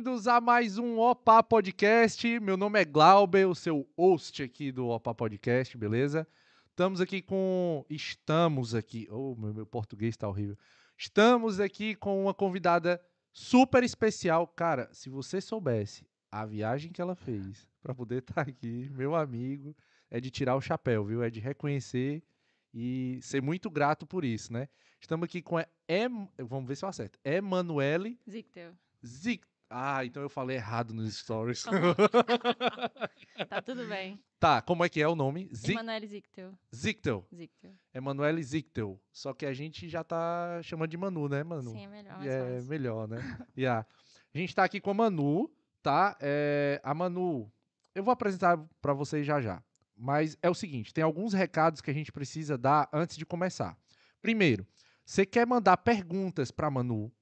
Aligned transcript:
bem-vindos 0.00 0.26
a 0.26 0.40
mais 0.40 0.78
um 0.78 0.98
Opa 0.98 1.42
Podcast. 1.42 2.40
Meu 2.40 2.56
nome 2.56 2.80
é 2.80 2.86
Glauber, 2.86 3.46
o 3.46 3.54
seu 3.54 3.86
host 3.98 4.42
aqui 4.42 4.72
do 4.72 4.88
Opa 4.88 5.14
Podcast, 5.14 5.76
beleza? 5.76 6.26
Estamos 6.70 7.02
aqui 7.02 7.20
com. 7.20 7.84
Estamos 7.90 8.74
aqui. 8.74 9.06
Oh, 9.10 9.36
meu, 9.36 9.52
meu 9.52 9.66
português 9.66 10.16
tá 10.16 10.26
horrível. 10.26 10.56
Estamos 10.96 11.60
aqui 11.60 11.94
com 11.94 12.22
uma 12.22 12.32
convidada 12.32 12.98
super 13.30 13.84
especial. 13.84 14.46
Cara, 14.46 14.88
se 14.90 15.10
você 15.10 15.38
soubesse 15.38 16.08
a 16.32 16.46
viagem 16.46 16.90
que 16.90 17.02
ela 17.02 17.14
fez 17.14 17.68
para 17.82 17.94
poder 17.94 18.20
estar 18.20 18.36
tá 18.36 18.40
aqui, 18.40 18.88
meu 18.94 19.14
amigo, 19.14 19.76
é 20.10 20.18
de 20.18 20.30
tirar 20.30 20.56
o 20.56 20.62
chapéu, 20.62 21.04
viu? 21.04 21.22
É 21.22 21.28
de 21.28 21.40
reconhecer 21.40 22.22
e 22.72 23.18
ser 23.20 23.42
muito 23.42 23.68
grato 23.68 24.06
por 24.06 24.24
isso, 24.24 24.50
né? 24.50 24.66
Estamos 24.98 25.26
aqui 25.26 25.42
com 25.42 25.58
a 25.58 25.66
em... 25.86 26.26
vamos 26.38 26.66
ver 26.66 26.76
se 26.76 26.86
eu 26.86 26.88
acerto. 26.88 27.18
Emanuele 27.22 28.18
Zictel. 28.26 28.72
Zic... 29.04 29.49
Ah, 29.72 30.04
então 30.04 30.20
eu 30.20 30.28
falei 30.28 30.56
errado 30.56 30.92
nos 30.92 31.16
stories. 31.16 31.62
tá 33.48 33.62
tudo 33.62 33.86
bem. 33.86 34.20
Tá, 34.40 34.60
como 34.60 34.84
é 34.84 34.88
que 34.88 35.00
é 35.00 35.06
o 35.06 35.14
nome? 35.14 35.48
Zic... 35.54 35.70
Emanuele 35.70 36.08
Zictel. 36.08 36.58
Zictel. 36.74 37.24
Zictel. 37.32 37.72
Emanuele 37.94 38.42
Zictel. 38.42 39.00
Só 39.12 39.32
que 39.32 39.46
a 39.46 39.52
gente 39.52 39.88
já 39.88 40.02
tá 40.02 40.60
chamando 40.64 40.90
de 40.90 40.96
Manu, 40.96 41.28
né, 41.28 41.44
Manu? 41.44 41.70
Sim, 41.70 41.84
é 41.84 41.88
melhor. 41.88 42.26
É 42.26 42.54
fácil. 42.54 42.68
melhor, 42.68 43.08
né? 43.08 43.46
yeah. 43.56 43.86
A 44.34 44.38
gente 44.38 44.52
tá 44.52 44.64
aqui 44.64 44.80
com 44.80 44.90
a 44.90 44.94
Manu, 44.94 45.48
tá? 45.80 46.16
É... 46.20 46.80
A 46.82 46.92
Manu, 46.92 47.48
eu 47.94 48.02
vou 48.02 48.10
apresentar 48.10 48.58
para 48.82 48.92
vocês 48.92 49.24
já 49.24 49.40
já. 49.40 49.62
Mas 49.96 50.36
é 50.42 50.50
o 50.50 50.54
seguinte, 50.54 50.92
tem 50.92 51.04
alguns 51.04 51.32
recados 51.32 51.80
que 51.80 51.92
a 51.92 51.94
gente 51.94 52.10
precisa 52.10 52.58
dar 52.58 52.88
antes 52.92 53.16
de 53.16 53.24
começar. 53.24 53.78
Primeiro, 54.20 54.66
você 55.04 55.24
quer 55.24 55.46
mandar 55.46 55.76
perguntas 55.76 56.50
para 56.50 56.70
Manu, 56.70 57.12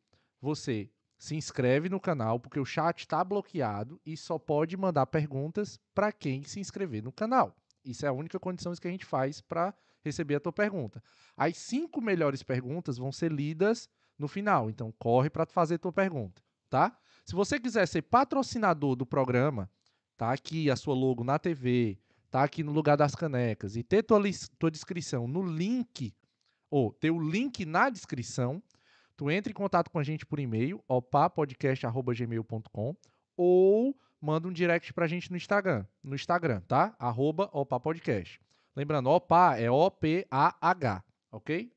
você 0.41 0.89
se 1.19 1.35
inscreve 1.35 1.89
no 1.89 2.01
canal, 2.01 2.39
porque 2.39 2.61
o 2.61 2.65
chat 2.65 3.01
está 3.01 3.25
bloqueado 3.25 4.01
e 4.07 4.17
só 4.17 4.39
pode 4.39 4.77
mandar 4.77 5.05
perguntas 5.07 5.79
para 5.93 6.13
quem 6.13 6.45
se 6.45 6.61
inscrever 6.61 7.03
no 7.03 7.11
canal. 7.11 7.57
Isso 7.85 8.07
é 8.07 8.09
a 8.09 8.13
única 8.13 8.39
condição 8.39 8.73
que 8.75 8.87
a 8.87 8.91
gente 8.91 9.05
faz 9.05 9.41
para 9.41 9.75
receber 10.05 10.37
a 10.37 10.41
tua 10.41 10.53
pergunta. 10.53 11.03
As 11.37 11.57
cinco 11.57 12.01
melhores 12.01 12.43
perguntas 12.43 12.97
vão 12.97 13.11
ser 13.11 13.33
lidas 13.33 13.91
no 14.17 14.29
final, 14.29 14.71
então 14.71 14.93
corre 14.99 15.29
para 15.29 15.45
fazer 15.47 15.75
a 15.75 15.79
tua 15.79 15.93
pergunta, 15.93 16.43
tá? 16.71 16.97
Se 17.25 17.35
você 17.35 17.59
quiser 17.59 17.87
ser 17.87 18.03
patrocinador 18.03 18.97
do 18.97 19.05
programa, 19.05 19.71
tá 20.17 20.33
aqui 20.33 20.71
a 20.71 20.77
sua 20.77 20.95
logo 20.95 21.25
na 21.25 21.39
TV, 21.39 21.99
tá 22.31 22.43
aqui 22.43 22.63
no 22.63 22.73
lugar 22.73 22.97
das 22.97 23.15
canecas 23.15 23.77
e 23.77 23.83
ter 23.83 24.03
tua, 24.03 24.21
tua 24.59 24.71
descrição 24.71 25.27
no 25.27 25.43
link, 25.43 26.15
ou 26.71 26.93
ter 26.93 27.11
o 27.11 27.19
link 27.19 27.65
na 27.65 27.91
descrição, 27.91 28.63
tu 29.19 29.31
entra 29.31 29.51
em 29.51 29.55
contato 29.55 29.91
com 29.91 29.99
a 29.99 30.05
gente 30.05 30.25
por 30.25 30.39
e-mail, 30.39 30.81
opapodcast.gmail.com 30.87 32.97
ou 33.37 33.99
manda 34.21 34.47
um 34.47 34.53
direct 34.53 34.95
pra 34.95 35.09
gente 35.09 35.33
no 35.33 35.37
Instagram, 35.37 35.85
no 36.05 36.15
Instagram, 36.15 36.61
tá? 36.69 36.95
Arroba 37.01 37.51
opapodcast. 37.53 38.41
Lembrando, 38.77 39.11
opa 39.11 39.59
é 39.59 39.69
O-P-A-H, 39.69 41.03
ok? 41.33 41.73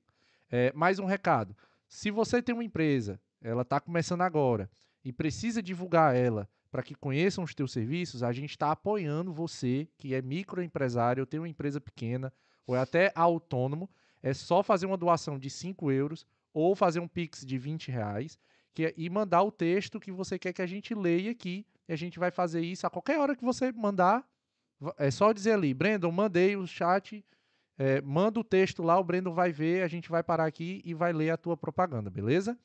É, 0.52 0.72
mais 0.74 1.00
um 1.00 1.06
recado. 1.06 1.58
Se 1.88 2.12
você 2.12 2.44
tem 2.44 2.54
uma 2.54 2.64
empresa, 2.64 3.20
ela 3.42 3.64
está 3.64 3.80
começando 3.80 4.22
agora 4.22 4.70
e 5.04 5.12
precisa 5.12 5.64
divulgar 5.64 6.16
ela 6.16 6.48
para 6.70 6.84
que 6.84 6.94
conheçam 6.94 7.44
os 7.44 7.56
teus 7.56 7.74
serviços, 7.74 8.22
a 8.22 8.32
gente 8.32 8.52
está 8.52 8.72
apoiando 8.72 9.34
você 9.34 9.88
que 9.98 10.14
é 10.14 10.22
microempresário, 10.22 11.26
tem 11.26 11.40
uma 11.40 11.50
empresa 11.50 11.82
pequena 11.82 12.32
ou 12.68 12.76
é 12.76 12.80
até 12.80 13.12
autônomo. 13.16 13.90
É 14.22 14.32
só 14.32 14.62
fazer 14.62 14.86
uma 14.86 14.96
doação 14.96 15.40
de 15.40 15.50
5 15.50 15.92
euros 15.92 16.24
ou 16.54 16.76
fazer 16.76 17.00
um 17.00 17.08
pix 17.08 17.46
de 17.46 17.58
20 17.58 17.92
reais 17.92 18.38
que 18.74 18.86
é, 18.86 18.94
e 18.98 19.10
mandar 19.10 19.44
o 19.44 19.52
texto 19.52 20.00
que 20.00 20.12
você 20.12 20.40
quer 20.40 20.54
que 20.54 20.62
a 20.62 20.68
gente 20.68 20.94
leia 20.94 21.32
aqui. 21.32 21.66
E 21.88 21.94
a 21.94 21.96
gente 21.96 22.20
vai 22.20 22.32
fazer 22.32 22.62
isso 22.62 22.88
a 22.88 22.90
qualquer 22.90 23.20
hora 23.20 23.36
que 23.36 23.44
você 23.44 23.72
mandar. 23.72 24.26
É 24.98 25.12
só 25.12 25.32
dizer 25.32 25.54
ali, 25.54 25.74
Brandon, 25.74 26.12
mandei 26.12 26.56
o 26.56 26.66
chat, 26.66 27.24
é, 27.78 28.02
manda 28.02 28.40
o 28.40 28.44
texto 28.44 28.82
lá, 28.82 28.98
o 29.00 29.04
Brandon 29.04 29.34
vai 29.34 29.52
ver, 29.52 29.84
a 29.84 29.88
gente 29.88 30.10
vai 30.10 30.24
parar 30.24 30.46
aqui 30.46 30.82
e 30.84 30.94
vai 30.94 31.14
ler 31.14 31.30
a 31.30 31.38
tua 31.38 31.56
propaganda, 31.56 32.10
beleza? 32.10 32.58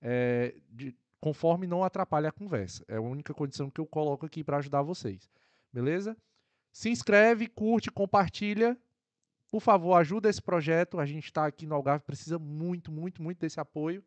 É, 0.00 0.54
de, 0.70 0.96
conforme 1.20 1.66
não 1.66 1.84
atrapalhe 1.84 2.26
a 2.26 2.32
conversa. 2.32 2.84
É 2.88 2.96
a 2.96 3.00
única 3.00 3.34
condição 3.34 3.68
que 3.68 3.80
eu 3.80 3.86
coloco 3.86 4.24
aqui 4.24 4.42
para 4.42 4.58
ajudar 4.58 4.82
vocês. 4.82 5.28
Beleza? 5.72 6.16
Se 6.72 6.88
inscreve, 6.88 7.48
curte, 7.48 7.90
compartilha. 7.90 8.78
Por 9.50 9.60
favor, 9.60 9.94
ajuda 9.94 10.28
esse 10.28 10.42
projeto. 10.42 10.98
A 10.98 11.06
gente 11.06 11.24
está 11.24 11.46
aqui 11.46 11.66
no 11.66 11.74
Algarve, 11.74 12.04
precisa 12.04 12.38
muito, 12.38 12.92
muito, 12.92 13.22
muito 13.22 13.38
desse 13.38 13.58
apoio. 13.58 14.04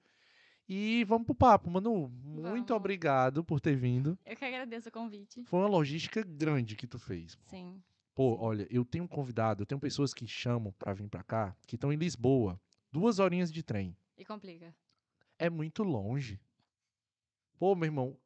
E 0.69 1.03
vamos 1.03 1.25
pro 1.25 1.35
papo, 1.35 1.69
Manu. 1.69 2.07
Muito 2.07 2.41
Vamos. 2.43 2.71
obrigado 2.71 3.43
por 3.43 3.59
ter 3.59 3.75
vindo. 3.75 4.17
Eu 4.25 4.35
que 4.35 4.45
agradeço 4.45 4.87
o 4.87 4.91
convite. 4.91 5.43
Foi 5.43 5.59
uma 5.59 5.67
logística 5.67 6.23
grande 6.23 6.75
que 6.75 6.87
tu 6.87 6.97
fez. 6.97 7.37
Sim. 7.47 7.81
Pô, 8.15 8.37
olha, 8.39 8.67
eu 8.69 8.85
tenho 8.85 9.03
um 9.03 9.07
convidado, 9.07 9.63
eu 9.63 9.65
tenho 9.65 9.81
pessoas 9.81 10.13
que 10.13 10.27
chamam 10.27 10.71
para 10.77 10.93
vir 10.93 11.09
para 11.09 11.23
cá, 11.23 11.55
que 11.65 11.75
estão 11.75 11.91
em 11.91 11.97
Lisboa, 11.97 12.59
duas 12.91 13.19
horinhas 13.19 13.51
de 13.51 13.63
trem. 13.63 13.95
E 14.17 14.23
complica. 14.23 14.73
É 15.39 15.49
muito 15.49 15.81
longe. 15.83 16.39
Pô, 17.57 17.75
meu 17.75 17.85
irmão, 17.85 18.17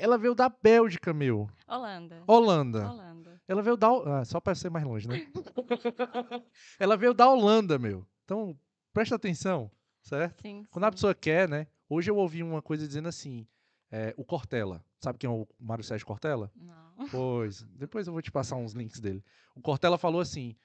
ela 0.00 0.18
veio 0.18 0.34
da 0.34 0.48
Bélgica, 0.48 1.12
meu. 1.12 1.48
Holanda. 1.66 2.22
Holanda. 2.26 2.88
Holanda. 2.90 3.42
Ela 3.46 3.62
veio 3.62 3.76
da. 3.76 3.88
Ah, 3.88 4.24
só 4.24 4.40
para 4.40 4.54
ser 4.54 4.70
mais 4.70 4.84
longe, 4.84 5.06
né? 5.08 5.26
ela 6.78 6.96
veio 6.96 7.12
da 7.12 7.28
Holanda, 7.28 7.78
meu. 7.78 8.06
Então, 8.24 8.58
presta 8.92 9.16
atenção, 9.16 9.70
certo? 10.02 10.42
Sim. 10.42 10.64
Quando 10.70 10.84
a 10.84 10.88
sim. 10.88 10.92
pessoa 10.92 11.14
quer, 11.14 11.48
né? 11.48 11.66
Hoje 11.88 12.10
eu 12.10 12.16
ouvi 12.16 12.42
uma 12.42 12.62
coisa 12.62 12.86
dizendo 12.86 13.08
assim: 13.08 13.46
é, 13.90 14.14
o 14.16 14.24
Cortella. 14.24 14.84
Sabe 15.00 15.18
quem 15.18 15.28
é 15.28 15.32
o 15.32 15.46
Mário 15.58 15.82
Sérgio 15.84 16.06
Cortella? 16.06 16.50
Não. 16.54 17.08
Pois, 17.10 17.62
depois 17.74 18.06
eu 18.06 18.12
vou 18.12 18.22
te 18.22 18.30
passar 18.30 18.56
uns 18.56 18.72
links 18.72 19.00
dele. 19.00 19.24
O 19.54 19.60
Cortella 19.60 19.98
falou 19.98 20.20
assim: 20.20 20.56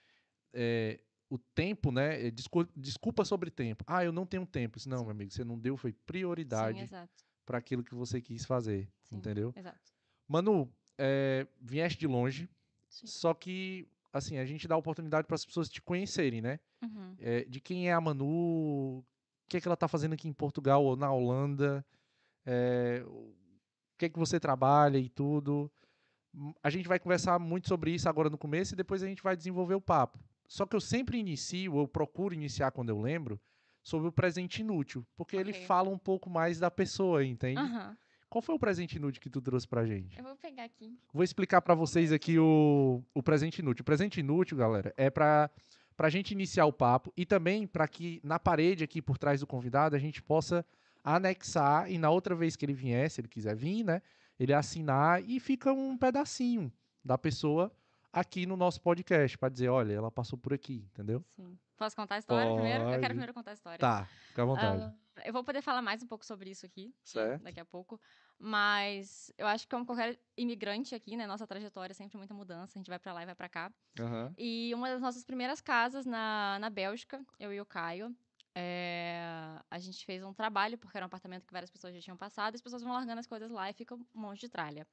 é, 0.53 0.99
o 1.29 1.37
tempo, 1.37 1.91
né? 1.91 2.27
é, 2.27 2.31
descul- 2.31 2.67
desculpa 2.75 3.25
sobre 3.25 3.49
tempo. 3.49 3.83
Ah, 3.87 4.03
eu 4.03 4.11
não 4.11 4.25
tenho 4.25 4.45
tempo. 4.45 4.77
Isso, 4.77 4.89
não, 4.89 5.01
meu 5.03 5.11
amigo, 5.11 5.31
você 5.31 5.43
não 5.43 5.57
deu, 5.57 5.75
foi 5.77 5.91
Sim, 5.91 5.97
prioridade 6.05 6.79
exato. 6.79 7.23
Para 7.45 7.57
aquilo 7.57 7.83
que 7.83 7.95
você 7.95 8.19
quis 8.19 8.45
fazer, 8.45 8.89
Sim, 9.03 9.17
entendeu? 9.17 9.53
Exato. 9.55 9.93
Manu, 10.27 10.71
é, 10.97 11.47
vieste 11.61 11.99
de 11.99 12.07
longe, 12.07 12.49
Sim. 12.89 13.07
só 13.07 13.33
que, 13.33 13.87
assim, 14.11 14.37
a 14.37 14.45
gente 14.45 14.67
dá 14.67 14.75
oportunidade 14.75 15.27
para 15.27 15.35
as 15.35 15.45
pessoas 15.45 15.69
te 15.69 15.81
conhecerem, 15.81 16.41
né? 16.41 16.59
Uhum. 16.81 17.15
É, 17.19 17.45
de 17.45 17.59
quem 17.59 17.89
é 17.89 17.93
a 17.93 18.01
Manu, 18.01 18.99
o 18.99 19.05
que 19.47 19.57
é 19.57 19.61
que 19.61 19.67
ela 19.67 19.77
tá 19.77 19.87
fazendo 19.87 20.13
aqui 20.13 20.27
em 20.27 20.33
Portugal 20.33 20.83
ou 20.83 20.95
na 20.95 21.11
Holanda, 21.11 21.85
é, 22.45 23.03
o 23.07 23.33
que 23.97 24.05
é 24.05 24.09
que 24.09 24.19
você 24.19 24.39
trabalha 24.39 24.97
e 24.97 25.09
tudo. 25.09 25.71
A 26.61 26.69
gente 26.69 26.87
vai 26.87 26.99
conversar 26.99 27.39
muito 27.39 27.67
sobre 27.67 27.91
isso 27.91 28.09
agora 28.09 28.29
no 28.29 28.37
começo 28.37 28.73
e 28.73 28.77
depois 28.77 29.01
a 29.01 29.07
gente 29.07 29.23
vai 29.23 29.37
desenvolver 29.37 29.75
o 29.75 29.81
papo. 29.81 30.19
Só 30.47 30.65
que 30.65 30.75
eu 30.75 30.81
sempre 30.81 31.17
inicio, 31.17 31.77
eu 31.77 31.87
procuro 31.87 32.33
iniciar 32.33 32.71
quando 32.71 32.89
eu 32.89 32.99
lembro, 32.99 33.39
sobre 33.85 34.07
o 34.07 34.11
presente 34.11 34.61
inútil, 34.61 35.05
porque 35.15 35.35
ele 35.35 35.51
Ok. 35.51 35.65
fala 35.65 35.89
um 35.89 35.97
pouco 35.97 36.27
mais 36.27 36.57
da 36.59 36.71
pessoa, 36.71 37.23
entende? 37.23 37.59
Aham. 37.61 37.95
Qual 38.27 38.41
foi 38.41 38.55
o 38.55 38.59
presente 38.59 38.95
inútil 38.97 39.21
que 39.21 39.29
tu 39.29 39.39
trouxe 39.39 39.67
pra 39.67 39.85
gente? 39.85 40.17
Eu 40.17 40.23
vou 40.23 40.35
pegar 40.35 40.63
aqui. 40.63 40.97
Vou 41.13 41.23
explicar 41.23 41.61
pra 41.61 41.75
vocês 41.75 42.11
aqui 42.11 42.39
o, 42.39 43.03
o 43.13 43.21
presente 43.21 43.59
inútil. 43.59 43.83
O 43.83 43.85
presente 43.85 44.19
inútil, 44.19 44.57
galera, 44.57 44.91
é 44.97 45.09
pra 45.11 45.49
pra 45.95 46.09
gente 46.09 46.31
iniciar 46.31 46.65
o 46.65 46.73
papo 46.73 47.13
e 47.15 47.25
também 47.25 47.65
para 47.65 47.87
que 47.87 48.19
na 48.21 48.37
parede 48.37 48.83
aqui 48.83 49.01
por 49.01 49.17
trás 49.17 49.39
do 49.39 49.47
convidado 49.47 49.95
a 49.95 49.99
gente 49.99 50.21
possa 50.21 50.65
anexar 51.01 51.89
e 51.89 51.97
na 51.97 52.09
outra 52.09 52.35
vez 52.35 52.55
que 52.57 52.65
ele 52.65 52.73
vier, 52.73 53.09
se 53.09 53.21
ele 53.21 53.29
quiser 53.29 53.55
vir, 53.55 53.83
né, 53.85 54.01
ele 54.37 54.51
assinar 54.53 55.23
e 55.23 55.39
fica 55.39 55.71
um 55.71 55.97
pedacinho 55.97 56.69
da 57.03 57.17
pessoa 57.17 57.71
aqui 58.11 58.45
no 58.45 58.57
nosso 58.57 58.81
podcast 58.81 59.37
para 59.37 59.47
dizer, 59.47 59.69
olha, 59.69 59.93
ela 59.93 60.11
passou 60.11 60.37
por 60.37 60.53
aqui, 60.53 60.85
entendeu? 60.91 61.23
Sim. 61.35 61.57
Posso 61.77 61.95
contar 61.95 62.15
a 62.15 62.19
história 62.19 62.53
primeiro? 62.53 62.83
Eu 62.83 62.85
Pode. 62.87 62.99
quero 62.99 63.13
primeiro 63.13 63.33
contar 63.33 63.51
a 63.51 63.53
história. 63.53 63.79
Tá, 63.79 64.05
fica 64.27 64.41
à 64.41 64.45
vontade. 64.45 64.83
Ah, 64.83 65.21
eu 65.25 65.33
vou 65.33 65.43
poder 65.43 65.61
falar 65.61 65.81
mais 65.81 66.01
um 66.01 66.07
pouco 66.07 66.25
sobre 66.25 66.49
isso 66.49 66.65
aqui. 66.65 66.93
Certo. 67.03 67.43
Daqui 67.43 67.59
a 67.59 67.65
pouco. 67.65 67.99
Mas 68.39 69.31
eu 69.37 69.47
acho 69.47 69.65
que 69.65 69.75
como 69.75 69.85
qualquer 69.85 70.19
imigrante 70.37 70.93
aqui, 70.95 71.15
né? 71.15 71.25
Nossa 71.25 71.47
trajetória 71.47 71.93
é 71.93 71.95
sempre 71.95 72.17
muita 72.17 72.33
mudança. 72.33 72.77
A 72.77 72.79
gente 72.79 72.89
vai 72.89 72.99
pra 72.99 73.13
lá 73.13 73.23
e 73.23 73.25
vai 73.25 73.35
pra 73.35 73.49
cá. 73.49 73.71
Aham. 73.99 74.33
E 74.37 74.73
uma 74.73 74.89
das 74.89 75.01
nossas 75.01 75.23
primeiras 75.23 75.61
casas 75.61 76.05
na, 76.05 76.57
na 76.59 76.69
Bélgica, 76.69 77.25
eu 77.39 77.53
e 77.53 77.59
o 77.61 77.65
Caio, 77.65 78.15
é, 78.53 79.59
a 79.69 79.79
gente 79.79 80.05
fez 80.05 80.23
um 80.23 80.33
trabalho, 80.33 80.77
porque 80.77 80.97
era 80.97 81.05
um 81.05 81.07
apartamento 81.07 81.45
que 81.45 81.53
várias 81.53 81.69
pessoas 81.69 81.93
já 81.93 82.01
tinham 82.01 82.17
passado, 82.17 82.53
e 82.53 82.55
as 82.55 82.61
pessoas 82.61 82.81
vão 82.81 82.93
largando 82.93 83.19
as 83.19 83.27
coisas 83.27 83.51
lá 83.51 83.69
e 83.69 83.73
fica 83.73 83.95
um 83.95 84.05
monte 84.13 84.41
de 84.41 84.49
tralha. 84.49 84.87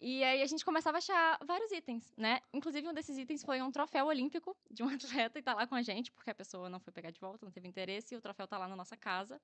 E 0.00 0.22
aí 0.24 0.42
a 0.42 0.46
gente 0.46 0.64
começava 0.64 0.96
a 0.96 0.98
achar 0.98 1.38
vários 1.46 1.70
itens, 1.72 2.14
né? 2.16 2.40
Inclusive, 2.52 2.86
um 2.88 2.92
desses 2.92 3.16
itens 3.16 3.42
foi 3.42 3.62
um 3.62 3.70
troféu 3.70 4.06
olímpico 4.06 4.56
de 4.70 4.82
um 4.82 4.88
atleta 5.28 5.38
e 5.38 5.42
tá 5.42 5.54
lá 5.54 5.66
com 5.66 5.74
a 5.74 5.82
gente, 5.82 6.12
porque 6.12 6.30
a 6.30 6.34
pessoa 6.34 6.68
não 6.68 6.80
foi 6.80 6.92
pegar 6.92 7.10
de 7.10 7.20
volta, 7.20 7.44
não 7.44 7.52
teve 7.52 7.68
interesse, 7.68 8.14
e 8.14 8.18
o 8.18 8.20
troféu 8.20 8.46
tá 8.46 8.58
lá 8.58 8.68
na 8.68 8.76
nossa 8.76 8.96
casa, 8.96 9.40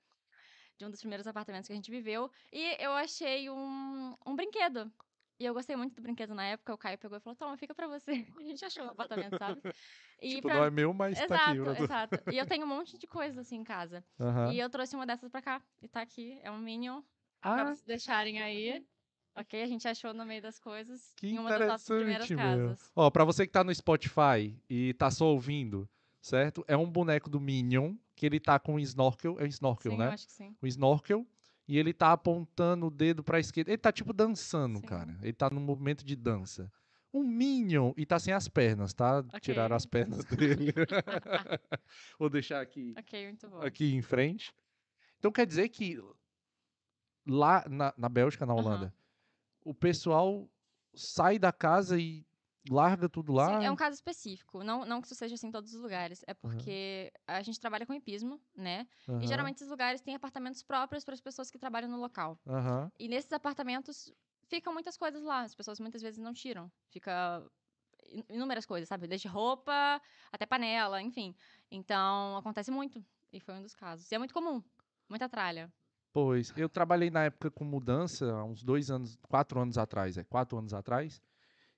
de 0.79 0.85
um 0.85 0.91
dos 0.91 1.01
primeiros 1.01 1.27
apartamentos 1.27 1.67
que 1.67 1.73
a 1.73 1.77
gente 1.77 1.91
viveu. 1.91 2.31
E 2.53 2.77
eu 2.83 2.93
achei 2.93 3.49
um, 3.51 4.15
um 4.27 4.37
brinquedo. 4.37 4.93
E 5.39 5.45
eu 5.47 5.55
gostei 5.55 5.75
muito 5.75 5.95
do 5.95 6.03
brinquedo 6.03 6.35
na 6.35 6.45
época, 6.45 6.75
o 6.75 6.77
Caio 6.79 6.99
pegou 6.99 7.17
e 7.17 7.21
falou, 7.21 7.35
toma, 7.35 7.57
fica 7.57 7.75
pra 7.75 7.89
você. 7.89 8.11
A 8.39 8.43
gente 8.43 8.63
achou 8.63 8.85
o 8.85 8.91
apartamento, 8.91 9.39
sabe? 9.39 9.63
E 10.23 10.35
tipo, 10.35 10.49
pra- 10.49 10.57
não 10.57 10.65
é 10.65 10.71
meu, 10.71 10.93
mas 10.93 11.19
tá 11.19 11.25
aqui. 11.25 11.53
Exato, 11.59 11.83
exato. 11.83 12.23
E 12.31 12.37
eu 12.37 12.47
tenho 12.47 12.67
um 12.67 12.69
monte 12.69 12.99
de 12.99 13.07
coisas 13.07 13.39
assim 13.39 13.57
em 13.57 13.65
casa. 13.65 14.05
E 14.53 14.59
eu 14.59 14.69
trouxe 14.69 14.95
uma 14.95 15.07
dessas 15.07 15.31
pra 15.31 15.41
cá. 15.41 15.63
E 15.81 15.89
tá 15.89 16.03
aqui. 16.03 16.39
É 16.43 16.51
um 16.51 16.59
Minion. 16.59 17.03
Ah, 17.41 17.55
Pra 17.55 17.65
vocês 17.65 17.87
deixarem 17.87 18.43
aí. 18.43 18.87
Ok? 19.35 19.63
A 19.63 19.67
gente 19.67 19.87
achou 19.89 20.13
no 20.13 20.25
meio 20.27 20.43
das 20.43 20.59
coisas 20.59 21.13
Que 21.17 21.29
em 21.29 21.39
uma 21.39 21.51
das 21.51 21.69
nossas 21.69 21.87
primeiras 21.97 22.29
meu. 22.29 22.39
casas. 22.39 22.91
Ó, 22.95 23.11
pra 23.11 23.25
você 23.25 23.47
que 23.47 23.53
tá 23.53 23.63
no 23.65 23.75
Spotify 23.75 24.59
e 24.69 24.93
tá 24.95 25.11
só 25.11 25.27
ouvindo, 25.27 25.89
certo? 26.21 26.65
É 26.69 26.77
um 26.77 26.91
boneco 26.91 27.31
do 27.31 27.41
Minion, 27.41 27.95
que 28.15 28.27
ele 28.27 28.41
tá 28.41 28.59
com 28.59 28.75
um 28.75 28.79
snorkel, 28.81 29.39
é 29.39 29.45
um 29.45 29.47
snorkel, 29.47 29.93
sim, 29.93 29.99
né? 29.99 30.07
eu 30.07 30.11
acho 30.13 30.27
que 30.27 30.33
sim. 30.33 30.55
um 30.63 30.67
snorkel 30.67 31.27
e 31.67 31.79
ele 31.79 31.93
tá 31.93 32.13
apontando 32.13 32.87
o 32.87 32.91
dedo 32.91 33.23
pra 33.23 33.39
esquerda. 33.39 33.71
Ele 33.71 33.79
tá 33.79 33.93
tipo 33.93 34.13
dançando, 34.13 34.81
Sim. 34.81 34.87
cara. 34.87 35.17
Ele 35.23 35.33
tá 35.33 35.49
num 35.49 35.61
movimento 35.61 36.05
de 36.05 36.17
dança. 36.17 36.71
Um 37.15 37.23
Minion 37.23 37.93
e 37.97 38.05
tá 38.05 38.19
sem 38.19 38.35
as 38.35 38.49
pernas, 38.49 38.93
tá? 38.93 39.23
Tiraram 39.41 39.77
as 39.77 39.87
pernas 39.87 40.25
dele. 40.37 40.73
Vou 42.19 42.29
deixar 42.29 42.61
aqui, 42.61 42.95
Ok, 42.99 43.25
muito 43.25 43.49
bom. 43.49 43.61
aqui 43.63 43.95
em 43.95 44.03
frente. 44.03 44.53
Então 45.19 45.31
quer 45.31 45.47
dizer 45.47 45.69
que 45.69 45.99
lá 47.27 47.65
na, 47.69 47.95
na 47.97 48.09
Bélgica, 48.09 48.45
na. 48.45 48.55
Holanda, 48.55 48.93
o 49.65 49.75
pessoal 49.75 50.51
sai 50.95 51.39
da 51.39 51.53
casa 51.53 51.99
e 51.99 52.27
larga 52.71 53.09
tudo 53.09 53.33
lá. 53.33 53.49
Sim, 53.49 53.65
é 53.65 53.71
um 53.71 53.77
caso 53.77 53.95
específico. 53.95 54.63
Não, 54.63 54.85
não 54.85 55.01
que 55.01 55.07
isso 55.07 55.15
seja 55.15 55.35
assim 55.35 55.49
em 55.49 55.51
todos 55.51 55.73
os 55.75 55.81
lugares. 55.81 56.23
É 56.27 56.35
porque 56.35 57.13
a 57.27 57.43
gente 57.43 57.59
trabalha 57.61 57.87
com 57.87 57.95
hipismo, 57.95 58.41
né? 58.55 58.87
Aham, 59.09 59.19
E 59.19 59.27
geralmente 59.27 59.57
esses 59.57 59.69
lugares 59.69 60.01
têm 60.03 60.15
apartamentos 60.15 60.63
próprios 60.63 61.05
para 61.05 61.15
as 61.15 61.21
pessoas 61.21 61.51
que 61.51 61.59
trabalham 61.59 61.89
no 61.91 61.97
local. 61.99 62.39
aham. 62.47 62.91
E 62.99 63.09
nesses 63.09 63.33
apartamentos 63.33 64.13
ficam 64.49 64.73
muitas 64.73 64.97
coisas 64.97 65.23
lá. 65.25 65.43
As 65.43 65.55
pessoas 65.55 65.81
muitas 65.81 66.03
vezes 66.03 66.19
não 66.19 66.35
tiram. 66.35 66.71
Fica 66.91 67.47
in- 68.07 68.25
inúmeras 68.31 68.67
coisas, 68.67 68.89
sabe? 68.89 69.07
Desde 69.09 69.29
roupa 69.29 70.01
até 70.33 70.47
panela, 70.47 71.03
enfim. 71.03 71.35
Então 71.71 72.37
acontece 72.37 72.71
muito. 72.71 73.05
E 73.33 73.41
foi 73.41 73.55
um 73.55 73.63
dos 73.63 73.75
casos. 73.75 74.11
E 74.11 74.15
é 74.15 74.19
muito 74.19 74.35
comum. 74.35 74.63
Muita 75.09 75.29
tralha. 75.29 75.73
Pois, 76.13 76.53
eu 76.57 76.69
trabalhei 76.69 77.11
na 77.11 77.25
época 77.25 77.51
com 77.51 77.65
mudança, 77.65 78.33
há 78.33 78.45
uns 78.45 78.63
dois 78.65 78.91
anos, 78.91 79.17
quatro 79.29 79.61
anos 79.61 79.79
atrás, 79.79 80.17
é, 80.19 80.25
quatro 80.25 80.59
anos 80.59 80.75
atrás, 80.75 81.23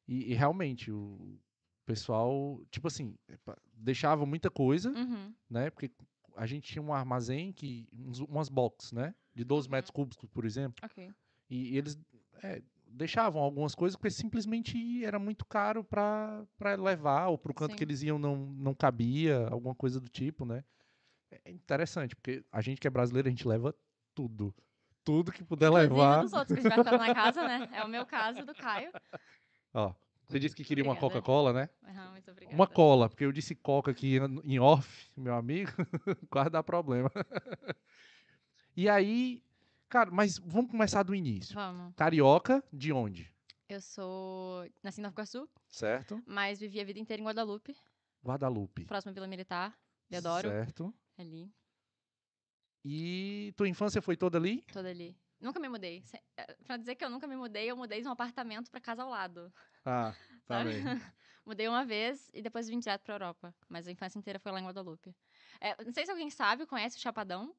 e, 0.09 0.33
e 0.33 0.35
realmente 0.35 0.91
o 0.91 1.39
pessoal, 1.85 2.61
tipo 2.71 2.89
assim, 2.89 3.15
deixava 3.75 4.25
muita 4.25 4.51
coisa, 4.51 4.91
Uhum. 4.93 5.35
né, 5.51 5.71
porque 5.71 5.91
a 6.37 6.47
gente 6.47 6.73
tinha 6.73 6.83
um 6.83 6.95
armazém, 6.95 7.53
que 7.53 7.87
uns- 7.93 8.21
umas 8.21 8.49
boxes, 8.49 8.93
né, 8.93 9.15
de 9.35 9.45
12 9.45 9.69
Uhum. 9.69 9.73
metros 9.73 9.91
cúbicos, 9.91 10.29
por 10.31 10.47
exemplo, 10.47 10.83
Ok. 10.85 11.13
e, 11.51 11.75
e 11.75 11.79
eles 11.79 11.99
é, 12.43 12.63
deixavam 12.87 13.43
algumas 13.43 13.75
coisas 13.75 13.97
porque 13.97 14.11
simplesmente 14.11 15.05
era 15.05 15.19
muito 15.19 15.45
caro 15.45 15.85
para 15.85 16.47
levar, 16.79 17.29
ou 17.29 17.37
pro 17.37 17.53
canto 17.53 17.77
que 17.77 17.85
Sim. 17.85 17.85
eles 17.85 18.03
iam 18.03 18.19
não, 18.19 18.37
não 18.37 18.75
cabia, 18.75 19.47
alguma 19.49 19.75
coisa 19.75 20.01
do 20.01 20.09
tipo, 20.09 20.47
né. 20.47 20.65
É 21.45 21.51
interessante, 21.51 22.15
porque 22.17 22.45
a 22.53 22.61
gente 22.63 22.81
que 22.81 22.87
é 22.87 22.91
brasileiro, 22.91 23.29
a 23.29 23.31
gente 23.31 23.47
leva 23.49 23.75
tudo. 24.15 24.55
Tudo 25.05 25.33
que 25.33 25.43
puder 25.45 25.67
Inclusive 25.69 25.93
levar. 25.95 26.23
dos 26.23 26.33
outros 26.33 26.49
que 26.55 26.67
estiver 26.67 26.85
ficando 26.85 26.99
na 26.99 27.15
casa, 27.15 27.43
né? 27.47 27.69
É 27.73 27.85
o 27.85 27.89
meu 27.89 28.07
caso, 28.07 28.45
do 28.47 28.55
Caio. 28.55 28.93
Ó, 29.75 29.93
você 30.29 30.39
disse 30.39 30.55
que 30.55 30.63
queria 30.65 30.85
uma 30.85 30.93
Obrigada. 30.93 31.15
Coca-Cola, 31.15 31.53
né? 31.53 31.69
Aham, 31.85 32.13
muito 32.13 32.31
obrigada. 32.31 32.55
Uma 32.57 32.67
cola, 32.69 33.09
porque 33.09 33.25
eu 33.25 33.33
disse 33.33 33.55
coca 33.55 33.91
aqui 33.91 34.17
em- 34.19 34.55
em 34.55 34.59
off, 34.61 35.11
meu 35.17 35.35
amigo, 35.35 35.71
quase 36.31 36.51
dá 36.51 36.63
problema. 36.63 37.11
e 38.77 38.89
aí, 38.89 39.43
cara, 39.89 40.11
mas 40.11 40.39
vamos 40.39 40.71
começar 40.71 41.03
do 41.03 41.15
início. 41.15 41.55
Vamos. 41.55 41.95
Carioca, 41.97 42.63
de 42.73 42.93
onde? 42.93 43.31
Eu 43.69 43.81
sou. 43.81 44.65
Nasci 44.83 45.01
em 45.01 45.03
Nova 45.03 45.15
Iguaçu, 45.15 45.49
Certo? 45.69 46.23
mas 46.27 46.61
vivi 46.61 46.81
a 46.81 46.85
vida 46.85 46.99
inteira 47.01 47.21
em 47.21 47.27
Guadalupe, 47.27 47.75
Guadalupe. 48.25 48.85
próximo 48.85 49.11
à 49.11 49.15
Vila 49.15 49.27
Militar. 49.27 49.77
Deodoro, 50.09 50.49
Certo. 50.49 50.95
ali, 51.17 51.51
E 52.85 53.53
tua 53.57 53.69
infância 53.69 54.03
foi 54.03 54.17
toda 54.17 54.39
ali? 54.39 54.63
toda 54.73 54.89
ali. 54.91 55.17
Nunca 55.41 55.59
me 55.61 55.69
mudei. 55.69 56.03
Eh, 56.37 56.57
Pra 56.65 56.77
dizer 56.77 56.95
que 56.95 57.05
eu 57.05 57.11
nunca 57.11 57.27
me 57.27 57.37
mudei, 57.37 57.71
eu 57.71 57.77
mudei 57.77 58.01
de 58.01 58.09
um 58.09 58.13
apartamento 58.13 58.71
pra 58.71 58.81
casa 58.81 59.03
ao 59.03 59.11
lado. 59.11 59.53
Ah, 59.85 60.15
tá 60.47 60.63
bem. 60.65 60.83
Mudei 61.45 61.67
uma 61.67 61.85
vez 61.85 62.31
e 62.33 62.41
depois 62.41 62.69
vim 62.69 62.79
direto 62.79 63.03
pra 63.03 63.15
Europa. 63.17 63.53
Mas 63.69 63.89
a 63.89 63.91
infância 63.91 64.17
inteira 64.17 64.39
foi 64.39 64.53
lá 64.53 64.61
em 64.61 64.65
Guadalupe. 64.65 65.13
É, 65.61 65.75
não 65.85 65.93
sei 65.93 66.05
se 66.05 66.11
alguém 66.13 66.31
sabe, 66.31 66.65
conhece 66.67 66.97
o 66.97 67.01
Chapadão. 67.01 67.53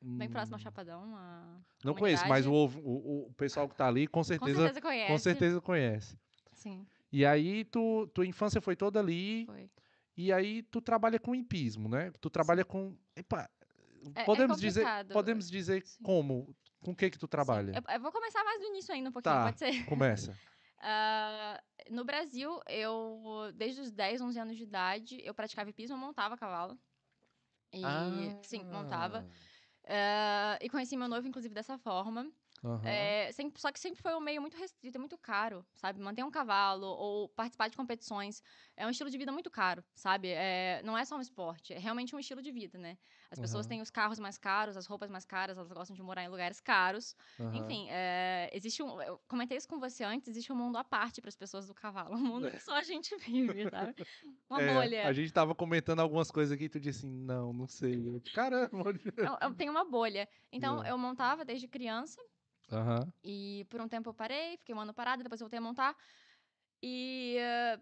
Bem 0.00 0.28
próximo 0.28 0.54
ao 0.54 0.60
Hum, 0.60 0.62
Chapadão. 0.62 1.64
Não 1.84 1.94
conheço, 1.96 2.24
mas 2.28 2.46
o, 2.46 2.50
comunidade. 2.52 2.82
o, 2.86 3.26
o 3.26 3.34
pessoal 3.34 3.68
que 3.68 3.74
tá 3.74 3.88
ali 3.88 4.06
com 4.06 4.20
Com 4.20 4.24
certeza, 4.24 4.60
certeza 4.60 4.80
conhece. 4.80 5.12
com 5.12 5.18
certeza 5.18 5.60
conhece. 5.60 6.16
Sim, 6.52 6.86
E 7.10 7.26
aí, 7.26 7.64
tu, 7.64 8.06
tua 8.14 8.24
infância 8.24 8.60
foi 8.60 8.76
toda 8.76 9.00
ali, 9.00 9.44
foi. 9.46 9.68
E 10.16 10.32
aí 10.32 10.62
tu 10.62 10.80
trabalha 10.80 11.18
com 11.18 11.34
hipismo, 11.34 11.88
né? 11.88 12.12
Tu 12.20 12.30
trabalha 12.30 12.64
com. 12.64 12.96
Epa, 13.16 13.50
É- 14.14 14.22
é 14.22 14.24
podemos 14.24 14.60
dizer, 14.60 14.80
complicado. 14.80 15.12
podemos 15.12 15.50
dizer 15.50 15.86
Sim. 15.86 16.02
como? 16.02 16.56
Com 16.80 16.92
o 16.92 16.96
que 16.96 17.10
que 17.10 17.18
tu 17.18 17.26
trabalha? 17.26 17.72
Eu, 17.74 17.94
eu 17.94 18.00
vou 18.00 18.12
começar 18.12 18.44
mais 18.44 18.60
do 18.60 18.66
início 18.66 18.94
ainda 18.94 19.10
um 19.10 19.12
pouquinho, 19.12 19.34
Tá. 19.34 19.44
pode 19.44 19.58
ser? 19.58 19.70
Começa. 19.86 20.38
Ah, 20.80 21.60
no 21.90 22.04
Brasil, 22.04 22.60
eu, 22.68 23.50
desde 23.54 23.80
os 23.80 23.90
10, 23.90 24.20
11 24.20 24.38
anos 24.38 24.56
de 24.56 24.62
idade, 24.62 25.20
eu 25.24 25.34
praticava 25.34 25.70
hipismo, 25.70 25.96
eu 25.96 26.00
montava 26.00 26.36
cavalo. 26.36 26.78
E, 27.72 27.82
sim, 28.42 28.64
montava. 28.64 29.28
Ah, 29.86 30.58
e 30.60 30.68
conheci 30.68 30.96
meu 30.96 31.08
noivo, 31.08 31.26
inclusive, 31.26 31.54
dessa 31.54 31.78
forma. 31.78 32.30
Aham. 32.64 32.82
É, 32.84 33.30
sempre- 33.32 33.60
só 33.60 33.70
que 33.70 33.78
sempre 33.78 34.02
foi 34.02 34.14
um 34.16 34.20
meio 34.20 34.40
muito 34.40 34.56
restrito, 34.56 34.96
é 34.96 34.98
muito 34.98 35.16
caro, 35.16 35.64
sabe? 35.74 36.00
Manter 36.00 36.24
um 36.24 36.30
cavalo 36.30 36.86
ou 36.86 37.28
participar 37.28 37.68
de 37.68 37.76
competições 37.76 38.42
é 38.76 38.84
um 38.84 38.90
estilo 38.90 39.08
de 39.10 39.16
vida 39.16 39.30
muito 39.30 39.48
caro, 39.50 39.84
sabe? 39.94 40.28
É, 40.28 40.82
não 40.84 40.98
é 40.98 41.04
só 41.04 41.16
um 41.16 41.20
esporte, 41.20 41.72
é 41.72 41.78
realmente 41.78 42.14
um 42.16 42.18
estilo 42.18 42.42
de 42.42 42.50
vida, 42.50 42.76
né? 42.76 42.98
As 43.30 43.38
pessoas 43.38 43.66
têm 43.66 43.80
os 43.82 43.90
carros 43.90 44.18
mais 44.18 44.38
caros, 44.38 44.76
as 44.76 44.86
roupas 44.86 45.10
mais 45.10 45.24
caras, 45.24 45.56
elas 45.58 45.72
gostam 45.72 45.94
de 45.94 46.02
morar 46.02 46.22
em 46.24 46.28
lugares 46.28 46.60
caros. 46.60 47.14
aham. 47.38 47.78
Enfim, 47.78 47.88
é, 47.90 48.50
existe 48.52 48.82
um. 48.82 49.00
Eu 49.02 49.18
comentei 49.28 49.56
isso 49.58 49.68
com 49.68 49.78
você 49.78 50.04
antes, 50.04 50.28
existe 50.28 50.52
um 50.52 50.56
mundo 50.56 50.78
à 50.78 50.84
parte 50.84 51.20
para 51.20 51.28
as 51.28 51.36
pessoas 51.36 51.66
do 51.68 51.74
cavalo. 51.74 52.10
Um 52.16 52.20
mundo 52.22 52.50
que 52.52 52.62
só 52.62 52.74
a 52.76 52.82
gente 52.82 53.16
vive, 53.18 53.66
sabe? 53.68 53.94
Uma 54.50 54.60
É, 54.60 54.62
bolha. 54.62 55.02
A 55.02 55.12
gente 55.12 55.32
tava 55.32 55.54
comentando 55.54 56.00
algumas 56.00 56.30
coisas 56.30 56.52
aqui 56.52 56.64
e 56.64 56.68
tu 56.68 56.80
disse 56.80 57.00
assim, 57.06 57.10
não, 57.10 57.52
não 57.52 57.66
sei. 57.68 58.20
Caramba. 58.32 58.92
Eu, 59.22 59.36
eu 59.40 59.54
tenho 59.54 59.70
uma 59.72 59.84
bolha. 59.84 60.28
Então, 60.52 60.82
É. 60.82 60.84
eu 60.84 60.96
montava 60.98 61.44
desde 61.44 61.68
criança. 61.68 62.20
Aham. 62.70 63.12
E 63.22 63.66
por 63.70 63.80
um 63.80 63.88
tempo 63.88 64.08
eu 64.10 64.14
parei, 64.14 64.56
fiquei 64.58 64.74
um 64.74 64.80
ano 64.80 64.94
parada, 64.94 65.22
depois 65.22 65.40
eu 65.40 65.46
voltei 65.46 65.58
a 65.58 65.62
montar. 65.62 65.96
E 66.82 67.36
eh, 67.38 67.78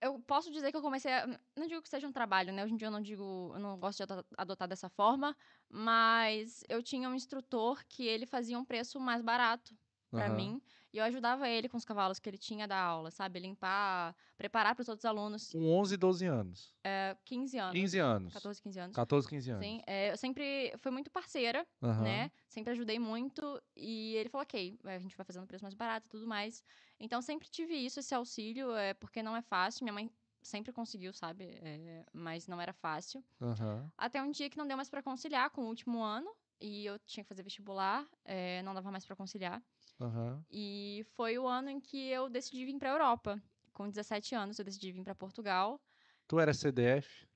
eu 0.00 0.20
posso 0.20 0.50
dizer 0.50 0.70
que 0.70 0.76
eu 0.76 0.82
comecei 0.82 1.12
a. 1.12 1.26
Não 1.56 1.66
digo 1.66 1.82
que 1.82 1.88
seja 1.88 2.06
um 2.08 2.12
trabalho, 2.12 2.52
né? 2.52 2.64
Hoje 2.64 2.74
em 2.74 2.76
dia 2.76 2.88
eu 2.88 2.92
não 2.92 3.00
digo. 3.00 3.52
Eu 3.54 3.58
não 3.60 3.78
gosto 3.78 3.98
de 3.98 4.12
ado- 4.12 4.26
adotar 4.36 4.68
dessa 4.68 4.88
forma. 4.88 5.36
Mas 5.68 6.62
eu 6.68 6.82
tinha 6.82 7.08
um 7.08 7.14
instrutor 7.14 7.84
que 7.88 8.06
ele 8.06 8.26
fazia 8.26 8.58
um 8.58 8.64
preço 8.64 8.98
mais 9.00 9.22
barato 9.22 9.76
pra 10.14 10.28
aham. 10.28 10.30
mim. 10.30 10.62
E 10.92 10.98
eu 10.98 11.04
ajudava 11.04 11.48
ele 11.48 11.68
com 11.68 11.76
os 11.76 11.84
cavalos 11.84 12.18
que 12.18 12.28
ele 12.28 12.38
tinha 12.38 12.66
da 12.68 12.78
aula, 12.80 13.10
sabe? 13.10 13.38
Limpar, 13.40 14.14
preparar 14.36 14.74
para 14.74 14.82
os 14.82 14.88
outros 14.88 15.04
alunos. 15.04 15.56
Com 15.56 15.66
11, 15.68 15.96
12 15.96 16.26
anos. 16.26 16.74
Eh, 16.84 17.16
15 17.24 17.58
anos. 17.58 17.80
15 17.82 17.98
anos. 17.98 18.32
14, 18.32 18.62
15 18.62 18.78
anos. 18.80 18.96
14, 18.96 19.28
15 19.28 19.50
anos. 19.50 19.66
Sim, 19.66 19.82
eh, 19.86 20.12
eu 20.12 20.16
sempre 20.16 20.72
fui 20.78 20.90
muito 20.90 21.10
parceira 21.10 21.66
Aham. 21.82 21.98
né? 21.98 22.30
Sempre 22.48 22.72
ajudei 22.72 22.98
muito. 22.98 23.62
E 23.76 24.14
ele 24.16 24.28
falou, 24.30 24.42
ok, 24.44 24.78
a 24.84 24.98
gente 24.98 25.16
vai 25.16 25.24
fazendo 25.26 25.46
preço 25.46 25.64
mais 25.64 25.74
barato 25.74 26.06
e 26.06 26.10
tudo 26.10 26.26
mais. 26.26 26.64
Então, 26.98 27.20
sempre 27.20 27.48
tive 27.50 27.74
isso, 27.74 28.00
esse 28.00 28.14
auxílio, 28.14 28.74
é, 28.74 28.94
porque 28.94 29.22
não 29.22 29.36
é 29.36 29.42
fácil. 29.42 29.84
Minha 29.84 29.92
mãe 29.92 30.10
sempre 30.42 30.72
conseguiu, 30.72 31.12
sabe? 31.12 31.44
É, 31.62 32.06
mas 32.12 32.46
não 32.48 32.58
era 32.60 32.72
fácil. 32.72 33.22
Aham. 33.40 33.92
Até 33.98 34.22
um 34.22 34.30
dia 34.30 34.50
que 34.50 34.58
não 34.58 34.66
deu 34.66 34.76
mais 34.76 34.90
pra 34.90 35.02
conciliar 35.02 35.50
com 35.50 35.62
o 35.62 35.68
último 35.68 36.02
ano. 36.02 36.30
E 36.60 36.86
eu 36.86 36.98
tinha 37.00 37.24
que 37.24 37.28
fazer 37.28 37.42
vestibular, 37.42 38.06
é, 38.24 38.62
não 38.62 38.74
dava 38.74 38.90
mais 38.90 39.04
pra 39.06 39.16
conciliar. 39.16 39.62
Aham. 40.00 40.44
E 40.50 41.04
foi 41.14 41.38
o 41.38 41.46
ano 41.46 41.70
em 41.70 41.80
que 41.80 42.08
eu 42.08 42.28
decidi 42.28 42.64
vir 42.66 42.78
pra 42.78 42.90
Europa. 42.90 43.42
Com 43.72 43.88
17 43.88 44.34
anos, 44.34 44.58
eu 44.58 44.64
decidi 44.64 44.92
vir 44.92 45.04
pra 45.04 45.14
Portugal. 45.14 45.80
Tu 46.28 46.38
era 46.40 46.54
CDF? 46.54 47.26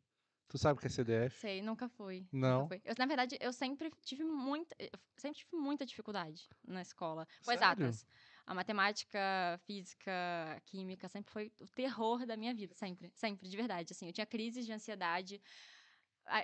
Tu 0.49 0.59
sabe 0.59 0.79
o 0.79 0.81
que 0.81 0.87
é 0.87 0.91
CDF? 0.91 1.37
Sei, 1.37 1.61
nunca 1.61 1.89
fui. 1.89 2.29
nunca 2.41 2.63
Não. 2.63 2.69
fui. 2.69 2.81
Eu, 2.85 2.95
na 2.99 3.07
verdade, 3.07 3.37
eu 3.41 3.53
sempre 3.53 3.91
tive 4.03 4.23
muita, 4.25 4.75
sempre 5.17 5.41
tive 5.41 5.57
muita 5.57 5.85
dificuldade 5.85 6.49
na 6.67 6.81
escola. 6.81 7.27
Com 7.45 7.51
Sério? 7.51 7.53
exatas. 7.53 8.07
A 8.47 8.55
matemática, 8.55 9.19
física, 9.67 10.13
química 10.65 11.09
sempre 11.09 11.33
foi 11.33 11.53
o 11.61 11.67
terror 11.67 12.25
da 12.27 12.37
minha 12.37 12.55
vida, 12.55 12.75
sempre, 12.75 13.11
sempre, 13.15 13.49
de 13.49 13.57
verdade. 13.57 13.93
Assim, 13.93 14.07
eu 14.07 14.13
tinha 14.13 14.27
crises 14.27 14.65
de 14.65 14.73
ansiedade. 14.73 15.41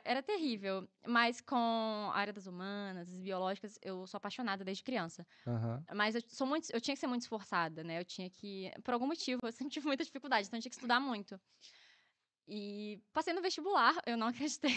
Era 0.04 0.22
terrível, 0.22 0.86
mas 1.06 1.40
com 1.40 1.56
a 1.56 2.16
área 2.16 2.32
das 2.32 2.46
humanas, 2.46 3.08
as 3.08 3.20
biológicas, 3.20 3.78
eu 3.82 4.06
sou 4.06 4.18
apaixonada 4.18 4.64
desde 4.64 4.82
criança. 4.84 5.26
Aham. 5.46 5.82
Mas 5.94 6.14
eu 6.14 6.20
sou 6.28 6.46
muito, 6.46 6.70
eu 6.70 6.80
tinha 6.80 6.94
que 6.94 7.00
ser 7.00 7.06
muito 7.06 7.22
esforçada, 7.22 7.82
né? 7.82 7.98
Eu 8.00 8.04
tinha 8.04 8.28
que, 8.28 8.70
por 8.84 8.94
algum 8.94 9.06
motivo, 9.06 9.40
eu 9.46 9.52
sempre 9.52 9.72
tive 9.72 9.86
muita 9.86 10.04
dificuldade, 10.04 10.46
então 10.46 10.58
eu 10.58 10.62
tinha 10.62 10.70
que 10.70 10.76
estudar 10.76 11.00
muito. 11.00 11.40
E 12.46 13.00
passei 13.12 13.32
no 13.32 13.40
vestibular, 13.40 13.94
eu 14.06 14.16
não 14.16 14.26
acreditei. 14.26 14.74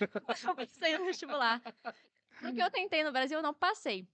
eu 0.00 0.08
passei 0.56 0.98
no 0.98 1.04
vestibular. 1.04 1.60
O 2.42 2.54
que 2.54 2.62
eu 2.62 2.70
tentei 2.70 3.04
no 3.04 3.12
Brasil, 3.12 3.38
eu 3.38 3.42
não 3.42 3.54
passei. 3.54 4.08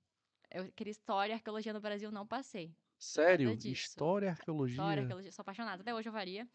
Eu 0.51 0.71
queria 0.73 0.91
história, 0.91 1.35
arqueologia 1.35 1.73
no 1.73 1.81
Brasil, 1.81 2.11
não 2.11 2.27
passei. 2.27 2.75
Sério? 2.99 3.57
História, 3.65 4.31
arqueologia. 4.31 4.75
História, 4.75 5.03
arqueologia, 5.03 5.33
sou 5.33 5.43
apaixonada. 5.43 5.83
Até 5.83 5.95
hoje 5.95 6.09
eu 6.09 6.13
varia. 6.13 6.49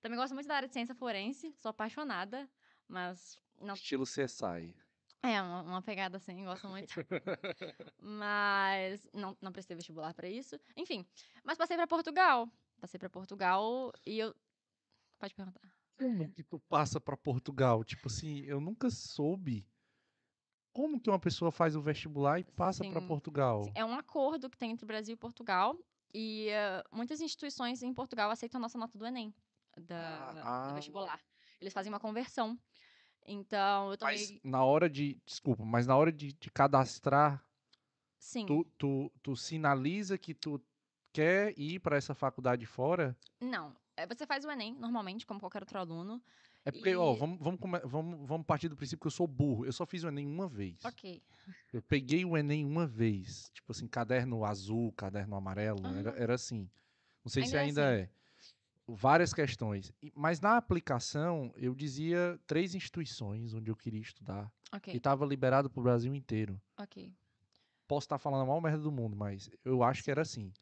Também 0.00 0.18
gosto 0.18 0.34
muito 0.34 0.46
da 0.46 0.56
área 0.56 0.68
de 0.68 0.74
ciência 0.74 0.94
forense, 0.94 1.52
sou 1.58 1.70
apaixonada, 1.70 2.48
mas 2.90 3.38
não 3.60 3.74
Estilo 3.74 4.04
CSI. 4.04 4.74
É, 5.22 5.40
uma, 5.42 5.62
uma 5.62 5.82
pegada 5.82 6.16
assim, 6.16 6.44
gosto 6.44 6.66
muito. 6.68 6.94
mas 7.98 9.06
não, 9.12 9.36
não 9.40 9.52
prestei 9.52 9.76
vestibular 9.76 10.14
pra 10.14 10.28
isso. 10.28 10.58
Enfim, 10.76 11.06
mas 11.44 11.58
passei 11.58 11.76
pra 11.76 11.86
Portugal. 11.86 12.48
Passei 12.80 12.98
pra 12.98 13.10
Portugal 13.10 13.92
e 14.06 14.18
eu. 14.18 14.34
Pode 15.18 15.34
perguntar. 15.34 15.60
Como 15.98 16.30
que 16.32 16.42
tu 16.42 16.58
passa 16.60 16.98
pra 16.98 17.16
Portugal? 17.16 17.84
Tipo 17.84 18.08
assim, 18.08 18.40
eu 18.40 18.60
nunca 18.60 18.88
soube. 18.90 19.68
Como 20.72 20.98
que 21.00 21.10
uma 21.10 21.18
pessoa 21.18 21.50
faz 21.50 21.76
o 21.76 21.82
vestibular 21.82 22.38
e 22.40 22.44
passa 22.44 22.82
Sim, 22.84 22.92
Portugal? 23.06 23.70
É 23.74 23.84
um 23.84 23.94
acordo 23.98 24.48
que 24.48 24.56
tem 24.56 24.70
entre 24.70 24.84
o 24.84 24.86
Brasil 24.86 25.12
e 25.14 25.16
Portugal. 25.16 25.76
E 26.14 26.48
eh, 26.48 26.82
muitas 26.90 27.20
instituições 27.20 27.82
em 27.82 27.92
Portugal 27.92 28.30
aceitam 28.30 28.58
a 28.58 28.62
nossa 28.62 28.78
nota 28.78 28.96
do 28.96 29.04
Enem, 29.06 29.34
da, 29.76 30.30
Ah. 30.42 30.68
do 30.68 30.74
vestibular. 30.74 31.20
Eles 31.60 31.72
fazem 31.72 31.92
uma 31.92 32.00
conversão. 32.00 32.58
Então, 33.26 33.90
eu 33.90 33.96
tomei. 33.98 34.14
Mas 34.16 34.40
na 34.42 34.64
hora 34.64 34.88
de. 34.88 35.20
Desculpa, 35.24 35.64
mas 35.64 35.86
na 35.86 35.96
hora 35.96 36.10
de, 36.12 36.32
de 36.32 36.50
cadastrar, 36.50 37.44
Sim. 38.18 38.46
tu, 38.46 38.64
tu, 38.78 39.12
tu 39.22 39.36
sinaliza 39.36 40.18
que 40.18 40.34
tu 40.34 40.60
quer 41.12 41.58
ir 41.58 41.80
pra 41.80 41.96
essa 41.96 42.14
faculdade 42.14 42.66
fora? 42.66 43.16
Não. 43.40 43.74
eh, 43.96 44.06
Você 44.06 44.26
faz 44.26 44.44
o 44.44 44.50
Enem, 44.50 44.74
normalmente, 44.74 45.26
como 45.26 45.40
qualquer 45.40 45.62
outro 45.62 45.78
aluno. 45.78 46.22
É 46.64 46.70
porque, 46.70 46.94
ó, 46.94 47.14
E- 47.14 47.18
vamos, 47.18 47.38
vamos, 47.40 47.60
come- 47.60 47.80
vamos, 47.80 48.28
vamos 48.28 48.46
partir 48.46 48.68
do 48.68 48.76
princípio 48.76 49.00
que 49.00 49.06
eu 49.06 49.10
sou 49.10 49.26
burro. 49.26 49.64
Eu 49.64 49.72
só 49.72 49.86
fiz 49.86 50.04
o 50.04 50.08
Enem 50.08 50.26
uma 50.26 50.48
vez. 50.48 50.84
Ok. 50.84 51.22
Eu 51.72 51.80
peguei 51.82 52.24
o 52.24 52.36
Enem 52.36 52.66
uma 52.66 52.86
vez. 52.86 53.50
Tipo 53.54 53.72
assim, 53.72 53.86
caderno 53.86 54.44
azul, 54.44 54.92
caderno 54.92 55.36
amarelo. 55.36 55.86
Era, 55.86 56.10
Aham. 56.10 56.18
era 56.18 56.34
assim. 56.34 56.68
Não 57.24 57.30
sei 57.30 57.44
se 57.44 57.56
Ainda 57.56 57.58
é 57.58 57.64
ainda 57.64 58.00
é. 58.00 58.10
Várias 58.94 59.32
questões. 59.32 59.92
Mas 60.14 60.40
na 60.40 60.56
aplicação, 60.56 61.52
eu 61.56 61.74
dizia 61.74 62.38
três 62.46 62.74
instituições 62.74 63.54
onde 63.54 63.70
eu 63.70 63.76
queria 63.76 64.00
estudar. 64.00 64.50
Ok. 64.72 64.92
E 64.92 64.96
estava 64.96 65.24
liberado 65.24 65.68
pro 65.70 65.82
Brasil 65.82 66.14
inteiro. 66.14 66.60
Ok. 66.78 67.12
Posso 67.86 68.04
estar 68.04 68.18
falando 68.18 68.42
a 68.42 68.46
maior 68.46 68.60
merda 68.60 68.82
do 68.82 68.92
mundo, 68.92 69.16
mas 69.16 69.50
eu 69.64 69.82
acho 69.82 70.02
que 70.02 70.10
era 70.10 70.22
assim. 70.22 70.52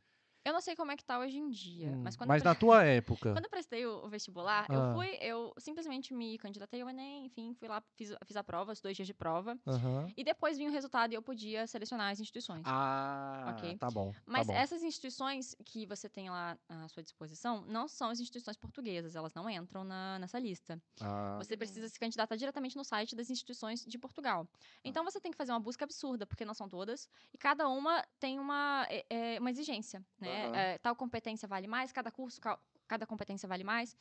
Eu 0.48 0.52
não 0.54 0.62
sei 0.62 0.74
como 0.74 0.90
é 0.90 0.96
que 0.96 1.04
tá 1.04 1.18
hoje 1.18 1.36
em 1.38 1.50
dia, 1.50 1.90
Hum, 1.90 2.00
mas 2.02 2.16
quando 2.16 2.28
mas 2.28 2.42
pre- 2.42 2.48
na 2.48 2.54
tua 2.54 2.82
época. 2.82 3.32
Quando 3.34 3.44
eu 3.44 3.50
prestei 3.50 3.84
o, 3.86 4.04
o 4.06 4.08
vestibular, 4.08 4.64
Ah. 4.68 4.74
eu 4.74 4.94
fui, 4.94 5.18
eu 5.20 5.52
simplesmente 5.58 6.14
me 6.14 6.38
candidatei 6.38 6.80
ao 6.80 6.88
Enem, 6.88 7.26
enfim, 7.26 7.52
fui 7.54 7.68
lá, 7.68 7.82
fiz, 7.96 8.14
fiz 8.24 8.34
a 8.36 8.42
prova, 8.42 8.72
os 8.72 8.80
dois 8.80 8.96
dias 8.96 9.06
de 9.06 9.12
prova. 9.12 9.58
Aham. 9.66 10.10
E 10.16 10.24
depois 10.24 10.56
vinha 10.56 10.70
o 10.70 10.72
resultado 10.72 11.12
e 11.12 11.14
eu 11.14 11.20
podia 11.22 11.66
selecionar 11.66 12.10
as 12.12 12.18
instituições. 12.20 12.62
Ah, 12.64 13.54
Ok. 13.54 13.76
tá 13.76 13.90
bom. 13.90 14.10
tá 14.12 14.20
Mas 14.26 14.46
bom. 14.46 14.54
essas 14.54 14.82
instituições 14.82 15.54
que 15.66 15.84
você 15.84 16.08
tem 16.08 16.30
lá 16.30 16.56
à 16.68 16.88
sua 16.88 17.02
disposição 17.02 17.62
não 17.66 17.86
são 17.86 18.08
as 18.08 18.18
instituições 18.18 18.56
portuguesas, 18.56 19.14
elas 19.16 19.34
não 19.34 19.50
entram 19.50 19.84
na- 19.84 20.18
nessa 20.18 20.38
lista. 20.38 20.80
Ah, 21.00 21.36
Você 21.38 21.56
precisa 21.58 21.88
se 21.88 21.98
candidatar 22.00 22.36
diretamente 22.36 22.74
no 22.76 22.84
site 22.84 23.14
das 23.14 23.28
instituições 23.28 23.84
de 23.84 23.98
Portugal. 23.98 24.48
Então 24.82 25.04
você 25.04 25.20
tem 25.20 25.30
que 25.30 25.36
fazer 25.36 25.52
uma 25.52 25.60
busca 25.60 25.84
absurda, 25.84 26.26
porque 26.26 26.44
não 26.46 26.54
são 26.54 26.68
todas, 26.70 27.06
e 27.34 27.38
cada 27.38 27.68
uma 27.68 28.02
tem 28.18 28.38
uma, 28.38 28.86
é, 28.88 29.04
é, 29.10 29.40
uma 29.40 29.50
exigência. 29.50 30.02
Né? 30.18 30.37
Aham. 30.46 30.56
É, 30.56 30.78
tal 30.78 30.94
competência 30.96 31.46
vale 31.48 31.66
mais, 31.66 31.92
cada 31.92 32.10
curso, 32.10 32.40
ca- 32.40 32.58
cada 32.86 33.06
competência 33.06 33.48
vale 33.48 33.64
mais. 33.64 33.96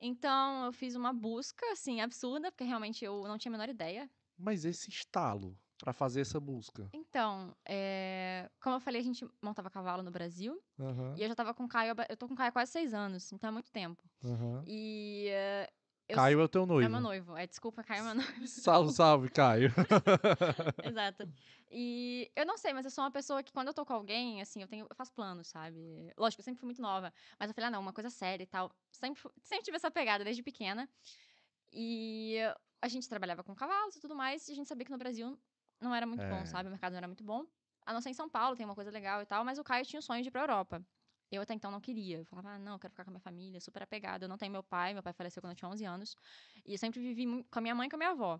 Então 0.00 0.64
eu 0.66 0.72
fiz 0.72 0.94
uma 0.96 1.12
busca, 1.12 1.64
assim, 1.72 2.00
absurda, 2.00 2.50
porque 2.50 2.64
realmente 2.64 3.04
eu 3.04 3.22
não 3.24 3.38
tinha 3.38 3.50
a 3.50 3.56
menor 3.56 3.68
ideia. 3.68 4.10
Mas 4.38 4.64
esse 4.64 4.90
estalo 4.90 5.56
pra 5.78 5.92
fazer 5.92 6.20
essa 6.22 6.40
busca. 6.40 6.88
Então, 6.92 7.54
é, 7.64 8.48
como 8.60 8.76
eu 8.76 8.80
falei, 8.80 9.00
a 9.00 9.04
gente 9.04 9.28
montava 9.40 9.70
cavalo 9.70 10.02
no 10.02 10.10
Brasil, 10.10 10.60
Aham, 10.78 11.14
e 11.16 11.22
eu 11.22 11.28
já 11.28 11.34
tava 11.34 11.54
com 11.54 11.64
o 11.64 11.68
Caio, 11.68 11.94
eu 12.08 12.16
tô 12.16 12.26
com 12.26 12.34
o 12.34 12.36
Caio 12.36 12.48
há 12.48 12.52
quase 12.52 12.72
seis 12.72 12.92
anos, 12.94 13.30
então 13.32 13.48
é 13.48 13.52
muito 13.52 13.70
tempo. 13.70 14.02
aham. 14.24 14.64
E. 14.66 15.26
eh, 15.28 15.70
eu 16.08 16.16
Caio 16.16 16.40
é 16.40 16.44
o 16.44 16.48
teu 16.48 16.62
É 16.62 16.66
noivo. 16.66 16.90
meu 16.90 17.00
noivo. 17.00 17.36
É, 17.36 17.46
desculpa, 17.46 17.82
Caio 17.82 18.00
é 18.00 18.04
meu 18.04 18.14
noivo. 18.16 18.46
Salve, 18.46 18.92
salve, 18.92 19.28
Caio. 19.30 19.70
Exato. 20.84 21.28
E 21.70 22.30
eu 22.36 22.44
não 22.44 22.58
sei, 22.58 22.72
mas 22.72 22.84
eu 22.84 22.90
sou 22.90 23.02
uma 23.04 23.10
pessoa 23.10 23.42
que 23.42 23.52
quando 23.52 23.68
eu 23.68 23.74
tô 23.74 23.84
com 23.86 23.94
alguém, 23.94 24.42
assim, 24.42 24.60
eu 24.60 24.68
tenho, 24.68 24.86
eu 24.88 24.94
faço 24.96 25.12
planos, 25.12 25.48
sabe? 25.48 26.12
Lógico, 26.18 26.40
eu 26.40 26.44
sempre 26.44 26.60
fui 26.60 26.66
muito 26.66 26.82
nova, 26.82 27.12
mas 27.38 27.48
eu 27.48 27.54
falei, 27.54 27.68
ah, 27.68 27.70
não, 27.70 27.80
uma 27.80 27.92
coisa 27.92 28.10
séria 28.10 28.42
e 28.44 28.46
tal. 28.46 28.70
Sempre, 28.90 29.22
sempre 29.42 29.64
tive 29.64 29.76
essa 29.76 29.90
pegada 29.90 30.22
desde 30.24 30.42
pequena. 30.42 30.88
E 31.72 32.36
a 32.80 32.88
gente 32.88 33.08
trabalhava 33.08 33.42
com 33.42 33.54
cavalos 33.54 33.96
e 33.96 34.00
tudo 34.00 34.14
mais, 34.14 34.48
e 34.48 34.52
a 34.52 34.54
gente 34.54 34.68
sabia 34.68 34.84
que 34.84 34.90
no 34.92 34.98
Brasil 34.98 35.38
não 35.80 35.94
era 35.94 36.06
muito 36.06 36.22
É. 36.22 36.28
bom, 36.28 36.44
sabe? 36.46 36.68
O 36.68 36.70
mercado 36.70 36.92
não 36.92 36.98
era 36.98 37.06
muito 37.06 37.24
bom. 37.24 37.46
A 37.86 37.92
não 37.92 38.00
ser 38.00 38.10
em 38.10 38.14
São 38.14 38.28
Paulo, 38.28 38.54
tem 38.56 38.64
uma 38.66 38.74
coisa 38.74 38.90
legal 38.90 39.22
e 39.22 39.26
tal, 39.26 39.44
mas 39.44 39.58
o 39.58 39.64
Caio 39.64 39.84
tinha 39.86 39.98
o 40.00 40.02
sonho 40.02 40.22
de 40.22 40.28
ir 40.28 40.30
pra 40.30 40.42
Europa. 40.42 40.84
Eu 41.32 41.42
até 41.42 41.54
então 41.54 41.70
não 41.70 41.80
queria. 41.80 42.18
Eu 42.18 42.24
falava, 42.26 42.50
ah, 42.50 42.58
não, 42.58 42.74
eu 42.74 42.78
quero 42.78 42.92
ficar 42.92 43.04
com 43.04 43.10
a 43.10 43.12
minha 43.12 43.20
família, 43.20 43.58
super 43.60 43.82
apegada. 43.82 44.26
Eu 44.26 44.28
não 44.28 44.36
tenho 44.36 44.52
meu 44.52 44.62
pai, 44.62 44.92
meu 44.92 45.02
pai 45.02 45.14
faleceu 45.14 45.40
quando 45.42 45.52
eu 45.52 45.56
tinha 45.56 45.70
11 45.70 45.84
anos. 45.84 46.14
E 46.66 46.72
eu 46.74 46.78
sempre 46.78 47.00
vivi 47.00 47.26
com 47.50 47.58
a 47.58 47.62
minha 47.62 47.74
mãe 47.74 47.86
e 47.86 47.90
com 47.90 47.96
a 47.96 47.98
minha 47.98 48.10
avó. 48.10 48.38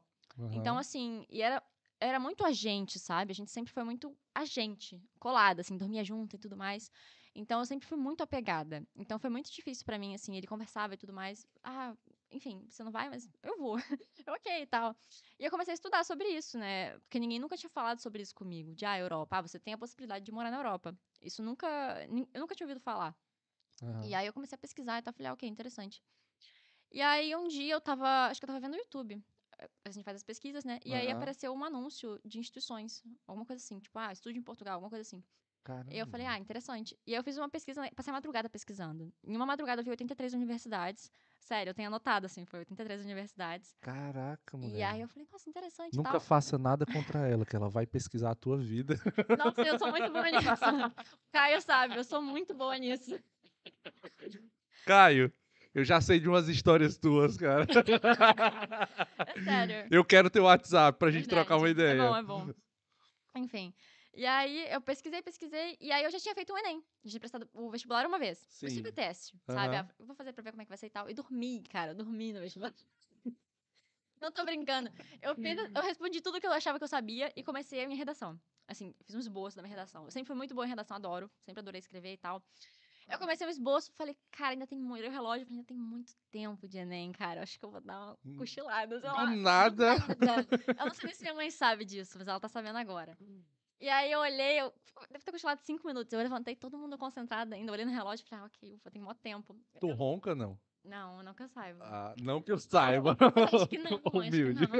Então, 0.50 0.74
Aham. 0.74 0.80
assim, 0.80 1.26
e 1.30 1.40
era, 1.40 1.62
era 1.98 2.20
muito 2.20 2.44
a 2.44 2.52
gente, 2.52 2.98
sabe? 2.98 3.32
A 3.32 3.34
gente 3.34 3.50
sempre 3.50 3.72
foi 3.72 3.82
muito 3.82 4.14
a 4.34 4.44
gente, 4.44 5.02
colada, 5.18 5.62
assim, 5.62 5.76
dormia 5.76 6.04
junto 6.04 6.36
e 6.36 6.38
tudo 6.38 6.56
mais. 6.56 6.90
Então, 7.34 7.60
eu 7.60 7.66
sempre 7.66 7.88
fui 7.88 7.96
muito 7.96 8.22
apegada. 8.22 8.86
Então, 8.94 9.18
foi 9.18 9.30
muito 9.30 9.50
difícil 9.50 9.86
pra 9.86 9.98
mim, 9.98 10.14
assim, 10.14 10.36
ele 10.36 10.46
conversava 10.46 10.92
e 10.92 10.96
tudo 10.98 11.14
mais. 11.14 11.46
Ah, 11.64 11.96
enfim, 12.32 12.64
você 12.68 12.82
não 12.82 12.90
vai, 12.90 13.08
mas 13.08 13.28
eu 13.42 13.58
vou. 13.58 13.76
Ok 14.28 14.62
e 14.62 14.66
tal. 14.66 14.96
E 15.38 15.44
eu 15.44 15.50
comecei 15.50 15.72
a 15.72 15.74
estudar 15.74 16.04
sobre 16.04 16.28
isso, 16.28 16.58
né? 16.58 16.98
Porque 17.00 17.18
ninguém 17.18 17.38
nunca 17.40 17.56
tinha 17.56 17.70
falado 17.70 18.00
sobre 18.00 18.22
isso 18.22 18.34
comigo. 18.34 18.74
De, 18.74 18.84
ah, 18.84 18.98
Europa, 18.98 19.38
ah, 19.38 19.42
você 19.42 19.58
tem 19.58 19.74
a 19.74 19.78
possibilidade 19.78 20.24
de 20.24 20.32
morar 20.32 20.50
na 20.50 20.58
Europa. 20.58 20.96
Isso 21.20 21.42
nunca, 21.42 21.66
eu 22.32 22.40
nunca 22.40 22.54
tinha 22.54 22.66
ouvido 22.66 22.80
falar. 22.80 23.16
Aham. 23.82 24.04
E 24.04 24.14
aí 24.14 24.26
eu 24.26 24.32
comecei 24.32 24.56
a 24.56 24.58
pesquisar 24.58 24.98
e 24.98 25.02
tal, 25.02 25.12
falei, 25.12 25.28
ah, 25.30 25.34
ok, 25.34 25.48
interessante. 25.48 26.02
E 26.92 27.00
aí 27.00 27.34
um 27.36 27.48
dia 27.48 27.74
eu 27.74 27.80
tava, 27.80 28.28
acho 28.28 28.40
que 28.40 28.44
eu 28.44 28.48
tava 28.48 28.60
vendo 28.60 28.72
no 28.72 28.78
YouTube. 28.78 29.22
A 29.84 29.90
gente 29.90 30.04
faz 30.04 30.16
as 30.16 30.22
pesquisas, 30.22 30.64
né? 30.64 30.80
E 30.84 30.94
aí 30.94 31.06
Aham. 31.06 31.12
apareceu 31.12 31.52
um 31.52 31.64
anúncio 31.64 32.20
de 32.24 32.38
instituições, 32.38 33.02
alguma 33.26 33.46
coisa 33.46 33.62
assim, 33.62 33.78
tipo, 33.80 33.98
ah, 33.98 34.12
estude 34.12 34.38
em 34.38 34.42
Portugal, 34.42 34.74
alguma 34.74 34.90
coisa 34.90 35.02
assim. 35.02 35.22
E 35.88 35.98
eu 35.98 36.06
falei, 36.06 36.26
Caramba. 36.26 36.40
ah, 36.40 36.42
interessante. 36.42 36.98
E 37.06 37.14
eu 37.14 37.22
fiz 37.22 37.38
uma 37.38 37.48
pesquisa, 37.48 37.88
passei 37.94 38.10
a 38.10 38.14
madrugada 38.14 38.48
pesquisando. 38.48 39.12
Em 39.24 39.36
uma 39.36 39.46
madrugada 39.46 39.80
eu 39.80 39.84
vi 39.84 39.90
83 39.90 40.34
universidades. 40.34 41.10
Sério, 41.40 41.70
eu 41.70 41.74
tenho 41.74 41.88
anotado, 41.88 42.26
assim, 42.26 42.44
foi 42.44 42.60
83 42.60 43.02
universidades. 43.04 43.76
Caraca, 43.80 44.56
mulher. 44.56 44.76
E 44.76 44.82
aí 44.82 45.00
eu 45.00 45.08
falei, 45.08 45.28
nossa, 45.30 45.48
interessante 45.48 45.96
Nunca 45.96 46.12
tal. 46.12 46.20
faça 46.20 46.58
nada 46.58 46.84
contra 46.84 47.28
ela, 47.28 47.46
que 47.46 47.54
ela 47.54 47.68
vai 47.68 47.86
pesquisar 47.86 48.30
a 48.32 48.34
tua 48.34 48.58
vida. 48.58 48.94
Nossa, 49.38 49.62
eu 49.62 49.78
sou 49.78 49.90
muito 49.90 50.10
boa 50.12 50.30
nisso. 50.30 50.42
Caio 51.32 51.60
sabe, 51.60 51.96
eu 51.96 52.04
sou 52.04 52.20
muito 52.22 52.54
boa 52.54 52.76
nisso. 52.76 53.18
Caio, 54.84 55.32
eu 55.74 55.84
já 55.84 56.00
sei 56.00 56.18
de 56.18 56.28
umas 56.28 56.48
histórias 56.48 56.96
tuas, 56.98 57.36
cara. 57.36 57.66
É 59.26 59.40
sério. 59.40 59.88
Eu 59.90 60.04
quero 60.04 60.28
teu 60.30 60.44
WhatsApp 60.44 60.98
pra 60.98 61.10
gente 61.10 61.26
Verdade. 61.26 61.46
trocar 61.46 61.58
uma 61.58 61.68
ideia. 61.70 62.02
É 62.02 62.08
bom, 62.08 62.16
é 62.16 62.22
bom. 62.22 62.54
Enfim. 63.34 63.72
E 64.14 64.26
aí 64.26 64.68
eu 64.70 64.80
pesquisei, 64.80 65.22
pesquisei, 65.22 65.76
e 65.80 65.90
aí 65.90 66.04
eu 66.04 66.10
já 66.10 66.20
tinha 66.20 66.34
feito 66.34 66.52
o 66.52 66.58
Enem. 66.58 66.84
Já 67.02 67.10
tinha 67.10 67.20
prestado 67.20 67.48
o 67.54 67.70
vestibular 67.70 68.06
uma 68.06 68.18
vez. 68.18 68.38
Sim. 68.38 68.66
Foi 68.66 68.70
sempre 68.70 68.92
teste, 68.92 69.38
sabe? 69.46 69.76
Aham. 69.76 69.88
Ah, 69.88 69.94
eu 69.98 70.06
vou 70.06 70.14
fazer 70.14 70.32
pra 70.32 70.42
ver 70.42 70.50
como 70.52 70.62
é 70.62 70.64
que 70.64 70.68
vai 70.68 70.78
ser 70.78 70.86
e 70.86 70.90
tal. 70.90 71.08
E 71.08 71.14
dormi, 71.14 71.62
cara, 71.70 71.92
eu 71.92 71.94
dormi 71.94 72.32
no 72.32 72.40
vestibular. 72.40 72.74
Não 74.20 74.30
tô 74.30 74.44
brincando. 74.44 74.88
Eu, 75.20 75.34
fiz, 75.34 75.58
eu 75.74 75.82
respondi 75.82 76.20
tudo 76.20 76.40
que 76.40 76.46
eu 76.46 76.52
achava 76.52 76.78
que 76.78 76.84
eu 76.84 76.88
sabia 76.88 77.32
e 77.34 77.42
comecei 77.42 77.82
a 77.82 77.86
minha 77.86 77.98
redação. 77.98 78.38
Assim, 78.68 78.94
fiz 79.04 79.16
um 79.16 79.18
esboço 79.18 79.56
da 79.56 79.62
minha 79.62 79.70
redação. 79.70 80.04
Eu 80.04 80.10
sempre 80.12 80.28
fui 80.28 80.36
muito 80.36 80.54
boa 80.54 80.64
em 80.64 80.68
redação, 80.68 80.96
adoro. 80.96 81.28
Sempre 81.40 81.60
adorei 81.60 81.80
escrever 81.80 82.12
e 82.12 82.16
tal. 82.16 82.40
Eu 83.08 83.18
comecei 83.18 83.44
um 83.46 83.50
esboço, 83.50 83.92
falei, 83.94 84.16
cara, 84.30 84.50
ainda 84.52 84.66
tem 84.66 84.78
muito. 84.78 85.06
O 85.06 85.10
relógio, 85.10 85.44
falei, 85.44 85.58
ainda 85.58 85.66
tem 85.66 85.76
muito 85.76 86.14
tempo 86.30 86.68
de 86.68 86.78
Enem, 86.78 87.10
cara. 87.12 87.42
Acho 87.42 87.58
que 87.58 87.64
eu 87.64 87.70
vou 87.70 87.80
dar 87.80 87.98
uma 87.98 88.18
Hum. 88.24 88.36
cochilada, 88.36 89.00
sei 89.00 89.10
lá. 89.10 89.26
nada. 89.26 89.96
Nada. 90.18 90.48
Eu 90.78 90.86
não 90.86 90.94
sei 90.94 91.06
nem 91.06 91.14
se 91.14 91.22
minha 91.22 91.34
mãe 91.34 91.50
sabe 91.50 91.84
disso, 91.84 92.16
mas 92.16 92.28
ela 92.28 92.38
tá 92.38 92.48
sabendo 92.48 92.78
agora. 92.78 93.18
E 93.82 93.88
aí 93.88 94.12
eu 94.12 94.20
olhei, 94.20 94.60
eu 94.60 94.72
deve 95.10 95.24
ter 95.24 95.32
cochilado 95.32 95.60
cinco 95.62 95.84
minutos. 95.86 96.12
Eu 96.12 96.20
levantei, 96.20 96.54
todo 96.54 96.78
mundo 96.78 96.96
concentrado 96.96 97.52
ainda, 97.52 97.72
olhei 97.72 97.84
no 97.84 97.90
relógio 97.90 98.24
e 98.24 98.28
falei, 98.28 98.44
ah, 98.44 98.46
ok, 98.46 98.74
ufa, 98.76 98.90
tem 98.92 99.02
mó 99.02 99.12
tempo. 99.12 99.56
Tu 99.80 99.90
ronca, 99.90 100.36
não? 100.36 100.56
Não, 100.84 101.20
não 101.22 101.34
que 101.34 101.42
eu 101.42 101.48
saiba. 101.48 101.84
Ah, 101.84 102.14
não 102.22 102.40
que 102.40 102.52
eu 102.52 102.58
saiba. 102.58 103.16
acho 103.52 103.66
que 103.66 103.78
não, 103.78 103.90
acho 103.92 104.00
que 104.02 104.18
Humilde. 104.18 104.68
não. 104.68 104.78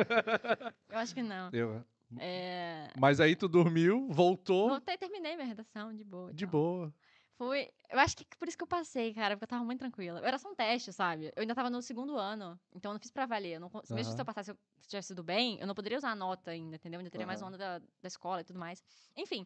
Eu 0.89 0.99
acho 0.99 1.15
que 1.15 1.23
não. 1.23 1.51
Eu- 1.53 1.85
É... 2.19 2.91
Mas 2.97 3.19
aí 3.21 3.35
tu 3.35 3.49
dormiu, 3.49 4.07
voltou 4.11 4.69
Voltei, 4.69 4.97
terminei 4.99 5.35
minha 5.35 5.47
redação 5.49 5.93
de 5.97 6.05
boa. 6.05 6.33
de 6.33 6.45
tal. 6.45 6.53
boa. 6.53 6.95
Fui. 7.43 7.69
Eu 7.91 7.99
acho 7.99 8.17
que 8.17 8.25
por 8.39 8.47
isso 8.47 8.57
que 8.57 8.63
eu 8.63 8.69
passei, 8.69 9.13
cara, 9.13 9.35
porque 9.37 9.45
eu 9.45 9.49
tava 9.49 9.65
muito 9.65 9.81
tranquila. 9.81 10.21
Era 10.25 10.39
só 10.39 10.49
um 10.49 10.55
teste, 10.55 10.93
sabe? 10.93 11.33
Eu 11.35 11.41
ainda 11.41 11.55
tava 11.57 11.69
no 11.69 11.83
segundo 11.83 12.17
ano, 12.17 12.59
então 12.73 12.91
eu 12.91 12.95
não 12.95 13.01
fiz 13.01 13.11
pra 13.11 13.27
valer. 13.27 13.55
Eu 13.57 13.61
não, 13.61 13.71
Mesmo 13.91 14.13
se 14.13 14.21
eu 14.21 14.25
passasse, 14.25 14.53
se 14.53 14.53
eu 14.53 14.89
tivesse 14.89 15.09
sido 15.09 15.25
bem, 15.25 15.59
eu 15.61 15.67
não 15.67 15.75
poderia 15.75 15.99
usar 15.99 16.13
a 16.13 16.15
nota 16.15 16.53
ainda, 16.53 16.77
entendeu? 16.77 17.01
Ainda 17.01 17.11
teria 17.11 17.27
mais 17.27 17.43
Aham. 17.43 17.49
onda 17.49 17.59
da, 17.59 17.79
da 17.81 18.07
escola 18.07 18.43
e 18.43 18.45
tudo 18.45 18.61
mais. 18.61 18.81
Enfim. 19.17 19.45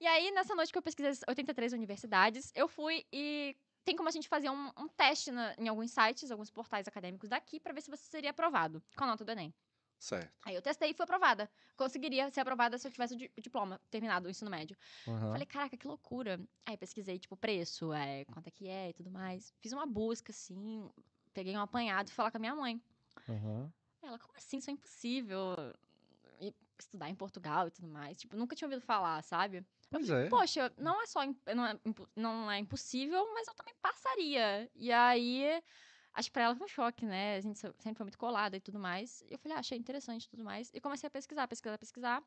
E 0.00 0.06
aí, 0.06 0.30
nessa 0.30 0.54
noite 0.54 0.72
que 0.72 0.78
eu 0.78 0.82
pesquisei 0.82 1.10
as 1.10 1.20
83 1.28 1.72
universidades, 1.74 2.50
eu 2.54 2.66
fui 2.66 3.04
e. 3.12 3.54
Tem 3.84 3.94
como 3.94 4.08
a 4.08 4.12
gente 4.12 4.26
fazer 4.26 4.48
um, 4.48 4.70
um 4.78 4.88
teste 4.88 5.30
na- 5.30 5.54
em 5.58 5.68
alguns 5.68 5.90
sites, 5.90 6.30
alguns 6.30 6.50
portais 6.50 6.88
acadêmicos 6.88 7.28
daqui, 7.28 7.60
pra 7.60 7.74
ver 7.74 7.82
se 7.82 7.90
você 7.90 8.04
seria 8.06 8.30
aprovado 8.30 8.82
com 8.96 9.04
a 9.04 9.06
nota 9.06 9.22
do 9.26 9.30
Enem. 9.30 9.52
Certo. 9.98 10.32
Aí 10.44 10.54
eu 10.54 10.60
testei 10.62 10.90
e 10.90 10.94
fui 10.94 11.04
aprovada. 11.04 11.50
Conseguiria 11.76 12.30
ser 12.30 12.40
aprovada 12.40 12.76
se 12.78 12.86
eu 12.86 12.92
tivesse 12.92 13.14
o 13.14 13.16
di- 13.16 13.30
o 13.36 13.40
diploma 13.40 13.80
terminado, 13.90 14.26
o 14.26 14.30
ensino 14.30 14.50
médio. 14.50 14.76
Aham. 15.08 15.32
Falei, 15.32 15.46
caraca, 15.46 15.76
que 15.76 15.86
loucura. 15.86 16.40
Aí 16.66 16.76
pesquisei, 16.76 17.18
tipo, 17.18 17.36
preço, 17.36 17.92
é, 17.92 18.24
quanto 18.26 18.48
é 18.48 18.50
que 18.50 18.68
é 18.68 18.90
e 18.90 18.92
tudo 18.92 19.10
mais. 19.10 19.52
Fiz 19.60 19.72
uma 19.72 19.86
busca, 19.86 20.30
assim, 20.32 20.90
peguei 21.32 21.56
um 21.56 21.60
apanhado 21.60 22.08
e 22.08 22.12
falar 22.12 22.30
com 22.30 22.36
a 22.36 22.40
minha 22.40 22.54
mãe. 22.54 22.80
Aham. 23.28 23.72
Ela, 24.02 24.18
como 24.18 24.36
assim? 24.36 24.58
Isso 24.58 24.68
é 24.70 24.72
impossível. 24.74 25.54
E 26.40 26.54
estudar 26.78 27.08
em 27.08 27.14
Portugal 27.14 27.68
e 27.68 27.70
tudo 27.70 27.88
mais. 27.88 28.18
Tipo, 28.18 28.36
nunca 28.36 28.54
tinha 28.54 28.66
ouvido 28.66 28.82
falar, 28.82 29.22
sabe? 29.22 29.64
Pois 29.90 30.10
é. 30.10 30.28
Poxa, 30.28 30.72
não 30.76 31.00
é 31.00 31.06
só 31.06 31.20
não 31.54 31.66
é, 31.66 31.78
não 32.16 32.50
é 32.50 32.58
impossível, 32.58 33.32
mas 33.32 33.46
eu 33.48 33.54
também 33.54 33.74
passaria. 33.80 34.70
E 34.74 34.92
aí, 34.92 35.62
acho 36.14 36.28
que 36.28 36.32
pra 36.32 36.44
ela 36.44 36.54
foi 36.54 36.64
um 36.64 36.68
choque, 36.68 37.04
né? 37.04 37.36
A 37.36 37.40
gente 37.40 37.58
se- 37.58 37.74
sempre 37.78 37.96
foi 37.98 38.04
muito 38.04 38.18
colada 38.18 38.56
e 38.56 38.60
tudo 38.60 38.78
mais. 38.78 39.22
E 39.28 39.34
eu 39.34 39.38
falei, 39.38 39.56
ah, 39.56 39.60
achei 39.60 39.76
interessante 39.78 40.24
e 40.24 40.28
tudo 40.28 40.44
mais. 40.44 40.70
E 40.72 40.80
comecei 40.80 41.06
a 41.06 41.10
pesquisar, 41.10 41.46
pesquisar, 41.48 41.78
pesquisar. 41.78 42.22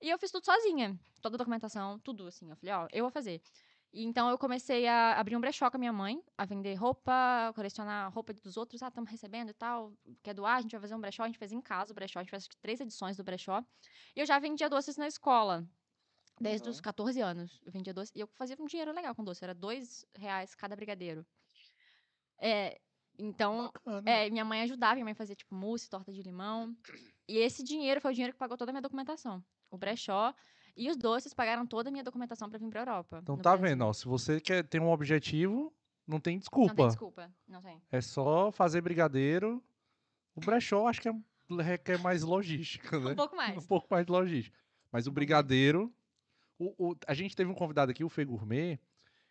E 0.00 0.08
eu 0.10 0.18
fiz 0.18 0.30
tudo 0.30 0.44
sozinha. 0.44 0.98
Toda 1.20 1.36
a 1.36 1.38
documentação, 1.38 1.98
tudo 2.00 2.26
assim. 2.26 2.50
Eu 2.50 2.56
falei, 2.56 2.74
ó, 2.74 2.88
eu 2.92 3.04
vou 3.04 3.10
fazer. 3.10 3.40
E 3.92 4.04
então 4.04 4.28
eu 4.28 4.36
comecei 4.36 4.86
a 4.86 5.18
abrir 5.18 5.34
um 5.36 5.40
brechó 5.40 5.70
com 5.70 5.76
a 5.76 5.80
minha 5.80 5.92
mãe, 5.92 6.22
a 6.36 6.44
vender 6.44 6.74
roupa, 6.74 7.52
colecionar 7.54 8.12
roupa 8.12 8.32
dos 8.34 8.56
outros. 8.56 8.82
Ah, 8.82 8.88
estamos 8.88 9.10
recebendo 9.10 9.50
e 9.50 9.54
tal. 9.54 9.92
Quer 10.22 10.34
doar? 10.34 10.56
A 10.56 10.60
gente 10.60 10.72
vai 10.72 10.80
fazer 10.80 10.94
um 10.94 11.00
brechó. 11.00 11.22
A 11.22 11.26
gente 11.26 11.38
fez 11.38 11.52
em 11.52 11.60
casa 11.60 11.92
o 11.92 11.94
brechó. 11.94 12.18
A 12.18 12.22
gente 12.22 12.30
fez 12.30 12.46
três 12.60 12.80
edições 12.80 13.16
do 13.16 13.24
brechó. 13.24 13.64
E 14.14 14.20
eu 14.20 14.26
já 14.26 14.38
vendia 14.38 14.68
doces 14.68 14.96
na 14.96 15.06
escola. 15.06 15.66
Desde 16.40 16.68
os 16.68 16.80
14 16.80 17.20
anos. 17.20 17.60
Eu 17.64 17.72
vendia 17.72 17.92
doce. 17.92 18.12
E 18.14 18.20
eu 18.20 18.28
fazia 18.34 18.56
um 18.60 18.66
dinheiro 18.66 18.92
legal 18.92 19.14
com 19.14 19.24
doce. 19.24 19.42
Era 19.42 19.54
dois 19.54 20.04
reais 20.14 20.54
cada 20.54 20.76
brigadeiro. 20.76 21.26
É, 22.40 22.78
então, 23.18 23.72
é, 24.04 24.30
minha 24.30 24.44
mãe 24.44 24.62
ajudava. 24.62 24.94
Minha 24.94 25.04
mãe 25.06 25.14
fazia, 25.14 25.34
tipo, 25.34 25.54
mousse, 25.54 25.88
torta 25.88 26.12
de 26.12 26.22
limão. 26.22 26.74
E 27.28 27.36
esse 27.38 27.62
dinheiro 27.62 28.00
foi 28.00 28.10
o 28.12 28.14
dinheiro 28.14 28.32
que 28.32 28.38
pagou 28.38 28.56
toda 28.56 28.70
a 28.70 28.72
minha 28.72 28.82
documentação. 28.82 29.42
O 29.70 29.76
brechó 29.76 30.32
e 30.76 30.88
os 30.88 30.96
doces 30.96 31.34
pagaram 31.34 31.66
toda 31.66 31.88
a 31.88 31.92
minha 31.92 32.04
documentação 32.04 32.48
pra 32.48 32.58
vir 32.58 32.68
pra 32.70 32.80
Europa. 32.80 33.18
Então 33.22 33.36
tá 33.36 33.56
Brasil. 33.56 33.66
vendo, 33.76 33.84
ó. 33.84 33.92
Se 33.92 34.06
você 34.06 34.40
quer 34.40 34.62
ter 34.64 34.80
um 34.80 34.90
objetivo, 34.90 35.74
não 36.06 36.20
tem 36.20 36.34
Não 36.36 36.40
desculpa. 36.40 36.74
tem 36.74 36.86
desculpa. 36.86 37.30
Não 37.46 37.60
tem. 37.60 37.82
É 37.90 38.00
só 38.00 38.50
fazer 38.52 38.80
brigadeiro. 38.80 39.62
O 40.34 40.40
brechó 40.40 40.86
acho 40.86 41.00
que 41.02 41.08
é, 41.08 41.12
requer 41.62 41.98
mais 41.98 42.22
logística, 42.22 42.98
né? 43.00 43.12
Um 43.12 43.16
pouco 43.16 43.36
mais. 43.36 43.56
Um 43.64 43.66
pouco 43.66 43.88
mais 43.90 44.06
de 44.06 44.12
logística. 44.12 44.56
Mas 44.92 45.06
o 45.06 45.12
brigadeiro. 45.12 45.92
o- 46.60 46.90
o- 46.90 46.96
a 47.06 47.14
gente 47.14 47.36
teve 47.36 47.48
um 47.50 47.54
convidado 47.54 47.90
aqui, 47.92 48.02
o 48.02 48.08
Fê 48.08 48.24
Gourmet, 48.24 48.80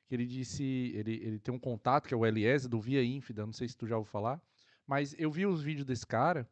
que 0.07 0.15
ele 0.15 0.25
disse. 0.25 0.63
Ele, 0.95 1.13
ele 1.15 1.39
tem 1.39 1.53
um 1.53 1.59
contato, 1.59 2.07
que 2.07 2.13
é 2.13 2.17
o 2.17 2.25
Eliezer, 2.25 2.69
do 2.69 2.79
Via 2.79 3.03
Infida, 3.03 3.45
não 3.45 3.53
sei 3.53 3.67
se 3.67 3.77
tu 3.77 3.85
já 3.85 3.97
ouviu 3.97 4.11
falar. 4.11 4.41
Mas 4.85 5.13
eu 5.17 5.29
vi 5.29 5.45
os 5.45 5.61
vídeos 5.61 5.85
desse 5.85 6.05
cara. 6.05 6.47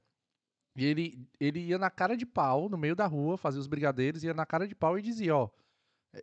E 0.76 0.84
ele, 0.86 1.26
ele 1.40 1.60
ia 1.60 1.78
na 1.78 1.90
cara 1.90 2.18
de 2.18 2.26
pau, 2.26 2.68
no 2.68 2.78
meio 2.78 2.96
da 2.96 3.08
rua, 3.08 3.38
fazia 3.38 3.62
os 3.62 3.68
brigadeiros, 3.68 4.24
ia 4.24 4.34
na 4.34 4.46
cara 4.46 4.68
de 4.68 4.76
pau 4.76 5.00
e 5.00 5.02
dizia: 5.02 5.36
Ó, 5.36 5.50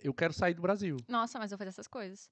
eu 0.02 0.12
quero 0.12 0.32
sair 0.32 0.54
do 0.54 0.62
Brasil. 0.62 0.98
Nossa, 1.08 1.38
mas 1.38 1.50
eu 1.50 1.58
fazia 1.58 1.70
essas 1.70 1.88
coisas. 1.88 2.30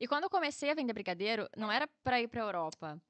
E 0.00 0.06
quando 0.06 0.24
eu 0.24 0.30
comecei 0.30 0.70
a 0.70 0.74
vender 0.74 0.92
brigadeiro, 0.92 1.48
não 1.56 1.70
era 1.70 1.86
pra 2.02 2.20
ir 2.20 2.28
pra 2.28 2.40
Europa. 2.42 3.00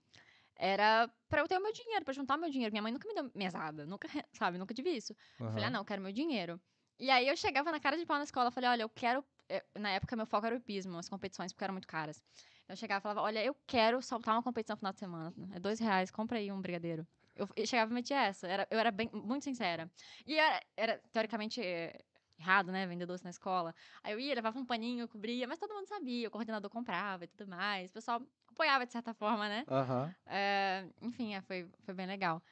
Era 0.57 1.09
pra 1.29 1.41
eu 1.41 1.47
ter 1.47 1.57
o 1.57 1.63
meu 1.63 1.73
dinheiro, 1.73 2.05
pra 2.05 2.13
juntar 2.13 2.37
o 2.37 2.41
meu 2.41 2.51
dinheiro. 2.51 2.73
Minha 2.73 2.83
mãe 2.83 2.93
nunca 2.93 3.07
me 3.07 3.15
deu 3.15 3.31
mesada, 3.33 3.87
nunca, 3.87 4.09
sabe, 4.33 4.59
nunca 4.59 4.75
tive 4.75 4.91
isso. 4.91 5.15
Eu 5.39 5.51
falei, 5.51 5.65
ah, 5.67 5.71
não, 5.71 5.81
eu 5.81 5.85
quero 5.85 6.03
meu 6.03 6.13
dinheiro. 6.13 6.61
E 6.99 7.11
aí 7.11 7.29
eu 7.29 7.37
chegava 7.37 7.71
na 7.71 7.79
cara 7.79 7.97
de 7.97 8.05
pau 8.05 8.19
na 8.19 8.25
escola, 8.25 8.51
falei, 8.51 8.69
olha, 8.71 8.83
eu 8.83 8.89
quero. 8.89 9.25
Eh, 9.49 9.65
Na 9.79 9.91
época, 9.91 10.17
meu 10.17 10.27
foco 10.27 10.47
era 10.47 10.55
o 10.55 10.59
hipismo, 10.59 10.99
as 10.99 11.09
competições, 11.09 11.53
porque 11.53 11.65
eram 11.65 11.75
muito 11.75 11.89
caras. 11.89 12.23
Eu 12.69 12.77
chegava 12.77 13.01
e 13.01 13.03
falava, 13.03 13.23
olha, 13.23 13.43
eu 13.45 13.55
quero 13.67 14.01
saltar 14.03 14.35
uma 14.35 14.43
competição 14.43 14.75
no 14.75 14.79
final 14.79 14.93
de 14.93 14.99
semana. 14.99 15.35
É 15.53 15.59
dois 15.61 15.79
reais, 15.81 16.11
compra 16.11 16.39
aí 16.39 16.53
um 16.53 16.61
brigadeiro. 16.61 17.07
Eu, 17.35 17.49
eu 17.57 17.67
chegava 17.67 17.91
e 17.91 17.95
metia 17.95 18.21
essa. 18.25 18.47
Era, 18.49 18.67
eu 18.71 18.79
era 18.79 18.91
bem, 18.91 19.09
muito 19.13 19.45
sincera. 19.45 19.91
E 20.27 20.37
era, 20.39 20.61
era 20.77 20.99
teoricamente 21.13 21.61
eh, 21.63 22.05
errado, 22.39 22.71
né? 22.73 22.87
Vender 22.87 23.07
doce 23.07 23.25
na 23.25 23.31
escola. 23.31 23.75
Aí 24.03 24.13
eu 24.13 24.21
ia, 24.21 24.35
levava 24.35 24.59
um 24.59 24.67
paninho, 24.67 25.09
cobria, 25.09 25.47
mas 25.47 25.59
todo 25.59 25.75
mundo 25.75 25.87
sabia, 25.89 26.29
o 26.29 26.31
coordenador 26.31 26.71
comprava 26.71 27.25
e 27.25 27.29
tudo 27.29 27.49
mais. 27.49 27.91
O 27.91 27.95
pessoal 27.95 28.21
apoiava 28.49 28.85
de 28.87 28.93
certa 28.93 29.15
forma, 29.15 29.49
né? 29.49 29.65
Aham. 29.69 30.15
É, 30.27 30.87
enfim, 31.01 31.35
é, 31.35 31.41
foi, 31.43 31.69
foi 31.85 31.95
bem 31.95 32.07
legal. 32.07 32.43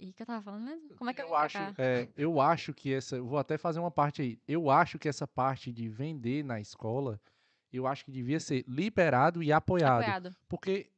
E 0.00 0.10
o 0.10 0.12
que 0.14 0.22
eu 0.22 0.26
tava 0.26 0.42
falando 0.42 0.64
mesmo? 0.64 0.88
Como 0.96 1.10
é 1.10 1.14
que 1.14 1.20
eu, 1.20 1.26
Eu 1.28 1.36
acho, 1.36 1.58
é, 1.78 2.08
eu 2.16 2.40
acho 2.40 2.72
que 2.72 2.92
essa. 2.92 3.16
eu 3.16 3.26
Vou 3.26 3.38
até 3.38 3.58
fazer 3.58 3.78
uma 3.80 3.90
parte 3.90 4.22
aí. 4.22 4.40
Eu 4.48 4.70
acho 4.70 4.98
que 4.98 5.08
essa 5.08 5.26
parte 5.28 5.70
de 5.70 5.88
vender 5.88 6.42
na 6.42 6.58
escola, 6.58 7.20
eu 7.72 7.86
acho 7.86 8.04
que 8.04 8.10
devia 8.10 8.40
ser 8.40 8.64
liberado 8.66 9.42
e 9.42 9.52
apoiado. 9.52 10.00
Apoiado. 10.00 10.36
Porque 10.48 10.90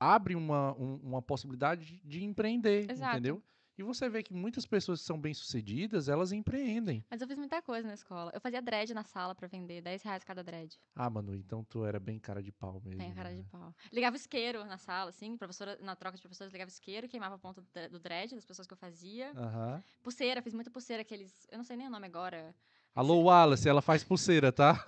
abre 0.00 0.34
uma, 0.34 0.72
um- 0.76 0.96
uma 1.02 1.22
possibilidade 1.22 1.84
de- 1.86 2.00
de 2.04 2.24
empreender, 2.24 2.90
Exato. 2.90 3.12
entendeu? 3.16 3.42
E 3.78 3.82
você 3.84 4.08
vê 4.08 4.24
que 4.24 4.34
muitas 4.34 4.66
pessoas 4.66 4.98
que 5.00 5.06
são 5.06 5.16
bem-sucedidas, 5.20 6.08
elas 6.08 6.32
empreendem. 6.32 7.04
Mas 7.08 7.20
eu 7.20 7.28
fiz 7.28 7.38
muita 7.38 7.62
coisa 7.62 7.86
na 7.86 7.94
escola. 7.94 8.32
Eu 8.34 8.40
fazia 8.40 8.60
dread 8.60 8.92
na 8.92 9.04
sala 9.04 9.36
pra 9.36 9.46
vender, 9.46 9.80
10 9.80 10.02
reais 10.02 10.24
cada 10.24 10.42
dread. 10.42 10.76
Ah, 10.96 11.08
Manu, 11.08 11.32
então 11.36 11.62
tu 11.62 11.84
era 11.84 12.00
bem 12.00 12.18
cara 12.18 12.42
de 12.42 12.50
pau 12.50 12.82
mesmo. 12.84 12.98
Tem 12.98 13.12
a 13.12 13.14
cara 13.14 13.30
de 13.30 13.36
né? 13.38 13.44
pau. 13.52 13.72
Ligava 13.92 14.16
isqueiro 14.16 14.64
na 14.64 14.78
sala, 14.78 15.10
assim, 15.10 15.36
professora, 15.36 15.78
na 15.80 15.94
troca 15.94 16.16
de 16.16 16.22
professores, 16.22 16.52
ligava 16.52 16.68
isqueiro, 16.68 17.06
queimava 17.08 17.36
a 17.36 17.38
ponta 17.38 17.60
do 17.60 17.68
dre- 17.72 17.88
do 17.88 18.00
dread 18.00 18.34
das 18.34 18.44
pessoas 18.44 18.66
que 18.66 18.74
eu 18.74 18.78
fazia. 18.78 19.30
Aham. 19.36 19.80
Pulseira, 20.02 20.42
fiz 20.42 20.52
muita 20.52 20.72
pulseira, 20.72 21.02
aqueles. 21.02 21.46
Eu 21.48 21.58
não 21.58 21.64
sei 21.64 21.76
nem 21.76 21.86
o 21.86 21.90
nome 21.90 22.06
agora. 22.06 22.52
Alô, 22.96 23.22
Wallace, 23.22 23.68
ela 23.68 23.80
faz 23.80 24.02
pulseira, 24.02 24.50
tá? 24.50 24.84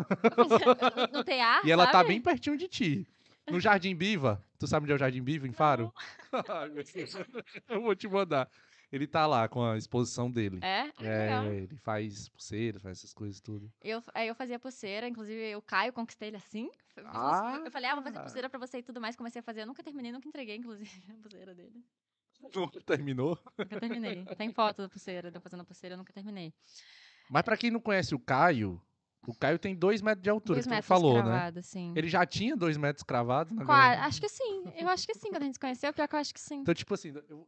No, 1.12 1.22
TA. 1.22 1.60
E 1.64 1.70
ela 1.70 1.86
tá 1.86 1.92
sabe? 1.92 2.08
bem 2.08 2.20
pertinho 2.20 2.56
de 2.56 2.66
ti. 2.66 3.06
No 3.48 3.60
Jardim 3.60 3.94
Biva. 3.94 4.44
Tu 4.58 4.66
sabe 4.66 4.84
onde 4.84 4.92
é 4.92 4.94
o 4.96 4.98
Jardim 4.98 5.22
Biva, 5.22 5.46
em 5.46 5.52
Faro? 5.52 5.94
Eu 7.68 7.82
vou 7.82 7.94
te 7.94 8.08
mandar. 8.08 8.48
Ele 8.92 9.06
tá 9.06 9.26
lá 9.26 9.48
com 9.48 9.62
a 9.64 9.76
exposição 9.76 10.30
dele. 10.30 10.58
É? 10.62 10.80
Ah, 10.80 10.92
que 10.92 11.04
legal. 11.04 11.44
É, 11.44 11.56
ele 11.58 11.76
faz 11.76 12.28
pulseira, 12.28 12.80
faz 12.80 12.98
essas 12.98 13.14
coisas 13.14 13.40
tudo. 13.40 13.72
Eu, 13.80 14.02
aí 14.12 14.26
eu 14.26 14.34
fazia 14.34 14.58
pulseira, 14.58 15.06
inclusive 15.06 15.54
o 15.54 15.62
Caio 15.62 15.92
conquistei 15.92 16.28
ele 16.28 16.36
assim. 16.36 16.68
Ah! 17.04 17.62
eu 17.64 17.70
falei, 17.70 17.88
ah, 17.88 17.94
vou 17.94 18.02
fazer 18.02 18.18
pulseira 18.18 18.50
pra 18.50 18.58
você 18.58 18.78
e 18.78 18.82
tudo 18.82 19.00
mais. 19.00 19.14
Comecei 19.14 19.38
a 19.40 19.42
fazer. 19.42 19.62
Eu 19.62 19.66
nunca 19.66 19.82
terminei, 19.82 20.10
nunca 20.10 20.28
entreguei, 20.28 20.56
inclusive, 20.56 20.90
a 21.08 21.22
pulseira 21.22 21.54
dele. 21.54 21.84
Nunca 22.54 22.80
terminou? 22.80 23.38
Nunca 23.58 23.78
terminei. 23.78 24.24
Tem 24.36 24.50
foto 24.52 24.82
da 24.82 24.88
pulseira, 24.88 25.30
de 25.30 25.36
eu 25.36 25.40
fazendo 25.40 25.60
a 25.60 25.64
pulseira, 25.64 25.94
eu 25.94 25.98
nunca 25.98 26.12
terminei. 26.12 26.52
Mas 27.30 27.42
pra 27.42 27.56
quem 27.56 27.70
não 27.70 27.80
conhece 27.80 28.14
o 28.14 28.18
Caio, 28.18 28.82
o 29.26 29.34
Caio 29.34 29.58
tem 29.58 29.76
dois 29.76 30.02
metros 30.02 30.22
de 30.22 30.30
altura, 30.30 30.56
Dois 30.56 30.64
que 30.66 30.70
tu 30.70 30.74
metros 30.74 30.88
falou, 30.88 31.14
né? 31.16 31.22
cravado, 31.22 31.62
sim. 31.62 31.92
Ele 31.94 32.08
já 32.08 32.26
tinha 32.26 32.56
dois 32.56 32.76
metros 32.76 33.04
cravados, 33.04 33.52
na 33.52 33.64
Qua- 33.64 33.76
verdade. 33.88 34.08
Acho 34.08 34.20
que 34.20 34.28
sim. 34.28 34.64
Eu 34.74 34.88
acho 34.88 35.06
que 35.06 35.14
sim, 35.14 35.28
quando 35.30 35.42
a 35.42 35.44
gente 35.46 35.54
se 35.54 35.60
conheceu, 35.60 35.92
pior 35.92 36.08
que 36.08 36.14
eu 36.14 36.18
acho 36.18 36.34
que 36.34 36.40
sim. 36.40 36.60
Então, 36.60 36.74
tipo 36.74 36.92
assim, 36.94 37.12
eu, 37.28 37.46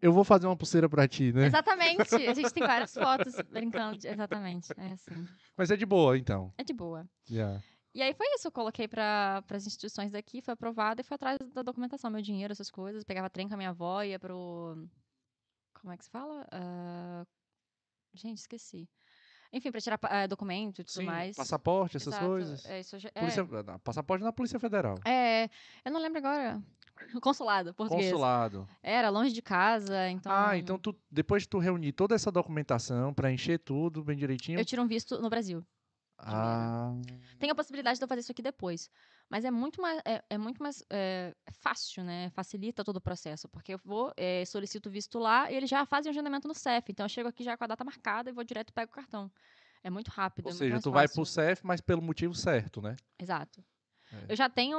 eu 0.00 0.12
vou 0.12 0.24
fazer 0.24 0.46
uma 0.46 0.56
pulseira 0.56 0.88
pra 0.88 1.06
ti, 1.08 1.32
né? 1.32 1.46
Exatamente. 1.46 2.14
A 2.14 2.34
gente 2.34 2.52
tem 2.52 2.66
várias 2.66 2.92
fotos 2.94 3.34
brincando. 3.50 3.98
de- 3.98 4.08
Exatamente. 4.08 4.68
É 4.76 4.92
assim. 4.92 5.28
Mas 5.56 5.70
é 5.70 5.76
de 5.76 5.86
boa, 5.86 6.16
então. 6.16 6.52
É 6.58 6.64
de 6.64 6.72
boa. 6.72 7.08
Já. 7.26 7.60
E 7.94 8.00
aí 8.02 8.14
foi 8.14 8.26
isso, 8.34 8.46
eu 8.46 8.52
coloquei 8.52 8.86
para 8.86 9.42
as 9.50 9.66
instituições 9.66 10.12
daqui, 10.12 10.40
foi 10.40 10.54
aprovado 10.54 11.00
e 11.00 11.04
fui 11.04 11.14
atrás 11.16 11.38
da 11.52 11.62
documentação, 11.62 12.10
meu 12.10 12.22
dinheiro, 12.22 12.52
essas 12.52 12.70
coisas. 12.70 13.02
Pegava 13.04 13.28
trem 13.28 13.48
com 13.48 13.54
a 13.54 13.56
minha 13.56 13.70
avó, 13.70 14.02
ia 14.02 14.18
pro. 14.18 14.86
Como 15.80 15.92
é 15.92 15.96
que 15.96 16.04
se 16.04 16.10
fala? 16.10 16.46
Ah, 16.52 17.24
Gente, 18.14 18.38
esqueci. 18.38 18.88
Enfim, 19.52 19.70
para 19.72 19.80
tirar 19.80 19.98
ah, 20.02 20.26
documento 20.26 20.80
e 20.80 20.84
tudo 20.84 20.94
Sim, 21.00 21.04
mais. 21.06 21.36
passaporte, 21.36 21.96
essas 21.96 22.08
Exato, 22.14 22.26
coisas. 22.26 22.64
É, 22.66 22.80
isso 22.80 22.98
já- 22.98 23.10
é. 23.14 23.20
Polícia, 23.20 23.42
não, 23.44 23.78
passaporte 23.80 24.22
na 24.24 24.32
Polícia 24.32 24.58
Federal. 24.60 24.96
É, 25.04 25.48
eu 25.84 25.90
não 25.90 26.00
lembro 26.00 26.18
agora. 26.18 26.62
Consulado, 27.22 27.74
português. 27.74 28.10
Consulado. 28.10 28.68
Era 28.82 29.10
longe 29.10 29.32
de 29.32 29.42
casa, 29.42 30.08
então. 30.08 30.32
Ah, 30.32 30.56
então 30.56 30.78
tu, 30.78 30.94
depois 31.10 31.42
de 31.42 31.48
tu 31.48 31.58
reunir 31.58 31.92
toda 31.92 32.14
essa 32.14 32.30
documentação, 32.30 33.12
preencher 33.14 33.58
tudo 33.58 34.04
bem 34.04 34.16
direitinho. 34.16 34.58
Eu 34.58 34.64
tiro 34.64 34.82
um 34.82 34.86
visto 34.86 35.20
no 35.20 35.28
Brasil. 35.28 35.64
Ah, 36.22 36.92
Tem 37.38 37.50
a 37.50 37.54
possibilidade 37.54 37.98
de 37.98 38.04
eu 38.04 38.08
fazer 38.08 38.20
isso 38.20 38.32
aqui 38.32 38.42
depois. 38.42 38.90
Mas 39.28 39.44
é 39.44 39.50
muito 39.50 39.80
mais, 39.80 40.00
é, 40.04 40.22
é 40.28 40.36
muito 40.36 40.62
mais 40.62 40.84
é, 40.90 41.34
fácil, 41.60 42.04
né? 42.04 42.30
Facilita 42.30 42.84
todo 42.84 42.96
o 42.96 43.00
processo. 43.00 43.48
Porque 43.48 43.74
eu 43.74 43.80
vou, 43.84 44.12
é, 44.16 44.44
solicito 44.44 44.86
o 44.86 44.90
visto 44.90 45.18
lá 45.18 45.50
e 45.50 45.54
eles 45.54 45.70
já 45.70 45.86
fazem 45.86 46.10
o 46.10 46.12
agendamento 46.12 46.48
no 46.48 46.54
CEF. 46.54 46.90
Então 46.90 47.04
eu 47.04 47.08
chego 47.08 47.28
aqui 47.28 47.42
já 47.42 47.56
com 47.56 47.64
a 47.64 47.68
data 47.68 47.84
marcada 47.84 48.28
e 48.28 48.32
vou 48.32 48.44
direto 48.44 48.70
e 48.70 48.72
pego 48.72 48.90
o 48.90 48.94
cartão. 48.94 49.30
É 49.82 49.88
muito 49.88 50.08
rápido. 50.08 50.46
ou 50.46 50.50
é 50.50 50.54
muito 50.54 50.58
seja, 50.58 50.82
tu 50.82 50.90
vai 50.90 51.06
fácil. 51.06 51.22
pro 51.22 51.26
CEF, 51.26 51.64
mas 51.64 51.80
pelo 51.80 52.02
motivo 52.02 52.34
certo, 52.34 52.82
né? 52.82 52.96
Exato. 53.18 53.64
É. 54.12 54.32
Eu 54.32 54.36
já 54.36 54.48
tenho. 54.48 54.78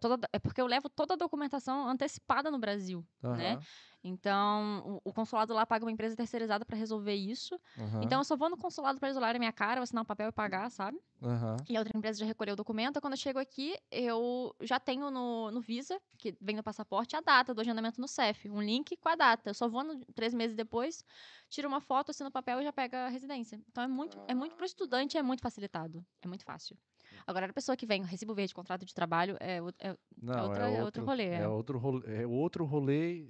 Toda, 0.00 0.28
é 0.32 0.38
porque 0.38 0.60
eu 0.60 0.66
levo 0.66 0.88
toda 0.88 1.14
a 1.14 1.16
documentação 1.16 1.88
antecipada 1.88 2.50
no 2.50 2.58
Brasil. 2.58 3.04
Né? 3.22 3.52
Aham, 3.52 3.62
Então, 4.04 5.00
o, 5.04 5.10
o 5.10 5.12
consulado 5.12 5.52
lá 5.54 5.66
paga 5.66 5.84
uma 5.84 5.90
empresa 5.92 6.16
terceirizada 6.16 6.64
para 6.64 6.76
resolver 6.76 7.14
isso. 7.14 7.58
aham, 7.78 8.02
Então, 8.02 8.20
eu 8.20 8.24
só 8.24 8.36
vou 8.36 8.48
no 8.48 8.56
consulado 8.56 8.98
para 8.98 9.08
eles 9.08 9.16
olharem 9.16 9.38
minha 9.38 9.52
cara, 9.52 9.80
assinar 9.82 10.02
um 10.02 10.06
papel 10.06 10.28
e 10.28 10.32
pagar, 10.32 10.70
sabe? 10.70 10.98
aham. 11.22 11.56
E 11.68 11.76
a 11.76 11.80
outra 11.80 11.96
empresa 11.96 12.20
já 12.20 12.24
recolheu 12.26 12.54
o 12.54 12.56
documento. 12.56 13.00
Quando 13.00 13.12
eu 13.14 13.18
chego 13.18 13.38
aqui, 13.38 13.76
eu 13.90 14.54
já 14.62 14.78
tenho 14.80 15.10
no, 15.10 15.50
no 15.50 15.60
Visa, 15.60 16.00
que 16.16 16.34
vem 16.40 16.56
no 16.56 16.62
passaporte, 16.62 17.14
a 17.16 17.20
data 17.20 17.52
do 17.52 17.60
agendamento 17.60 18.00
no 18.00 18.08
CEF. 18.08 18.48
Um 18.48 18.62
link 18.62 18.96
com 18.96 19.08
a 19.08 19.16
data. 19.16 19.50
Eu 19.50 19.54
só 19.54 19.68
vou 19.68 19.84
no- 19.84 20.04
três 20.14 20.32
meses 20.32 20.56
depois, 20.56 21.04
tiro 21.50 21.68
uma 21.68 21.80
foto, 21.80 22.10
assino 22.10 22.28
o 22.28 22.32
papel 22.32 22.60
e 22.60 22.64
já 22.64 22.72
pega 22.72 23.06
a 23.06 23.08
residência. 23.08 23.60
Então, 23.68 23.82
é 23.84 23.88
muito, 23.88 24.18
é 24.28 24.34
muito 24.34 24.54
pro 24.56 24.64
estudante, 24.64 25.18
é 25.18 25.22
muito 25.22 25.42
facilitado. 25.42 26.04
É 26.22 26.28
muito 26.28 26.44
fácil. 26.44 26.76
Agora, 27.26 27.46
a 27.46 27.52
pessoa 27.52 27.76
que 27.76 27.86
vem, 27.86 28.02
recibo 28.04 28.34
verde, 28.34 28.54
contrato 28.54 28.84
de 28.84 28.94
trabalho, 28.94 29.36
é, 29.40 29.60
o- 29.62 29.68
é, 29.78 29.96
Não, 30.20 30.44
outra- 30.48 30.62
é 30.62 30.66
é 30.66 30.82
outro, 30.82 30.84
outro 30.84 31.04
rolê, 31.04 31.24
É 31.24 31.34
é. 31.40 31.48
outro 31.48 31.78
rolê. 31.78 32.14
É 32.22 32.26
outro 32.26 32.64
rolê 32.64 33.26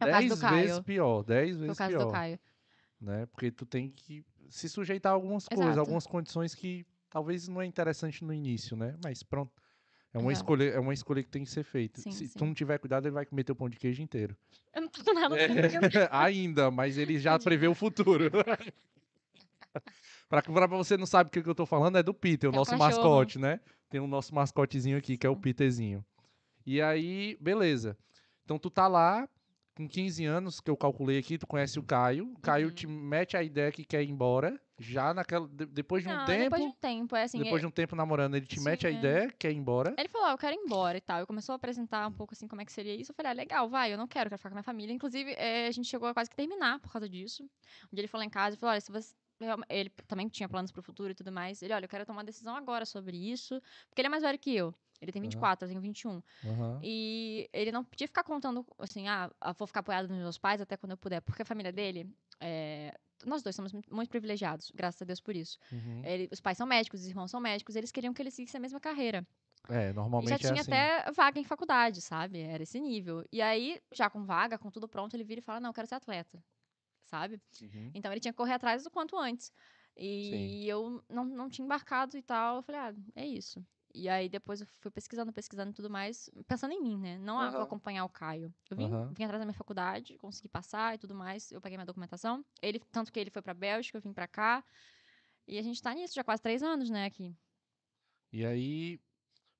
é 0.00 0.04
o 0.04 0.08
caso 0.08 0.20
dez 0.20 0.28
do 0.30 0.38
Caio. 0.40 0.66
vezes 0.66 0.80
pior. 0.80 1.22
Dez 1.22 1.56
o 1.56 1.60
vezes 1.60 1.78
caso 1.78 1.90
pior. 1.90 2.04
do 2.06 2.12
Caio. 2.12 2.38
Né? 3.00 3.26
Porque 3.26 3.50
tu 3.50 3.66
tem 3.66 3.90
que 3.90 4.24
se 4.48 4.68
sujeitar 4.68 5.12
a 5.12 5.14
algumas 5.14 5.48
coisas, 5.48 5.66
Exato. 5.66 5.80
algumas 5.80 6.06
condições 6.06 6.54
que 6.54 6.86
talvez 7.10 7.48
não 7.48 7.60
é 7.60 7.66
interessante 7.66 8.24
no 8.24 8.32
início, 8.32 8.76
né? 8.76 8.96
Mas 9.02 9.22
pronto. 9.22 9.52
É 10.12 10.18
uma, 10.18 10.32
escolha, 10.32 10.64
é 10.70 10.78
uma 10.78 10.94
escolha 10.94 11.24
que 11.24 11.28
tem 11.28 11.42
que 11.42 11.50
ser 11.50 11.64
feita. 11.64 12.00
Sim, 12.00 12.12
Se 12.12 12.28
sim. 12.28 12.38
tu 12.38 12.44
não 12.44 12.54
tiver 12.54 12.78
cuidado, 12.78 13.06
ele 13.06 13.14
vai 13.14 13.26
comer 13.26 13.42
teu 13.42 13.56
pão 13.56 13.68
de 13.68 13.76
queijo 13.76 14.00
inteiro. 14.00 14.36
Eu 14.72 14.82
não 14.82 14.88
tô 14.88 15.12
nada 15.12 15.36
É, 15.36 15.46
ainda, 16.12 16.70
mas 16.70 16.96
ele 16.98 17.18
já 17.18 17.36
prevê 17.36 17.66
o 17.66 17.74
futuro. 17.74 18.30
pra, 20.42 20.68
pra 20.68 20.76
você 20.76 20.96
não 20.96 21.06
sabe 21.06 21.28
o 21.28 21.30
que 21.30 21.42
que 21.42 21.48
eu 21.48 21.54
tô 21.54 21.66
falando, 21.66 21.96
é 21.98 22.02
do 22.02 22.14
Peter, 22.14 22.48
o 22.50 22.52
É 22.52 22.56
nosso 22.56 22.70
cachorro. 22.70 22.88
mascote, 22.88 23.38
né? 23.38 23.60
Tem 23.90 24.00
o 24.00 24.06
nosso 24.06 24.34
mascotezinho 24.34 24.96
aqui, 24.98 25.16
que 25.16 25.26
é 25.26 25.30
o. 25.30 25.36
Peterzinho. 25.36 26.04
E 26.66 26.80
aí, 26.80 27.36
beleza. 27.40 27.96
Então 28.44 28.58
tu 28.58 28.70
tá 28.70 28.88
lá, 28.88 29.28
com 29.76 29.86
15 29.88 30.24
anos, 30.24 30.60
que 30.60 30.70
eu 30.70 30.76
calculei 30.76 31.18
aqui, 31.18 31.36
tu 31.38 31.46
conhece 31.46 31.78
o 31.78 31.82
Caio. 31.82 32.32
O 32.32 32.40
Caio 32.40 32.68
Uhum. 32.68 32.74
te 32.74 32.86
mete 32.86 33.36
a 33.36 33.42
ideia 33.42 33.70
que 33.72 33.84
quer 33.84 34.02
ir 34.02 34.08
embora. 34.10 34.58
Já 34.78 35.14
naquela. 35.14 35.46
de- 35.46 35.66
depois 35.66 36.02
de 36.02 36.08
um 36.08 36.16
Não, 36.16 36.24
tempo. 36.24 36.42
depois 36.44 36.62
de 36.62 36.68
um 36.68 36.72
tempo, 36.72 37.14
é 37.14 37.22
assim. 37.22 37.38
depois 37.38 37.58
é- 37.58 37.60
de 37.60 37.66
um 37.66 37.70
tempo 37.70 37.94
namorando, 37.94 38.34
ele 38.34 38.44
te 38.44 38.58
Sim, 38.58 38.64
mete 38.64 38.86
a 38.88 38.90
é. 38.90 38.94
ideia, 38.94 39.32
quer 39.38 39.52
ir 39.52 39.56
embora. 39.56 39.94
Ele 39.96 40.08
falou, 40.08 40.26
ah, 40.26 40.32
eu 40.32 40.38
quero 40.38 40.56
ir 40.56 40.58
embora 40.58 40.98
e 40.98 41.00
tal. 41.00 41.20
Eu 41.20 41.26
começou 41.28 41.52
a 41.52 41.56
apresentar 41.56 42.08
um 42.08 42.12
pouco 42.12 42.34
assim 42.34 42.48
como 42.48 42.60
é 42.60 42.64
que 42.64 42.72
seria 42.72 42.92
isso. 42.92 43.12
Eu 43.12 43.14
falei, 43.14 43.30
ah, 43.30 43.34
legal, 43.34 43.68
vai, 43.68 43.92
eu 43.92 43.96
não 43.98 44.08
quero, 44.08 44.26
eu 44.26 44.30
quero 44.30 44.38
ficar 44.38 44.48
com 44.50 44.54
a 44.54 44.58
minha 44.58 44.64
família. 44.64 44.92
Inclusive, 44.92 45.32
eh, 45.38 45.68
a 45.68 45.70
gente 45.70 45.88
chegou 45.88 46.08
a 46.08 46.12
quase 46.14 46.28
que 46.28 46.34
terminar 46.34 46.80
por 46.80 46.90
causa 46.90 47.08
disso. 47.08 47.44
Um 47.44 47.94
dia 47.94 48.00
ele 48.00 48.08
foi 48.08 48.18
lá 48.18 48.24
em 48.26 48.30
casa 48.30 48.56
e 48.56 48.58
falou, 48.58 48.72
olha, 48.72 48.80
se 48.80 48.90
você. 48.90 49.14
Ele 49.68 49.90
também 50.06 50.28
tinha 50.28 50.48
planos 50.48 50.70
pro 50.72 50.82
futuro 50.82 51.10
e 51.10 51.14
tudo 51.14 51.32
mais. 51.32 51.62
Ele, 51.62 51.72
olha, 51.72 51.84
eu 51.84 51.88
quero 51.88 52.06
tomar 52.06 52.18
uma 52.18 52.24
decisão 52.24 52.56
agora 52.56 52.84
sobre 52.86 53.16
isso. 53.16 53.60
Porque 53.88 54.00
ele 54.00 54.06
é 54.06 54.10
mais 54.10 54.22
velho 54.22 54.38
que 54.38 54.54
eu. 54.54 54.74
Ele 55.00 55.12
tem 55.12 55.20
Aham. 55.20 55.28
24, 55.30 55.64
eu 55.66 55.68
tenho 55.68 55.80
21. 55.80 56.22
Aham. 56.44 56.80
E 56.82 57.48
ele 57.52 57.72
não 57.72 57.84
podia 57.84 58.06
ficar 58.06 58.22
contando, 58.24 58.64
assim, 58.78 59.08
ah, 59.08 59.30
ah, 59.40 59.52
vou 59.52 59.66
ficar 59.66 59.80
apoiado 59.80 60.08
nos 60.08 60.18
meus 60.18 60.38
pais 60.38 60.60
até 60.60 60.76
quando 60.76 60.92
eu 60.92 60.96
puder. 60.96 61.20
Porque 61.20 61.42
a 61.42 61.44
família 61.44 61.72
dele, 61.72 62.08
é, 62.40 62.94
nós 63.24 63.42
dois 63.42 63.54
somos 63.56 63.72
muito- 63.72 64.08
privilegiados, 64.08 64.70
graças 64.74 65.02
a 65.02 65.04
Deus 65.04 65.20
por 65.20 65.34
isso. 65.34 65.58
Uhum. 65.72 66.02
Ele- 66.04 66.28
os 66.32 66.40
pais 66.40 66.56
são 66.56 66.66
médicos, 66.66 67.00
os 67.00 67.06
irmãos 67.08 67.30
são 67.30 67.40
médicos, 67.40 67.76
eles 67.76 67.90
queriam 67.90 68.14
que 68.14 68.22
ele 68.22 68.30
seguisse 68.30 68.56
a 68.56 68.60
mesma 68.60 68.80
carreira. 68.80 69.26
É, 69.68 69.90
E 69.90 69.92
normalmente 69.94 70.28
já 70.28 70.34
é 70.34 70.38
tinha 70.38 70.60
assim. 70.60 70.70
até 70.72 71.10
vaga 71.12 71.40
em 71.40 71.44
faculdade, 71.44 72.00
sabe? 72.00 72.38
Era 72.40 72.62
esse 72.62 72.78
nível. 72.78 73.24
E 73.32 73.40
aí, 73.40 73.80
já 73.92 74.10
com 74.10 74.22
vaga, 74.24 74.58
com 74.58 74.70
tudo 74.70 74.86
pronto, 74.86 75.14
ele 75.14 75.24
vira 75.24 75.40
e 75.40 75.42
fala: 75.42 75.58
Não, 75.60 75.70
eu 75.70 75.74
quero 75.74 75.86
ser 75.88 75.94
atleta, 75.94 76.42
sabe? 77.14 77.40
Uhum. 77.62 77.90
Então 77.94 78.10
ele 78.12 78.20
tinha 78.20 78.32
que 78.32 78.36
correr 78.36 78.54
atrás 78.54 78.82
do 78.84 78.90
quanto 78.90 79.16
antes. 79.16 79.52
E 79.96 80.66
eu 80.68 81.02
não, 81.08 81.24
não 81.24 81.48
tinha 81.48 81.64
embarcado 81.64 82.16
e 82.16 82.22
tal. 82.22 82.56
Eu 82.56 82.62
falei: 82.62 82.80
Ah, 82.80 82.94
é 83.14 83.26
isso. 83.26 83.64
E 83.94 84.08
aí 84.08 84.28
depois 84.28 84.60
eu 84.60 84.66
fui 84.80 84.90
pesquisando, 84.90 85.32
pesquisando 85.32 85.70
e 85.70 85.74
tudo 85.74 85.88
mais, 85.88 86.28
pensando 86.48 86.72
em 86.72 86.82
mim, 86.82 86.98
né? 86.98 87.16
Não, 87.18 87.38
Aham. 87.40 87.62
acompanhar 87.62 88.04
o 88.04 88.08
Caio. 88.08 88.52
Eu 88.68 88.76
vim, 88.76 88.86
Aham. 88.86 89.12
vim 89.16 89.22
atrás 89.24 89.40
da 89.40 89.46
minha 89.46 89.54
faculdade, 89.54 90.18
consegui 90.18 90.48
passar 90.48 90.96
e 90.96 90.98
tudo 90.98 91.14
mais. 91.14 91.52
Eu 91.52 91.60
peguei 91.60 91.76
minha 91.78 91.86
documentação. 91.86 92.44
Ele, 92.60 92.80
tanto 92.90 93.12
que 93.12 93.20
ele 93.20 93.30
foi 93.30 93.40
pra 93.40 93.54
Bélgica, 93.54 93.96
eu 93.98 94.02
vim 94.02 94.12
pra 94.12 94.26
cá. 94.26 94.64
E 95.46 95.58
a 95.58 95.62
gente 95.62 95.80
tá 95.80 95.94
nisso 95.94 96.14
já 96.14 96.24
quase 96.24 96.42
três 96.42 96.60
anos, 96.62 96.90
né, 96.90 97.04
aqui. 97.04 97.32
E 98.32 98.44
aí, 98.44 98.98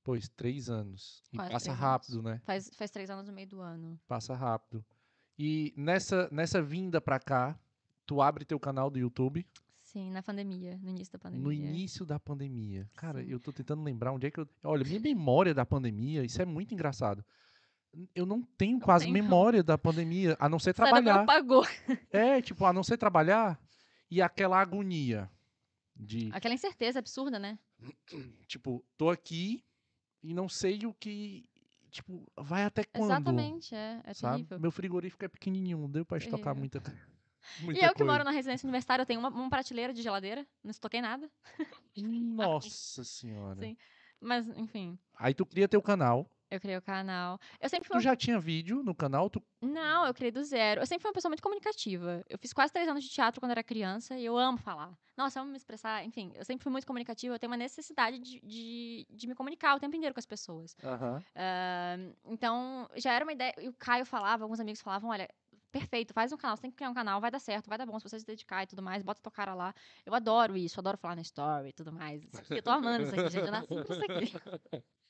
pois, 0.03 0.29
três 0.29 0.69
anos. 0.69 1.23
E 1.33 1.37
Quase 1.37 1.53
passa 1.53 1.73
rápido, 1.73 2.15
anos. 2.15 2.25
né? 2.25 2.41
Faz, 2.45 2.71
faz 2.77 2.91
três 2.91 3.09
anos 3.09 3.29
no 3.29 3.33
meio 3.33 3.47
do 3.47 3.61
ano. 3.61 4.01
Passa 4.09 4.35
rápido. 4.35 4.85
E 5.39 5.73
nessa, 5.77 6.29
nessa 6.31 6.63
vinda 6.63 7.01
pra 7.01 7.19
cá, 7.19 7.59
tu 8.07 8.23
abre 8.23 8.45
teu 8.45 8.59
canal 8.61 8.91
do 8.91 8.99
YouTube 8.99 9.47
Sim, 9.83 10.11
na 10.11 10.23
pandemia, 10.23 10.79
no 10.83 10.91
início 10.91 11.13
da 11.13 11.19
pandemia. 11.19 11.45
no 11.45 11.53
início 11.53 12.05
da 12.07 12.19
pandemia. 12.19 12.89
Cara, 12.95 13.23
Sim. 13.23 13.31
eu 13.31 13.39
tô 13.39 13.53
tentando 13.53 13.83
lembrar 13.83 14.13
onde 14.13 14.27
é 14.27 14.31
que 14.31 14.41
eu. 14.41 14.49
Olha, 14.65 14.85
minha 14.85 14.99
memória 15.01 15.55
da 15.55 15.65
pandemia, 15.65 16.25
isso 16.25 16.41
é 16.43 16.45
muito 16.45 16.75
engraçado. 16.75 17.25
Eu 18.13 18.27
não 18.27 18.43
tenho 18.43 18.81
quase 18.81 19.05
tem, 19.05 19.13
não. 19.15 19.23
memória 19.23 19.63
da 19.63 19.79
pandemia, 19.79 20.37
a 20.41 20.49
não 20.49 20.59
ser 20.59 20.75
trabalhar. 20.75 21.21
apagou. 21.21 21.65
É, 22.11 22.43
tipo, 22.43 22.65
a 22.65 22.73
não 22.73 22.83
ser 22.83 22.97
trabalhar 22.97 23.61
e 24.11 24.21
aquela 24.21 24.61
agonia 24.61 25.31
de, 25.95 26.29
Aquela 26.33 26.55
incerteza 26.55 26.99
absurda, 26.99 27.39
né? 27.39 27.57
tipo, 28.49 28.85
tô 28.97 29.11
aqui 29.11 29.65
e 30.23 30.35
não 30.35 30.49
sei 30.49 30.87
o 30.87 30.93
que. 30.95 31.49
Tipo, 31.95 32.27
vai 32.37 32.65
até 32.65 32.83
quando? 32.83 33.05
Exatamente, 33.05 33.73
é. 33.73 34.01
É 34.03 34.13
sabe? 34.13 34.39
terrível. 34.39 34.59
Meu 34.59 34.73
frigorífico 34.73 35.25
é 35.25 35.29
pequenininho, 35.29 35.79
não 35.79 35.89
deu 35.89 36.05
pra 36.05 36.19
estocar 36.19 36.53
Terrível. 36.53 36.81
muita, 36.83 36.83
E 37.61 37.63
muita 37.63 37.87
eu 37.87 37.93
que 37.93 37.99
coisa. 37.99 38.13
moro 38.13 38.25
na 38.25 38.33
residência 38.33 38.67
universitária, 38.67 39.03
eu 39.03 39.07
tenho 39.07 39.21
uma, 39.21 39.29
uma 39.29 39.49
prateleira 39.49 39.93
de 39.95 40.03
geladeira, 40.03 40.45
não 40.65 40.73
estoquei 40.73 41.01
nada. 41.01 41.31
Nossa 41.97 43.05
senhora. 43.05 43.61
Sim. 43.61 43.77
Mas, 44.21 44.49
enfim, 44.57 44.99
Aí 45.17 45.35
tu 45.35 45.47
cria 45.47 45.69
teu 45.69 45.81
canal. 45.81 46.29
Eu 46.51 46.61
criei 46.61 46.77
o 46.77 46.83
canal. 46.83 47.39
Eu 47.61 47.69
sempre 47.69 47.89
fui 47.89 47.97
Tu 47.97 48.03
já 48.03 48.15
tinha 48.15 48.39
vídeo 48.39 48.83
no 48.83 48.95
canal? 48.95 49.29
Tu... 49.29 49.43
Não, 49.61 50.07
eu 50.07 50.15
criei 50.15 50.31
do 50.31 50.43
zero. 50.45 50.81
Eu 50.81 50.87
sempre 50.87 51.03
fui 51.03 51.09
uma 51.09 51.15
pessoa 51.15 51.31
muito 51.31 51.43
comunicativa. 51.43 52.25
Eu 52.29 52.39
fiz 52.39 52.53
quase 52.53 52.73
três 52.73 52.89
anos 52.89 53.03
de 53.03 53.11
teatro 53.11 53.41
quando 53.41 53.51
era 53.51 53.63
criança 53.63 54.17
e 54.17 54.25
eu 54.25 54.37
amo 54.37 54.59
falar. 54.59 54.97
Nossa, 55.17 55.39
eu 55.39 55.43
amo 55.43 55.51
me 55.51 55.57
expressar. 55.57 56.05
Enfim, 56.05 56.33
eu 56.35 56.45
sempre 56.45 56.63
fui 56.63 56.71
muito 56.71 56.87
comunicativa. 56.87 57.35
Eu 57.35 57.39
tenho 57.39 57.51
uma 57.51 57.57
necessidade 57.57 58.19
de, 58.19 58.41
de, 58.41 59.07
de 59.11 59.27
me 59.27 59.35
comunicar 59.35 59.75
o 59.77 59.81
tempo 59.81 59.97
inteiro 59.97 60.15
com 60.15 60.21
as 60.21 60.27
pessoas. 60.27 60.77
Ah, 61.35 61.97
então, 62.27 62.89
já 62.97 63.13
era 63.13 63.25
uma 63.25 63.33
ideia. 63.33 63.55
E 63.61 63.69
o 63.69 63.75
Caio 63.75 64.05
falava, 64.07 64.45
alguns 64.45 64.61
amigos 64.61 64.81
falavam: 64.81 65.11
olha. 65.11 65.29
Perfeito, 65.73 66.15
faz 66.15 66.33
um 66.33 66.37
canal, 66.37 66.57
você 66.57 66.63
tem 66.63 66.71
que 66.71 66.77
criar 66.77 66.89
um 66.89 66.95
canal, 66.95 67.21
vai 67.21 67.33
dar 67.33 67.41
certo, 67.41 67.69
vai 67.69 67.77
dar 67.77 67.85
bom 67.85 67.99
se 67.99 68.09
você 68.09 68.21
se 68.21 68.25
dedicar 68.25 68.63
e 68.63 68.67
tudo 68.69 68.81
mais, 68.81 69.03
bota 69.03 69.21
tua 69.21 69.33
cara 69.33 69.55
lá. 69.55 69.75
Eu 70.07 70.15
adoro 70.15 70.57
isso, 70.57 70.79
adoro 70.79 70.97
falar 70.97 71.17
na 71.17 71.23
story 71.23 71.71
e 71.71 71.73
tudo 71.73 71.93
mais. 71.93 72.23
Eu 72.49 72.63
tô 72.63 72.71
amando 72.71 73.03
isso 73.03 73.13
aqui, 73.13 73.29
gente, 73.29 73.45
eu 73.47 73.51
nasci 73.51 73.67
pra 73.67 73.81
isso 73.83 74.05
aqui. 74.05 74.85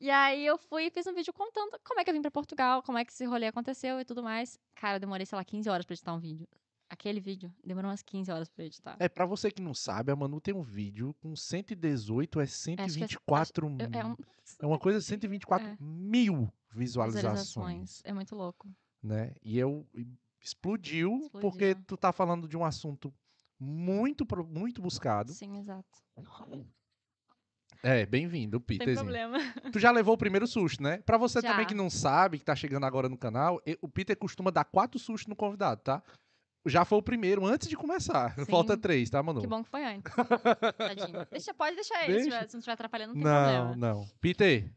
E 0.00 0.10
aí 0.10 0.44
eu 0.44 0.58
fui 0.58 0.86
e 0.86 0.90
fiz 0.90 1.06
um 1.06 1.14
vídeo 1.14 1.32
contando 1.32 1.78
como 1.84 2.00
é 2.00 2.04
que 2.04 2.10
eu 2.10 2.14
vim 2.14 2.20
pra 2.22 2.30
Portugal, 2.30 2.82
como 2.82 2.98
é 2.98 3.04
que 3.04 3.12
esse 3.12 3.24
rolê 3.24 3.46
aconteceu 3.46 4.00
e 4.00 4.04
tudo 4.04 4.22
mais. 4.22 4.58
Cara, 4.74 4.96
eu 4.96 5.00
demorei, 5.00 5.24
sei 5.24 5.36
lá, 5.36 5.44
15 5.44 5.68
horas 5.68 5.86
pra 5.86 5.94
editar 5.94 6.12
um 6.14 6.18
vídeo. 6.18 6.46
Aquele 6.90 7.20
vídeo 7.20 7.52
demorou 7.64 7.90
umas 7.90 8.02
15 8.02 8.30
horas 8.30 8.48
pra 8.48 8.64
editar. 8.64 8.96
É, 9.00 9.08
pra 9.08 9.24
você 9.24 9.50
que 9.50 9.62
não 9.62 9.72
sabe, 9.74 10.12
a 10.12 10.16
Manu 10.16 10.40
tem 10.40 10.54
um 10.54 10.62
vídeo 10.62 11.14
com 11.22 11.34
118, 11.34 12.38
é 12.40 12.42
Acho 12.44 12.52
que 12.52 12.72
é- 12.72 12.76
124 12.76 13.66
acho- 13.66 13.96
É, 13.96 13.98
é 14.00 14.04
um, 14.04 14.16
É 14.60 14.66
uma 14.66 14.78
coisa 14.78 15.00
124 15.00 15.66
É. 15.66 15.76
mil 15.80 16.52
visualizações, 16.70 17.14
visualizações. 17.48 18.00
É 18.04 18.12
muito 18.12 18.34
louco. 18.36 18.68
né? 19.02 19.34
E 19.42 19.58
eu 19.58 19.86
e 19.94 20.06
explodiu, 20.40 21.28
porque 21.40 21.64
Explodiu. 21.66 21.84
tu 21.86 21.96
tá 21.96 22.12
falando 22.12 22.46
de 22.48 22.56
um 22.56 22.64
assunto 22.64 23.12
muito 23.58 24.26
muito 24.46 24.82
buscado. 24.82 25.32
Sim, 25.32 25.58
exato. 25.58 25.98
É, 27.84 28.06
bem-vindo, 28.06 28.56
Sem 28.56 28.78
Peterzinho. 28.78 28.96
problema. 29.04 29.38
Tu 29.72 29.78
já 29.78 29.90
levou 29.90 30.14
o 30.14 30.18
primeiro 30.18 30.46
susto, 30.46 30.82
né? 30.82 30.98
Pra 31.04 31.18
você 31.18 31.42
também 31.42 31.58
Já. 31.58 31.64
que 31.66 31.74
não 31.74 31.90
sabe, 31.90 32.38
que 32.38 32.44
tá 32.44 32.56
chegando 32.56 32.84
agora 32.86 33.10
no 33.10 33.18
canal, 33.18 33.60
o 33.82 33.88
Peter 33.88 34.16
costuma 34.16 34.50
dar 34.50 34.64
quatro 34.64 34.98
sustos 34.98 35.26
no 35.28 35.36
convidado, 35.36 35.82
tá? 35.82 36.02
Já 36.64 36.86
foi 36.86 36.96
o 36.98 37.02
primeiro 37.02 37.44
antes 37.44 37.68
de 37.68 37.76
começar. 37.76 38.34
Falta 38.46 38.72
Sim. 38.74 38.80
três, 38.80 39.10
tá, 39.10 39.22
Manu? 39.22 39.42
Que 39.42 39.46
bom 39.46 39.62
que 39.62 39.68
foi 39.68 39.84
antes. 39.84 40.10
Tadinho. 40.78 41.26
Deixa, 41.30 41.52
pode 41.52 41.76
deixar 41.76 42.08
ele, 42.08 42.22
se, 42.22 42.30
Deixa. 42.30 42.48
se 42.48 42.54
não 42.54 42.58
estiver 42.60 42.72
atrapalhando, 42.72 43.14
não 43.14 43.22
tem 43.22 43.30
Não, 43.30 43.66
problema. 43.68 43.76
não. 43.76 44.06
Peter, 44.18 44.72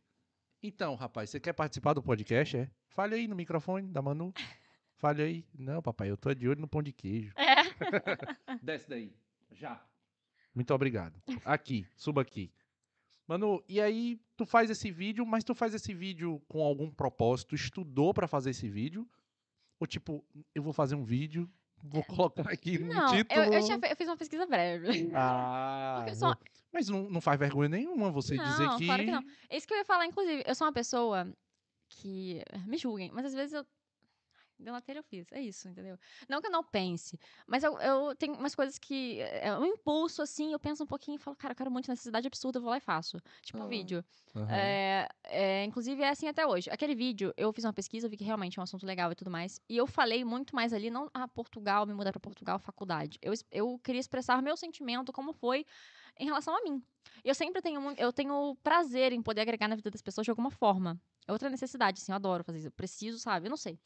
então, 0.62 0.96
rapaz, 0.96 1.30
você 1.30 1.40
quer 1.40 1.54
participar 1.54 1.94
do 1.94 2.04
podcast, 2.04 2.58
é? 2.58 2.70
Fale 2.90 3.16
aí 3.16 3.26
no 3.26 3.38
microfone 3.38 3.88
da 3.88 4.02
Manu. 4.02 4.34
Fale 4.98 5.22
aí. 5.22 5.46
Não, 5.58 5.82
papai, 5.82 6.10
eu 6.10 6.18
tô 6.18 6.34
de 6.34 6.50
olho 6.50 6.60
no 6.60 6.68
pão 6.68 6.84
de 6.84 6.92
queijo. 6.92 7.32
É. 7.38 8.56
Desce 8.62 8.90
daí. 8.90 9.16
Já. 9.54 9.82
Muito 10.54 10.74
obrigado. 10.74 11.22
Aqui, 11.46 11.88
suba 11.96 12.22
aqui. 12.22 12.52
Manu, 13.28 13.62
e 13.68 13.82
aí 13.82 14.20
tu 14.38 14.46
faz 14.46 14.70
esse 14.70 14.90
vídeo, 14.90 15.26
mas 15.26 15.44
tu 15.44 15.54
faz 15.54 15.74
esse 15.74 15.94
vídeo 15.94 16.42
com 16.48 16.64
algum 16.64 16.90
propósito? 16.90 17.56
Estudou 17.56 18.14
pra 18.14 18.28
fazer 18.28 18.52
esse 18.52 18.70
vídeo? 18.70 19.08
Ou 19.80 19.86
tipo, 19.86 20.24
eu 20.56 20.64
vou 20.64 20.72
fazer 20.74 20.96
um 20.96 21.04
vídeo, 21.04 21.50
vou 21.84 22.04
colocar 22.06 22.50
aqui 22.50 22.78
no 22.80 22.92
É. 22.92 22.96
Não, 22.96 23.08
título. 23.16 23.42
eu, 23.42 23.54
eu, 23.54 23.64
tinha 23.66 23.80
eu 23.84 23.96
fiz 23.96 24.08
uma 24.08 24.18
pesquisa 24.18 24.46
breve. 24.48 25.12
Ah, 25.14 26.06
eu 26.08 26.16
sou- 26.16 26.30
não. 26.30 26.38
mas 26.72 26.88
não, 26.90 27.10
não 27.10 27.22
faz 27.22 27.38
vergonha 27.38 27.70
nenhuma 27.70 28.10
você 28.10 28.38
dizer 28.38 28.64
Não, 28.64 28.78
que. 28.78 28.86
claro 28.86 29.04
que 29.04 29.12
não. 29.12 29.24
É 29.50 29.58
isso 29.58 29.68
que 29.68 29.74
eu 29.74 29.78
ia 29.78 29.86
falar, 29.86 30.06
inclusive. 30.06 30.44
Eu 30.46 30.56
sou 30.56 30.66
uma 30.66 30.74
pessoa 30.74 31.28
que. 31.90 32.42
Me 32.66 32.78
julguem, 32.78 33.12
mas 33.14 33.26
às 33.26 33.34
vezes 33.34 33.54
eu. 33.54 33.66
Deu 34.60 34.82
telha 34.82 35.00
eu 35.00 35.04
fiz. 35.04 35.28
É 35.32 35.40
isso, 35.40 35.68
entendeu? 35.70 35.98
Não 36.28 36.42
que 36.42 36.48
eu 36.48 36.52
não 36.52 36.64
pense, 36.64 37.20
mas 37.46 37.64
eu, 37.64 37.78
eu 37.80 38.16
tenho 38.16 38.34
umas 38.34 38.56
coisas 38.56 38.80
que. 38.80 39.20
É 39.22 39.56
um 39.58 39.66
impulso, 39.66 40.22
assim, 40.22 40.52
eu 40.52 40.60
penso 40.60 40.84
um 40.84 40.88
pouquinho 40.88 41.16
e 41.16 41.20
falo, 41.20 41.38
cara, 41.38 41.52
eu 41.52 41.56
quero 41.56 41.70
muito 41.72 41.90
necessidade 41.90 42.26
absurda, 42.28 42.58
eu 42.58 42.62
vou 42.62 42.72
lá 42.72 42.78
e 42.78 42.82
faço. 42.82 43.22
Tipo, 43.42 43.60
Ah. 43.60 43.66
um 43.66 43.68
vídeo. 43.68 44.04
Aham. 44.36 44.48
É, 44.52 45.08
é, 45.26 45.64
inclusive, 45.64 46.02
é 46.02 46.10
assim 46.10 46.28
até 46.28 46.46
hoje. 46.46 46.70
Aquele 46.72 46.96
vídeo, 46.96 47.34
eu 47.38 47.52
fiz 47.54 47.66
uma 47.66 47.74
pesquisa, 47.74 48.10
vi 48.10 48.18
que 48.18 48.24
realmente 48.24 48.58
é 48.58 48.62
um 48.62 48.64
assunto 48.64 48.86
legal 48.86 49.12
e 49.12 49.16
tudo 49.16 49.30
mais. 49.30 49.60
E 49.70 49.78
eu 49.78 49.86
falei 49.88 50.24
muito 50.26 50.56
mais 50.56 50.74
ali, 50.74 50.90
não, 50.90 51.10
ah, 51.14 51.28
Portugal, 51.28 51.86
me 51.86 51.94
mudar 51.94 52.12
pra 52.12 52.20
Portugal, 52.20 52.58
faculdade. 52.60 53.18
Eu, 53.22 53.34
eu 53.52 53.80
queria 53.84 54.00
expressar 54.00 54.42
meu 54.42 54.58
sentimento, 54.58 55.12
como 55.14 55.34
foi 55.34 55.66
em 56.20 56.26
relação 56.26 56.56
a 56.56 56.62
mim. 56.64 56.82
Eu 57.24 57.36
sempre 57.36 57.62
tenho, 57.62 57.80
eu 57.98 58.12
tenho 58.12 58.56
prazer 58.64 59.12
em 59.14 59.22
poder 59.22 59.42
agregar 59.42 59.68
na 59.68 59.76
vida 59.76 59.90
das 59.92 60.02
pessoas 60.02 60.26
de 60.26 60.32
alguma 60.32 60.50
forma. 60.52 61.00
É 61.28 61.32
outra 61.32 61.50
necessidade, 61.50 62.00
assim, 62.02 62.12
eu 62.12 62.16
adoro 62.16 62.44
fazer 62.44 62.60
isso. 62.60 62.68
Eu 62.68 62.72
preciso, 62.72 63.20
sabe? 63.20 63.48
Eu 63.48 63.50
não 63.50 63.58
sei. 63.58 63.78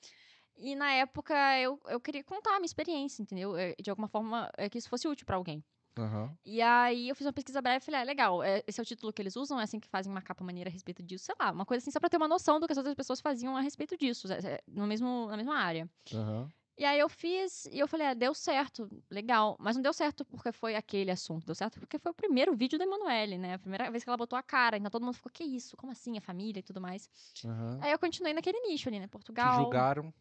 E 0.58 0.76
na 0.76 0.92
época 0.94 1.34
eu, 1.60 1.80
eu 1.88 2.00
queria 2.00 2.24
contar 2.24 2.52
a 2.52 2.60
minha 2.60 2.66
experiência, 2.66 3.22
entendeu? 3.22 3.56
É, 3.56 3.76
De 3.82 3.90
alguma 3.90 4.08
forma 4.08 4.50
é, 4.58 4.70
que 4.70 4.78
isso 4.78 4.90
fosse 4.90 5.08
útil 5.08 5.26
pra 5.26 5.36
alguém. 5.36 5.64
Aham. 5.98 6.36
E 6.46 6.62
aí 6.62 7.10
eu 7.10 7.16
fiz 7.16 7.26
uma 7.28 7.34
pesquisa 7.34 7.62
breve 7.62 7.84
e 7.84 7.86
falei, 7.86 8.02
ah, 8.02 8.04
legal, 8.04 8.42
é, 8.42 8.64
esse 8.66 8.80
é 8.80 8.84
o 8.84 8.86
título 8.86 9.14
que 9.14 9.22
eles 9.22 9.36
usam, 9.36 9.60
é 9.60 9.64
assim 9.64 9.80
que 9.80 9.88
fazem 9.88 10.12
uma 10.12 10.22
capa 10.22 10.44
maneira 10.44 10.70
a 10.70 10.74
respeito 10.74 11.04
disso, 11.04 11.26
sei 11.26 11.36
lá, 11.40 11.52
uma 11.52 11.66
coisa 11.66 11.84
assim, 11.84 11.92
só 11.92 12.00
pra 12.00 12.10
ter 12.10 12.18
uma 12.18 12.28
noção 12.28 12.60
do 12.60 12.66
que 12.66 12.72
as 12.72 12.78
outras 12.78 12.96
pessoas 12.96 13.22
faziam 13.22 13.56
a 13.56 13.62
respeito 13.62 13.96
disso, 13.96 14.28
no 14.68 14.88
mesmo, 14.88 15.28
na 15.28 15.38
mesma 15.38 15.56
área. 15.56 15.88
Aham. 16.14 16.50
E 16.78 16.86
aí 16.86 16.98
eu 16.98 17.08
fiz 17.10 17.66
e 17.68 17.78
eu 17.78 17.88
falei, 17.88 18.08
ah, 18.08 18.14
deu 18.16 18.34
certo, 18.34 18.90
legal. 19.08 19.56
Mas 19.60 19.76
não 19.76 19.84
deu 19.84 19.94
certo 19.94 20.26
porque 20.26 20.52
foi 20.52 20.76
aquele 20.76 21.12
assunto, 21.12 21.46
deu 21.46 21.54
certo 21.54 21.80
porque 21.80 22.00
foi 22.00 22.12
o 22.12 22.16
primeiro 22.16 22.56
vídeo 22.56 22.80
da 22.80 22.86
Emanuele, 22.86 23.38
né? 23.38 23.54
A 23.54 23.60
primeira 23.60 23.92
vez 23.92 24.04
que 24.04 24.10
ela 24.10 24.18
botou 24.18 24.40
a 24.40 24.42
cara, 24.42 24.78
então 24.78 24.90
todo 24.90 25.06
mundo 25.06 25.14
ficou, 25.14 25.32
que 25.32 25.44
isso? 25.44 25.78
Como 25.78 25.92
assim? 25.92 26.18
A 26.18 26.22
família 26.22 26.60
e 26.60 26.64
tudo 26.64 26.82
mais. 26.82 27.08
Aham. 27.46 27.78
Aí 27.82 27.92
eu 27.92 28.00
continuei 28.00 28.34
naquele 28.34 28.60
nicho 28.62 28.90
ali, 28.90 29.00
né? 29.00 29.06
Te 29.06 29.12
Portugal. 29.12 29.56
julgaram. 29.58 30.12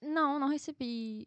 Não, 0.00 0.38
não 0.38 0.48
recebi. 0.48 1.26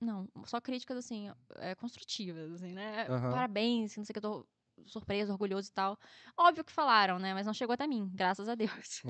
Não, 0.00 0.26
só 0.46 0.60
críticas, 0.60 0.96
assim, 0.96 1.30
é, 1.56 1.74
construtivas, 1.74 2.52
assim, 2.52 2.72
né? 2.72 3.06
Aham. 3.08 3.32
Parabéns, 3.32 3.96
não 3.96 4.04
sei 4.04 4.12
o 4.12 4.14
que, 4.14 4.18
eu 4.18 4.22
tô 4.22 4.46
surpreso, 4.86 5.32
orgulhoso 5.32 5.68
e 5.70 5.72
tal. 5.72 5.98
Óbvio 6.36 6.64
que 6.64 6.72
falaram, 6.72 7.18
né? 7.18 7.34
Mas 7.34 7.46
não 7.46 7.54
chegou 7.54 7.74
até 7.74 7.86
mim, 7.86 8.10
graças 8.14 8.48
a 8.48 8.54
Deus. 8.54 9.00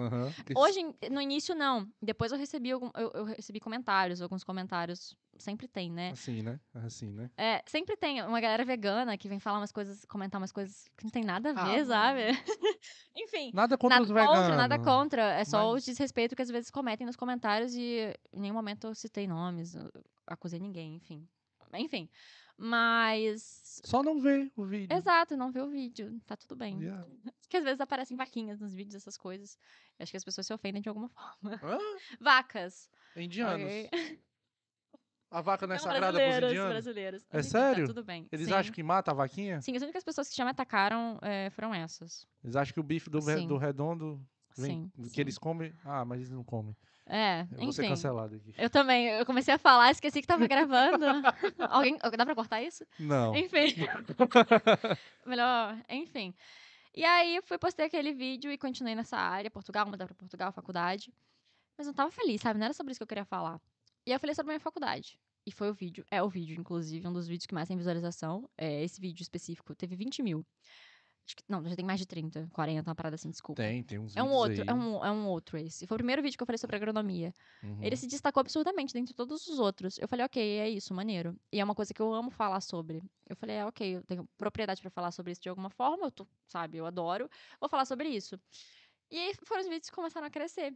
Que- 0.47 0.53
Hoje, 0.57 0.81
no 1.11 1.21
início, 1.21 1.55
não. 1.55 1.87
Depois 2.03 2.33
eu 2.33 2.39
recebi, 2.39 2.71
algum, 2.73 2.91
eu, 2.97 3.11
eu 3.15 3.25
recebi 3.25 3.61
comentários, 3.61 4.21
alguns 4.23 4.45
comentários. 4.45 5.15
Sempre 5.39 5.69
tem, 5.69 5.89
né? 5.93 6.11
Assim, 6.11 6.43
né? 6.43 6.59
Assim, 6.75 7.13
né? 7.13 7.31
É, 7.37 7.63
sempre 7.67 7.97
tem 7.97 8.21
uma 8.23 8.41
galera 8.41 8.65
vegana 8.65 9.17
que 9.17 9.29
vem 9.29 9.39
falar 9.39 9.59
umas 9.59 9.71
coisas, 9.71 10.05
comentar 10.07 10.41
umas 10.41 10.51
coisas 10.51 10.89
que 10.97 11.05
não 11.05 11.11
tem 11.13 11.23
nada 11.23 11.51
a 11.51 11.53
Ah, 11.53 11.65
ver, 11.65 11.73
mano. 11.77 11.87
sabe? 11.87 12.23
Enfim. 13.17 13.51
Nada 13.55 13.79
contra 13.79 13.97
Nada 14.01 14.03
os 14.05 14.11
veganos. 14.13 14.39
contra, 14.41 14.57
nada 14.57 14.79
contra. 14.81 15.23
É 15.35 15.45
só 15.45 15.73
Mas- 15.73 15.83
o 15.83 15.87
desrespeito 15.87 16.35
que 16.35 16.43
às 16.43 16.51
vezes 16.51 16.71
cometem 16.71 17.07
nos 17.07 17.15
comentários 17.17 17.73
e 17.75 18.13
em 18.33 18.41
nenhum 18.41 18.55
momento 18.55 18.89
eu 18.89 18.95
citei 18.97 19.29
nomes, 19.29 19.77
acusei 20.27 20.59
ninguém, 20.59 20.97
enfim. 20.97 21.29
Enfim. 21.75 22.09
Mas. 22.59 23.81
Só 23.85 24.03
não 24.03 24.21
vê 24.21 24.51
o 24.57 24.65
vídeo. 24.65 24.95
Exato, 24.97 25.37
não 25.37 25.53
vê 25.53 25.61
o 25.63 25.69
vídeo. 25.71 26.21
Tá 26.27 26.37
tudo 26.37 26.57
bem. 26.57 26.79
Yeah. 26.81 27.07
Porque 27.41 27.57
às 27.57 27.65
vezes 27.65 27.81
aparecem 27.81 28.17
vaquinhas 28.17 28.59
nos 28.59 28.75
vídeos, 28.75 28.97
essas 28.97 29.17
coisas. 29.17 29.57
Eu 29.99 30.03
acho 30.03 30.11
que 30.11 30.17
as 30.17 30.25
pessoas 30.25 30.47
se 30.47 30.53
ofendem 30.53 30.83
de 30.83 30.89
alguma 30.89 31.09
forma. 31.41 31.61
Hã? 31.63 31.79
Vacas. 32.21 32.91
Indianos. 33.17 33.63
ok? 33.65 33.91
A 35.31 35.41
vaca 35.43 35.67
não 35.67 35.75
é 35.75 35.79
Não, 35.79 35.85
sagrada 35.85 36.07
pros 36.19 36.23
brasileiros, 36.23 36.49
indianos? 36.51 36.73
brasileiros. 36.73 37.27
É 37.31 37.39
enfim, 37.41 37.49
sério? 37.51 37.87
Tá 37.87 37.95
tudo 37.95 38.05
bem. 38.05 38.27
Eles 38.33 38.47
Sim. 38.49 38.55
acham 38.55 38.73
que 38.73 38.83
mata 38.83 39.11
a 39.11 39.15
vaquinha? 39.15 39.61
Sim, 39.61 39.77
as 39.77 39.83
únicas 39.83 40.03
pessoas 40.03 40.29
que 40.29 40.35
já 40.35 40.43
me 40.45 40.51
atacaram 40.51 41.19
eh, 41.23 41.51
foram 41.51 41.75
essas. 41.75 42.27
Eles 42.43 42.57
acham 42.57 42.73
que 42.73 42.81
o 42.81 42.83
bife 42.83 43.11
do, 43.11 43.21
re- 43.21 43.47
do 43.47 43.59
redondo 43.59 44.27
vem, 44.57 44.91
Sim, 44.97 45.03
que 45.05 45.11
sim. 45.11 45.21
eles 45.21 45.37
comem. 45.37 45.73
Ah, 45.85 46.03
mas 46.05 46.21
eles 46.21 46.31
não 46.31 46.43
comem. 46.43 46.75
É, 47.11 47.47
Eu 47.53 47.65
vou 47.65 47.73
ser 47.73 47.89
cancelado 47.89 48.35
aqui. 48.37 48.55
Eu 48.59 48.69
também. 48.69 49.09
Eu 49.09 49.25
comecei 49.25 49.55
a 49.55 49.59
falar, 49.59 49.91
esqueci 49.91 50.21
que 50.21 50.27
tava 50.27 50.47
gravando. 50.49 51.07
Alguém. 51.71 51.97
Dá 52.17 52.27
pra 52.27 52.35
cortar 52.35 52.63
isso? 52.63 52.85
Não. 52.99 53.35
Enfim. 53.35 53.75
Melhor. 55.27 55.77
Enfim. 55.89 56.35
E 56.95 57.05
aí 57.05 57.41
fui, 57.45 57.59
postei 57.59 57.87
aquele 57.87 58.13
vídeo 58.13 58.51
e 58.53 58.59
continuei 58.59 58.95
nessa 58.95 59.17
área, 59.17 59.51
Portugal, 59.51 59.87
mudar 59.87 60.07
pra 60.07 60.15
Portugal, 60.15 60.53
faculdade. 60.53 61.13
Mas 61.77 61.87
não 61.87 61.95
tava 61.95 62.11
feliz, 62.11 62.41
sabe? 62.41 62.59
Não 62.59 62.65
era 62.65 62.75
sobre 62.75 62.91
isso 62.91 62.99
que 62.99 63.05
eu 63.05 63.09
queria 63.09 63.25
falar. 63.25 63.61
E 64.05 64.11
aí 64.11 64.17
eu 64.17 64.21
falei 64.21 64.35
sobre 64.35 64.51
a 64.51 64.55
minha 64.55 64.61
faculdade. 64.61 65.19
E 65.47 65.53
foi 65.53 65.71
o 65.71 65.75
vídeo, 65.75 66.05
é 66.11 66.23
o 66.23 66.29
vídeo, 66.29 66.61
inclusive, 66.61 67.07
um 67.07 67.13
dos 67.13 67.27
vídeos 67.27 67.47
que 67.47 67.55
mais 67.55 67.69
tem 67.69 67.77
visualização. 67.77 68.51
É, 68.59 68.83
esse 68.83 69.01
vídeo 69.01 69.23
específico 69.23 69.75
teve 69.75 69.97
20 69.97 70.23
mil. 70.23 70.45
Acho 71.29 71.37
que- 71.37 71.45
não, 71.47 71.63
já 71.69 71.77
tem 71.77 71.85
mais 71.85 72.01
de 72.01 72.07
30, 72.07 72.49
40, 72.55 72.89
uma 72.89 72.95
parada 72.95 73.15
assim, 73.17 73.29
desculpa. 73.29 73.61
Tem, 73.63 73.83
tem 73.85 73.99
uns 73.99 74.17
É 74.17 74.23
um 74.23 74.31
outro, 74.31 74.63
aí. 74.63 74.67
é 74.67 74.73
um, 74.73 75.05
é 75.05 75.11
um 75.11 75.27
outro 75.27 75.59
esse. 75.59 75.87
Foi 75.87 75.95
o 75.95 75.99
primeiro 75.99 76.23
vídeo 76.23 76.39
que 76.39 76.43
eu 76.43 76.47
falei 76.47 76.57
sobre 76.57 76.77
agronomia. 76.77 77.35
Uhum. 77.63 77.83
Ele 77.85 77.97
se 77.97 78.07
destacou 78.07 78.41
absurdamente 78.41 78.95
dentre 78.95 79.13
todos 79.13 79.47
os 79.47 79.59
outros. 79.59 79.99
Eu 79.99 80.09
falei, 80.09 80.25
ok, 80.25 80.43
é 80.59 80.71
isso, 80.71 80.95
maneiro. 80.95 81.39
E 81.53 81.61
é 81.61 81.65
uma 81.65 81.75
coisa 81.75 81.93
que 81.93 82.01
eu 82.01 82.15
amo 82.15 82.31
falar 82.31 82.63
sobre. 82.63 83.03
Eu 83.29 83.37
falei, 83.37 83.57
é, 83.57 83.67
ok, 83.67 83.97
eu 83.97 84.05
tenho 84.05 84.27
propriedade 84.39 84.81
pra 84.81 84.91
falar 84.91 85.11
sobre 85.11 85.33
isso 85.33 85.43
de 85.43 85.51
alguma 85.51 85.69
forma, 85.69 86.07
eu 86.07 86.11
tô, 86.11 86.27
sabe, 86.47 86.79
eu 86.79 86.87
adoro. 86.87 87.29
Vou 87.61 87.69
falar 87.69 87.85
sobre 87.85 88.09
isso. 88.09 88.41
E 89.11 89.19
aí 89.19 89.35
foram 89.45 89.61
os 89.61 89.69
vídeos 89.69 89.91
que 89.91 89.97
começaram 89.97 90.27
a 90.27 90.31
crescer. 90.31 90.75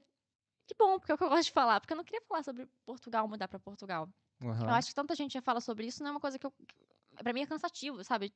Que 0.67 0.75
bom, 0.79 0.99
porque 0.99 1.13
é 1.13 1.15
o 1.15 1.19
que 1.19 1.25
eu 1.25 1.31
gosto 1.31 1.45
de 1.45 1.53
falar. 1.53 1.81
Porque 1.81 1.95
eu 1.95 1.97
não 1.97 2.05
queria 2.05 2.21
falar 2.29 2.43
sobre 2.43 2.69
Portugal, 2.85 3.27
mudar 3.27 3.49
pra 3.49 3.59
Portugal. 3.59 4.07
Aham. 4.43 4.65
Eu 4.69 4.75
acho 4.75 4.89
que 4.89 4.95
tanta 4.95 5.15
gente 5.15 5.33
já 5.33 5.41
fala 5.41 5.63
sobre 5.63 5.87
isso, 5.87 6.03
não 6.03 6.09
é 6.09 6.13
uma 6.13 6.21
coisa 6.21 6.39
que 6.39 6.47
eu. 6.47 6.53
Pra 7.23 7.33
mim 7.33 7.43
é 7.43 7.47
cansativo, 7.47 8.03
sabe? 8.05 8.33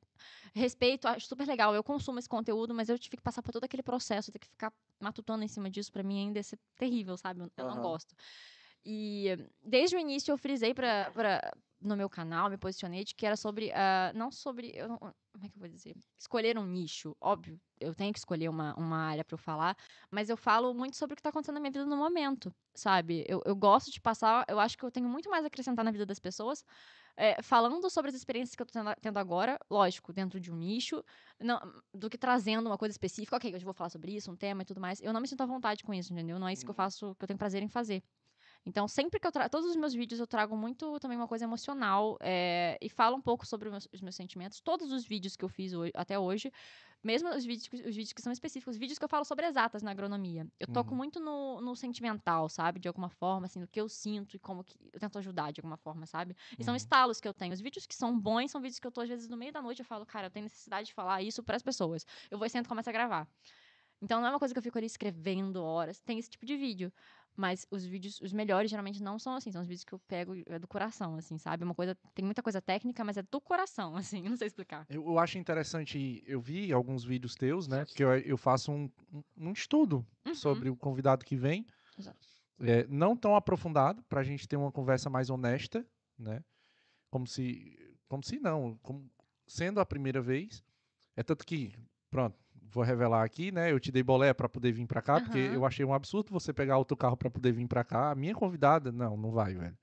Respeito, 0.53 1.07
acho 1.07 1.27
super 1.27 1.47
legal. 1.47 1.73
Eu 1.75 1.83
consumo 1.83 2.19
esse 2.19 2.29
conteúdo, 2.29 2.73
mas 2.73 2.89
eu 2.89 2.97
tive 2.97 3.17
que 3.17 3.23
passar 3.23 3.41
por 3.41 3.51
todo 3.51 3.63
aquele 3.63 3.83
processo, 3.83 4.31
ter 4.31 4.39
que 4.39 4.47
ficar 4.47 4.71
matutando 4.99 5.43
em 5.43 5.47
cima 5.47 5.69
disso, 5.69 5.91
pra 5.91 6.03
mim 6.03 6.19
ainda 6.27 6.41
ser 6.43 6.59
terrível, 6.75 7.17
sabe? 7.17 7.41
Eu- 7.41 7.51
Eu 7.57 7.65
não 7.65 7.81
gosto. 7.81 8.15
E 8.85 9.37
desde 9.61 9.95
o 9.95 9.99
início 9.99 10.31
eu 10.31 10.37
frisei 10.37 10.73
pra, 10.73 11.11
pra, 11.11 11.51
no 11.81 11.95
meu 11.97 12.09
canal, 12.09 12.49
me 12.49 12.57
posicionei 12.57 13.03
de 13.03 13.13
que 13.13 13.25
era 13.25 13.35
sobre. 13.35 13.71
ah, 13.73 14.11
não 14.15 14.31
sobre. 14.31 14.71
eu 14.75 14.87
não- 14.87 14.97
como 14.97 15.45
é 15.45 15.49
que 15.49 15.55
eu 15.55 15.59
vou 15.59 15.67
dizer? 15.69 15.95
Escolher 16.17 16.57
um 16.57 16.65
nicho. 16.65 17.15
Óbvio, 17.21 17.59
eu 17.79 17.93
tenho 17.93 18.11
que 18.13 18.19
escolher 18.19 18.49
uma, 18.49 18.73
uma 18.75 18.97
área 18.97 19.23
pra 19.25 19.35
eu 19.35 19.37
falar, 19.37 19.75
mas 20.09 20.29
eu 20.29 20.37
falo 20.37 20.73
muito 20.73 20.95
sobre 20.95 21.13
o 21.13 21.15
que 21.17 21.21
tá 21.21 21.29
acontecendo 21.29 21.55
na 21.55 21.59
minha 21.61 21.71
vida 21.71 21.85
no 21.85 21.97
momento, 21.97 22.51
sabe? 22.73 23.25
Eu, 23.27 23.41
eu 23.45 23.55
gosto 23.55 23.91
de 23.91 23.99
passar. 24.01 24.45
Eu 24.47 24.59
acho 24.59 24.77
que 24.77 24.83
eu 24.85 24.91
tenho 24.91 25.07
muito 25.09 25.29
mais 25.29 25.43
a 25.43 25.47
acrescentar 25.47 25.83
na 25.83 25.91
vida 25.91 26.05
das 26.05 26.19
pessoas. 26.19 26.63
É, 27.17 27.41
falando 27.41 27.89
sobre 27.89 28.09
as 28.09 28.15
experiências 28.15 28.55
que 28.55 28.61
eu 28.61 28.65
tô 28.65 28.79
tendo, 29.01 29.17
agora, 29.17 29.59
lógico, 29.69 30.13
dentro 30.13 30.39
de 30.39 30.51
um 30.51 30.55
nicho, 30.55 31.03
não, 31.39 31.59
do 31.93 32.09
que 32.09 32.17
trazendo 32.17 32.67
uma 32.67 32.77
coisa 32.77 32.91
específica. 32.91 33.35
Ok, 33.35 33.49
hoje 33.49 33.63
eu 33.63 33.65
vou 33.65 33.73
falar 33.73 33.89
sobre 33.89 34.15
isso, 34.15 34.31
um 34.31 34.35
tema 34.35 34.61
e 34.61 34.65
tudo 34.65 34.79
mais. 34.79 35.01
Eu 35.01 35.11
não 35.11 35.19
me 35.19 35.27
sinto 35.27 35.41
à 35.41 35.45
vontade 35.45 35.83
com 35.83 35.93
isso, 35.93 36.13
entendeu? 36.13 36.37
Não 36.39 36.47
é 36.47 36.53
isso 36.53 36.63
que 36.63 36.69
eu 36.69 36.75
faço, 36.75 37.15
que 37.15 37.23
eu 37.23 37.27
tenho 37.27 37.37
prazer 37.37 37.63
em 37.63 37.67
fazer. 37.67 38.03
Então, 38.67 38.85
sempre 38.87 39.17
que 39.19 39.25
eu 39.25 39.31
trago. 39.31 39.49
Todos 39.49 39.69
os 39.69 39.75
meus 39.77 39.93
vídeos 39.93 40.19
eu 40.19 40.27
trago 40.27 40.55
muito 40.57 40.99
também 40.99 41.17
uma 41.17 41.27
coisa 41.27 41.45
emocional 41.45 42.17
é, 42.21 42.77
e 42.81 42.89
falo 42.89 43.15
um 43.15 43.21
pouco 43.21 43.47
sobre 43.47 43.69
os 43.69 43.71
meus, 43.71 43.87
os 43.93 44.01
meus 44.01 44.15
sentimentos. 44.15 44.59
Todos 44.59 44.91
os 44.91 45.05
vídeos 45.05 45.37
que 45.37 45.45
eu 45.45 45.49
fiz 45.49 45.73
ho- 45.73 45.89
até 45.95 46.19
hoje, 46.19 46.51
mesmo 47.01 47.29
os 47.29 47.45
vídeos, 47.45 47.67
que- 47.69 47.77
os 47.77 47.95
vídeos 47.95 48.11
que 48.11 48.21
são 48.21 48.33
específicos, 48.33 48.75
os 48.75 48.77
vídeos 48.79 48.99
que 48.99 49.05
eu 49.05 49.07
falo 49.09 49.23
sobre 49.23 49.45
exatas 49.45 49.81
na 49.81 49.91
agronomia. 49.91 50.45
Eu 50.59 50.67
toco 50.67 50.91
Uhum. 50.91 50.97
muito 50.97 51.17
no, 51.19 51.61
no 51.61 51.75
sentimental, 51.77 52.49
sabe? 52.49 52.79
De 52.81 52.89
alguma 52.89 53.09
forma, 53.09 53.45
assim, 53.45 53.61
do 53.61 53.67
que 53.69 53.79
eu 53.79 53.87
sinto 53.87 54.35
e 54.35 54.39
como 54.39 54.63
que 54.65 54.77
eu 54.91 54.99
tento 54.99 55.17
ajudar 55.17 55.51
de 55.53 55.61
alguma 55.61 55.77
forma, 55.77 56.05
sabe? 56.05 56.35
E 56.59 56.63
são 56.63 56.73
Uhum. 56.73 56.77
estalos 56.77 57.21
que 57.21 57.27
eu 57.27 57.33
tenho. 57.33 57.53
Os 57.53 57.61
vídeos 57.61 57.85
que 57.85 57.95
são 57.95 58.19
bons 58.19 58.51
são 58.51 58.59
vídeos 58.59 58.79
que 58.79 58.87
eu 58.87 58.91
tô, 58.91 58.99
às 58.99 59.07
vezes, 59.09 59.29
no 59.29 59.37
meio 59.37 59.53
da 59.53 59.61
noite, 59.61 59.79
eu 59.79 59.85
falo, 59.85 60.05
cara, 60.05 60.27
eu 60.27 60.31
tenho 60.31 60.43
necessidade 60.43 60.87
de 60.87 60.93
falar 60.93 61.21
isso 61.21 61.41
para 61.41 61.55
as 61.55 61.63
pessoas. 61.63 62.05
Eu 62.29 62.37
vou 62.37 62.45
e 62.45 62.49
sento 62.49 62.65
e 62.65 62.69
começo 62.69 62.89
a 62.89 62.93
gravar. 62.93 63.27
Então 64.01 64.19
não 64.21 64.27
é 64.27 64.31
uma 64.31 64.39
coisa 64.39 64.53
que 64.53 64.57
eu 64.59 64.63
fico 64.63 64.77
ali 64.77 64.85
escrevendo 64.85 65.63
horas. 65.63 65.99
Tem 65.99 66.19
esse 66.19 66.29
tipo 66.29 66.45
de 66.45 66.55
vídeo. 66.55 66.93
Mas 67.37 67.67
os 67.69 67.85
vídeos, 67.85 68.19
os 68.19 68.33
melhores, 68.33 68.69
geralmente 68.71 69.01
não 69.01 69.19
são 69.19 69.35
assim. 69.35 69.51
São 69.51 69.61
os 69.61 69.67
vídeos 69.67 69.83
que 69.85 69.93
eu 69.93 69.99
pego 69.99 70.33
é 70.47 70.57
do 70.57 70.67
coração, 70.67 71.15
assim, 71.15 71.37
sabe? 71.37 71.63
Uma 71.63 71.75
coisa. 71.75 71.95
Tem 72.15 72.25
muita 72.25 72.41
coisa 72.41 72.59
técnica, 72.59 73.03
mas 73.03 73.15
é 73.15 73.21
do 73.21 73.39
coração, 73.39 73.95
assim. 74.19 74.23
Não 74.23 74.35
sei 74.35 74.47
explicar. 74.47 74.85
Eu, 74.89 75.05
eu 75.05 75.19
acho 75.19 75.37
interessante, 75.37 76.23
eu 76.25 76.41
vi 76.41 76.73
alguns 76.73 77.03
vídeos 77.05 77.35
teus, 77.35 77.67
né? 77.67 77.85
Porque 77.85 78.03
eu, 78.03 78.11
eu 78.19 78.37
faço 78.37 78.71
um, 78.71 78.89
um- 79.13 79.23
um 79.37 79.51
estudo 79.53 80.05
Uhum. 80.25 80.33
sobre 80.35 80.69
o 80.69 80.75
convidado 80.75 81.23
que 81.23 81.35
vem. 81.37 81.65
Exato. 81.97 82.17
É, 82.59 82.85
não 82.87 83.15
tão 83.15 83.35
aprofundado, 83.35 84.03
pra 84.09 84.23
gente 84.23 84.47
ter 84.47 84.57
uma 84.57 84.71
conversa 84.71 85.09
mais 85.09 85.29
honesta, 85.29 85.85
né? 86.17 86.43
Como 87.11 87.27
se. 87.27 87.77
Como 88.07 88.23
se 88.23 88.39
não. 88.39 88.77
Como, 88.81 89.09
sendo 89.45 89.79
a 89.79 89.85
primeira 89.85 90.21
vez. 90.21 90.63
É 91.15 91.21
tanto 91.23 91.45
que, 91.45 91.73
pronto, 92.09 92.35
vou 92.71 92.83
revelar 92.83 93.23
aqui, 93.23 93.51
né? 93.51 93.71
Eu 93.71 93.79
te 93.79 93.91
dei 93.91 94.03
bolé 94.03 94.33
pra 94.33 94.47
poder 94.49 94.71
vir 94.71 94.85
pra 94.87 95.01
cá, 95.01 95.19
porque 95.19 95.37
Aham. 95.39 95.53
eu 95.53 95.65
achei 95.65 95.85
um 95.85 95.93
absurdo 95.93 96.31
você 96.31 96.51
pegar 96.53 96.77
outro 96.77 96.95
carro 96.97 97.17
pra 97.17 97.29
poder 97.29 97.51
vir 97.51 97.67
pra 97.67 97.83
cá. 97.83 98.11
A 98.11 98.15
minha 98.15 98.33
convidada, 98.35 98.91
não, 98.91 99.15
não 99.17 99.31
vai, 99.31 99.53
velho. 99.55 99.77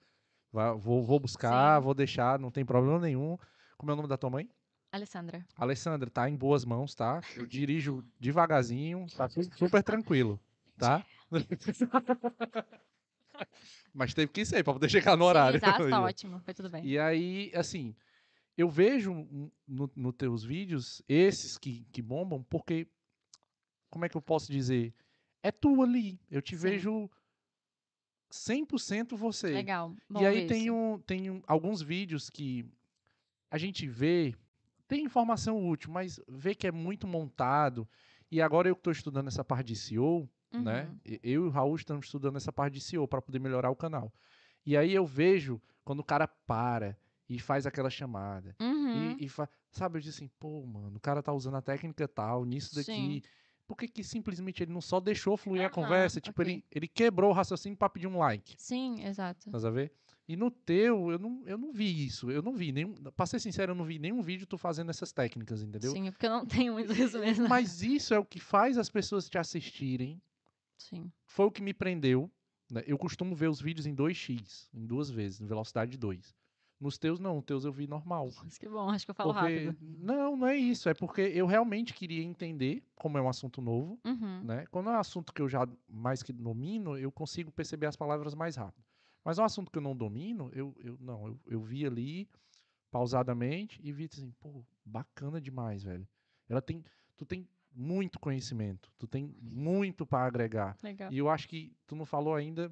Vai- 0.53 0.75
vou, 0.77 1.03
vou 1.03 1.19
buscar, 1.19 1.79
Sim. 1.79 1.85
vou 1.85 1.95
deixar, 1.95 2.39
não 2.39 2.51
tem 2.51 2.65
problema 2.65 2.99
nenhum. 3.01 3.37
Como 3.77 3.91
é 3.91 3.95
o 3.95 3.97
nome 3.97 4.09
da 4.09 4.17
tua 4.17 4.31
mãe? 4.31 4.49
Alessandra. 4.93 5.45
Alessandra, 5.57 6.09
tá 6.09 6.29
em 6.31 6.37
boas 6.37 6.65
mãos, 6.65 6.95
tá? 6.95 7.21
Eu 7.37 7.47
dirijo 7.47 8.05
devagarzinho, 8.21 9.07
tá 9.17 9.29
su- 9.29 9.43
super 9.57 9.83
tranquilo, 9.83 10.39
tá? 10.79 11.05
Mas 13.93 14.15
teve 14.15 14.31
que 14.33 14.45
ser 14.45 14.63
pra 14.63 14.73
poder 14.73 14.89
chegar 14.89 15.17
no 15.17 15.25
horário. 15.25 15.59
Sim, 15.59 15.67
exato, 15.67 15.89
tá 15.91 16.01
ótimo. 16.01 16.41
Foi 16.45 16.55
tudo 16.55 16.71
bem. 16.71 16.85
E 16.85 16.99
aí, 16.99 17.51
assim, 17.55 17.95
eu 18.57 18.69
vejo 18.69 19.13
n- 19.13 19.51
no, 19.67 19.91
teus 20.13 20.45
vídeos, 20.45 21.03
esses 21.09 21.59
que, 21.59 21.85
que 21.93 22.01
bombam, 22.03 22.43
porque, 22.45 22.87
como 23.91 24.05
é 24.05 24.09
que 24.09 24.17
eu 24.17 24.23
posso 24.23 24.51
dizer? 24.53 24.95
É 25.43 25.51
tu 25.51 25.83
ali. 25.83 26.19
Eu 26.31 26.41
te 26.41 26.57
Sim. 26.57 26.63
vejo 26.63 27.11
100% 28.31 29.17
você. 29.17 29.49
Legal. 29.49 29.95
Bom 30.09 30.21
E 30.21 30.27
aí 30.27 30.47
tem, 30.47 30.71
um, 30.71 30.99
tem 30.99 31.31
um- 31.31 31.43
alguns 31.47 31.81
vídeos 31.83 32.29
que 32.31 32.65
a 33.51 33.59
gente 33.59 33.87
vê, 33.87 34.35
tem 34.89 35.05
informação 35.05 35.69
útil, 35.69 35.91
mas 35.93 36.19
vê 36.29 36.55
que 36.55 36.67
é 36.67 36.73
muito 36.73 37.07
montado. 37.07 37.89
E 38.31 38.41
agora 38.43 38.69
eu 38.69 38.75
que 38.75 38.81
estou 38.81 38.93
estudando 38.93 39.29
essa 39.29 39.45
parte 39.45 39.69
de 39.69 39.77
SEO, 39.77 40.29
né? 40.53 40.85
Uhum. 40.89 40.99
E- 41.05 41.21
Eu 41.23 41.45
e 41.45 41.47
o 41.47 41.51
Raul 41.51 41.77
estamos 41.77 42.07
estudando 42.07 42.37
essa 42.37 42.53
parte 42.53 42.75
de 42.75 42.81
SEO 42.81 43.07
para 43.07 43.23
poder 43.23 43.39
melhorar 43.39 43.71
o 43.71 43.77
canal. 43.77 44.13
E 44.67 44.77
aí 44.77 44.93
eu 44.93 45.07
vejo 45.07 45.61
quando 45.85 46.01
o 46.01 46.05
cara 46.05 46.27
para 46.27 46.97
e 47.29 47.39
faz 47.39 47.67
aquela 47.67 47.91
chamada. 47.91 48.55
Uhum. 48.61 49.17
E, 49.19 49.25
e 49.25 49.29
fa- 49.29 49.49
sabe, 49.71 49.99
eu 49.99 50.03
disse 50.03 50.17
assim, 50.19 50.31
pô, 50.39 50.65
mano, 50.67 50.97
o 50.97 51.01
cara 51.01 51.23
tá 51.23 51.33
usando 51.33 51.57
a 51.57 51.63
técnica 51.63 52.07
tal, 52.07 52.45
nisso 52.45 52.75
daqui. 52.75 52.85
Sim. 52.93 53.23
Por 53.67 53.77
que, 53.79 53.89
que 53.89 54.05
simplesmente 54.05 54.63
ele 54.63 54.73
não 54.73 54.81
só 54.83 55.01
deixou 55.01 55.37
fluir 55.39 55.63
a 55.63 55.67
Aham, 55.67 55.71
conversa? 55.73 56.21
Tipo, 56.21 56.43
ok. 56.43 56.53
ele, 56.55 56.65
ele 56.71 56.87
quebrou 56.87 57.31
o 57.31 57.33
raciocínio 57.33 57.79
para 57.79 57.89
pedir 57.89 58.07
um 58.07 58.19
like. 58.19 58.55
Sim, 58.59 59.03
exato. 59.03 59.51
Tá 59.51 59.57
a 59.57 59.71
ver? 59.71 59.91
E 60.29 60.37
no 60.37 60.51
teu, 60.51 61.11
eu 61.11 61.19
não, 61.19 61.43
eu 61.47 61.57
não 61.57 61.73
vi 61.73 62.05
isso. 62.07 62.31
Eu 62.31 62.43
não 62.43 62.55
vi 62.55 62.73
nenhum. 62.73 62.93
Pra 62.95 63.25
ser 63.25 63.41
sincero, 63.41 63.73
eu 63.73 63.75
não 63.75 63.85
vi 63.85 63.99
nenhum 63.99 64.21
vídeo 64.23 64.47
tu 64.47 64.59
fazendo 64.59 64.91
essas 64.91 65.13
técnicas, 65.13 65.63
entendeu? 65.63 65.93
Sim, 65.93 66.11
porque 66.11 66.27
eu 66.27 66.31
não 66.31 66.45
tenho 66.47 66.75
muito 66.75 66.93
isso 66.93 67.19
mesmo. 67.19 67.49
Mas 67.49 67.83
isso 67.83 68.13
é 68.13 68.19
o 68.19 68.25
que 68.25 68.39
faz 68.39 68.77
as 68.77 68.91
pessoas 68.91 69.29
te 69.31 69.39
assistirem. 69.39 70.21
Sim. 70.77 71.11
Foi 71.25 71.47
o 71.47 71.51
que 71.51 71.63
me 71.63 71.73
prendeu, 71.73 72.31
né? 72.71 72.83
Eu 72.87 72.99
costumo 72.99 73.35
ver 73.35 73.49
os 73.49 73.61
vídeos 73.63 73.87
em 73.87 73.95
2x, 73.95 74.69
em 74.75 74.85
duas 74.87 75.09
vezes, 75.11 75.41
em 75.41 75.47
velocidade 75.47 75.97
2. 75.97 76.35
Nos 76.85 76.99
teus, 76.99 77.19
não. 77.19 77.39
Os 77.39 77.45
teus 77.45 77.65
eu 77.65 77.73
vi 77.73 77.87
normal. 77.87 78.29
Mas 78.45 78.59
que 78.59 78.69
bom, 78.69 78.89
acho 78.91 79.05
que 79.07 79.11
eu 79.11 79.15
falo 79.15 79.33
Porque- 79.33 79.67
rápido. 79.67 79.77
Não, 79.81 80.37
não 80.37 80.47
é 80.47 80.57
isso. 80.57 80.89
É 80.89 80.95
porque 80.95 81.23
eu 81.23 81.47
realmente 81.47 81.95
queria 81.95 82.23
entender, 82.23 82.83
como 82.95 83.17
é 83.19 83.23
um 83.23 83.29
assunto 83.29 83.63
novo, 83.63 83.99
Uhum. 84.05 84.43
né? 84.45 84.67
Quando 84.71 84.91
é 84.91 84.93
um 84.93 84.99
assunto 84.99 85.33
que 85.33 85.41
eu 85.43 85.49
já 85.49 85.67
mais 85.89 86.23
que 86.23 86.33
domino, 86.33 86.97
eu 86.99 87.11
consigo 87.11 87.51
perceber 87.51 87.87
as 87.87 87.97
palavras 87.97 88.35
mais 88.35 88.57
rápido. 88.57 88.85
Mas 89.25 89.39
é 89.39 89.43
um 89.43 89.47
assunto 89.47 89.71
que 89.71 89.79
eu 89.79 89.83
não 89.83 89.97
domino, 89.97 90.51
eu, 90.53 90.75
eu 90.79 90.97
não, 91.01 91.27
eu, 91.29 91.41
eu 91.47 91.61
vi 91.63 91.87
ali 91.87 92.29
pausadamente 92.91 93.81
e 93.83 93.91
vi 93.93 94.05
assim, 94.13 94.31
pô, 94.41 94.65
bacana 94.85 95.41
demais, 95.41 95.83
velho. 95.83 96.07
Ela 96.49 96.61
tem, 96.63 96.85
tu 97.17 97.25
tem 97.25 97.49
muito 97.75 98.21
conhecimento, 98.21 98.93
tu 98.99 99.07
tem 99.07 99.35
muito 99.41 100.07
para 100.07 100.27
agregar. 100.27 100.77
Legal. 100.83 101.13
E 101.13 101.19
eu 101.19 101.29
acho 101.29 101.49
que 101.49 101.73
tu 101.87 101.97
não 101.97 102.05
falou 102.05 102.35
ainda 102.35 102.71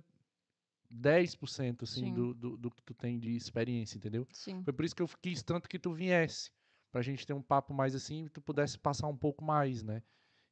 10% 0.92 1.84
assim 1.84 2.06
Sim. 2.06 2.14
do, 2.14 2.34
do, 2.34 2.56
do 2.56 2.70
que 2.70 2.82
tu 2.82 2.92
tem 2.94 3.18
de 3.18 3.34
experiência, 3.34 3.96
entendeu? 3.96 4.26
Sim. 4.32 4.62
Foi 4.62 4.72
por 4.72 4.84
isso 4.84 4.94
que 4.94 5.02
eu 5.02 5.08
quis 5.20 5.42
tanto 5.42 5.68
que 5.68 5.78
tu 5.78 5.92
viesse. 5.92 6.50
Pra 6.90 7.00
gente 7.00 7.26
ter 7.26 7.32
um 7.32 7.40
papo 7.40 7.72
mais 7.72 7.94
assim 7.94 8.26
e 8.26 8.28
tu 8.28 8.42
pudesse 8.42 8.78
passar 8.78 9.06
um 9.08 9.16
pouco 9.16 9.42
mais, 9.42 9.82
né? 9.82 10.02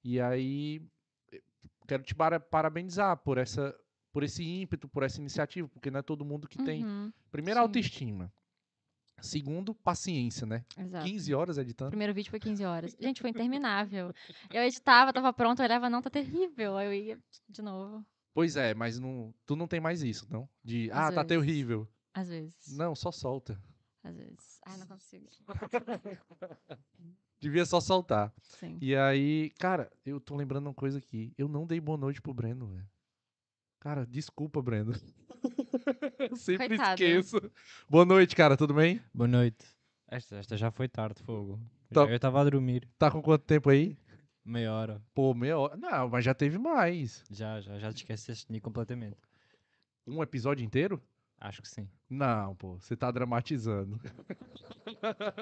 E 0.02 0.18
aí, 0.18 0.80
eh, 1.30 1.42
quero 1.86 2.02
te 2.02 2.14
para- 2.14 2.40
parabenizar 2.40 3.16
por 3.18 3.36
essa 3.36 3.78
por 4.12 4.24
esse 4.24 4.42
ímpeto, 4.42 4.88
por 4.88 5.04
essa 5.04 5.20
iniciativa, 5.20 5.68
porque 5.68 5.88
não 5.88 6.00
é 6.00 6.02
todo 6.02 6.24
mundo 6.24 6.48
que 6.48 6.58
tem, 6.58 6.84
Uhum. 6.84 7.12
primeiro, 7.30 7.58
sim. 7.60 7.62
autoestima. 7.62 8.32
Segundo, 9.20 9.74
paciência, 9.74 10.46
né? 10.46 10.64
Exato. 10.76 11.04
15 11.06 11.34
horas 11.34 11.58
O 11.58 11.60
editando. 11.60 11.90
primeiro 11.90 12.14
vídeo 12.14 12.30
foi 12.30 12.40
15 12.40 12.64
horas. 12.64 12.96
Gente, 12.98 13.20
foi 13.20 13.28
interminável. 13.30 14.12
Eu 14.50 14.62
editava, 14.62 15.12
tava 15.12 15.30
pronto, 15.32 15.60
eu 15.60 15.64
olhava, 15.66 15.90
não, 15.90 16.00
tá 16.00 16.08
terrível. 16.08 16.76
Aí 16.78 16.86
eu 16.86 16.92
ia 16.94 17.18
de 17.48 17.60
novo. 17.62 18.04
Pois 18.32 18.56
é, 18.56 18.74
mas 18.74 18.98
não, 18.98 19.34
tu 19.44 19.56
não 19.56 19.66
tem 19.66 19.80
mais 19.80 20.02
isso, 20.02 20.26
não? 20.30 20.48
De, 20.62 20.90
Às 20.92 20.98
ah, 20.98 21.12
tá 21.12 21.22
vezes. 21.22 21.26
terrível. 21.46 21.88
Às 22.14 22.28
vezes. 22.28 22.76
Não, 22.76 22.94
só 22.94 23.10
solta. 23.10 23.60
Às 24.02 24.16
vezes. 24.16 24.60
Ai, 24.66 24.76
não 24.78 24.86
consigo. 24.86 25.26
Devia 27.40 27.64
só 27.64 27.80
soltar. 27.80 28.32
Sim. 28.42 28.78
E 28.80 28.94
aí, 28.94 29.50
cara, 29.58 29.90
eu 30.04 30.20
tô 30.20 30.36
lembrando 30.36 30.66
uma 30.66 30.74
coisa 30.74 30.98
aqui. 30.98 31.32
Eu 31.38 31.48
não 31.48 31.66
dei 31.66 31.80
boa 31.80 31.96
noite 31.98 32.20
pro 32.20 32.34
Breno, 32.34 32.66
velho. 32.66 32.86
Cara, 33.80 34.06
desculpa, 34.06 34.60
Breno. 34.60 34.92
Eu 36.18 36.36
sempre 36.36 36.68
Coitado. 36.68 37.02
esqueço. 37.02 37.40
Boa 37.88 38.04
noite, 38.04 38.36
cara, 38.36 38.56
tudo 38.56 38.74
bem? 38.74 39.00
Boa 39.14 39.26
noite. 39.26 39.64
Esta, 40.06 40.36
esta 40.36 40.56
já 40.56 40.70
foi 40.70 40.86
tarde, 40.86 41.22
fogo. 41.22 41.58
Tá- 41.90 42.02
Eu 42.02 42.16
estava 42.16 42.40
a 42.40 42.44
dormir. 42.44 42.86
Tá 42.98 43.10
com 43.10 43.22
quanto 43.22 43.44
tempo 43.44 43.70
aí? 43.70 43.96
Meia 44.44 44.72
hora. 44.72 45.02
Pô, 45.14 45.34
meia 45.34 45.58
hora. 45.58 45.76
Não, 45.76 46.08
mas 46.08 46.24
já 46.24 46.34
teve 46.34 46.58
mais. 46.58 47.24
Já, 47.30 47.60
já, 47.60 47.78
já 47.78 47.92
te 47.92 48.06
mim 48.48 48.60
completamente. 48.60 49.16
Um 50.06 50.22
episódio 50.22 50.64
inteiro? 50.64 51.02
Acho 51.38 51.62
que 51.62 51.68
sim. 51.68 51.88
Não, 52.08 52.54
pô, 52.56 52.78
você 52.78 52.96
tá 52.96 53.10
dramatizando. 53.10 54.00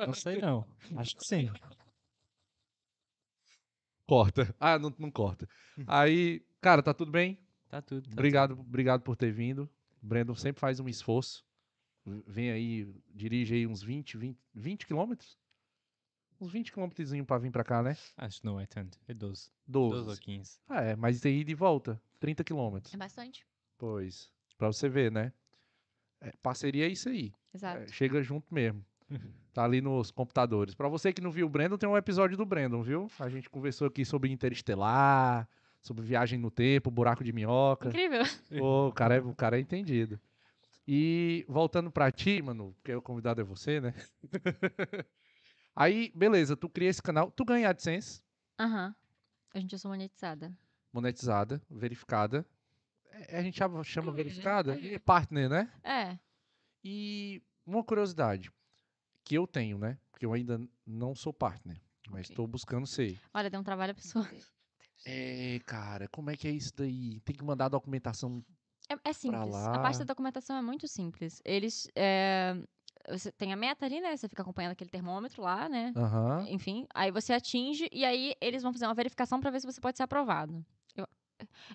Não 0.07 0.13
sei 0.15 0.41
não. 0.41 0.65
Acho 0.97 1.17
que 1.17 1.25
sim. 1.25 1.51
Corta. 4.07 4.55
Ah, 4.61 4.79
não, 4.79 4.95
não 4.99 5.11
corta. 5.11 5.49
Aí, 5.87 6.43
cara, 6.61 6.83
tá 6.83 6.95
tudo 6.95 7.11
bem? 7.11 7.39
Tá 7.69 7.83
tudo. 7.83 8.09
tá 8.09 8.13
Obrigado, 8.13 8.53
obrigado 8.53 9.03
por 9.03 9.17
ter 9.17 9.33
vindo. 9.33 9.69
Brandon 10.01 10.35
sempre 10.35 10.61
faz 10.61 10.81
um 10.81 10.89
esforço. 10.89 11.45
Vem 12.27 12.51
aí, 12.51 12.89
dirige 13.15 13.55
aí 13.55 13.67
uns 13.67 13.83
20, 13.83 14.17
20, 14.17 14.39
20 14.55 14.87
quilômetros? 14.87 15.39
Uns 16.41 16.53
20 16.53 16.73
quilômetros 16.73 17.11
pra 17.27 17.39
vir 17.39 17.51
pra 17.51 17.65
cá, 17.65 17.83
né? 17.83 17.97
Acho 18.17 18.41
que 18.41 18.47
não 18.47 18.61
é 18.61 18.67
tanto. 18.67 18.99
É 19.09 19.15
12. 19.15 19.51
12 19.67 19.97
ou 19.97 20.05
12. 20.05 20.21
15. 20.21 20.59
Ah, 20.69 20.83
é, 20.83 20.97
mas 20.97 21.21
tem 21.21 21.41
ida 21.41 21.51
e 21.51 21.55
volta. 21.55 22.01
30 22.21 22.45
quilômetros. 22.45 22.95
É 22.95 22.97
bastante. 22.97 23.45
Pois. 23.77 24.31
Pra 24.57 24.69
você 24.69 24.89
ver, 24.89 25.11
né? 25.11 25.33
É, 26.21 26.33
parceria 26.43 26.87
é 26.87 26.89
isso 26.89 27.09
aí. 27.09 27.33
Exato. 27.53 27.83
É, 27.83 27.89
chega 27.89 28.23
junto 28.23 28.53
mesmo. 28.53 28.85
Tá 29.55 29.65
ali 29.65 29.81
nos 29.81 30.13
computadores. 30.13 30.73
Pra 30.73 30.87
você 30.89 31.13
que 31.13 31.21
não 31.21 31.33
viu 31.33 31.47
o 31.47 31.49
Brandon, 31.49 31.77
tem 31.77 31.89
um 31.89 31.97
episódio 31.97 32.37
do 32.37 32.47
Brandon, 32.47 32.81
viu? 32.81 33.11
A 33.19 33.29
gente 33.29 33.51
conversou 33.51 33.89
aqui 33.89 34.05
sobre 34.05 34.31
Interestelar, 34.31 35.49
sobre 35.83 36.05
viagem 36.05 36.39
no 36.39 36.49
tempo, 36.49 36.93
buraco 36.93 37.25
de 37.25 37.33
minhoca. 37.33 37.89
Incrível. 37.89 38.23
Pô, 38.57 38.87
o 38.87 38.93
cara, 38.93 39.17
é, 39.17 39.21
o 39.21 39.35
cara 39.35 39.57
é 39.57 39.61
entendido. 39.61 40.21
E 40.87 41.45
voltando 41.49 41.91
pra 41.91 42.13
ti, 42.13 42.41
mano, 42.41 42.73
porque 42.75 42.95
o 42.95 43.03
convidado 43.03 43.41
é 43.41 43.45
você, 43.45 43.81
né? 43.81 43.95
Aí, 45.81 46.11
beleza, 46.15 46.57
tu 46.57 46.69
cria 46.69 46.89
esse 46.89 47.01
canal, 47.01 47.31
tu 47.31 47.45
ganha 47.45 47.69
AdSense, 47.71 48.21
Aham. 48.59 48.93
A 49.55 49.61
gente 49.61 49.71
já 49.71 49.79
sou 49.79 49.91
monetizada. 49.93 50.53
monetizada, 50.93 51.63
verificada. 51.71 52.45
É, 53.13 53.39
A 53.39 53.43
gente 53.43 53.57
chama, 53.57 53.85
chama 53.85 54.11
verificada? 54.13 54.77
E 54.77 54.99
partner, 54.99 55.49
né? 55.49 55.73
É. 55.85 56.19
E 56.85 57.41
uma 57.65 57.85
curiosidade 57.85 58.51
que 59.23 59.37
eu 59.37 59.47
tenho, 59.47 59.79
né? 59.79 59.97
Porque 60.11 60.27
eu 60.27 60.33
ainda 60.33 60.61
não 60.85 61.15
sou 61.15 61.33
partner, 61.33 61.81
mas 62.11 62.23
Ok. 62.27 62.33
estou 62.33 62.47
buscando 62.49 62.87
ser. 62.87 63.19
Olha, 63.33 63.49
deu 63.49 63.61
um 63.61 63.65
trabalho 63.65 63.93
absurdo. 63.93 64.37
É, 65.07 65.61
cara, 65.65 66.09
como 66.09 66.29
é 66.31 66.37
que 66.37 66.49
é 66.49 66.51
isso 66.51 66.73
daí? 66.77 67.21
Tem 67.21 67.37
que 67.37 67.45
mandar 67.45 67.69
documentação. 67.69 68.45
É, 68.91 69.11
é 69.11 69.13
simples. 69.13 69.55
A 69.55 69.79
parte 69.79 69.99
lá. 69.99 70.05
da 70.05 70.05
documentação 70.13 70.57
é 70.57 70.63
muito 70.63 70.89
simples. 70.89 71.41
Eles. 71.45 71.89
é, 71.95 72.57
você 73.11 73.31
tem 73.33 73.53
a 73.53 73.57
meta 73.57 73.87
ali, 73.87 74.01
né? 74.01 74.17
Você 74.17 74.29
fica 74.29 74.43
acompanhando 74.43 74.73
aquele 74.73 74.91
termômetro 74.91 75.43
lá, 75.43 75.69
né? 75.69 75.93
Aham. 75.97 76.47
Enfim, 76.49 76.87
aí 76.95 77.11
você 77.11 77.33
atinge 77.33 77.89
e 77.93 78.05
aí 78.05 78.35
eles 78.41 78.63
vão 78.63 78.73
fazer 78.73 78.87
uma 78.87 78.95
verificação 78.95 79.41
pra 79.41 79.51
ver 79.51 79.61
se 79.61 79.67
você 79.67 79.81
pode 79.81 79.97
ser 79.97 80.03
aprovado. 80.03 80.65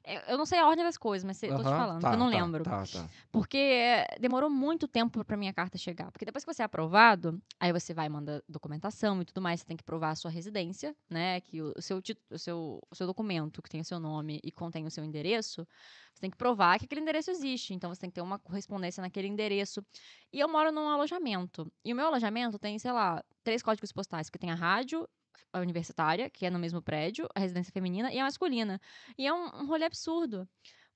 Eu, 0.06 0.22
eu- 0.28 0.38
não 0.38 0.46
sei 0.46 0.60
a 0.60 0.68
ordem 0.68 0.84
das 0.84 0.98
coisas, 0.98 1.24
mas 1.26 1.42
eu 1.44 1.50
tô 1.56 1.64
te 1.64 1.70
falando, 1.70 2.02
tá, 2.02 2.10
que 2.10 2.16
eu 2.16 2.20
não 2.20 2.30
tá, 2.32 2.38
lembro. 2.38 2.64
Tá, 2.64 2.84
tá. 2.86 3.10
Porque 3.32 3.58
é, 3.58 4.18
demorou 4.20 4.50
muito 4.50 4.88
tempo 4.88 5.24
pra 5.24 5.38
minha 5.38 5.54
carta 5.54 5.78
chegar. 5.78 6.12
Porque 6.12 6.26
depois 6.26 6.44
que 6.46 6.54
você 6.54 6.62
é 6.62 6.66
aprovado, 6.66 7.42
aí 7.60 7.72
você 7.72 7.94
vai 7.94 8.06
e 8.08 8.10
manda 8.10 8.44
documentação 8.48 9.22
e 9.22 9.26
tudo 9.26 9.42
mais, 9.42 9.62
você 9.62 9.66
tem 9.66 9.78
que 9.78 9.84
provar 9.84 10.12
a 10.12 10.16
sua 10.16 10.32
residência, 10.32 10.96
né? 11.10 11.42
Que 11.42 11.62
o, 11.62 11.74
seu, 11.82 12.02
o, 12.32 12.38
seu, 12.38 12.80
o 12.92 12.96
seu 12.96 13.08
documento, 13.08 13.62
que 13.62 13.70
tem 13.70 13.82
o 13.82 13.86
seu 13.86 14.00
nome 14.00 14.40
e 14.44 14.52
contém 14.52 14.86
o 14.86 14.92
seu 14.92 15.04
endereço, 15.04 15.68
você 16.14 16.22
tem 16.22 16.30
que 16.30 16.38
provar 16.38 16.78
que 16.80 16.86
aquele 16.86 17.02
endereço 17.02 17.32
existe. 17.32 17.74
Então 17.74 17.94
você 17.94 18.02
tem 18.02 18.10
que 18.10 18.16
ter 18.16 18.22
uma 18.22 18.40
correspondência 18.40 19.02
naquele 19.02 19.28
endereço. 19.28 19.84
E 20.32 20.40
eu 20.40 20.48
moro 20.48 20.72
num 20.72 20.88
alojamento. 20.90 21.72
E 21.84 21.94
o 21.94 21.96
meu 21.96 22.08
alojamento 22.08 22.58
tem, 22.60 22.78
sei 22.80 22.92
lá, 22.92 23.24
três 23.44 23.62
códigos 23.64 23.92
postais, 23.92 24.28
porque 24.30 24.40
tem 24.40 24.52
a 24.52 24.56
rádio. 24.56 25.08
A 25.52 25.60
universitária, 25.60 26.30
que 26.30 26.46
é 26.46 26.50
no 26.50 26.60
mesmo 26.60 26.82
prédio, 26.82 27.28
a 27.36 27.40
residência 27.40 27.72
feminina 27.74 28.12
e 28.14 28.20
a 28.20 28.24
masculina. 28.24 28.80
E 29.18 29.28
é 29.28 29.34
um, 29.34 29.64
um 29.64 29.68
rolê 29.68 29.86
absurdo. 29.86 30.48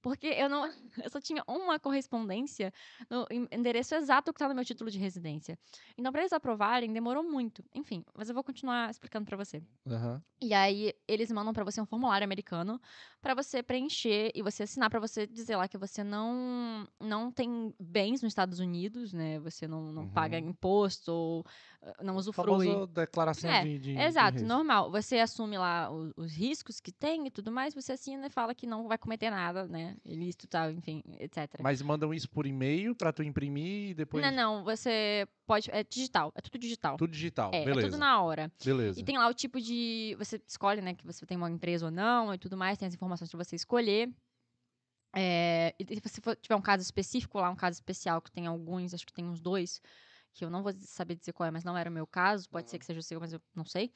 Porque 0.07 0.27
eu 0.27 0.49
não. 0.49 0.65
Eu 1.05 1.09
só 1.09 1.19
tinha 1.21 1.43
uma 1.47 1.79
correspondência 1.79 2.71
no 3.09 3.25
en- 3.31 3.47
endereço 3.51 3.95
exato 3.95 4.33
que 4.33 4.39
tá 4.39 4.47
no 4.47 4.55
meu 4.55 4.65
título 4.65 4.89
de 4.89 4.97
residência. 4.99 5.57
Então, 5.97 6.11
para 6.11 6.21
eles 6.21 6.33
aprovarem, 6.33 6.91
demorou 6.93 7.23
muito. 7.23 7.63
Enfim, 7.73 8.03
mas 8.15 8.29
eu 8.29 8.35
vou 8.35 8.43
continuar 8.43 8.89
explicando 8.89 9.25
para 9.25 9.37
você. 9.37 9.61
Aham. 9.85 10.21
E 10.39 10.53
aí, 10.53 10.93
eles 11.07 11.31
mandam 11.31 11.51
para 11.51 11.63
você 11.63 11.81
um 11.81 11.85
formulário 11.85 12.23
americano 12.23 12.79
para 13.21 13.33
você 13.33 13.63
preencher 13.63 14.31
e 14.35 14.43
você 14.43 14.63
assinar 14.63 14.87
para 14.89 14.99
você 14.99 15.25
dizer 15.25 15.55
lá 15.55 15.67
que 15.67 15.79
você 15.79 16.03
não 16.03 16.87
não 16.99 17.31
tem 17.31 17.73
bens 17.79 18.21
nos 18.21 18.31
Estados 18.31 18.59
Unidos, 18.59 19.13
né? 19.13 19.39
Você 19.39 19.67
não, 19.67 19.91
não 19.91 20.07
paga 20.07 20.39
Uhum. 20.39 20.49
imposto 20.49 21.11
ou 21.11 21.43
eh, 21.81 22.03
não 22.03 22.15
usufrui. 22.17 22.67
Famosa 22.67 22.87
declaração 22.87 23.49
É, 23.49 23.61
de, 23.63 23.79
de 23.79 23.79
de 23.79 24.01
Exato, 24.03 24.43
risco. 24.43 24.45
normal. 24.45 24.91
Você 24.91 25.17
assume 25.19 25.57
lá 25.57 25.91
o- 25.91 26.13
os, 26.15 26.33
riscos 26.33 26.79
que 26.79 26.91
tem 26.91 27.25
e 27.27 27.31
tudo 27.31 27.51
mais, 27.51 27.73
você 27.73 27.93
assina 27.93 28.27
e 28.27 28.29
fala 28.29 28.53
que 28.53 28.67
não 28.67 28.87
vai 28.87 28.97
cometer 28.97 29.29
nada, 29.31 29.67
né? 29.67 29.96
Ilícito 30.05 30.45
e 30.45 30.47
tal, 30.47 30.71
enfim, 30.71 31.01
etc. 31.19 31.59
Mas 31.61 31.81
mandam 31.81 32.13
isso 32.13 32.29
por 32.29 32.45
e-mail 32.45 32.95
pra 32.95 33.11
tu 33.11 33.23
imprimir 33.23 33.91
e 33.91 33.93
depois. 33.93 34.23
Não, 34.23 34.31
não, 34.31 34.63
você 34.63 35.27
pode. 35.45 35.69
É 35.71 35.83
digital, 35.83 36.31
é 36.35 36.41
tudo 36.41 36.57
digital. 36.57 36.97
Tudo 36.97 37.11
digital. 37.11 37.51
é, 37.53 37.61
é 37.61 37.65
beleza. 37.65 37.87
tudo 37.87 37.97
na 37.97 38.21
hora. 38.21 38.51
Beleza. 38.63 38.99
E 38.99 39.03
tem 39.03 39.17
lá 39.17 39.27
o 39.27 39.33
tipo 39.33 39.59
de. 39.59 40.15
Você 40.19 40.41
escolhe, 40.47 40.81
né, 40.81 40.93
que 40.93 41.05
você 41.05 41.25
tem 41.25 41.37
uma 41.37 41.49
empresa 41.49 41.85
ou 41.85 41.91
não 41.91 42.33
e 42.33 42.37
tudo 42.37 42.55
mais, 42.57 42.77
tem 42.77 42.87
as 42.87 42.93
informações 42.93 43.29
pra 43.29 43.43
você 43.43 43.55
escolher. 43.55 44.09
É, 45.15 45.73
e 45.79 45.95
se 45.95 46.01
você 46.01 46.21
for- 46.21 46.35
tiver 46.35 46.55
um 46.55 46.61
caso 46.61 46.83
específico 46.83 47.39
lá, 47.39 47.49
um 47.49 47.55
caso 47.55 47.75
especial, 47.75 48.21
que 48.21 48.31
tem 48.31 48.45
alguns, 48.45 48.93
acho 48.93 49.05
que 49.05 49.13
tem 49.13 49.25
uns 49.25 49.39
dois, 49.41 49.81
que 50.33 50.45
eu 50.45 50.49
não 50.49 50.61
vou 50.61 50.71
saber 50.79 51.15
dizer 51.15 51.33
qual 51.33 51.47
é, 51.47 51.51
mas 51.51 51.63
não 51.63 51.75
era 51.77 51.89
o 51.89 51.93
meu 51.93 52.05
caso, 52.05 52.47
pode 52.49 52.69
ser 52.69 52.77
que 52.77 52.85
seja 52.85 52.99
o 52.99 53.03
seu, 53.03 53.19
mas 53.19 53.33
eu 53.33 53.41
não 53.55 53.65
sei. 53.65 53.91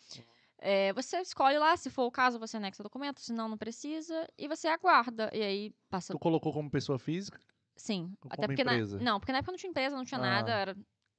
É, 0.62 0.93
você 0.93 1.18
escolhe 1.22 1.57
lá, 1.57 1.76
se 1.76 1.89
for 1.89 2.03
o 2.03 2.12
caso, 2.12 2.38
você 2.38 2.57
anexa 2.57 2.82
o 2.82 2.84
documento, 2.84 3.20
se 3.20 3.34
não, 3.34 3.49
não 3.49 3.57
precisa, 3.57 4.28
e 4.38 4.47
você 4.47 4.68
aguarda. 4.68 5.30
E 5.34 5.41
aí 5.41 5.74
passa. 5.89 6.14
Tu 6.14 6.20
colocou 6.20 6.53
como 6.53 6.70
pessoa 6.70 6.99
física? 6.99 7.39
Sim. 7.76 8.14
ou 8.24 8.30
Até 8.30 8.43
como 8.43 8.53
porque 8.53 8.64
na, 8.64 8.74
empresa? 8.74 8.99
não, 8.99 9.20
porque 9.20 9.32
na 9.32 9.39
época 9.39 9.51
não 9.51 9.57
tinha 9.57 9.70
empresa, 9.72 9.95
não 9.95 10.05
tinha 10.05 10.20
Ah, 10.20 10.22
nada, 10.22 10.51
era 10.51 10.78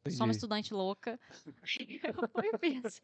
só 0.09 0.24
uma 0.24 0.30
Entendi. 0.30 0.36
estudante 0.36 0.72
louca. 0.72 1.18
fiz. 2.61 3.01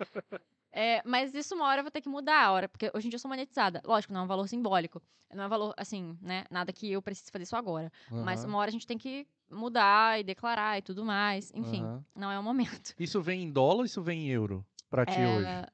É, 0.73 1.03
mas 1.05 1.35
isso 1.35 1.55
uma 1.55 1.67
hora 1.67 1.81
eu 1.81 1.85
vou 1.85 1.91
ter 1.91 2.01
que 2.01 2.09
mudar 2.09 2.45
a 2.45 2.53
hora, 2.53 2.69
porque 2.69 2.91
hoje 2.95 3.07
em 3.07 3.11
dia 3.11 3.17
eu 3.17 3.21
sou 3.21 3.29
monetizada. 3.29 3.83
Lógico, 3.85 4.13
não 4.13 4.21
é 4.21 4.25
um 4.25 4.29
valor 4.29 4.49
simbólico. 4.49 5.03
Não 5.35 5.45
é 5.45 5.47
um 5.47 5.51
valor, 5.51 5.75
assim, 5.77 6.17
né? 6.23 6.45
Nada 6.51 6.73
que 6.73 6.91
eu 6.91 7.03
precise 7.03 7.31
fazer 7.31 7.45
isso 7.45 7.57
agora. 7.57 7.91
Mas 8.21 8.45
Aham, 8.45 8.49
uma 8.49 8.59
hora 8.59 8.69
a 8.69 8.73
gente 8.73 8.87
tem 8.87 8.97
que 8.97 9.27
mudar 9.51 10.19
e 10.21 10.25
declarar 10.25 10.79
e 10.79 10.83
tudo 10.83 11.05
mais. 11.05 11.51
Enfim, 11.55 11.85
aham. 11.85 12.05
não 12.15 12.31
é 12.31 12.39
o 12.39 12.43
momento. 12.43 12.95
Isso 12.99 13.21
vem 13.23 13.45
em 13.45 13.51
dólar 13.53 13.79
ou 13.81 13.85
isso 13.85 14.03
vem 14.03 14.27
em 14.27 14.31
euro? 14.31 14.65
Pra 14.91 15.05
ti 15.07 15.27
hoje? 15.27 15.67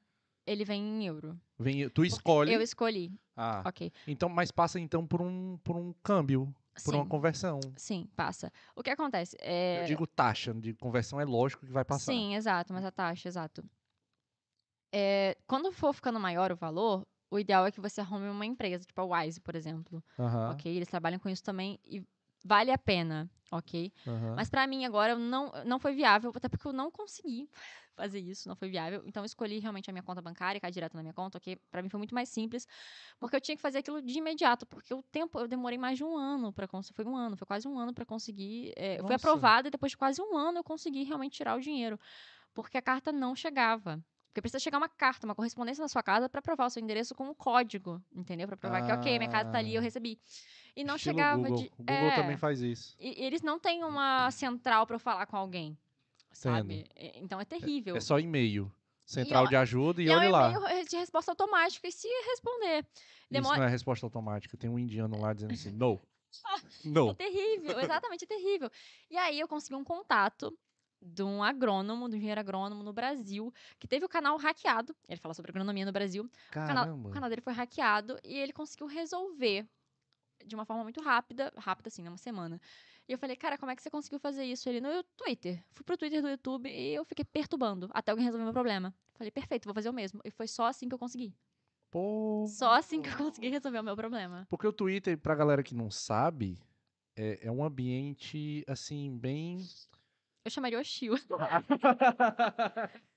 Ele 0.45 0.63
vem 0.63 0.81
em 0.81 1.05
euro. 1.05 1.39
Vem, 1.57 1.89
tu 1.89 2.03
escolhe. 2.05 2.53
Eu 2.53 2.61
escolhi. 2.61 3.11
Ah, 3.35 3.63
Ok. 3.65 3.91
então, 4.07 4.29
mas 4.29 4.51
passa 4.51 4.79
então 4.79 5.05
por 5.05 5.21
um, 5.21 5.57
por 5.63 5.75
um 5.75 5.93
câmbio. 6.03 6.53
por 6.83 6.93
uma 6.93 7.03
Sim. 7.03 7.09
conversão. 7.09 7.59
Sim, 7.77 8.07
passa. 8.15 8.51
O 8.75 8.83
que 8.83 8.89
acontece? 8.89 9.35
É... 9.41 9.81
Eu 9.81 9.85
digo 9.85 10.05
taxa, 10.05 10.53
de 10.53 10.73
conversão 10.73 11.19
é 11.19 11.25
lógico 11.25 11.65
que 11.65 11.71
vai 11.71 11.85
passar. 11.85 12.11
Sim, 12.11 12.35
exato, 12.35 12.73
mas 12.73 12.83
a 12.85 12.91
taxa, 12.91 13.27
exato. 13.27 13.63
É, 14.93 15.37
quando 15.47 15.71
for 15.71 15.93
ficando 15.93 16.19
maior 16.19 16.51
o 16.51 16.55
valor, 16.55 17.05
o 17.29 17.39
ideal 17.39 17.65
é 17.65 17.71
que 17.71 17.81
você 17.81 18.01
arrume 18.01 18.29
uma 18.29 18.45
empresa, 18.45 18.85
tipo 18.85 19.01
a 19.01 19.05
Wise, 19.23 19.41
por 19.41 19.55
exemplo. 19.55 20.03
Aham, 20.17 20.51
Ok? 20.51 20.71
Eles 20.73 20.87
trabalham 20.87 21.19
com 21.19 21.29
isso 21.29 21.43
também 21.43 21.79
e 21.83 22.03
vale 22.45 22.71
a 22.71 22.77
pena, 22.77 23.29
ok? 23.51 23.91
aham. 24.05 24.37
Mas 24.37 24.49
pra 24.49 24.67
mim 24.67 24.85
agora 24.85 25.15
não, 25.17 25.51
não 25.65 25.79
foi 25.79 25.93
viável, 25.95 26.31
até 26.35 26.49
porque 26.49 26.67
eu 26.67 26.73
não 26.73 26.91
consegui 26.91 27.49
fazer 27.95 28.19
isso, 28.19 28.49
não 28.49 28.55
foi 28.55 28.69
viável. 28.69 29.03
Então 29.07 29.23
eu 29.23 29.25
escolhi 29.25 29.59
realmente 29.59 29.89
a 29.89 29.93
minha 29.93 30.03
conta 30.03 30.21
bancária, 30.21 30.61
cair 30.61 30.71
direto 30.71 30.95
na 30.95 31.01
minha 31.03 31.13
conta, 31.13 31.37
ok? 31.37 31.57
Pra 31.71 31.81
mim 31.81 31.89
foi 31.89 31.97
muito 31.97 32.13
mais 32.15 32.29
simples, 32.29 32.67
porque 33.19 33.35
eu 33.35 33.41
tinha 33.41 33.55
que 33.55 33.61
fazer 33.61 33.79
aquilo 33.79 34.01
de 34.01 34.17
imediato, 34.17 34.65
porque 34.65 34.93
o 34.93 35.01
tempo 35.03 35.39
eu 35.39 35.47
demorei 35.47 35.77
mais 35.77 35.97
de 35.97 36.03
um 36.03 36.17
ano 36.17 36.53
para 36.53 36.67
conseguir, 36.67 36.95
foi 36.95 37.05
um 37.05 37.15
ano, 37.17 37.37
foi 37.37 37.47
quase 37.47 37.67
um 37.67 37.79
ano 37.79 37.93
para 37.93 38.05
conseguir. 38.05 38.73
é, 38.77 38.99
eu 38.99 39.03
fui 39.05 39.15
Nossa. 39.15 39.15
aprovada 39.15 39.67
e 39.69 39.71
depois 39.71 39.91
de 39.91 39.97
quase 39.97 40.21
um 40.21 40.37
ano 40.37 40.59
eu 40.59 40.63
consegui 40.63 41.03
realmente 41.03 41.33
tirar 41.37 41.55
o 41.57 41.61
dinheiro, 41.61 41.99
porque 42.53 42.77
a 42.77 42.81
carta 42.81 43.11
não 43.11 43.35
chegava. 43.35 44.03
Porque 44.29 44.41
precisa 44.41 44.59
chegar 44.59 44.77
uma 44.77 44.89
carta, 44.89 45.25
uma 45.25 45.35
correspondência 45.35 45.81
na 45.81 45.87
sua 45.87 46.03
casa 46.03 46.29
para 46.29 46.41
provar 46.41 46.65
o 46.67 46.69
seu 46.69 46.83
endereço 46.83 47.15
com 47.15 47.25
um 47.29 47.33
código, 47.33 48.03
entendeu? 48.13 48.47
Para 48.47 48.57
provar 48.57 48.81
que, 48.83 48.91
ok, 48.91 49.17
minha 49.17 49.29
casa 49.29 49.49
tá 49.49 49.59
ali, 49.59 49.73
eu 49.75 49.81
Ah. 49.81 49.83
recebi. 49.83 50.19
E 50.75 50.83
não 50.83 50.95
Estilo 50.95 51.15
chegava 51.15 51.41
Google. 51.41 51.57
de. 51.57 51.67
O 51.77 51.83
Google 51.83 51.93
é, 52.09 52.15
também 52.15 52.37
faz 52.37 52.59
isso. 52.61 52.95
e- 52.99 53.23
eles 53.23 53.41
não 53.41 53.57
têm 53.59 53.83
uma 53.83 54.29
central 54.31 54.85
para 54.85 54.95
eu 54.95 54.99
falar 54.99 55.25
com 55.25 55.37
alguém, 55.37 55.77
sabe? 56.31 56.85
E- 56.95 57.11
Então 57.19 57.39
é 57.39 57.45
terrível. 57.45 57.95
É 57.95 57.99
só 57.99 58.19
e-mail. 58.19 58.71
Central 59.05 59.43
ó, 59.43 59.47
de 59.47 59.55
ajuda 59.55 60.01
e, 60.01 60.05
E 60.05 60.09
é 60.09 60.15
um 60.15 60.19
olhe 60.19 60.29
lá. 60.29 60.51
e-mail 60.51 60.85
de 60.87 60.95
resposta 60.97 61.31
automática. 61.31 61.87
E 61.87 61.91
se 61.91 62.07
responder? 62.27 62.79
Isso 62.79 63.03
Demora... 63.29 63.59
não 63.59 63.65
é 63.65 63.69
resposta 63.69 64.03
automática. 64.05 64.57
Tem 64.57 64.67
um 64.69 64.79
indiano 64.79 65.19
lá 65.21 65.31
dizendo 65.31 65.53
assim, 65.53 65.71
no. 65.71 66.01
É 66.85 66.89
No. 66.89 67.13
terrível, 67.15 67.79
exatamente, 67.79 68.23
é 68.25 68.27
terrível. 68.27 68.69
E 69.09 69.15
aí 69.17 69.39
eu 69.39 69.47
consegui 69.47 69.75
um 69.75 69.83
contato 69.83 70.57
de 71.01 71.21
um 71.23 71.41
agrônomo, 71.43 72.09
de 72.09 72.15
um 72.15 72.17
engenheiro 72.17 72.41
agrônomo 72.41 72.81
no 72.83 72.91
Brasil, 72.91 73.53
que 73.79 73.87
teve 73.87 74.03
o 74.05 74.09
canal 74.09 74.35
hackeado. 74.37 74.93
Ele 75.07 75.19
fala 75.19 75.33
sobre 75.35 75.51
agronomia 75.51 75.85
no 75.85 75.91
Brasil. 75.91 76.23
O 76.23 76.51
canal, 76.51 76.85
Caramba. 76.85 77.09
o 77.09 77.11
canal 77.11 77.29
dele 77.29 77.41
foi 77.41 77.53
hackeado 77.53 78.17
e 78.23 78.35
ele 78.37 78.51
conseguiu 78.51 78.87
resolver 78.87 79.65
de 80.45 80.55
uma 80.55 80.65
forma 80.65 80.83
muito 80.83 81.01
rápida, 81.01 81.51
rápida 81.57 81.87
assim, 81.87 82.03
numa 82.03 82.17
semana. 82.17 82.59
E 83.07 83.11
eu 83.11 83.17
falei, 83.17 83.35
cara, 83.35 83.57
como 83.57 83.71
é 83.71 83.75
que 83.75 83.81
você 83.81 83.89
conseguiu 83.89 84.19
fazer 84.19 84.45
isso? 84.45 84.67
Ele, 84.67 84.81
no 84.81 85.03
Twitter. 85.15 85.63
Fui 85.71 85.83
pro 85.83 85.97
Twitter 85.97 86.21
do 86.21 86.29
YouTube 86.29 86.69
e 86.69 86.95
eu 86.95 87.05
fiquei 87.05 87.23
perturbando 87.23 87.89
até 87.93 88.11
alguém 88.11 88.25
resolver 88.25 88.43
meu 88.43 88.53
problema. 88.53 88.93
Falei, 89.13 89.31
perfeito, 89.31 89.65
vou 89.65 89.73
fazer 89.73 89.89
o 89.89 89.93
mesmo. 89.93 90.19
E 90.23 90.31
foi 90.31 90.47
só 90.47 90.65
assim 90.65 90.87
que 90.87 90.95
eu 90.95 90.99
consegui. 90.99 91.35
Pô. 91.91 92.45
Só 92.47 92.73
assim 92.73 93.01
que 93.01 93.09
eu 93.09 93.17
consegui 93.17 93.49
resolver 93.49 93.79
o 93.79 93.83
meu 93.83 93.95
problema. 93.95 94.45
Porque 94.49 94.67
o 94.67 94.73
Twitter, 94.73 95.17
pra 95.17 95.35
galera 95.35 95.63
que 95.63 95.75
não 95.75 95.91
sabe, 95.91 96.59
é, 97.15 97.47
é 97.47 97.51
um 97.51 97.63
ambiente, 97.63 98.63
assim, 98.67 99.17
bem... 99.17 99.63
Eu 100.43 100.51
chamaria 100.51 100.79
hostil. 100.79 101.15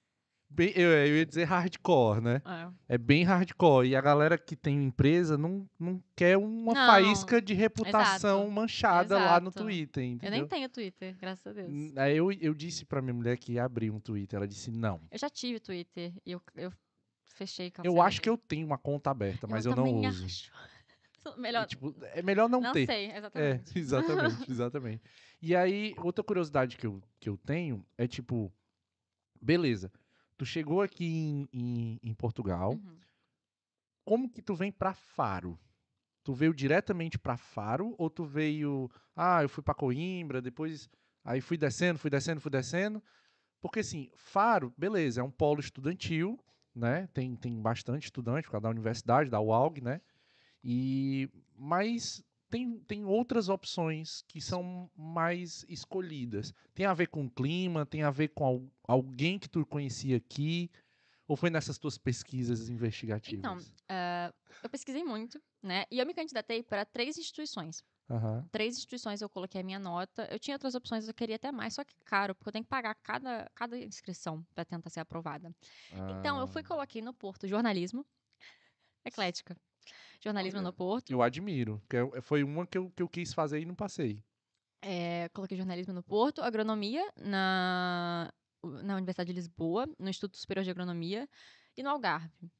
bem 0.50 0.72
eu, 0.74 0.88
eu 0.90 1.16
ia 1.18 1.26
dizer 1.26 1.44
hardcore, 1.44 2.20
né? 2.20 2.42
É. 2.88 2.94
É 2.94 2.98
bem 2.98 3.22
hardcore. 3.24 3.88
E 3.88 3.96
a 3.96 4.00
galera 4.00 4.36
que 4.38 4.56
tem 4.56 4.82
empresa 4.84 5.36
não, 5.38 5.68
não 5.78 6.02
quer 6.16 6.36
uma 6.36 6.74
Não, 6.74 6.86
faísca 6.86 7.40
de 7.40 7.54
reputação 7.54 8.40
exato, 8.42 8.50
manchada 8.52 9.16
lá 9.18 9.40
no 9.40 9.48
exato. 9.48 9.64
Twitter, 9.64 10.02
Eu 10.04 10.08
entendeu? 10.08 10.38
nem 10.40 10.48
tenho 10.48 10.68
Twitter, 10.68 11.16
graças 11.20 11.46
a 11.46 11.52
Deus. 11.52 11.96
Aí 11.96 12.16
eu, 12.16 12.32
eu 12.32 12.54
disse 12.54 12.84
pra 12.84 13.00
minha 13.02 13.14
mulher 13.14 13.36
que 13.38 13.52
ia 13.52 13.64
abrir 13.64 13.90
um 13.90 14.00
Twitter. 14.00 14.36
Ela 14.36 14.48
disse 14.48 14.70
não. 14.70 15.00
Eu 15.10 15.18
já 15.18 15.28
tive 15.30 15.60
Twitter 15.60 16.12
e 16.24 16.32
eu, 16.32 16.42
eu 16.56 16.72
fechei 17.34 17.72
Eu 17.84 18.00
acho 18.02 18.20
que 18.20 18.28
eu 18.28 18.36
tenho 18.36 18.66
uma 18.66 18.78
conta 18.78 19.10
aberta, 19.10 19.46
mas 19.46 19.64
eu, 19.64 19.74
não 19.74 19.84
também 19.84 20.06
uso. 20.08 20.24
acho. 20.24 20.52
E, 21.36 21.40
Melhor. 21.40 21.66
tipo, 21.66 21.94
é 22.14 22.22
melhor 22.22 22.48
não, 22.48 22.58
Não, 22.60 22.72
ter. 22.72 22.86
sei, 22.86 23.10
É, 23.10 23.18
exatamente. 23.18 23.76
exatamente, 23.78 24.50
exatamente. 24.50 25.02
E 25.42 25.54
aí, 25.54 25.94
outra 25.98 26.24
curiosidade 26.24 26.76
que 26.76 26.86
eu, 26.86 27.02
que 27.20 27.28
eu 27.28 27.36
tenho 27.36 27.84
é 27.98 28.06
tipo, 28.06 28.50
beleza, 29.42 29.92
tu 30.38 30.46
chegou 30.46 30.80
aqui 30.80 31.04
em, 31.04 31.48
em, 31.52 32.00
em 32.02 32.14
Portugal, 32.14 32.72
Uhum. 32.72 32.98
como 34.04 34.30
que 34.30 34.40
tu 34.40 34.54
vem 34.54 34.72
pra 34.72 34.94
Faro? 34.94 35.58
Tu 36.24 36.32
veio 36.32 36.54
diretamente 36.54 37.18
pra 37.18 37.36
Faro 37.36 37.94
ou 37.98 38.08
tu 38.08 38.24
veio, 38.24 38.90
ah, 39.16 39.42
eu 39.42 39.48
fui 39.48 39.62
pra 39.62 39.74
Coimbra, 39.74 40.40
depois 40.40 40.88
aí 41.24 41.40
fui 41.40 41.56
descendo, 41.56 41.98
fui 41.98 42.10
descendo, 42.10 42.40
fui 42.40 42.50
descendo? 42.50 43.02
Porque 43.60 43.80
assim, 43.80 44.10
Faro, 44.14 44.72
beleza, 44.76 45.20
é 45.20 45.24
um 45.24 45.30
polo 45.30 45.60
estudantil, 45.60 46.38
né? 46.74 47.08
Tem, 47.12 47.34
tem 47.34 47.60
bastante 47.60 48.04
estudante 48.04 48.44
por 48.44 48.52
causa 48.52 48.62
da 48.62 48.70
universidade, 48.70 49.30
da 49.30 49.40
UALG, 49.40 49.80
né? 49.82 50.00
E 50.62 51.28
mas 51.56 52.22
tem, 52.50 52.78
tem 52.80 53.04
outras 53.04 53.48
opções 53.48 54.22
que 54.22 54.40
são 54.40 54.90
mais 54.96 55.64
escolhidas. 55.68 56.52
Tem 56.74 56.86
a 56.86 56.94
ver 56.94 57.08
com 57.08 57.24
o 57.26 57.30
clima, 57.30 57.86
tem 57.86 58.02
a 58.02 58.10
ver 58.10 58.28
com 58.28 58.44
al- 58.44 58.72
alguém 58.86 59.38
que 59.38 59.48
tu 59.48 59.64
conhecia 59.66 60.16
aqui, 60.16 60.70
ou 61.28 61.36
foi 61.36 61.50
nessas 61.50 61.78
tuas 61.78 61.98
pesquisas 61.98 62.68
investigativas? 62.70 63.72
Então, 63.72 63.86
ah, 63.88 64.32
eu 64.62 64.70
pesquisei 64.70 65.04
muito, 65.04 65.40
né? 65.62 65.84
E 65.90 65.98
eu 65.98 66.06
me 66.06 66.14
candidatei 66.14 66.62
para 66.62 66.84
três 66.84 67.18
instituições. 67.18 67.84
Aham. 68.10 68.48
Três 68.52 68.76
instituições 68.76 69.22
eu 69.22 69.28
coloquei 69.30 69.60
a 69.60 69.64
minha 69.64 69.78
nota. 69.78 70.28
Eu 70.30 70.38
tinha 70.38 70.54
outras 70.56 70.74
opções, 70.74 71.08
eu 71.08 71.14
queria 71.14 71.36
até 71.36 71.52
mais, 71.52 71.74
só 71.74 71.84
que 71.84 71.94
caro, 72.04 72.34
porque 72.34 72.48
eu 72.50 72.52
tenho 72.52 72.64
que 72.64 72.70
pagar 72.70 72.94
cada, 72.96 73.50
cada 73.54 73.78
inscrição 73.78 74.44
para 74.54 74.64
tentar 74.64 74.90
ser 74.90 75.00
aprovada. 75.00 75.54
Então, 76.08 76.40
eu 76.40 76.48
fui 76.48 76.62
e 76.62 76.64
Ah, 76.64 76.68
coloquei 76.68 77.02
no 77.02 77.14
Porto 77.14 77.48
jornalismo. 77.48 78.06
Eclética. 79.04 79.56
Jornalismo 80.22 80.60
no 80.62 80.72
Porto. 80.72 81.10
Eu 81.10 81.22
admiro, 81.22 81.78
porque 81.80 81.96
eu- 81.96 82.22
foi 82.22 82.42
uma 82.42 82.66
que 82.66 82.78
eu, 82.78 82.90
que 82.90 83.02
eu 83.02 83.08
quis 83.08 83.32
fazer 83.34 83.60
e 83.60 83.66
não 83.66 83.74
passei. 83.74 84.22
É, 84.82 85.28
coloquei 85.30 85.56
jornalismo 85.56 85.92
no 85.92 86.02
Porto, 86.02 86.40
agronomia 86.40 87.04
na, 87.16 88.30
na 88.64 88.94
Universidade 88.96 89.28
de 89.28 89.34
Lisboa, 89.34 89.86
no 89.98 90.08
Instituto 90.08 90.38
Superior 90.38 90.64
de 90.64 90.70
Agronomia 90.70 91.28
e 91.76 91.82
no 91.82 91.90
Algarve. 91.90 92.50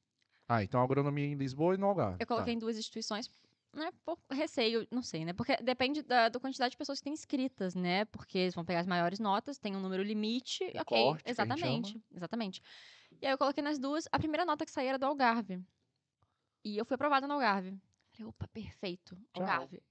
Ah, 0.47 0.63
então 0.63 0.81
agronomia 0.81 1.25
em 1.25 1.35
Lisboa 1.35 1.75
e 1.75 1.77
no 1.77 1.87
Algarve. 1.87 2.17
Eu 2.19 2.27
coloquei 2.27 2.53
em 2.53 2.59
duas 2.59 2.77
instituições, 2.77 3.29
né, 3.73 3.91
por 4.03 4.17
receio, 4.31 4.85
não 4.91 5.01
sei, 5.01 5.23
né? 5.23 5.31
Porque 5.33 5.55
depende 5.57 6.01
da, 6.01 6.27
da 6.27 6.39
quantidade 6.39 6.71
de 6.71 6.77
pessoas 6.77 6.99
que 6.99 7.03
têm 7.05 7.13
inscritas, 7.13 7.75
né? 7.75 8.03
Porque 8.05 8.37
eles 8.37 8.55
vão 8.55 8.65
pegar 8.65 8.79
as 8.79 8.87
maiores 8.87 9.19
notas, 9.19 9.57
tem 9.59 9.75
um 9.75 9.79
número 9.79 10.03
limite, 10.03 10.63
O 10.65 10.81
ok, 10.81 10.83
corte, 10.83 11.23
exatamente, 11.29 12.01
exatamente. 12.13 12.61
E 13.21 13.25
aí 13.27 13.31
eu 13.33 13.37
coloquei 13.37 13.63
nas 13.63 13.79
duas, 13.79 14.07
a 14.11 14.17
primeira 14.17 14.43
nota 14.45 14.65
que 14.65 14.71
saía 14.71 14.89
era 14.89 14.99
do 14.99 15.05
Algarve. 15.05 15.63
E 16.63 16.77
eu 16.77 16.85
fui 16.85 16.95
aprovada 16.95 17.27
no 17.27 17.35
Algarve. 17.35 17.77
Falei, 18.11 18.27
opa, 18.29 18.47
perfeito, 18.47 19.15
Tchau. 19.33 19.43
Algarve. 19.43 19.81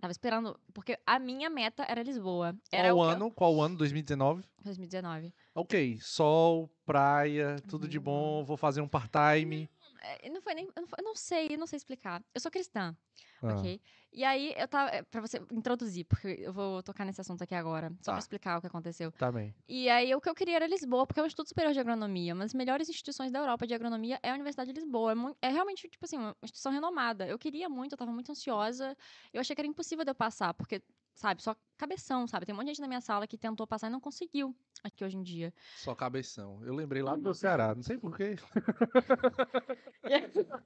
Tava 0.00 0.12
esperando, 0.12 0.58
porque 0.72 0.98
a 1.06 1.18
minha 1.18 1.50
meta 1.50 1.84
era 1.86 2.02
Lisboa. 2.02 2.56
Era 2.72 2.88
Qual 2.88 2.96
o 2.96 3.00
que 3.02 3.06
eu- 3.06 3.16
ano? 3.16 3.30
Qual 3.32 3.60
ano? 3.60 3.76
2019? 3.76 4.42
2019. 4.64 5.34
Ok, 5.54 5.98
sol, 6.00 6.70
praia, 6.86 7.56
tudo 7.68 7.86
de 7.86 7.98
bom, 7.98 8.42
vou 8.42 8.56
fazer 8.56 8.80
um 8.80 8.88
part-time. 8.88 9.68
É, 10.02 10.28
não 10.30 10.40
foi 10.40 10.54
nem. 10.54 10.66
Eu 10.74 10.82
não, 10.82 10.88
eu 10.98 11.04
não 11.04 11.14
sei, 11.14 11.48
eu 11.50 11.58
não 11.58 11.66
sei 11.66 11.76
explicar. 11.76 12.22
Eu 12.34 12.40
sou 12.40 12.50
cristã, 12.50 12.96
Ah, 13.42 13.54
ok? 13.54 13.80
E 14.12 14.24
aí 14.24 14.54
eu 14.56 14.66
tava. 14.66 14.90
é, 14.90 15.02
Pra 15.02 15.20
você 15.20 15.38
introduzir, 15.52 16.04
porque 16.06 16.26
eu 16.40 16.52
vou 16.52 16.82
tocar 16.82 17.04
nesse 17.04 17.20
assunto 17.20 17.42
aqui 17.42 17.54
agora, 17.54 17.88
só 18.00 18.10
Tá. 18.10 18.12
pra 18.12 18.18
explicar 18.18 18.58
o 18.58 18.60
que 18.60 18.66
aconteceu. 18.66 19.12
Tá 19.12 19.30
bem. 19.30 19.54
E 19.68 19.88
aí 19.88 20.14
o 20.14 20.20
que 20.20 20.28
eu 20.28 20.34
queria 20.34 20.56
era 20.56 20.66
Lisboa, 20.66 21.06
porque 21.06 21.20
é 21.20 21.22
um 21.22 21.26
Instituto 21.26 21.48
Superior 21.48 21.72
de 21.72 21.80
Agronomia, 21.80 22.34
uma 22.34 22.44
das 22.44 22.54
melhores 22.54 22.88
instituições 22.88 23.30
da 23.30 23.38
Europa 23.40 23.66
de 23.66 23.74
agronomia 23.74 24.18
é 24.22 24.30
a 24.30 24.34
Universidade 24.34 24.72
de 24.72 24.80
Lisboa. 24.80 25.12
É, 25.42 25.48
é 25.48 25.50
realmente, 25.50 25.88
tipo 25.88 26.04
assim, 26.04 26.16
uma 26.16 26.34
instituição 26.42 26.72
renomada. 26.72 27.26
Eu 27.26 27.38
queria 27.38 27.68
muito, 27.68 27.92
eu 27.92 27.98
tava 27.98 28.10
muito 28.12 28.30
ansiosa. 28.32 28.96
Eu 29.32 29.40
achei 29.40 29.54
que 29.54 29.60
era 29.60 29.68
impossível 29.68 30.04
de 30.04 30.10
eu 30.10 30.14
passar, 30.14 30.54
porque, 30.54 30.82
sabe, 31.20 31.42
só 31.42 31.54
cabeção, 31.76 32.26
sabe? 32.26 32.46
Tem 32.46 32.54
um 32.54 32.56
monte 32.56 32.66
de 32.66 32.70
gente 32.72 32.80
na 32.80 32.88
minha 32.88 33.00
sala 33.00 33.26
que 33.26 33.36
tentou 33.36 33.66
passar 33.66 33.88
e 33.88 33.90
não 33.90 34.00
conseguiu 34.00 34.56
aqui 34.82 35.04
hoje 35.04 35.16
em 35.16 35.22
dia. 35.22 35.52
Só 35.76 35.94
cabeção. 35.94 36.64
Eu 36.64 36.74
lembrei 36.74 37.02
lá 37.02 37.14
do 37.14 37.34
Ceará, 37.34 37.74
não 37.74 37.82
sei 37.82 37.98
porquê. 37.98 38.36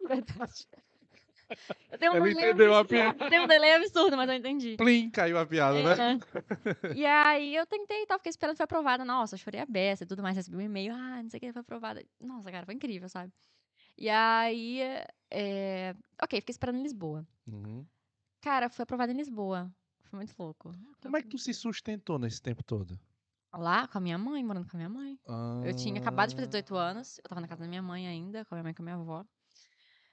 Verdade. 0.09 0.69
Eu 1.93 1.99
tenho 1.99 2.13
um 2.13 2.17
Ela 2.17 2.25
delay 2.25 2.45
entendeu 2.45 2.75
a 2.75 2.79
absurdo. 2.79 3.29
Tem 3.29 3.39
um 3.39 3.47
delay 3.47 3.75
absurdo, 3.75 4.17
mas 4.17 4.31
eu 4.31 4.35
entendi. 4.35 4.77
Plim, 4.79 5.11
caiu 5.11 5.39
a 5.39 5.45
piada, 5.45 5.83
né? 5.83 6.19
É. 6.83 6.95
E 6.97 7.05
aí 7.05 7.55
eu 7.55 7.67
tentei 7.67 8.03
e 8.03 8.07
tal, 8.07 8.19
fiquei 8.19 8.31
esperando, 8.31 8.57
foi 8.57 8.65
aprovada. 8.65 9.05
Nossa, 9.05 9.37
chorei 9.37 9.61
a 9.61 9.67
beça 9.67 10.05
e 10.05 10.07
tudo 10.07 10.23
mais, 10.23 10.37
recebi 10.37 10.57
um 10.57 10.61
e-mail, 10.63 10.95
ah, 10.95 11.23
não 11.23 11.29
sei 11.29 11.37
o 11.37 11.41
que, 11.43 11.53
foi 11.53 11.61
aprovada. 11.61 12.03
Nossa, 12.19 12.51
cara, 12.51 12.65
foi 12.65 12.75
incrível, 12.75 13.11
sabe? 13.11 13.31
E 13.97 14.09
aí, 14.09 14.81
é... 15.31 15.95
ok, 16.21 16.41
fiquei 16.41 16.53
esperando 16.53 16.79
em 16.79 16.83
Lisboa. 16.83 17.27
Uhum. 17.47 17.85
Cara, 18.41 18.71
foi 18.71 18.83
aprovada 18.85 19.13
em 19.13 19.17
Lisboa. 19.17 19.71
Foi 20.15 20.19
muito 20.19 20.35
louco. 20.39 20.73
Como 21.03 21.17
é 21.17 21.23
que 21.23 21.29
tu 21.29 21.37
se 21.39 21.53
sustentou 21.53 22.21
nesse 22.21 22.41
tempo 22.41 22.63
todo? 22.63 22.97
Lá, 23.53 23.89
com 23.89 23.99
a 23.99 24.01
minha 24.01 24.17
mãe, 24.17 24.45
morando 24.45 24.69
com 24.69 24.77
a 24.77 24.79
minha 24.79 24.89
mãe. 24.89 25.19
Eu 25.65 25.75
tinha 25.75 26.01
acabado 26.01 26.29
de 26.29 26.37
fazer 26.37 26.47
Ah. 26.47 26.51
18 26.51 26.77
anos, 26.77 27.19
eu 27.19 27.25
tava 27.29 27.41
na 27.41 27.49
casa 27.49 27.63
da 27.63 27.69
minha 27.69 27.83
mãe 27.83 28.07
ainda, 28.07 28.45
com 28.45 28.55
a 28.55 28.57
minha 28.57 28.63
mãe 28.63 28.71
e 28.71 28.75
com 28.77 28.83
a 28.83 28.85
minha 28.85 28.95
avó. 28.97 29.25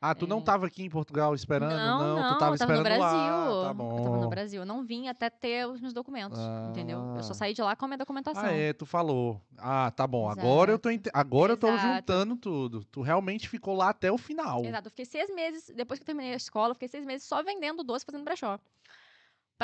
Ah, 0.04 0.16
tu 0.16 0.26
não 0.26 0.40
É. 0.40 0.42
tava 0.42 0.66
aqui 0.66 0.82
em 0.82 0.90
Portugal 0.90 1.36
esperando? 1.36 1.70
não, 1.78 2.16
não, 2.16 2.16
tu 2.16 2.18
tava 2.18 2.34
eu 2.34 2.40
tava 2.40 2.50
no 2.50 2.56
esperando 2.56 2.84
Brasil. 2.84 3.54
lá. 3.56 3.68
Tá 3.68 3.74
bom. 3.76 3.98
Eu 4.00 4.04
tava 4.04 4.18
no 4.18 4.30
Brasil. 4.30 4.62
Eu 4.62 4.66
não 4.66 4.84
vim 4.84 5.08
até 5.08 5.30
ter 5.30 5.68
os 5.68 5.80
meus 5.80 5.94
documentos, 5.94 6.40
entendeu? 6.72 6.98
Eu 7.16 7.22
só 7.22 7.32
Ah. 7.32 7.36
saí 7.36 7.54
de 7.54 7.62
lá 7.62 7.76
com 7.76 7.86
a 7.86 7.88
minha 7.88 7.98
documentação. 8.00 8.44
Ah, 8.44 8.52
é, 8.52 8.74
tu 8.74 8.88
falou. 8.88 9.40
Ah, 9.60 9.92
tá 9.96 10.08
bom. 10.08 10.28
Agora 10.28 10.72
eu 10.72 10.80
tô 10.80 10.90
agora 11.14 11.54
eu 11.54 11.58
tô 11.58 11.68
Exato. 11.68 11.88
juntando 11.98 12.36
tudo. 12.36 12.84
Tu 12.86 13.02
realmente 13.04 13.48
ficou 13.48 13.76
lá 13.76 13.90
até 13.90 14.12
o 14.12 14.18
final. 14.18 14.66
Exato, 14.66 14.88
eu 14.88 14.90
fiquei 14.92 15.06
seis 15.06 15.30
meses, 15.36 15.72
depois 15.76 16.00
que 16.00 16.04
eu 16.04 16.08
terminei 16.08 16.34
a 16.34 16.38
escola, 16.38 16.72
eu 16.72 16.76
fiquei 16.76 16.88
seis 16.88 17.06
meses 17.06 17.28
só 17.28 17.44
vendendo 17.44 17.84
doce, 17.84 18.04
fazendo 18.04 18.24
brechó. 18.24 18.60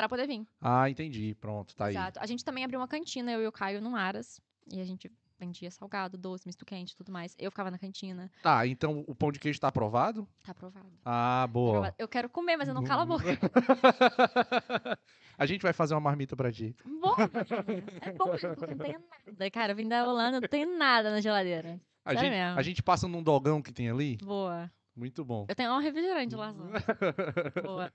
Pra 0.02 0.08
poder 0.08 0.26
vir. 0.26 0.46
Ah, 0.60 0.88
entendi. 0.88 1.34
Pronto, 1.40 1.74
tá 1.74 1.86
aí. 1.86 1.94
Exato. 1.94 2.20
A 2.20 2.26
gente 2.26 2.44
também 2.44 2.64
abriu 2.64 2.80
uma 2.80 2.88
cantina, 2.88 3.32
eu 3.32 3.42
e 3.42 3.46
o 3.46 3.52
Caio, 3.52 3.80
no 3.80 3.94
Aras. 3.96 4.40
E 4.70 4.80
a 4.80 4.84
gente 4.84 5.10
vendia 5.38 5.70
salgado, 5.70 6.18
doce, 6.18 6.46
misto 6.46 6.64
quente 6.64 6.92
e 6.92 6.96
tudo 6.96 7.12
mais. 7.12 7.34
Eu 7.38 7.50
ficava 7.50 7.70
na 7.70 7.78
cantina. 7.78 8.30
Tá, 8.42 8.66
então 8.66 9.04
o 9.06 9.14
pão 9.14 9.30
de 9.30 9.38
queijo 9.38 9.60
tá 9.60 9.68
aprovado? 9.68 10.28
Tá 10.44 10.52
aprovado. 10.52 10.90
Ah, 11.04 11.46
boa. 11.50 11.70
Aprovado. 11.70 11.94
Eu 11.98 12.08
quero 12.08 12.28
comer, 12.28 12.56
mas 12.56 12.68
eu 12.68 12.74
não 12.74 12.82
calo 12.82 13.02
a 13.02 13.06
boca. 13.06 13.24
a 15.38 15.46
gente 15.46 15.62
vai 15.62 15.72
fazer 15.72 15.94
uma 15.94 16.00
marmita 16.00 16.36
pra 16.36 16.50
ti. 16.50 16.74
Bom, 16.84 17.14
é 18.02 18.12
bom, 18.12 18.30
porque 18.30 18.46
não 18.46 18.54
tem 18.54 18.76
nada. 18.76 19.50
Cara, 19.50 19.72
eu 19.72 19.76
vim 19.76 19.88
da 19.88 20.06
Holanda, 20.06 20.40
não 20.40 20.48
tem 20.48 20.66
nada 20.66 21.10
na 21.10 21.20
geladeira. 21.20 21.80
A 22.04 22.10
Sério 22.10 22.20
gente, 22.30 22.38
mesmo. 22.38 22.58
a 22.58 22.62
gente 22.62 22.82
passa 22.82 23.06
num 23.06 23.22
dogão 23.22 23.62
que 23.62 23.72
tem 23.72 23.90
ali. 23.90 24.16
Boa. 24.16 24.70
Muito 24.96 25.24
bom. 25.24 25.46
Eu 25.48 25.54
tenho 25.54 25.72
um 25.72 25.78
refrigerante 25.78 26.34
lá. 26.34 26.52
Boa. 27.62 27.92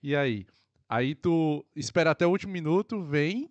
E 0.00 0.14
aí? 0.14 0.46
Aí 0.88 1.14
tu 1.14 1.64
espera 1.74 2.10
até 2.10 2.26
o 2.26 2.30
último 2.30 2.52
minuto, 2.52 3.02
vem, 3.02 3.50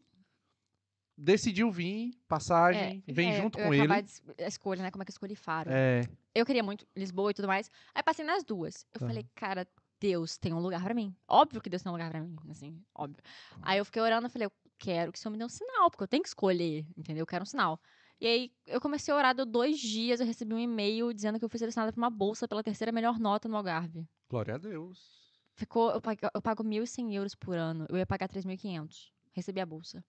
decidiu 1.17 1.71
vir, 1.71 2.13
passagem, 2.27 3.03
vem 3.07 3.29
é, 3.31 3.33
junto 3.33 3.57
com 3.57 3.73
ele. 3.73 4.01
de 4.01 4.43
a 4.43 4.47
escolha, 4.47 4.81
né? 4.83 4.91
Como 4.91 5.01
é 5.01 5.05
que 5.05 5.11
eu 5.11 5.13
escolhi 5.13 5.35
Faro. 5.35 5.69
É, 5.71 6.01
Eu 6.35 6.45
queria 6.45 6.63
muito 6.63 6.85
Lisboa 6.95 7.31
e 7.31 7.33
tudo 7.33 7.47
mais. 7.47 7.69
Aí 7.93 8.01
passei 8.03 8.25
nas 8.25 8.43
duas. 8.43 8.85
Eu 8.93 8.99
Tá. 8.99 9.07
falei, 9.07 9.25
cara, 9.35 9.67
Deus 9.99 10.37
tem 10.37 10.53
um 10.53 10.59
lugar 10.59 10.83
pra 10.83 10.93
mim. 10.93 11.15
Óbvio 11.27 11.61
que 11.61 11.69
Deus 11.69 11.81
tem 11.81 11.89
um 11.89 11.93
lugar 11.93 12.09
pra 12.11 12.21
mim, 12.21 12.35
assim, 12.49 12.81
óbvio. 12.93 13.23
Aí 13.61 13.77
eu 13.77 13.85
fiquei 13.85 14.01
orando 14.01 14.27
e 14.27 14.29
falei, 14.29 14.45
eu 14.47 14.51
quero 14.77 15.11
que 15.11 15.17
o 15.17 15.21
Senhor 15.21 15.31
me 15.31 15.37
dê 15.37 15.45
um 15.45 15.49
sinal, 15.49 15.89
porque 15.89 16.03
eu 16.03 16.07
tenho 16.07 16.21
que 16.23 16.29
escolher, 16.29 16.85
entendeu? 16.97 17.21
Eu 17.21 17.27
quero 17.27 17.43
um 17.43 17.45
sinal. 17.45 17.79
E 18.19 18.27
aí 18.27 18.51
eu 18.67 18.79
comecei 18.81 19.13
a 19.13 19.17
orar, 19.17 19.35
deu 19.35 19.45
dois 19.45 19.79
dias, 19.79 20.19
eu 20.19 20.25
recebi 20.25 20.53
um 20.53 20.59
e-mail 20.59 21.13
dizendo 21.13 21.39
que 21.39 21.45
eu 21.45 21.49
fui 21.49 21.57
selecionada 21.59 21.91
pra 21.91 21.99
uma 22.01 22.09
bolsa 22.09 22.47
pela 22.47 22.63
terceira 22.63 22.91
melhor 22.91 23.19
nota 23.19 23.47
no 23.47 23.55
Algarve. 23.55 24.07
glória 24.29 24.55
a 24.55 24.57
Deus. 24.57 25.22
Ficou, 25.55 25.91
eu 25.91 26.01
pago, 26.01 26.19
eu 26.33 26.41
pago 26.41 26.63
1.100 26.63 27.13
euros 27.13 27.35
por 27.35 27.57
ano. 27.57 27.85
Eu 27.89 27.97
ia 27.97 28.05
pagar 28.05 28.27
3.500. 28.27 29.11
Recebi 29.33 29.59
a 29.59 29.65
bolsa. 29.65 30.03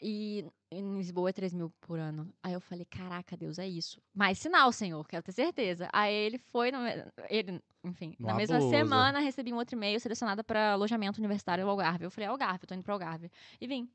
E 0.00 0.44
em 0.70 0.96
Lisboa 0.96 1.30
é 1.30 1.32
3 1.32 1.54
mil 1.54 1.70
por 1.80 1.98
ano. 1.98 2.32
Aí 2.42 2.52
eu 2.52 2.60
falei, 2.60 2.84
caraca, 2.84 3.36
Deus, 3.36 3.58
é 3.58 3.66
isso. 3.66 4.02
Mais 4.12 4.38
sinal, 4.38 4.70
Senhor, 4.72 5.06
quero 5.06 5.22
ter 5.22 5.32
certeza. 5.32 5.88
Aí 5.92 6.12
ele 6.12 6.38
foi, 6.38 6.70
ele, 7.30 7.62
enfim, 7.82 8.14
na 8.18 8.32
Uma 8.32 8.36
mesma 8.36 8.58
bolsa. 8.58 8.76
semana 8.76 9.18
recebi 9.20 9.52
um 9.52 9.56
outro 9.56 9.76
e-mail 9.76 9.98
selecionada 10.00 10.42
para 10.42 10.72
alojamento 10.72 11.20
universitário 11.20 11.66
Algarve. 11.68 12.04
Eu 12.04 12.10
falei, 12.10 12.28
Algarve, 12.28 12.64
eu 12.64 12.68
tô 12.68 12.74
indo 12.74 12.82
pro 12.82 12.92
Algarve. 12.92 13.30
E 13.60 13.66
vim. 13.66 13.88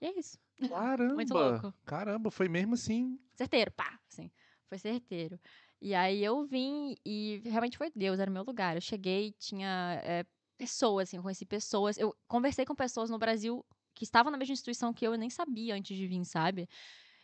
E 0.00 0.06
é 0.06 0.18
isso. 0.18 0.38
Caramba. 0.98 1.14
Muito 1.14 1.32
louco. 1.32 1.72
Caramba, 1.86 2.30
foi 2.30 2.48
mesmo 2.48 2.74
assim. 2.74 3.18
Certeiro, 3.34 3.70
pá, 3.70 3.98
assim. 4.08 4.30
Foi 4.66 4.78
certeiro. 4.78 5.38
E 5.80 5.94
aí 5.94 6.22
eu 6.22 6.44
vim 6.44 6.94
e 7.04 7.40
realmente 7.44 7.78
foi 7.78 7.90
Deus, 7.94 8.18
era 8.20 8.30
o 8.30 8.34
meu 8.34 8.42
lugar. 8.42 8.76
Eu 8.76 8.80
cheguei, 8.82 9.32
tinha 9.38 10.00
é, 10.04 10.24
pessoas, 10.58 11.08
assim, 11.08 11.16
eu 11.16 11.22
conheci 11.22 11.46
pessoas. 11.46 11.96
Eu 11.96 12.14
conversei 12.28 12.64
com 12.66 12.74
pessoas 12.74 13.08
no 13.10 13.18
Brasil 13.18 13.64
que 13.94 14.04
estavam 14.04 14.30
na 14.30 14.36
mesma 14.38 14.52
instituição 14.52 14.92
que 14.92 15.06
eu, 15.06 15.12
eu 15.12 15.18
nem 15.18 15.30
sabia 15.30 15.74
antes 15.74 15.96
de 15.96 16.06
vir, 16.06 16.24
sabe? 16.24 16.68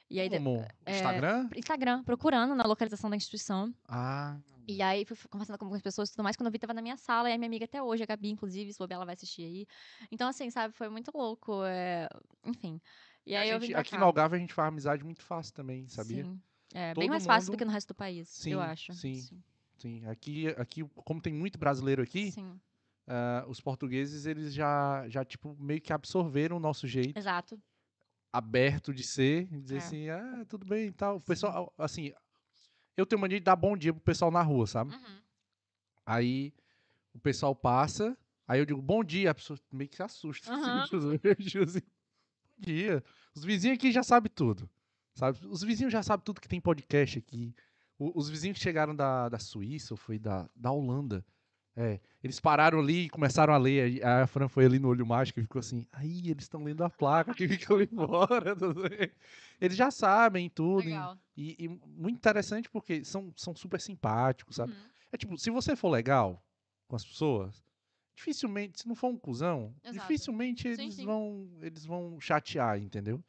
E 0.09 0.21
aí, 0.21 0.31
Como? 0.31 0.65
é, 0.87 0.93
Instagram? 0.93 1.49
Instagram, 1.55 2.05
procurando 2.05 2.55
na 2.55 2.65
localização 2.65 3.11
da 3.11 3.17
instituição. 3.17 3.75
Ah, 3.89 4.39
E 4.69 4.81
aí 4.81 5.05
fui 5.05 5.17
conversando 5.29 5.59
com 5.59 5.65
algumas 5.65 5.83
pessoas 5.83 6.09
e 6.09 6.13
tudo 6.13 6.23
mais. 6.25 6.37
Quando 6.37 6.47
eu 6.47 6.53
vi, 6.53 6.59
tava 6.59 6.73
na 6.75 6.81
minha 6.83 6.97
sala. 6.97 7.29
E 7.29 7.33
a 7.35 7.39
minha 7.39 7.49
amiga 7.49 7.65
até 7.67 7.83
hoje, 7.83 8.03
a 8.05 8.07
Gabi, 8.07 8.31
inclusive, 8.31 8.73
se 8.73 8.79
bobear, 8.79 8.97
ela 8.99 9.05
vai 9.05 9.15
assistir 9.15 9.43
aí. 9.43 9.67
Então, 10.11 10.29
assim, 10.29 10.49
sabe, 10.51 10.73
foi 10.75 10.89
muito 10.89 11.11
louco. 11.15 11.63
é, 11.65 12.09
Enfim. 12.45 12.81
E 13.27 13.35
a 13.37 13.41
aí 13.41 13.49
eu 13.51 13.55
gente- 13.57 13.67
vim 13.69 13.73
pra 13.73 13.81
aqui 13.81 13.91
cá. 13.93 13.99
no 13.99 14.05
Algarve 14.05 14.37
a 14.37 14.39
gente 14.39 14.55
faz 14.55 14.69
amizade 14.69 15.05
muito 15.05 15.23
fácil 15.23 15.53
também, 15.53 15.87
sabia? 15.89 16.25
Sim. 16.25 16.41
É, 16.75 16.93
Todo 16.95 17.03
bem 17.03 17.09
mais 17.11 17.25
fácil 17.27 17.47
do 17.47 17.53
mundo- 17.53 17.59
que 17.59 17.65
no 17.65 17.71
resto 17.71 17.89
do 17.89 17.95
país, 17.95 18.29
Sim, 18.29 18.53
eu 18.53 18.61
acho. 18.61 18.93
sim. 18.93 19.15
Sim, 19.79 20.07
aqui, 20.07 20.49
aqui 20.57 20.83
como 21.05 21.21
tem 21.21 21.33
muito 21.35 21.59
brasileiro 21.59 22.03
aqui, 22.03 22.33
Sim, 22.33 22.59
ah, 23.07 23.45
os 23.47 23.61
portugueses 23.61 24.25
eles 24.25 24.55
já, 24.55 25.07
já 25.09 25.25
tipo 25.25 25.55
meio 25.61 25.81
que 25.81 25.93
absorveram 25.93 26.57
o 26.57 26.61
nosso 26.61 26.87
jeito 26.87 27.17
exato. 27.19 27.61
aberto 28.33 28.93
de 28.95 29.03
ser, 29.03 29.49
e 29.53 29.61
dizer 29.61 29.75
É. 29.77 29.79
assim, 29.79 30.09
ah, 30.09 30.45
tudo 30.49 30.67
bem 30.67 30.89
e 30.89 30.93
tal. 30.93 31.17
O 31.17 31.21
pessoal, 31.21 31.73
assim, 31.79 32.13
eu 32.97 33.05
tenho 33.07 33.21
mania 33.21 33.39
de 33.39 33.45
dar 33.45 33.55
bom 33.57 33.77
dia 33.77 33.93
pro 33.93 34.03
pessoal 34.03 34.31
na 34.31 34.43
rua, 34.43 34.67
sabe? 34.67 34.95
Uhum. 34.95 35.21
Aí 36.05 36.53
o 37.13 37.19
pessoal 37.19 37.55
passa, 37.55 38.17
aí 38.49 38.59
eu 38.61 38.65
digo, 38.67 38.81
bom 38.81 39.03
dia, 39.05 39.31
a 39.31 39.35
pessoa 39.35 39.59
meio 39.71 39.89
que 39.91 39.97
se 39.97 40.03
assusta. 40.03 40.49
Aham. 40.53 40.83
assim, 40.83 41.59
assim, 41.59 41.81
bom 41.81 42.61
dia. 42.61 43.05
Os 43.35 43.45
vizinhos 43.45 43.77
aqui 43.77 43.93
já 43.93 44.03
sabem 44.03 44.31
tudo. 44.35 44.69
Sabe? 45.17 45.39
Os 45.49 45.63
vizinhos 45.63 45.93
já 45.93 46.03
sabem 46.03 46.23
tudo 46.25 46.41
que 46.43 46.47
tem 46.49 46.61
podcast 46.61 47.19
aqui. 47.19 47.55
O- 47.99 48.13
os 48.19 48.29
vizinhos 48.29 48.59
que 48.59 48.63
chegaram 48.63 48.95
da, 48.95 49.31
da 49.31 49.39
Suíça, 49.39 49.95
ou 49.95 49.97
foi 49.99 50.19
da, 50.19 50.49
da 50.55 50.71
Holanda. 50.71 51.25
É, 51.75 52.01
eles 52.23 52.39
pararam 52.39 52.79
ali 52.81 53.05
e 53.05 53.09
começaram 53.11 53.53
a 53.53 53.57
ler. 53.59 54.05
A 54.05 54.27
Fran 54.27 54.47
foi 54.49 54.67
ali 54.67 54.79
no 54.79 54.89
olho 54.89 55.07
mágico 55.07 55.41
e 55.41 55.43
ficou 55.43 55.59
assim, 55.59 55.87
aí 55.93 56.31
eles 56.31 56.45
estão 56.45 56.63
lendo 56.63 56.85
a 56.85 56.91
placa 56.91 57.35
que 57.35 57.49
fica 57.49 57.73
ali 57.75 57.87
fora. 57.97 58.55
Eles 59.61 59.77
já 59.77 59.91
sabem 59.91 60.49
tudo. 60.51 60.89
e-. 61.37 61.57
E, 61.59 61.69
muito 61.69 62.17
interessante 62.17 62.69
porque 62.71 63.03
são, 63.05 63.33
são 63.37 63.55
super 63.55 63.81
simpáticos, 63.81 64.57
sabe? 64.57 64.73
Uhum. 64.73 64.79
É 65.13 65.17
tipo, 65.17 65.39
se 65.39 65.51
você 65.51 65.75
for 65.75 65.89
legal 65.89 66.43
com 66.89 66.97
as 66.97 67.05
pessoas, 67.05 67.63
dificilmente, 68.15 68.81
se 68.81 68.89
não 68.89 68.95
for 68.95 69.09
um 69.09 69.19
cuzão, 69.19 69.75
Exato. 69.83 69.99
dificilmente 70.01 70.63
Sim, 70.63 70.83
eles 70.83 70.95
sim. 70.95 71.05
vão 71.05 71.51
eles 71.61 71.85
vão 71.87 72.21
chatear, 72.21 72.79
entendeu? 72.79 73.23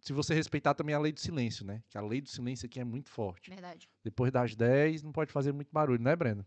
Se 0.00 0.12
você 0.12 0.34
respeitar 0.34 0.74
também 0.74 0.94
a 0.94 0.98
lei 0.98 1.12
do 1.12 1.20
silêncio, 1.20 1.64
né? 1.64 1.82
Que 1.88 1.98
a 1.98 2.00
lei 2.00 2.20
do 2.20 2.28
silêncio 2.28 2.66
aqui 2.66 2.80
é 2.80 2.84
muito 2.84 3.10
forte. 3.10 3.50
Verdade. 3.50 3.88
Depois 4.02 4.32
das 4.32 4.54
10 4.56 5.02
não 5.02 5.12
pode 5.12 5.30
fazer 5.32 5.52
muito 5.52 5.68
barulho, 5.72 6.02
né, 6.02 6.16
Breno? 6.16 6.44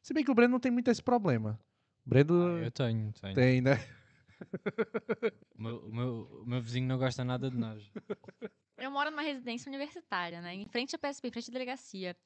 Se 0.00 0.14
bem 0.14 0.24
que 0.24 0.30
o 0.30 0.34
Breno 0.34 0.52
não 0.52 0.60
tem 0.60 0.70
muito 0.72 0.88
esse 0.90 1.02
problema. 1.02 1.58
O 2.06 2.08
Breno 2.08 2.34
Ah, 2.58 2.60
eu 2.64 2.70
tenho, 2.70 3.12
tenho. 3.12 3.34
tem, 3.34 3.60
né? 3.60 3.74
O, 5.56 5.62
meu, 5.62 5.76
o 5.86 5.94
meu- 5.94 6.42
o 6.42 6.46
meu 6.46 6.60
vizinho 6.62 6.86
não 6.86 6.98
gosta 6.98 7.24
nada 7.24 7.50
de 7.50 7.56
nós. 7.56 7.82
Eu 8.76 8.90
moro 8.90 9.10
numa 9.10 9.22
residência 9.22 9.68
universitária, 9.68 10.40
né? 10.40 10.54
Em 10.54 10.66
frente 10.66 10.96
à 10.96 10.98
PSP, 10.98 11.28
em 11.28 11.30
frente 11.30 11.50
à 11.50 11.52
delegacia. 11.52 12.16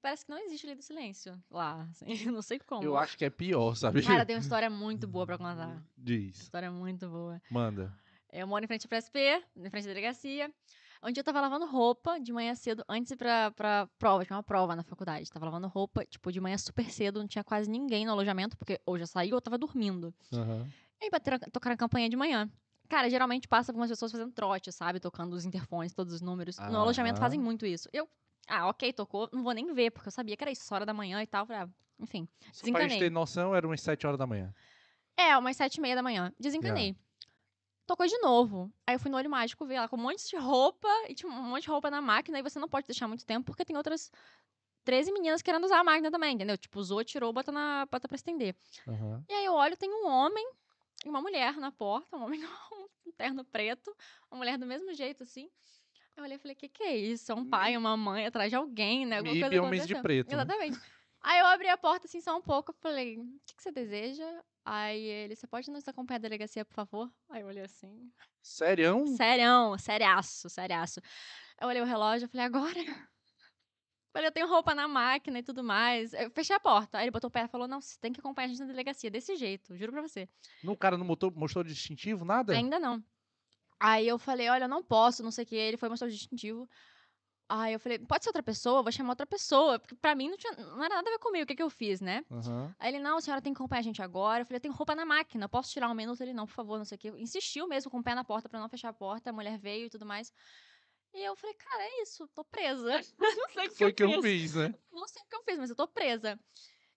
Parece 0.00 0.24
que 0.24 0.30
não 0.30 0.38
existe 0.38 0.64
lei 0.66 0.76
do 0.76 0.82
silêncio 0.82 1.38
lá. 1.50 1.82
assim, 1.90 2.06
não 2.32 2.40
sei 2.40 2.58
como. 2.58 2.82
Eu 2.84 2.96
acho 2.96 3.18
que 3.18 3.24
é 3.24 3.30
pior, 3.30 3.74
sabe? 3.74 4.00
Cara, 4.02 4.24
tem 4.24 4.36
uma 4.36 4.40
história 4.40 4.70
muito 4.70 5.06
boa 5.06 5.26
pra 5.26 5.36
contar. 5.36 5.82
Diz. 5.96 6.38
História 6.40 6.70
muito 6.70 7.08
boa. 7.08 7.42
Manda. 7.50 7.92
Eu 8.32 8.46
moro 8.46 8.64
em 8.64 8.68
frente 8.68 8.86
à 8.86 8.88
PSP, 8.88 9.42
em 9.56 9.70
frente 9.70 9.84
à 9.86 9.88
delegacia. 9.88 10.52
Onde 11.02 11.18
eu 11.20 11.24
tava 11.24 11.40
lavando 11.40 11.64
roupa 11.66 12.18
de 12.18 12.32
manhã 12.32 12.54
cedo, 12.54 12.84
antes 12.88 13.08
de 13.08 13.14
ir 13.14 13.16
pra, 13.16 13.50
pra 13.52 13.88
prova, 13.98 14.24
tinha 14.24 14.36
uma 14.36 14.42
prova 14.42 14.74
na 14.74 14.82
faculdade. 14.82 15.30
Tava 15.30 15.44
lavando 15.46 15.68
roupa, 15.68 16.04
tipo, 16.04 16.30
de 16.32 16.40
manhã 16.40 16.58
super 16.58 16.90
cedo, 16.90 17.20
não 17.20 17.28
tinha 17.28 17.44
quase 17.44 17.70
ninguém 17.70 18.04
no 18.04 18.12
alojamento, 18.12 18.56
porque 18.56 18.80
ou 18.84 18.98
já 18.98 19.06
saiu 19.06 19.36
ou 19.36 19.40
tava 19.40 19.56
dormindo. 19.56 20.12
Aham. 20.32 20.66
E 21.00 21.04
aí 21.04 21.10
bateram, 21.10 21.38
tocaram 21.52 21.74
a 21.74 21.76
campanha 21.76 22.08
de 22.08 22.16
manhã. 22.16 22.50
Cara, 22.88 23.08
geralmente 23.08 23.46
passa 23.46 23.70
algumas 23.70 23.90
pessoas 23.90 24.10
fazendo 24.10 24.32
trote, 24.32 24.72
sabe? 24.72 24.98
Tocando 24.98 25.34
os 25.34 25.44
interfones, 25.44 25.94
todos 25.94 26.12
os 26.14 26.20
números. 26.20 26.56
No 26.58 26.64
Aham. 26.64 26.80
alojamento 26.82 27.20
fazem 27.20 27.38
muito 27.38 27.64
isso. 27.64 27.88
Eu, 27.92 28.08
ah, 28.48 28.68
ok, 28.68 28.92
tocou, 28.92 29.28
não 29.32 29.42
vou 29.42 29.52
nem 29.52 29.72
ver, 29.72 29.90
porque 29.90 30.08
eu 30.08 30.12
sabia 30.12 30.36
que 30.36 30.42
era 30.44 30.50
isso, 30.50 30.74
hora 30.74 30.84
da 30.86 30.94
manhã 30.94 31.22
e 31.22 31.26
tal. 31.26 31.46
Falei, 31.46 31.62
ah, 31.62 31.68
enfim. 32.00 32.26
Só 32.52 32.66
pra 32.70 32.82
gente 32.82 32.98
Desencanei. 32.98 32.98
ter 32.98 33.10
noção, 33.10 33.54
eram 33.54 33.68
umas 33.70 33.80
7 33.80 34.06
horas 34.06 34.18
da 34.18 34.26
manhã. 34.26 34.52
É, 35.16 35.36
umas 35.36 35.56
sete 35.56 35.76
e 35.76 35.80
meia 35.80 35.96
da 35.96 36.02
manhã. 36.02 36.32
Desencanei. 36.38 36.96
Tocou 37.88 38.06
de 38.06 38.18
novo. 38.18 38.70
Aí 38.86 38.96
eu 38.96 39.00
fui 39.00 39.10
no 39.10 39.16
olho 39.16 39.30
mágico 39.30 39.64
ver 39.64 39.80
lá 39.80 39.88
com 39.88 39.96
um 39.96 40.02
monte 40.02 40.28
de 40.28 40.36
roupa 40.36 40.86
e 41.08 41.14
tinha 41.14 41.32
um 41.32 41.42
monte 41.42 41.62
de 41.62 41.70
roupa 41.70 41.90
na 41.90 42.02
máquina 42.02 42.38
e 42.38 42.42
você 42.42 42.58
não 42.58 42.68
pode 42.68 42.86
deixar 42.86 43.08
muito 43.08 43.24
tempo 43.24 43.46
porque 43.46 43.64
tem 43.64 43.74
outras 43.78 44.12
13 44.84 45.10
meninas 45.10 45.40
querendo 45.40 45.64
usar 45.64 45.80
a 45.80 45.84
máquina 45.84 46.10
também, 46.10 46.34
entendeu? 46.34 46.58
Tipo, 46.58 46.78
usou, 46.78 47.02
tirou, 47.02 47.32
bota, 47.32 47.50
na, 47.50 47.86
bota 47.90 48.06
pra 48.06 48.16
estender. 48.16 48.54
Aham. 48.86 49.24
E 49.26 49.32
aí 49.32 49.46
eu 49.46 49.54
olho, 49.54 49.74
tem 49.74 49.90
um 49.90 50.06
homem 50.06 50.46
e 51.02 51.08
uma 51.08 51.22
mulher 51.22 51.56
na 51.56 51.72
porta, 51.72 52.14
um 52.14 52.24
homem 52.24 52.40
com 52.68 52.88
um 53.06 53.12
terno 53.16 53.42
preto, 53.42 53.90
uma 54.30 54.36
mulher 54.36 54.58
do 54.58 54.66
mesmo 54.66 54.92
jeito, 54.92 55.22
assim. 55.22 55.48
Eu 56.14 56.24
olhei 56.24 56.36
e 56.36 56.38
falei, 56.38 56.54
que 56.54 56.68
que 56.68 56.82
é 56.82 56.94
isso? 56.94 57.32
É 57.32 57.34
um 57.34 57.48
pai, 57.48 57.74
uma 57.74 57.96
mãe 57.96 58.26
atrás 58.26 58.50
de 58.50 58.56
alguém, 58.56 59.06
né? 59.06 59.16
Alguma 59.16 59.32
MIB 59.32 59.48
coisa 59.48 59.62
Homens 59.62 59.86
de. 59.86 60.02
Preto, 60.02 60.36
né? 60.36 60.44
Aí 61.28 61.40
eu 61.40 61.46
abri 61.46 61.68
a 61.68 61.76
porta 61.76 62.06
assim 62.06 62.22
só 62.22 62.34
um 62.38 62.40
pouco, 62.40 62.70
eu 62.70 62.76
falei, 62.80 63.18
o 63.18 63.40
que, 63.44 63.54
que 63.54 63.62
você 63.62 63.70
deseja? 63.70 64.24
Aí 64.64 64.98
ele, 64.98 65.36
você 65.36 65.46
pode 65.46 65.70
nos 65.70 65.86
acompanhar 65.86 66.16
à 66.16 66.22
delegacia, 66.22 66.64
por 66.64 66.72
favor? 66.72 67.12
Aí 67.28 67.42
eu 67.42 67.48
olhei 67.48 67.62
assim, 67.62 68.10
Sério? 68.42 69.06
serião, 69.14 69.76
seriaço, 69.76 70.48
seriaço. 70.48 71.02
Eu 71.60 71.68
olhei 71.68 71.82
o 71.82 71.84
relógio, 71.84 72.24
eu 72.24 72.30
falei, 72.30 72.46
agora? 72.46 72.72
Falei, 74.10 74.28
eu 74.28 74.32
tenho 74.32 74.48
roupa 74.48 74.74
na 74.74 74.88
máquina 74.88 75.40
e 75.40 75.42
tudo 75.42 75.62
mais. 75.62 76.14
Eu 76.14 76.30
fechei 76.30 76.56
a 76.56 76.58
porta. 76.58 76.96
Aí 76.96 77.04
ele 77.04 77.10
botou 77.10 77.28
o 77.28 77.30
pé 77.30 77.44
e 77.44 77.48
falou, 77.48 77.68
não, 77.68 77.78
você 77.78 77.98
tem 78.00 78.10
que 78.10 78.20
acompanhar 78.20 78.46
a 78.46 78.48
gente 78.48 78.60
na 78.60 78.66
delegacia, 78.66 79.10
desse 79.10 79.36
jeito, 79.36 79.76
juro 79.76 79.92
pra 79.92 80.00
você. 80.00 80.26
No 80.64 80.74
cara 80.74 80.96
não 80.96 81.04
mostrou, 81.04 81.30
mostrou 81.30 81.62
distintivo, 81.62 82.24
nada? 82.24 82.54
Ainda 82.54 82.80
não. 82.80 83.04
Aí 83.78 84.08
eu 84.08 84.18
falei, 84.18 84.48
olha, 84.48 84.64
eu 84.64 84.68
não 84.68 84.82
posso, 84.82 85.22
não 85.22 85.30
sei 85.30 85.44
o 85.44 85.46
que. 85.46 85.54
Ele 85.54 85.76
foi 85.76 85.90
mostrar 85.90 86.08
o 86.08 86.10
distintivo. 86.10 86.66
Aí 87.48 87.72
eu 87.72 87.80
falei, 87.80 87.98
pode 87.98 88.22
ser 88.24 88.28
outra 88.28 88.42
pessoa, 88.42 88.80
eu 88.80 88.82
vou 88.82 88.92
chamar 88.92 89.10
outra 89.10 89.26
pessoa. 89.26 89.78
Porque 89.78 89.94
pra 89.94 90.14
mim 90.14 90.28
não, 90.28 90.36
tinha, 90.36 90.52
não 90.52 90.84
era 90.84 90.96
nada 90.96 91.08
a 91.08 91.12
ver 91.12 91.18
comigo, 91.18 91.44
o 91.44 91.46
que, 91.46 91.54
que 91.56 91.62
eu 91.62 91.70
fiz, 91.70 92.00
né? 92.00 92.24
Aham. 92.30 92.74
Aí 92.78 92.90
ele, 92.90 92.98
não, 92.98 93.16
a 93.16 93.20
senhora 93.20 93.40
tem 93.40 93.52
que 93.54 93.58
acompanhar 93.58 93.80
a 93.80 93.82
gente 93.82 94.02
agora. 94.02 94.42
Eu 94.42 94.46
falei, 94.46 94.58
eu 94.58 94.60
tenho 94.60 94.74
roupa 94.74 94.94
na 94.94 95.06
máquina, 95.06 95.48
posso 95.48 95.70
tirar 95.72 95.88
um 95.88 95.94
minuto? 95.94 96.20
Ele, 96.20 96.34
não, 96.34 96.46
por 96.46 96.52
favor, 96.52 96.76
não 96.78 96.84
sei 96.84 96.96
o 96.96 96.98
que. 96.98 97.08
Insistiu 97.10 97.66
mesmo 97.66 97.90
com 97.90 97.98
o 98.00 98.02
pé 98.02 98.14
na 98.14 98.22
porta 98.24 98.48
pra 98.48 98.60
não 98.60 98.68
fechar 98.68 98.90
a 98.90 98.92
porta, 98.92 99.30
a 99.30 99.32
mulher 99.32 99.58
veio 99.58 99.86
e 99.86 99.90
tudo 99.90 100.04
mais. 100.04 100.32
E 101.14 101.24
eu 101.24 101.34
falei, 101.36 101.56
cara, 101.56 101.82
é 101.82 102.02
isso, 102.02 102.28
tô 102.34 102.44
presa. 102.44 103.00
não 103.18 103.48
sei 103.50 103.66
o 103.66 103.70
que 103.70 103.76
Foi 103.76 103.88
eu 103.88 103.94
que 103.94 104.02
eu 104.04 104.22
fiz. 104.22 104.54
né? 104.54 104.74
Não 104.92 105.08
sei 105.08 105.22
o 105.22 105.26
que 105.26 105.36
eu 105.36 105.42
fiz, 105.42 105.58
mas 105.58 105.70
eu 105.70 105.76
tô 105.76 105.88
presa. 105.88 106.38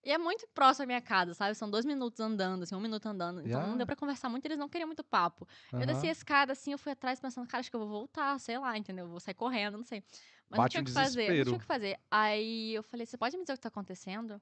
E 0.03 0.11
é 0.11 0.17
muito 0.17 0.47
próximo 0.53 0.83
à 0.83 0.87
minha 0.87 1.01
casa, 1.01 1.33
sabe? 1.35 1.53
São 1.53 1.69
dois 1.69 1.85
minutos 1.85 2.19
andando, 2.19 2.63
assim, 2.63 2.73
um 2.75 2.79
minuto 2.79 3.05
andando. 3.05 3.39
Então 3.39 3.51
Yeah. 3.51 3.69
não 3.69 3.77
deu 3.77 3.85
pra 3.85 3.95
conversar 3.95 4.29
muito, 4.29 4.45
eles 4.45 4.57
não 4.57 4.67
queriam 4.67 4.87
muito 4.87 5.03
papo. 5.03 5.47
Eu 5.71 5.85
desci 5.85 6.07
a 6.07 6.11
escada, 6.11 6.53
assim, 6.53 6.71
eu 6.71 6.77
fui 6.79 6.91
atrás 6.91 7.19
pensando, 7.19 7.47
cara, 7.47 7.59
acho 7.59 7.69
que 7.69 7.75
eu 7.75 7.79
vou 7.81 7.89
voltar, 7.89 8.39
sei 8.39 8.57
lá, 8.57 8.75
entendeu? 8.77 9.05
Eu 9.05 9.09
vou 9.11 9.19
sair 9.19 9.35
correndo, 9.35 9.77
não 9.77 9.85
sei. 9.85 10.03
Mas 10.51 10.57
não 10.57 10.63
Bate 10.63 10.71
tinha 10.73 10.81
um 10.81 10.83
o 10.83 10.85
que 10.85 10.91
fazer, 10.91 11.21
não 11.21 11.27
desespero. 11.27 11.45
tinha 11.45 11.57
o 11.57 11.59
que 11.59 11.65
fazer. 11.65 11.99
Aí 12.11 12.73
eu 12.75 12.83
falei, 12.83 13.05
você 13.05 13.17
pode 13.17 13.37
me 13.37 13.43
dizer 13.43 13.53
o 13.53 13.55
que 13.55 13.61
tá 13.61 13.69
acontecendo? 13.69 14.41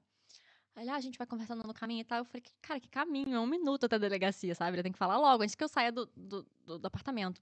Aí 0.74 0.82
ele, 0.84 0.90
ah, 0.90 0.96
a 0.96 1.00
gente 1.00 1.16
vai 1.16 1.26
conversando 1.26 1.62
no 1.66 1.72
caminho 1.74 2.00
e 2.00 2.04
tal. 2.04 2.18
Eu 2.18 2.24
falei, 2.24 2.40
"Que- 2.42 2.52
cara, 2.60 2.80
que 2.80 2.88
caminho? 2.88 3.34
É 3.36 3.40
um 3.40 3.46
minuto 3.46 3.86
até 3.86 3.96
a 3.96 3.98
delegacia, 3.98 4.54
sabe? 4.54 4.76
Ele 4.76 4.82
tem 4.82 4.92
que 4.92 4.98
falar 4.98 5.16
logo, 5.18 5.42
antes 5.42 5.54
que 5.54 5.62
eu 5.64 5.68
saia 5.68 5.90
do, 5.92 6.06
do, 6.16 6.46
do- 6.66 6.78
do 6.78 6.86
apartamento. 6.86 7.40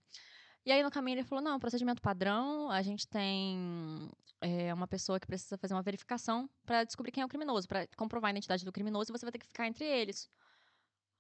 E 0.67 0.73
aí 0.73 0.83
no 0.83 0.91
caminho 0.91 1.17
ele 1.17 1.25
falou, 1.25 1.43
não, 1.43 1.59
procedimento 1.59 2.03
padrão, 2.03 2.71
a 2.71 2.83
gente 2.83 3.07
tem 3.09 4.11
é, 4.41 4.73
uma 4.75 4.87
pessoa 4.87 5.19
que 5.19 5.27
precisa 5.27 5.57
fazer 5.57 5.73
uma 5.75 5.83
verificação 5.83 6.49
pra 6.67 6.85
descobrir 6.85 7.11
quem 7.13 7.23
é 7.23 7.25
o 7.27 7.29
criminoso, 7.29 7.67
pra 7.67 7.87
comprovar 7.97 8.29
a 8.29 8.33
identidade 8.33 8.65
do 8.65 8.73
criminoso, 8.73 9.11
e 9.11 9.13
você 9.19 9.25
vai 9.25 9.33
ter 9.33 9.39
que 9.39 9.47
ficar 9.47 9.67
entre 9.67 9.85
eles. 9.85 10.29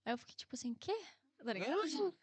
Aí 0.04 0.12
eu 0.12 0.18
fiquei 0.18 0.34
tipo 0.36 0.54
assim, 0.54 0.74
quê? 0.74 0.94
Tá 1.42 1.52
ligado? 1.52 2.14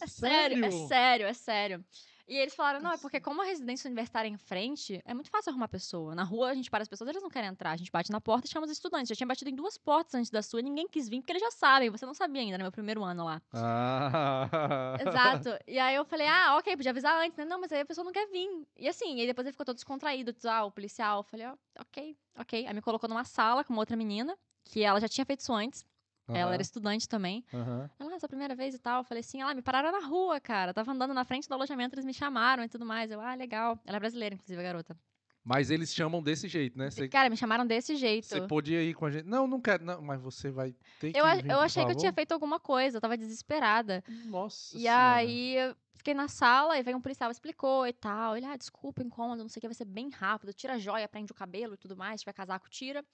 É 0.00 0.06
sério, 0.06 0.64
é 0.64 0.70
sério, 0.70 1.26
é 1.26 1.34
sério. 1.34 1.84
E 2.28 2.36
eles 2.36 2.54
falaram, 2.54 2.80
não, 2.80 2.92
é 2.92 2.98
porque 2.98 3.20
como 3.20 3.42
a 3.42 3.44
residência 3.44 3.88
universitária 3.88 4.28
é 4.28 4.32
em 4.32 4.36
frente, 4.38 5.02
é 5.04 5.12
muito 5.12 5.28
fácil 5.28 5.50
arrumar 5.50 5.68
pessoa. 5.68 6.14
Na 6.14 6.22
rua, 6.22 6.50
a 6.50 6.54
gente 6.54 6.70
para 6.70 6.82
as 6.82 6.88
pessoas, 6.88 7.10
eles 7.10 7.22
não 7.22 7.28
querem 7.28 7.50
entrar. 7.50 7.72
A 7.72 7.76
gente 7.76 7.90
bate 7.90 8.10
na 8.10 8.20
porta 8.20 8.46
e 8.46 8.50
chama 8.50 8.64
os 8.64 8.72
estudantes. 8.72 9.08
Já 9.08 9.14
tinha 9.14 9.26
batido 9.26 9.50
em 9.50 9.54
duas 9.54 9.76
portas 9.76 10.14
antes 10.14 10.30
da 10.30 10.40
sua 10.40 10.60
e 10.60 10.62
ninguém 10.62 10.88
quis 10.88 11.08
vir, 11.08 11.20
porque 11.20 11.32
eles 11.32 11.42
já 11.42 11.50
sabem. 11.50 11.90
Você 11.90 12.06
não 12.06 12.14
sabia 12.14 12.40
ainda, 12.40 12.56
no 12.56 12.64
meu 12.64 12.72
primeiro 12.72 13.02
ano 13.02 13.24
lá. 13.24 13.42
Ah. 13.52 14.96
Exato. 15.00 15.50
E 15.66 15.78
aí 15.78 15.94
eu 15.94 16.04
falei, 16.04 16.26
ah, 16.26 16.56
ok, 16.56 16.76
podia 16.76 16.90
avisar 16.92 17.20
antes, 17.22 17.36
né? 17.36 17.44
Não, 17.44 17.60
mas 17.60 17.72
aí 17.72 17.80
a 17.80 17.86
pessoa 17.86 18.04
não 18.04 18.12
quer 18.12 18.26
vir. 18.28 18.66
E 18.76 18.88
assim, 18.88 19.20
aí 19.20 19.26
depois 19.26 19.46
ele 19.46 19.52
ficou 19.52 19.66
todo 19.66 19.76
descontraído, 19.76 20.34
ah, 20.44 20.64
o 20.64 20.70
policial. 20.70 21.18
Eu 21.18 21.24
falei, 21.24 21.46
ó, 21.46 21.54
ok, 21.80 22.16
ok. 22.38 22.66
Aí 22.66 22.74
me 22.74 22.80
colocou 22.80 23.08
numa 23.08 23.24
sala 23.24 23.64
com 23.64 23.72
uma 23.72 23.82
outra 23.82 23.96
menina, 23.96 24.38
que 24.64 24.82
ela 24.82 25.00
já 25.00 25.08
tinha 25.08 25.26
feito 25.26 25.40
isso 25.40 25.52
antes. 25.52 25.84
Ela 26.28 26.44
Aham, 26.46 26.52
era 26.54 26.62
estudante 26.62 27.08
também. 27.08 27.44
aham. 27.52 27.90
Ela, 27.98 28.12
ah, 28.12 28.14
essa 28.14 28.28
primeira 28.28 28.54
vez 28.54 28.74
e 28.74 28.78
tal. 28.78 29.00
Eu 29.00 29.04
falei 29.04 29.20
assim, 29.20 29.40
ela 29.40 29.54
me 29.54 29.62
pararam 29.62 29.92
na 29.92 30.06
rua, 30.06 30.40
cara. 30.40 30.72
Tava 30.72 30.92
andando 30.92 31.12
na 31.14 31.24
frente 31.24 31.48
do 31.48 31.54
alojamento, 31.54 31.94
eles 31.94 32.04
me 32.04 32.14
chamaram 32.14 32.64
e 32.64 32.68
tudo 32.68 32.84
mais. 32.86 33.10
Eu, 33.10 33.20
ah, 33.20 33.34
legal. 33.34 33.78
Ela 33.84 33.96
é 33.96 34.00
brasileira, 34.00 34.34
inclusive, 34.34 34.58
a 34.60 34.62
garota. 34.64 34.96
Mas 35.44 35.70
eles 35.70 35.92
chamam 35.92 36.22
desse 36.22 36.46
jeito, 36.46 36.78
né? 36.78 36.88
Você 36.88 37.08
Cara, 37.08 37.28
me 37.28 37.36
chamaram 37.36 37.66
desse 37.66 37.96
jeito. 37.96 38.26
você 38.26 38.40
podia 38.42 38.82
ir 38.82 38.94
com 38.94 39.06
a 39.06 39.10
gente. 39.10 39.26
Não, 39.26 39.46
não 39.46 39.60
quero. 39.60 39.84
Não, 39.84 40.00
mas 40.00 40.20
você 40.20 40.50
vai 40.50 40.74
ter 41.00 41.12
que. 41.12 41.18
Eu, 41.18 41.24
vir, 41.24 41.50
eu 41.50 41.58
achei 41.58 41.84
que 41.84 41.90
eu 41.90 41.96
tinha 41.96 42.12
feito 42.12 42.32
alguma 42.32 42.60
coisa, 42.60 42.96
eu 42.96 43.00
tava 43.00 43.16
desesperada. 43.16 44.04
Nossa. 44.26 44.76
E 44.76 44.82
Senhora. 44.82 45.16
aí, 45.16 45.56
eu 45.56 45.76
fiquei 46.02 46.14
na 46.14 46.26
sala, 46.26 46.76
e 46.78 46.82
veio 46.82 46.96
um 46.96 47.00
policial, 47.00 47.30
explicou 47.30 47.86
e 47.86 47.92
tal. 47.92 48.36
Ele, 48.36 48.44
ah, 48.44 48.56
desculpa, 48.56 49.02
incômodo, 49.02 49.42
não 49.42 49.48
sei 49.48 49.58
o 49.58 49.62
que, 49.62 49.68
vai 49.68 49.74
ser 49.74 49.84
bem 49.84 50.10
rápido. 50.10 50.52
Tira 50.52 50.74
a 50.74 50.78
joia, 50.78 51.08
prende 51.08 51.30
o 51.30 51.34
cabelo 51.34 51.74
e 51.74 51.76
tudo 51.76 51.96
mais. 51.96 52.20
Se 52.20 52.24
tiver 52.24 52.32
casaco, 52.32 52.68
tira. 52.68 53.04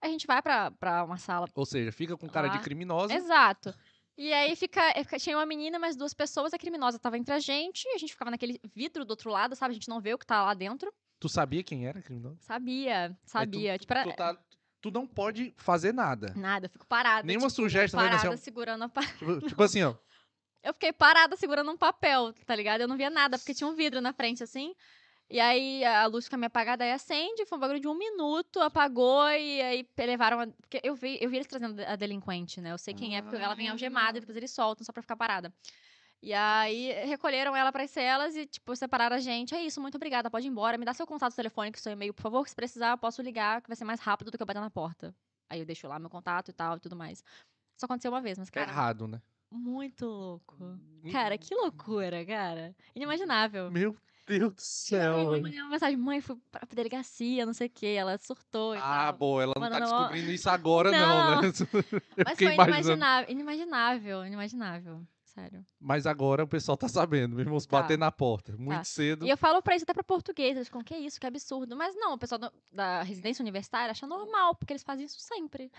Aí 0.00 0.10
a 0.10 0.12
gente 0.12 0.26
vai 0.26 0.40
pra, 0.42 0.70
pra 0.70 1.02
uma 1.04 1.16
sala. 1.16 1.48
Ou 1.54 1.64
seja, 1.66 1.90
fica 1.90 2.16
com 2.16 2.28
cara 2.28 2.48
de 2.48 2.58
Lá. 2.58 2.62
criminosa. 2.62 3.14
Exato. 3.14 3.74
E 4.16 4.32
aí 4.32 4.54
fica, 4.54 4.80
tinha 5.18 5.36
uma 5.36 5.46
menina, 5.46 5.78
mais 5.78 5.96
duas 5.96 6.14
pessoas, 6.14 6.52
a 6.54 6.58
criminosa 6.58 6.98
tava 7.00 7.18
entre 7.18 7.34
a 7.34 7.40
gente, 7.40 7.84
e 7.86 7.94
a 7.94 7.98
gente 7.98 8.12
ficava 8.12 8.30
naquele 8.30 8.60
vidro 8.74 9.04
do 9.04 9.10
outro 9.10 9.30
lado, 9.30 9.56
sabe? 9.56 9.72
A 9.72 9.74
gente 9.74 9.88
não 9.88 10.00
vê 10.00 10.14
o 10.14 10.18
que 10.18 10.26
tá 10.26 10.44
lá 10.44 10.54
dentro. 10.54 10.92
Tu 11.18 11.28
sabia 11.28 11.62
quem 11.64 11.86
era 11.86 12.00
criminosa? 12.02 12.36
Sabia, 12.40 13.16
tu- 13.24 13.30
sabia. 13.30 13.78
tipo, 13.78 13.92
era- 13.92 14.04
Tu, 14.04 14.14
tá- 14.14 14.38
tu 14.82 14.90
não 14.90 15.06
pode 15.06 15.52
fazer 15.56 15.92
nada. 15.92 16.32
Nada, 16.36 16.66
eu 16.66 16.70
fico 16.70 16.86
parada. 16.86 17.26
Nenhuma 17.26 17.48
tipo, 17.48 17.56
sugestão, 17.62 17.98
né, 18.00 18.06
Parada 18.10 18.28
assim, 18.28 18.34
ó. 18.34 18.36
segurando 18.36 18.84
a 18.84 18.88
pa- 18.88 19.00
Tipo, 19.18 19.40
tipo 19.48 19.62
assim, 19.62 19.82
ó. 19.82 19.94
Eu 20.64 20.72
fiquei 20.72 20.92
parada 20.92 21.36
segurando 21.36 21.70
um 21.70 21.76
papel, 21.76 22.32
tá 22.46 22.56
ligado? 22.56 22.80
Eu 22.80 22.88
não 22.88 22.96
via 22.96 23.10
nada, 23.10 23.38
porque 23.38 23.52
tinha 23.52 23.68
um 23.68 23.74
vidro 23.74 24.00
na 24.00 24.14
frente, 24.14 24.42
assim. 24.42 24.74
E 25.28 25.38
aí 25.38 25.84
a 25.84 26.06
luz 26.06 26.24
fica 26.24 26.36
meio 26.36 26.46
apagada, 26.48 26.84
aí 26.84 26.92
acende, 26.92 27.44
foi 27.44 27.58
um 27.58 27.60
bagulho 27.60 27.80
de 27.80 27.88
um 27.88 27.94
minuto, 27.94 28.60
apagou, 28.60 29.28
e 29.30 29.60
aí 29.60 29.88
levaram. 29.98 30.40
A... 30.40 30.46
Porque 30.46 30.80
eu 30.82 30.94
vi, 30.94 31.18
eu 31.20 31.28
vi 31.28 31.36
eles 31.36 31.46
trazendo 31.46 31.80
a 31.82 31.96
delinquente, 31.96 32.60
né? 32.60 32.72
Eu 32.72 32.78
sei 32.78 32.94
quem 32.94 33.16
é, 33.16 33.22
porque 33.22 33.36
ela 33.36 33.54
vem 33.54 33.68
algemada 33.68 34.16
e 34.16 34.20
depois 34.20 34.36
eles 34.36 34.50
soltam 34.50 34.84
só 34.84 34.92
pra 34.92 35.02
ficar 35.02 35.16
parada. 35.16 35.52
E 36.22 36.32
aí 36.32 36.90
recolheram 37.04 37.54
ela 37.54 37.70
pras 37.70 37.90
celas 37.90 38.34
e, 38.34 38.46
tipo, 38.46 38.74
separaram 38.74 39.16
a 39.16 39.20
gente. 39.20 39.54
É 39.54 39.62
isso, 39.62 39.78
muito 39.82 39.96
obrigada, 39.96 40.30
pode 40.30 40.46
ir 40.46 40.50
embora. 40.50 40.78
Me 40.78 40.84
dá 40.86 40.94
seu 40.94 41.06
contato 41.06 41.34
telefônico, 41.36 41.78
seu 41.78 41.92
e-mail, 41.92 42.14
por 42.14 42.22
favor, 42.22 42.42
que 42.42 42.48
se 42.48 42.56
precisar, 42.56 42.92
eu 42.92 42.98
posso 42.98 43.20
ligar, 43.20 43.60
que 43.60 43.68
vai 43.68 43.76
ser 43.76 43.84
mais 43.84 44.00
rápido 44.00 44.30
do 44.30 44.38
que 44.38 44.42
eu 44.42 44.46
bater 44.46 44.60
na 44.60 44.70
porta. 44.70 45.14
Aí 45.50 45.60
eu 45.60 45.66
deixo 45.66 45.86
lá 45.86 45.98
meu 45.98 46.08
contato 46.08 46.48
e 46.48 46.54
tal 46.54 46.76
e 46.78 46.80
tudo 46.80 46.96
mais. 46.96 47.18
Isso 47.76 47.84
aconteceu 47.84 48.10
uma 48.10 48.22
vez, 48.22 48.38
mas, 48.38 48.48
Tá 48.48 48.60
cara, 48.60 48.70
errado, 48.70 49.06
né? 49.06 49.20
Muito 49.54 50.06
louco. 50.06 50.56
Cara, 51.12 51.36
que 51.38 51.54
loucura, 51.54 52.24
cara. 52.24 52.74
Inimaginável. 52.94 53.70
Meu 53.70 53.96
Deus 54.26 54.54
do 54.54 54.60
céu, 54.60 55.30
velho. 55.30 55.42
mandei 55.42 55.60
uma 55.60 55.70
mensagem, 55.70 55.96
mãe, 55.98 56.20
fui 56.20 56.36
pra 56.50 56.62
delegacia, 56.74 57.44
não 57.44 57.52
sei 57.52 57.66
o 57.66 57.70
quê. 57.70 57.88
Ela 57.88 58.16
surtou 58.18 58.74
e 58.74 58.78
Ah, 58.78 59.06
tal. 59.08 59.12
boa, 59.18 59.42
ela 59.42 59.52
não 59.56 59.62
tá 59.68 59.70
Mano, 59.80 59.86
não- 59.86 59.98
descobrindo 59.98 60.30
isso 60.32 60.48
agora, 60.50 60.90
não, 60.90 61.42
né? 61.42 61.48
Eu 62.16 62.24
Mas 62.24 62.38
fiquei 62.38 62.54
foi 62.56 62.64
inimaginável, 62.64 63.30
inimaginável, 63.30 64.24
inimaginável. 64.26 65.02
Sério. 65.24 65.66
Mas 65.80 66.06
agora 66.06 66.44
o 66.44 66.48
pessoal 66.48 66.76
tá 66.76 66.86
sabendo, 66.88 67.34
mesmo 67.34 67.56
os 67.56 67.66
Tá. 67.66 67.82
bater 67.82 67.98
na 67.98 68.10
porta. 68.12 68.56
Muito 68.56 68.78
Tá. 68.78 68.84
cedo. 68.84 69.26
E 69.26 69.30
eu 69.30 69.36
falo 69.36 69.60
pra 69.60 69.74
isso 69.74 69.82
até 69.82 69.92
pra 69.92 70.04
português, 70.04 70.54
eles 70.56 70.68
ficam, 70.68 70.80
que 70.84 70.96
isso, 70.96 71.18
que 71.20 71.26
absurdo. 71.26 71.76
Mas 71.76 71.94
não, 71.96 72.14
o 72.14 72.18
pessoal 72.18 72.38
do- 72.38 72.52
da 72.72 73.02
residência 73.02 73.42
universitária 73.42 73.90
acha 73.90 74.06
normal, 74.06 74.54
porque 74.54 74.72
eles 74.72 74.84
fazem 74.84 75.04
isso 75.04 75.18
sempre. 75.20 75.72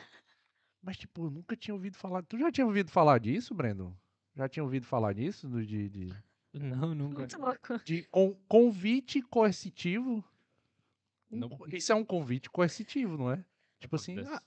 Mas, 0.85 0.97
tipo, 0.97 1.25
eu 1.25 1.31
nunca 1.31 1.55
tinha 1.55 1.73
ouvido 1.73 1.97
falar. 1.97 2.21
Tu 2.21 2.37
já 2.37 2.51
tinha 2.51 2.65
ouvido 2.67 2.91
falar 2.91 3.19
disso, 3.19 3.55
Breno? 3.55 3.97
Já 4.35 4.47
tinha 4.47 4.63
ouvido 4.63 4.85
falar 4.85 5.13
disso? 5.13 5.47
Do- 5.49 5.65
De, 5.65 5.89
de, 5.89 6.13
Não, 6.53 6.93
nunca. 6.93 7.19
Muito 7.19 7.39
louco. 7.41 7.79
de 7.83 8.03
con- 8.03 8.35
convite 8.47 9.19
coercitivo? 9.23 10.23
Um 11.31 11.39
Não. 11.39 11.49
Isso 11.69 11.91
é 11.91 11.95
um 11.95 12.05
convite 12.05 12.51
coercitivo, 12.51 13.17
não 13.17 13.31
é? 13.31 13.43
Tipo 13.79 13.95
assim, 13.95 14.19
ah, 14.19 14.41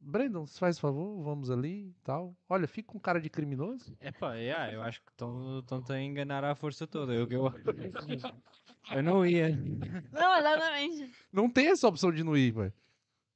Brandon, 0.00 0.46
se 0.46 0.58
faz 0.58 0.78
favor, 0.78 1.22
vamos 1.22 1.50
ali 1.50 1.88
e 1.90 1.94
tal. 2.02 2.34
Olha, 2.48 2.66
fica 2.66 2.90
com 2.90 2.98
cara 2.98 3.20
de 3.20 3.28
criminoso. 3.28 3.94
Epá, 4.00 4.34
yeah, 4.36 4.72
eu 4.72 4.80
acho 4.82 5.02
que 5.02 5.12
estão-te 5.12 5.92
a 5.92 6.00
enganar 6.00 6.42
à 6.42 6.54
força 6.54 6.86
toda. 6.86 7.12
Eu, 7.12 7.28
eu, 7.28 7.52
eu 8.90 9.02
não 9.02 9.26
ia. 9.26 9.50
Não, 10.10 10.38
exatamente. 10.38 11.12
Não 11.30 11.50
tem 11.50 11.68
essa 11.68 11.86
opção 11.86 12.10
de 12.10 12.24
não 12.24 12.34
ir, 12.36 12.50
velho. 12.52 12.72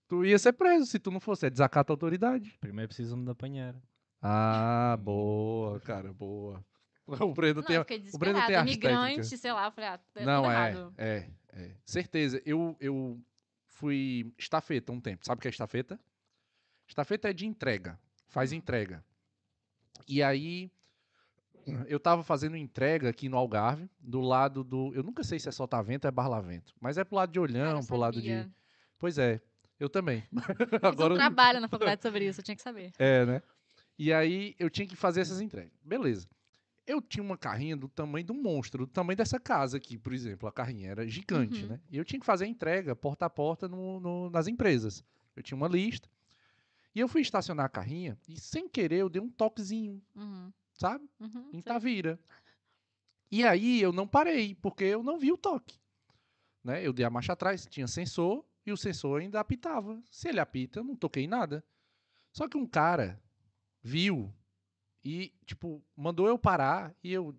Tu 0.09 0.25
ia 0.25 0.39
ser 0.39 0.53
preso 0.53 0.87
se 0.87 0.99
tu 0.99 1.11
não 1.11 1.21
fosse. 1.21 1.47
É 1.47 1.51
desacato 1.51 1.93
à 1.93 1.95
autoridade. 1.95 2.57
Primeiro 2.61 2.89
precisam 2.89 3.23
de 3.25 3.31
apanhar. 3.31 3.75
Ah, 4.23 4.97
boa, 5.01 5.81
cara, 5.81 6.13
boa. 6.13 6.65
O 7.07 7.33
Breno 7.33 7.61
Não, 7.61 7.67
tem. 7.67 7.79
o 8.13 8.19
Breno 8.19 8.45
tem 8.47 8.57
Imigrante, 8.59 9.15
técnica. 9.17 9.37
sei 9.37 9.53
lá, 9.53 9.71
falei, 9.71 9.91
ah, 9.91 9.99
tá 10.13 10.25
Não, 10.25 10.51
é, 10.51 10.55
errado. 10.55 10.95
é, 10.99 11.31
é. 11.53 11.71
Certeza. 11.85 12.43
Eu, 12.45 12.77
eu 12.81 13.21
fui 13.69 14.33
estafeta 14.37 14.91
um 14.91 15.01
tempo. 15.01 15.25
Sabe 15.25 15.39
o 15.39 15.43
que 15.43 15.47
é 15.47 15.51
estafeta? 15.51 16.01
Estafeta 16.89 17.31
é 17.31 17.33
de 17.33 17.47
entrega. 17.47 17.99
Faz 18.29 18.53
Hum. 18.53 18.57
entrega. 18.57 19.05
E 20.09 20.21
aí, 20.23 20.71
eu 21.89 21.99
tava 22.01 22.23
fazendo 22.25 22.57
entrega 22.57 23.09
aqui 23.09 23.29
no 23.29 23.37
Algarve, 23.37 23.89
do 24.01 24.21
lado 24.21 24.65
do. 24.65 24.93
Eu 24.95 25.03
nunca 25.05 25.23
sei 25.23 25.39
se 25.39 25.49
é 25.49 25.53
Sotavento 25.53 26.07
ou 26.07 26.09
é 26.09 26.13
Barlavento. 26.13 26.75
Mas 26.81 26.99
é 26.99 27.05
pro 27.05 27.17
lado 27.17 27.31
de 27.33 27.39
Olhão, 27.39 27.85
pro 27.85 27.97
lado 27.97 28.21
de. 28.21 28.49
Pois 28.99 29.17
é, 29.19 29.41
eu 29.79 29.89
também. 29.89 30.23
Agora 30.83 31.15
eu- 31.15 31.19
trabalho 31.19 31.61
na 31.61 31.69
faculdade 31.69 32.03
sobre 32.03 32.27
isso, 32.27 32.41
eu 32.41 32.45
tinha 32.45 32.57
que 32.57 32.63
saber. 32.63 32.93
é, 32.99 33.25
né? 33.27 33.43
E 33.99 34.13
aí 34.13 34.55
eu 34.59 34.69
tinha 34.69 34.87
que 34.87 34.95
fazer 34.97 35.23
essas 35.23 35.41
entregas. 35.41 35.73
Beleza. 35.83 36.29
Eu 36.87 37.01
tinha 37.03 37.23
uma 37.23 37.37
carrinha 37.37 37.77
do 37.77 37.89
tamanho 37.89 38.25
do 38.27 38.35
monstro, 38.35 38.87
do 38.87 38.93
tamanho 38.93 39.17
dessa 39.17 39.41
casa 39.41 39.77
aqui, 39.79 39.97
por 39.99 40.13
exemplo. 40.13 40.47
A 40.49 40.53
carrinha 40.53 40.91
era 40.91 41.09
gigante, 41.09 41.63
Uhum. 41.63 41.71
né? 41.71 41.81
E 41.91 41.97
eu 41.97 42.05
tinha 42.05 42.21
que 42.21 42.27
fazer 42.27 42.45
a 42.45 42.49
entrega 42.49 42.95
porta 42.95 43.25
a 43.27 43.31
porta 43.31 43.67
no- 43.67 43.99
no- 43.99 44.31
nas 44.31 44.47
empresas. 44.47 45.03
Eu 45.35 45.43
tinha 45.43 45.57
uma 45.57 45.67
lista. 45.67 46.09
E 46.95 47.01
eu 47.01 47.09
fui 47.09 47.23
estacionar 47.23 47.67
a 47.67 47.69
carrinha 47.71 48.17
e, 48.29 48.39
sem 48.39 48.69
querer, 48.69 48.99
eu 48.99 49.09
dei 49.09 49.21
um 49.21 49.29
toquezinho, 49.31 50.01
Uhum, 50.15 50.53
sabe? 50.75 51.09
uhum, 51.19 51.51
Em. 51.55 51.61
Tavira. 51.63 52.19
E 53.31 53.45
aí 53.45 53.81
eu 53.83 53.93
não 53.93 54.07
parei, 54.07 54.55
porque 54.55 54.85
eu 54.85 55.03
não 55.03 55.19
vi 55.19 55.33
o 55.33 55.37
toque. 55.37 55.79
Né? 56.63 56.87
Eu 56.87 56.93
dei 56.93 57.05
a 57.05 57.11
marcha 57.11 57.33
atrás, 57.33 57.67
tinha 57.67 57.87
sensor, 57.89 58.45
e 58.67 58.73
o 58.73 58.77
sensor 58.77 59.21
ainda 59.21 59.39
apitava. 59.41 60.03
Se 60.11 60.29
ele 60.29 60.41
apita, 60.41 60.81
eu 60.81 60.85
não 60.85 60.97
toquei 60.97 61.27
nada. 61.27 61.65
Só 62.33 62.49
que 62.49 62.57
um 62.59 62.67
cara 62.67 63.19
viu 63.83 64.33
e, 65.05 65.33
tipo, 65.47 65.83
mandou 65.97 66.27
eu 66.27 66.37
parar 66.39 66.95
e 67.03 67.13
eu. 67.13 67.35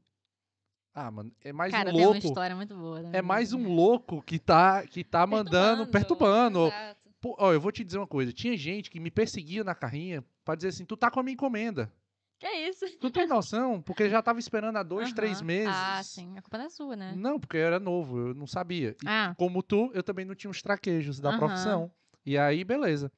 Ah, 0.94 1.12
mano, 1.12 1.32
é 1.44 1.54
mais 1.54 1.72
Cara, 1.72 1.90
um 1.90 1.94
tem 1.94 2.02
uma 2.02 2.12
louco. 2.14 2.26
história 2.28 2.56
muito 2.56 2.76
boa. 2.76 3.02
né? 3.04 3.12
É 3.14 3.22
mais 3.22 3.54
um 3.54 3.68
louco 3.72 4.22
que 4.24 4.40
tá, 4.40 4.88
que 4.88 5.04
tá 5.04 5.28
mandando, 5.28 5.86
perturbando. 5.86 6.68
Exato. 6.68 6.98
Pô, 7.20 7.36
ó, 7.38 7.54
eu 7.54 7.62
vou 7.62 7.72
te 7.72 7.84
dizer 7.84 7.98
uma 8.00 8.08
coisa. 8.08 8.32
Tinha 8.34 8.58
gente 8.58 8.90
que 8.90 9.00
me 9.00 9.12
perseguia 9.12 9.64
na 9.64 9.76
carrinha 9.76 10.24
pra 10.44 10.56
dizer 10.56 10.70
assim: 10.70 10.86
tu 10.86 10.96
tá 10.98 11.12
com 11.12 11.20
a 11.20 11.24
minha 11.24 11.34
encomenda. 11.34 11.92
Que 12.40 12.48
isso? 12.48 12.86
Tu 13.00 13.10
tem 13.10 13.26
noção? 13.28 13.82
Porque 13.82 14.10
já 14.10 14.22
tava 14.22 14.38
esperando 14.40 14.78
há 14.78 14.84
dois, 14.84 15.12
três 15.12 15.38
Aham. 15.40 15.46
meses. 15.48 15.76
Ah, 15.76 16.02
sim. 16.04 16.38
A 16.38 16.42
culpa 16.42 16.58
não 16.60 16.66
é 16.66 16.70
sua, 16.70 16.96
né? 16.96 17.14
Não, 17.16 17.40
porque 17.40 17.58
eu 17.58 17.62
era 17.66 17.80
novo, 17.80 18.20
eu 18.30 18.34
não 18.36 18.46
sabia. 18.46 18.96
E 19.04 19.08
Ah, 19.08 19.34
como 19.38 19.64
tu, 19.64 19.90
eu 19.94 20.04
também 20.04 20.24
não 20.26 20.36
tinha 20.36 20.52
os 20.52 20.62
traquejos 20.62 21.20
da 21.20 21.30
Aham. 21.30 21.38
profissão. 21.40 21.92
E 22.26 22.38
aí, 22.38 22.64
beleza. 22.64 23.12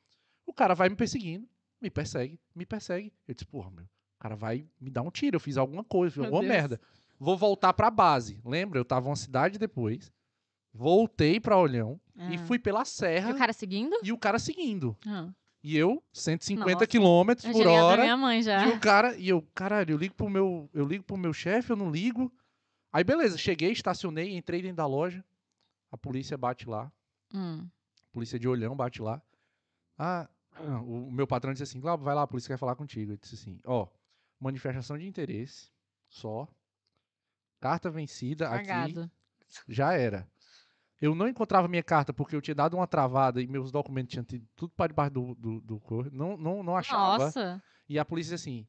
O 0.45 0.53
cara 0.53 0.73
vai 0.73 0.87
me 0.89 0.95
perseguindo, 0.95 1.47
me 1.81 1.89
persegue, 1.89 2.39
me 2.55 2.65
persegue. 2.65 3.11
Eu 3.27 3.33
disse, 3.33 3.45
porra, 3.45 3.69
meu, 3.71 3.83
o 3.85 4.19
cara 4.19 4.35
vai 4.35 4.65
me 4.79 4.89
dar 4.89 5.01
um 5.01 5.11
tiro, 5.11 5.35
eu 5.35 5.39
fiz 5.39 5.57
alguma 5.57 5.83
coisa, 5.83 6.15
fiz 6.15 6.23
alguma 6.23 6.41
Deus. 6.41 6.53
merda. 6.53 6.79
Vou 7.19 7.35
voltar 7.37 7.73
pra 7.73 7.91
base. 7.91 8.39
Lembra? 8.45 8.79
Eu 8.79 8.85
tava 8.85 9.09
uma 9.09 9.15
cidade 9.17 9.59
depois. 9.59 10.09
Voltei 10.73 11.39
pra 11.39 11.57
Olhão 11.57 11.99
e 12.15 12.35
Ah. 12.35 12.37
fui 12.45 12.57
pela 12.59 12.83
e 12.83 12.85
serra 12.85 13.31
o 13.31 13.37
cara 13.37 13.51
seguindo? 13.51 13.97
e 14.03 14.11
o 14.13 14.17
cara 14.17 14.39
seguindo. 14.39 14.95
Ah. 15.05 15.29
E 15.61 15.75
eu, 15.77 16.01
150 16.13 16.71
Nossa. 16.73 16.87
quilômetros 16.87 17.45
Eu 17.45 17.51
por 17.51 17.67
hora. 17.67 18.03
minha 18.03 18.15
mãe 18.17 18.41
já. 18.41 18.65
E 18.65 18.71
o 18.71 18.79
cara, 18.79 19.15
e 19.17 19.27
eu, 19.27 19.41
caralho, 19.53 19.91
eu 19.93 19.97
ligo 19.97 20.15
pro 20.15 20.29
meu, 20.29 20.69
eu 20.73 20.85
ligo 20.85 21.03
pro 21.03 21.17
meu 21.17 21.33
chefe, 21.33 21.71
eu 21.71 21.75
não 21.75 21.91
ligo. 21.91 22.31
Aí 22.93 23.03
beleza, 23.03 23.37
cheguei, 23.37 23.71
estacionei, 23.71 24.35
entrei 24.37 24.61
dentro 24.61 24.77
da 24.77 24.85
loja. 24.85 25.23
A 25.91 25.97
polícia 25.97 26.37
bate 26.37 26.67
lá, 26.69 26.91
Hum. 27.33 27.67
polícia 28.11 28.39
de 28.39 28.47
olhão 28.47 28.75
bate 28.75 29.01
lá. 29.01 29.21
Ah, 29.97 30.29
o 30.85 31.11
meu 31.11 31.27
patrão 31.27 31.51
disse 31.51 31.63
assim: 31.63 31.79
Glauber, 31.79 32.03
vai 32.05 32.15
lá, 32.15 32.21
a 32.23 32.27
polícia 32.27 32.47
quer 32.53 32.57
falar 32.57 32.75
contigo. 32.75 33.11
Eu 33.13 33.17
disse 33.17 33.35
assim: 33.35 33.59
Ó, 33.65 33.87
manifestação 34.39 34.97
de 34.97 35.05
interesse, 35.05 35.69
só. 36.07 36.47
Carta 37.59 37.89
vencida 37.91 38.47
aqui, 38.49 38.67
Cagado. 38.67 39.11
já 39.67 39.93
era. 39.93 40.25
Eu 41.01 41.15
não 41.15 41.27
encontrava 41.27 41.67
minha 41.67 41.83
carta 41.83 42.13
porque 42.13 42.35
eu 42.35 42.41
tinha 42.41 42.55
dado 42.55 42.75
uma 42.75 42.87
travada 42.87 43.41
e 43.41 43.47
meus 43.47 43.71
documentos 43.71 44.11
tinham 44.11 44.23
tido 44.23 44.45
tudo 44.55 44.73
para 44.75 44.87
debaixo 44.87 45.13
do, 45.13 45.35
do, 45.35 45.61
do 45.61 45.79
corpo. 45.79 46.09
Não, 46.13 46.35
não, 46.35 46.61
não 46.61 46.75
achava. 46.75 47.23
Nossa. 47.23 47.63
E 47.87 47.97
a 47.97 48.03
polícia 48.03 48.35
disse 48.35 48.49
assim: 48.49 48.67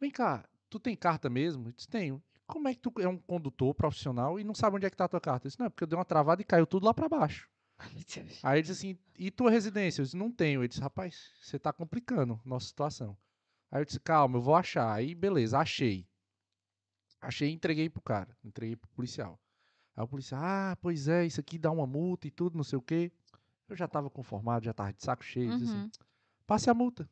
Vem 0.00 0.10
cá, 0.10 0.48
tu 0.70 0.80
tem 0.80 0.96
carta 0.96 1.28
mesmo? 1.28 1.68
Eu 1.68 1.72
disse: 1.72 1.88
Tenho. 1.88 2.22
Como 2.46 2.68
é 2.68 2.74
que 2.74 2.80
tu 2.80 2.92
é 2.98 3.08
um 3.08 3.16
condutor 3.16 3.74
profissional 3.74 4.38
e 4.38 4.44
não 4.44 4.54
sabe 4.54 4.76
onde 4.76 4.84
é 4.84 4.90
que 4.90 4.96
tá 4.96 5.04
a 5.04 5.08
tua 5.08 5.20
carta? 5.20 5.46
Eu 5.46 5.48
disse: 5.48 5.58
Não, 5.58 5.66
é 5.66 5.70
porque 5.70 5.84
eu 5.84 5.88
dei 5.88 5.98
uma 5.98 6.04
travada 6.04 6.40
e 6.40 6.44
caiu 6.44 6.66
tudo 6.66 6.86
lá 6.86 6.94
para 6.94 7.08
baixo. 7.08 7.48
Aí 8.42 8.56
ele 8.56 8.62
disse 8.62 8.72
assim: 8.72 8.98
E 9.18 9.30
tua 9.30 9.50
residência? 9.50 10.00
Eu 10.00 10.04
disse: 10.04 10.16
Não 10.16 10.32
tenho. 10.32 10.62
Ele 10.62 10.68
disse: 10.68 10.80
Rapaz, 10.80 11.30
você 11.42 11.58
tá 11.58 11.72
complicando 11.72 12.40
nossa 12.44 12.66
situação. 12.66 13.16
Aí 13.70 13.82
eu 13.82 13.84
disse: 13.84 14.00
Calma, 14.00 14.38
eu 14.38 14.42
vou 14.42 14.54
achar. 14.54 14.92
Aí 14.92 15.14
beleza, 15.14 15.58
achei. 15.58 16.08
Achei 17.20 17.50
e 17.50 17.52
entreguei 17.52 17.90
pro 17.90 18.02
cara. 18.02 18.36
Entreguei 18.44 18.76
pro 18.76 18.90
policial. 18.90 19.40
Aí 19.96 20.02
o 20.04 20.08
policial: 20.08 20.40
Ah, 20.42 20.76
pois 20.80 21.08
é, 21.08 21.24
isso 21.24 21.40
aqui 21.40 21.58
dá 21.58 21.70
uma 21.70 21.86
multa 21.86 22.26
e 22.26 22.30
tudo, 22.30 22.56
não 22.56 22.64
sei 22.64 22.78
o 22.78 22.82
quê. 22.82 23.12
Eu 23.68 23.76
já 23.76 23.88
tava 23.88 24.10
conformado, 24.10 24.64
já 24.64 24.72
tava 24.72 24.92
de 24.92 25.02
saco 25.02 25.24
cheio. 25.24 25.52
assim, 25.52 25.64
Uhum. 25.78 25.90
passe 26.46 26.68
a 26.68 26.74
multa. 26.74 27.08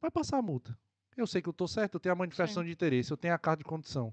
Vai 0.00 0.10
passar 0.10 0.38
a 0.38 0.42
multa. 0.42 0.76
Eu 1.16 1.26
sei 1.26 1.40
que 1.40 1.48
eu 1.48 1.52
tô 1.52 1.68
certo, 1.68 1.94
eu 1.94 2.00
tenho 2.00 2.12
a 2.12 2.16
manifestação 2.16 2.64
de 2.64 2.70
interesse, 2.72 3.10
eu 3.10 3.16
tenho 3.16 3.32
a 3.34 3.38
carta 3.38 3.58
de 3.58 3.64
condição. 3.64 4.12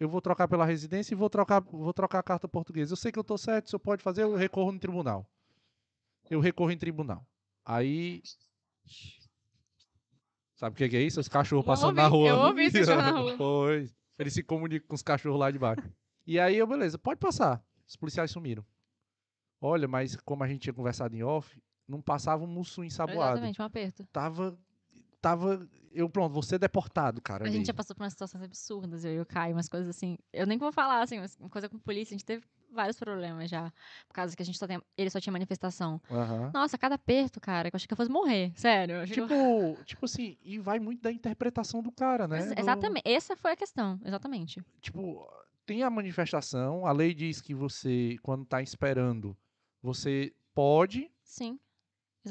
Eu 0.00 0.08
vou 0.08 0.20
trocar 0.20 0.48
pela 0.48 0.64
residência 0.64 1.12
e 1.12 1.16
vou 1.16 1.28
trocar, 1.28 1.60
vou 1.60 1.92
trocar 1.92 2.20
a 2.20 2.22
carta 2.22 2.48
portuguesa. 2.48 2.92
Eu 2.92 2.96
sei 2.96 3.12
que 3.12 3.18
eu 3.18 3.24
tô 3.24 3.36
certo, 3.36 3.66
o 3.66 3.70
senhor 3.70 3.80
pode 3.80 4.02
fazer, 4.02 4.22
eu 4.22 4.34
recorro 4.34 4.72
no 4.72 4.78
tribunal. 4.78 5.28
Eu 6.30 6.40
recorro 6.40 6.70
em 6.70 6.78
tribunal. 6.78 7.26
Aí. 7.64 8.22
Sabe 10.56 10.74
o 10.74 10.76
que 10.76 10.88
que 10.88 10.96
é 10.96 11.02
isso? 11.02 11.20
Os 11.20 11.28
cachorros 11.28 11.64
Eu 11.64 11.66
passando 11.66 11.94
na 11.96 12.04
ouvi, 12.06 12.16
rua. 12.16 12.28
eu 12.28 12.36
ouvi 12.38 12.62
esse 12.64 12.80
cachorro 12.80 13.02
na 13.02 13.10
rua. 13.20 13.34
Pois. 13.36 13.94
Eles 14.18 14.32
se 14.34 14.42
comunicam 14.42 14.88
com 14.88 14.94
os 14.94 15.02
cachorros 15.02 15.38
lá 15.38 15.50
de 15.50 15.58
baixo. 15.58 15.88
E 16.28 16.38
aí 16.38 16.58
eu, 16.58 16.66
beleza, 16.66 16.98
pode 16.98 17.18
passar. 17.18 17.64
Os 17.86 17.96
policiais 17.96 18.30
sumiram. 18.30 18.62
Olha, 19.62 19.88
mas 19.88 20.14
como 20.16 20.44
a 20.44 20.46
gente 20.46 20.60
tinha 20.60 20.74
conversado 20.74 21.16
em 21.16 21.22
off, 21.22 21.58
não 21.88 22.02
passava 22.02 22.44
um 22.44 22.46
mussu 22.46 22.84
ensaboado 22.84 23.32
Exatamente, 23.32 23.62
um 23.62 23.64
aperto. 23.64 24.06
tava. 24.12 24.58
Tava. 25.22 25.66
Eu, 25.90 26.08
pronto, 26.10 26.32
vou 26.34 26.42
ser 26.42 26.58
deportado, 26.58 27.20
cara. 27.22 27.44
A 27.44 27.48
ali. 27.48 27.56
gente 27.56 27.66
já 27.66 27.72
passou 27.74 27.96
por 27.96 28.02
umas 28.04 28.12
situações 28.12 28.42
absurdas, 28.44 29.06
eu 29.06 29.12
e 29.14 29.20
o 29.20 29.26
Caio, 29.26 29.54
umas 29.56 29.70
coisas 29.70 29.88
assim. 29.88 30.18
Eu 30.30 30.46
nem 30.46 30.58
vou 30.58 30.70
falar, 30.70 31.00
assim, 31.02 31.18
mas 31.18 31.34
uma 31.40 31.48
coisa 31.48 31.66
com 31.66 31.78
polícia, 31.78 32.14
a 32.14 32.18
gente 32.18 32.26
teve 32.26 32.44
vários 32.70 32.98
problemas 32.98 33.48
já. 33.50 33.72
Por 34.06 34.12
causa 34.12 34.36
que 34.36 34.42
a 34.42 34.44
gente 34.46 34.58
só 34.58 34.66
tem. 34.66 34.80
Ele 34.98 35.08
só 35.08 35.18
tinha 35.18 35.32
manifestação. 35.32 35.98
Aham. 36.10 36.50
Nossa, 36.52 36.76
cada 36.76 36.96
aperto, 36.96 37.40
cara, 37.40 37.70
que 37.70 37.74
eu 37.74 37.78
achei 37.78 37.88
que 37.88 37.94
eu 37.94 37.96
fosse 37.96 38.10
morrer. 38.10 38.52
Sério. 38.54 38.96
eu- 38.96 39.06
Tipo, 39.06 39.84
tipo 39.86 40.04
assim, 40.04 40.36
e 40.42 40.58
vai 40.58 40.78
muito 40.78 41.00
da 41.00 41.10
interpretação 41.10 41.82
do 41.82 41.90
cara, 41.90 42.28
né? 42.28 42.38
Ex- 42.38 42.54
Do- 42.54 42.60
Exatamente. 42.60 43.08
Essa 43.08 43.34
foi 43.34 43.52
a 43.52 43.56
questão, 43.56 43.98
exatamente. 44.04 44.62
tipo, 44.80 45.26
tem 45.68 45.82
a 45.82 45.90
manifestação, 45.90 46.86
a 46.86 46.92
lei 46.92 47.12
diz 47.12 47.42
que 47.42 47.52
você, 47.54 48.16
quando 48.22 48.46
tá 48.46 48.62
esperando, 48.62 49.36
você 49.82 50.34
pode 50.54 51.12
Sim. 51.22 51.60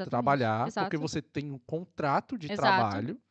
Trabalhar, 0.10 0.68
Exato. 0.68 0.86
porque 0.86 0.98
você 0.98 1.22
tem 1.22 1.52
um 1.52 1.60
contrato 1.60 2.36
de 2.36 2.52
Exato. 2.52 2.62
trabalho, 2.62 3.22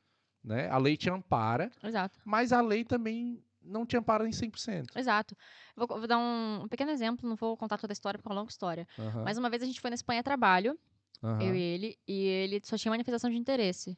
né? 0.42 0.68
A 0.68 0.78
lei 0.78 0.96
te 0.96 1.10
ampara, 1.10 1.70
Exato. 1.82 2.20
mas 2.24 2.52
a 2.52 2.60
lei 2.60 2.84
também 2.84 3.42
não 3.60 3.84
te 3.84 3.96
ampara 3.96 4.26
em 4.26 4.30
100%. 4.30 4.96
Exato. 4.96 5.36
Vou, 5.76 5.88
vou 5.88 6.06
dar 6.06 6.18
um, 6.18 6.62
um 6.62 6.68
pequeno 6.68 6.92
exemplo, 6.92 7.28
não 7.28 7.36
vou 7.36 7.56
contar 7.56 7.76
toda 7.76 7.92
a 7.92 7.94
história 7.94 8.16
porque 8.16 8.28
é 8.28 8.30
uma 8.30 8.40
longa 8.40 8.50
história. 8.50 8.86
Mas 9.24 9.38
uma 9.38 9.50
vez 9.50 9.62
a 9.62 9.66
gente 9.66 9.80
foi 9.80 9.90
na 9.90 9.94
Espanha 9.94 10.20
a 10.20 10.24
trabalho, 10.24 10.78
eu 11.40 11.54
e 11.54 11.58
ele, 11.58 11.98
e 12.06 12.24
ele 12.26 12.60
só 12.64 12.76
tinha 12.76 12.90
manifestação 12.90 13.28
de 13.28 13.36
interesse. 13.36 13.96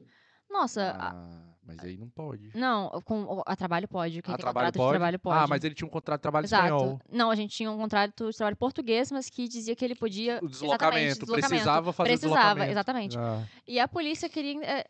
Nossa, 0.51 0.90
a- 0.99 1.11
Ah, 1.12 1.42
mas 1.66 1.78
aí 1.80 1.96
não 1.99 2.09
pode. 2.09 2.51
não, 2.55 2.88
com, 3.05 3.22
o- 3.24 3.42
a 3.46 3.55
trabalho 3.55 3.86
pode. 3.86 4.22
Quem 4.22 4.32
Ah, 4.32 4.36
tem 4.36 4.42
trabalho 4.42 4.66
contrato 4.68 4.74
pode? 4.76 4.88
de 4.88 4.99
trabalho 4.99 5.18
pode. 5.18 5.38
Ah, 5.38 5.46
mas 5.46 5.62
ele 5.64 5.74
tinha 5.74 5.86
um 5.86 5.90
contrato 5.90 6.18
de 6.20 6.22
trabalho 6.22 6.46
Exato. 6.46 6.64
espanhol. 6.64 7.01
Não, 7.11 7.30
a 7.30 7.34
gente 7.34 7.55
tinha 7.55 7.70
um 7.70 7.76
contrato 7.76 8.30
de 8.30 8.36
trabalho 8.36 8.57
português, 8.57 9.12
mas 9.12 9.28
que 9.28 9.46
dizia 9.46 9.76
que 9.76 9.84
ele 9.84 9.94
podia. 9.94 10.38
O 10.42 10.49
deslocamento, 10.49 11.20
deslocamento. 11.20 11.49
precisava 11.51 11.92
fazer 11.92 12.09
o 12.09 12.12
Precisava, 12.12 12.38
deslocamento. 12.38 12.70
exatamente. 12.72 13.18
Ah, 13.18 13.44
E 13.66 13.78
a 13.78 13.86
polícia 13.86 14.28
queria 14.28 14.59
é, 14.64 14.86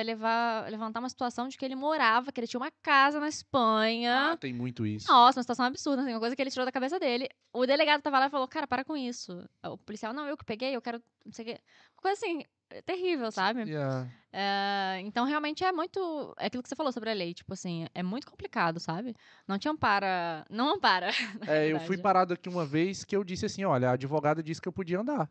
é, 0.00 0.02
levar, 0.04 0.70
levantar 0.70 1.00
uma 1.00 1.08
situação 1.10 1.46
de 1.48 1.58
que 1.58 1.64
ele 1.64 1.76
morava, 1.76 2.32
que 2.32 2.40
ele 2.40 2.46
tinha 2.48 2.60
uma 2.60 2.70
casa 2.82 3.20
na 3.20 3.28
Espanha. 3.28 4.32
ah, 4.32 4.36
tem 4.38 4.54
muito 4.54 4.86
isso. 4.86 5.06
Nossa, 5.12 5.38
uma 5.38 5.42
situação 5.42 5.66
absurda, 5.66 6.02
assim, 6.02 6.12
uma 6.12 6.20
coisa 6.20 6.34
que 6.34 6.40
ele 6.42 6.50
tirou 6.50 6.64
da 6.64 6.72
cabeça 6.72 6.98
dele. 6.98 7.28
O 7.52 7.66
delegado 7.66 8.00
tava 8.00 8.18
lá 8.18 8.26
e 8.26 8.30
falou, 8.30 8.48
cara, 8.48 8.66
para 8.66 8.82
com 8.84 8.96
isso. 8.96 9.46
O 9.62 9.76
policial, 9.76 10.14
não, 10.14 10.26
eu 10.26 10.36
que 10.38 10.44
peguei, 10.44 10.74
eu 10.74 10.80
quero, 10.80 11.02
não 11.26 11.32
sei 11.32 11.44
o 11.44 11.48
quê. 11.48 11.60
Coisa 11.96 12.14
assim, 12.18 12.42
terrível, 12.82 13.30
sabe? 13.30 13.62
Yeah. 13.62 14.10
É, 14.32 15.00
então, 15.00 15.26
realmente, 15.26 15.62
é 15.62 15.70
muito... 15.70 16.34
É 16.38 16.46
aquilo 16.46 16.62
que 16.62 16.68
você 16.68 16.74
falou 16.74 16.90
sobre 16.90 17.10
a 17.10 17.14
lei, 17.14 17.34
tipo 17.34 17.52
assim, 17.52 17.86
é 17.94 18.02
muito 18.02 18.26
complicado, 18.26 18.80
sabe? 18.80 19.14
Não 19.46 19.58
te 19.58 19.68
ampara... 19.68 20.46
Não 20.48 20.74
ampara. 20.74 21.10
É, 21.46 21.68
eu 21.68 21.78
fui 21.80 21.98
parado 21.98 22.32
aqui 22.32 22.48
uma 22.48 22.64
vez 22.64 23.04
que 23.04 23.14
eu 23.14 23.22
disse 23.22 23.44
assim, 23.44 23.64
olha, 23.64 23.90
a 23.90 23.92
advogada 23.92 24.42
disse 24.42 24.60
que 24.60 24.68
eu 24.68 24.72
podia 24.72 25.00
andar. 25.00 25.30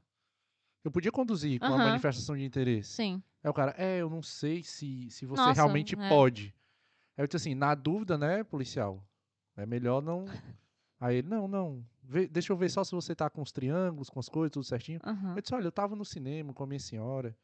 Eu 0.84 0.92
podia 0.92 1.12
conduzir 1.12 1.60
com 1.60 1.66
a 1.66 1.70
Aham. 1.70 1.86
manifestação 1.86 2.36
de 2.36 2.44
interesse. 2.44 2.92
Sim. 2.92 3.24
Aí 3.44 3.50
o 3.50 3.54
cara, 3.54 3.74
é, 3.78 3.98
eu 3.98 4.10
não 4.10 4.22
sei 4.22 4.64
se, 4.64 5.10
se 5.10 5.26
você 5.26 5.42
Nossa, 5.42 5.54
realmente 5.54 5.96
é. 5.96 6.10
pode. 6.10 6.54
Aí 7.18 7.24
eu 7.24 7.28
disse 7.28 7.38
assim, 7.38 7.56
na 7.56 7.74
dúvida, 7.74 8.18
né, 8.18 8.44
policial? 8.44 9.04
É 9.56 9.66
melhor 9.66 10.02
não... 10.02 10.26
Aí 11.02 11.18
ele, 11.18 11.28
não, 11.28 11.48
não, 11.48 11.84
vê- 12.04 12.28
deixa 12.28 12.54
eu 12.54 12.58
ver 12.58 12.70
só 12.70 12.84
se 12.84 12.92
você 12.92 13.14
tá 13.16 13.28
com 13.30 13.42
os 13.42 13.52
triângulos, 13.52 14.08
com 14.10 14.20
as 14.20 14.30
coisas, 14.30 14.52
tudo 14.52 14.64
certinho. 14.64 15.00
aham. 15.04 15.34
Eu 15.36 15.42
disse, 15.42 15.54
olha, 15.56 15.66
eu 15.66 15.72
tava 15.72 15.96
no 15.96 16.06
cinema 16.06 16.54
com 16.54 16.64
a 16.64 16.68
minha 16.68 16.80
senhora, 16.80 17.36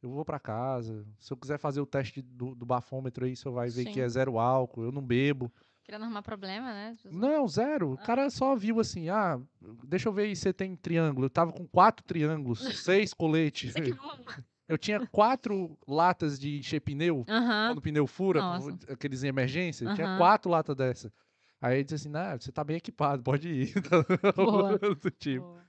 eu 0.00 0.08
vou 0.10 0.24
pra 0.24 0.38
casa, 0.38 1.04
se 1.18 1.32
eu 1.32 1.36
quiser 1.36 1.58
fazer 1.58 1.80
o 1.80 1.86
teste 1.86 2.22
do, 2.22 2.54
do 2.54 2.64
bafômetro 2.64 3.24
aí, 3.26 3.34
você 3.36 3.50
vai 3.50 3.68
ver 3.68 3.84
que 3.86 3.94
Sim. 3.94 4.00
é 4.00 4.08
zero 4.08 4.38
álcool, 4.38 4.84
eu 4.84 4.92
não 4.92 5.02
bebo. 5.04 5.52
Querendo 5.82 6.04
arrumar 6.04 6.22
problema, 6.22 6.72
né? 6.72 6.96
Não, 7.10 7.48
zero. 7.48 7.90
O 7.90 7.94
Ah. 7.94 7.96
cara 7.96 8.30
só 8.30 8.54
viu 8.54 8.78
assim, 8.78 9.08
ah, 9.08 9.40
deixa 9.84 10.08
eu 10.08 10.12
ver 10.12 10.22
aí 10.22 10.36
se 10.36 10.42
você 10.42 10.52
tem 10.52 10.76
triângulo. 10.76 11.26
Eu 11.26 11.30
tava 11.30 11.52
com 11.52 11.66
quatro 11.66 12.04
triângulos, 12.04 12.60
seis 12.88 13.12
coletes. 13.12 13.70
Isso 13.70 13.78
aqui 13.78 13.90
é. 13.92 14.42
Eu 14.68 14.78
tinha 14.78 15.04
quatro 15.08 15.76
latas 15.88 16.38
de 16.38 16.58
encher 16.60 16.78
pneu, 16.80 17.24
quando 17.26 17.78
o 17.78 17.82
pneu 17.82 18.06
fura, 18.06 18.40
Nossa. 18.40 18.70
aqueles 18.88 19.24
em 19.24 19.26
emergência. 19.28 19.84
Eu 19.84 19.94
tinha 19.96 20.16
quatro 20.16 20.48
latas 20.48 20.76
dessa. 20.76 21.12
Aí 21.60 21.76
ele 21.76 21.84
disse 21.84 21.94
assim, 21.96 22.08
não, 22.08 22.38
você 22.40 22.50
tá 22.50 22.64
bem 22.64 22.76
equipado, 22.76 23.22
pode 23.22 23.48
ir. 23.48 23.74
Boa. 24.36 24.78
Tipo. 25.18 25.44
Boa. 25.46 25.64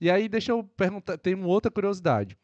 E 0.00 0.10
aí, 0.10 0.28
deixa 0.28 0.52
eu 0.52 0.64
perguntar, 0.64 1.16
tem 1.18 1.34
uma 1.34 1.46
outra 1.46 1.70
curiosidade. 1.70 2.36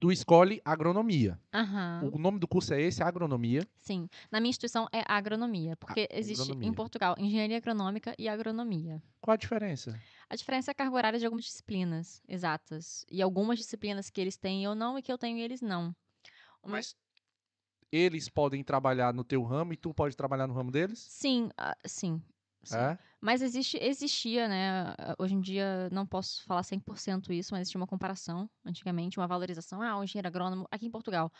Tu 0.00 0.12
escolhe 0.12 0.60
agronomia. 0.64 1.40
Aham. 1.52 2.08
O 2.12 2.18
nome 2.18 2.38
do 2.38 2.46
curso 2.46 2.72
é 2.72 2.80
esse, 2.80 3.02
agronomia. 3.02 3.66
Sim. 3.76 4.08
Na 4.30 4.38
minha 4.38 4.50
instituição 4.50 4.86
é 4.92 5.02
agronomia, 5.06 5.76
porque 5.76 6.06
existe 6.12 6.42
agronomia. 6.42 6.68
em 6.68 6.72
Portugal 6.72 7.14
engenharia 7.18 7.56
agronômica 7.56 8.14
e 8.16 8.28
agronomia. 8.28 9.02
Qual 9.20 9.32
a 9.34 9.36
diferença? 9.36 9.98
A 10.30 10.36
diferença 10.36 10.70
é 10.70 10.72
a 10.72 10.74
carga 10.74 10.94
horária 10.94 11.18
de 11.18 11.24
algumas 11.24 11.46
disciplinas 11.46 12.22
exatas. 12.28 13.04
E 13.10 13.20
algumas 13.20 13.58
disciplinas 13.58 14.08
que 14.08 14.20
eles 14.20 14.36
têm 14.36 14.62
eu 14.62 14.74
não 14.74 14.96
e 14.96 15.02
que 15.02 15.10
eu 15.12 15.18
tenho 15.18 15.38
eles 15.38 15.60
não. 15.60 15.86
Meu- 15.86 15.94
Mas 16.72 16.94
eles 17.90 18.28
podem 18.28 18.62
trabalhar 18.62 19.12
no 19.14 19.24
teu 19.24 19.42
ramo 19.42 19.72
e 19.72 19.76
tu 19.76 19.92
pode 19.94 20.16
trabalhar 20.16 20.46
no 20.46 20.54
ramo 20.54 20.70
deles? 20.70 20.98
Sim, 20.98 21.50
ah, 21.56 21.76
sim. 21.86 22.22
sim. 22.62 22.76
É? 22.76 22.98
Mas 23.20 23.42
existe, 23.42 23.78
existia, 23.80 24.46
né? 24.46 24.94
Hoje 25.18 25.34
em 25.34 25.40
dia 25.40 25.88
não 25.90 26.06
posso 26.06 26.44
falar 26.44 26.62
100% 26.62 27.32
isso, 27.32 27.52
mas 27.52 27.62
existia 27.62 27.80
uma 27.80 27.86
comparação 27.86 28.48
antigamente, 28.64 29.18
uma 29.18 29.26
valorização. 29.26 29.82
Ah, 29.82 29.98
o 29.98 30.04
engenheiro 30.04 30.28
agrônomo 30.28 30.66
aqui 30.70 30.86
em 30.86 30.90
Portugal. 30.90 31.32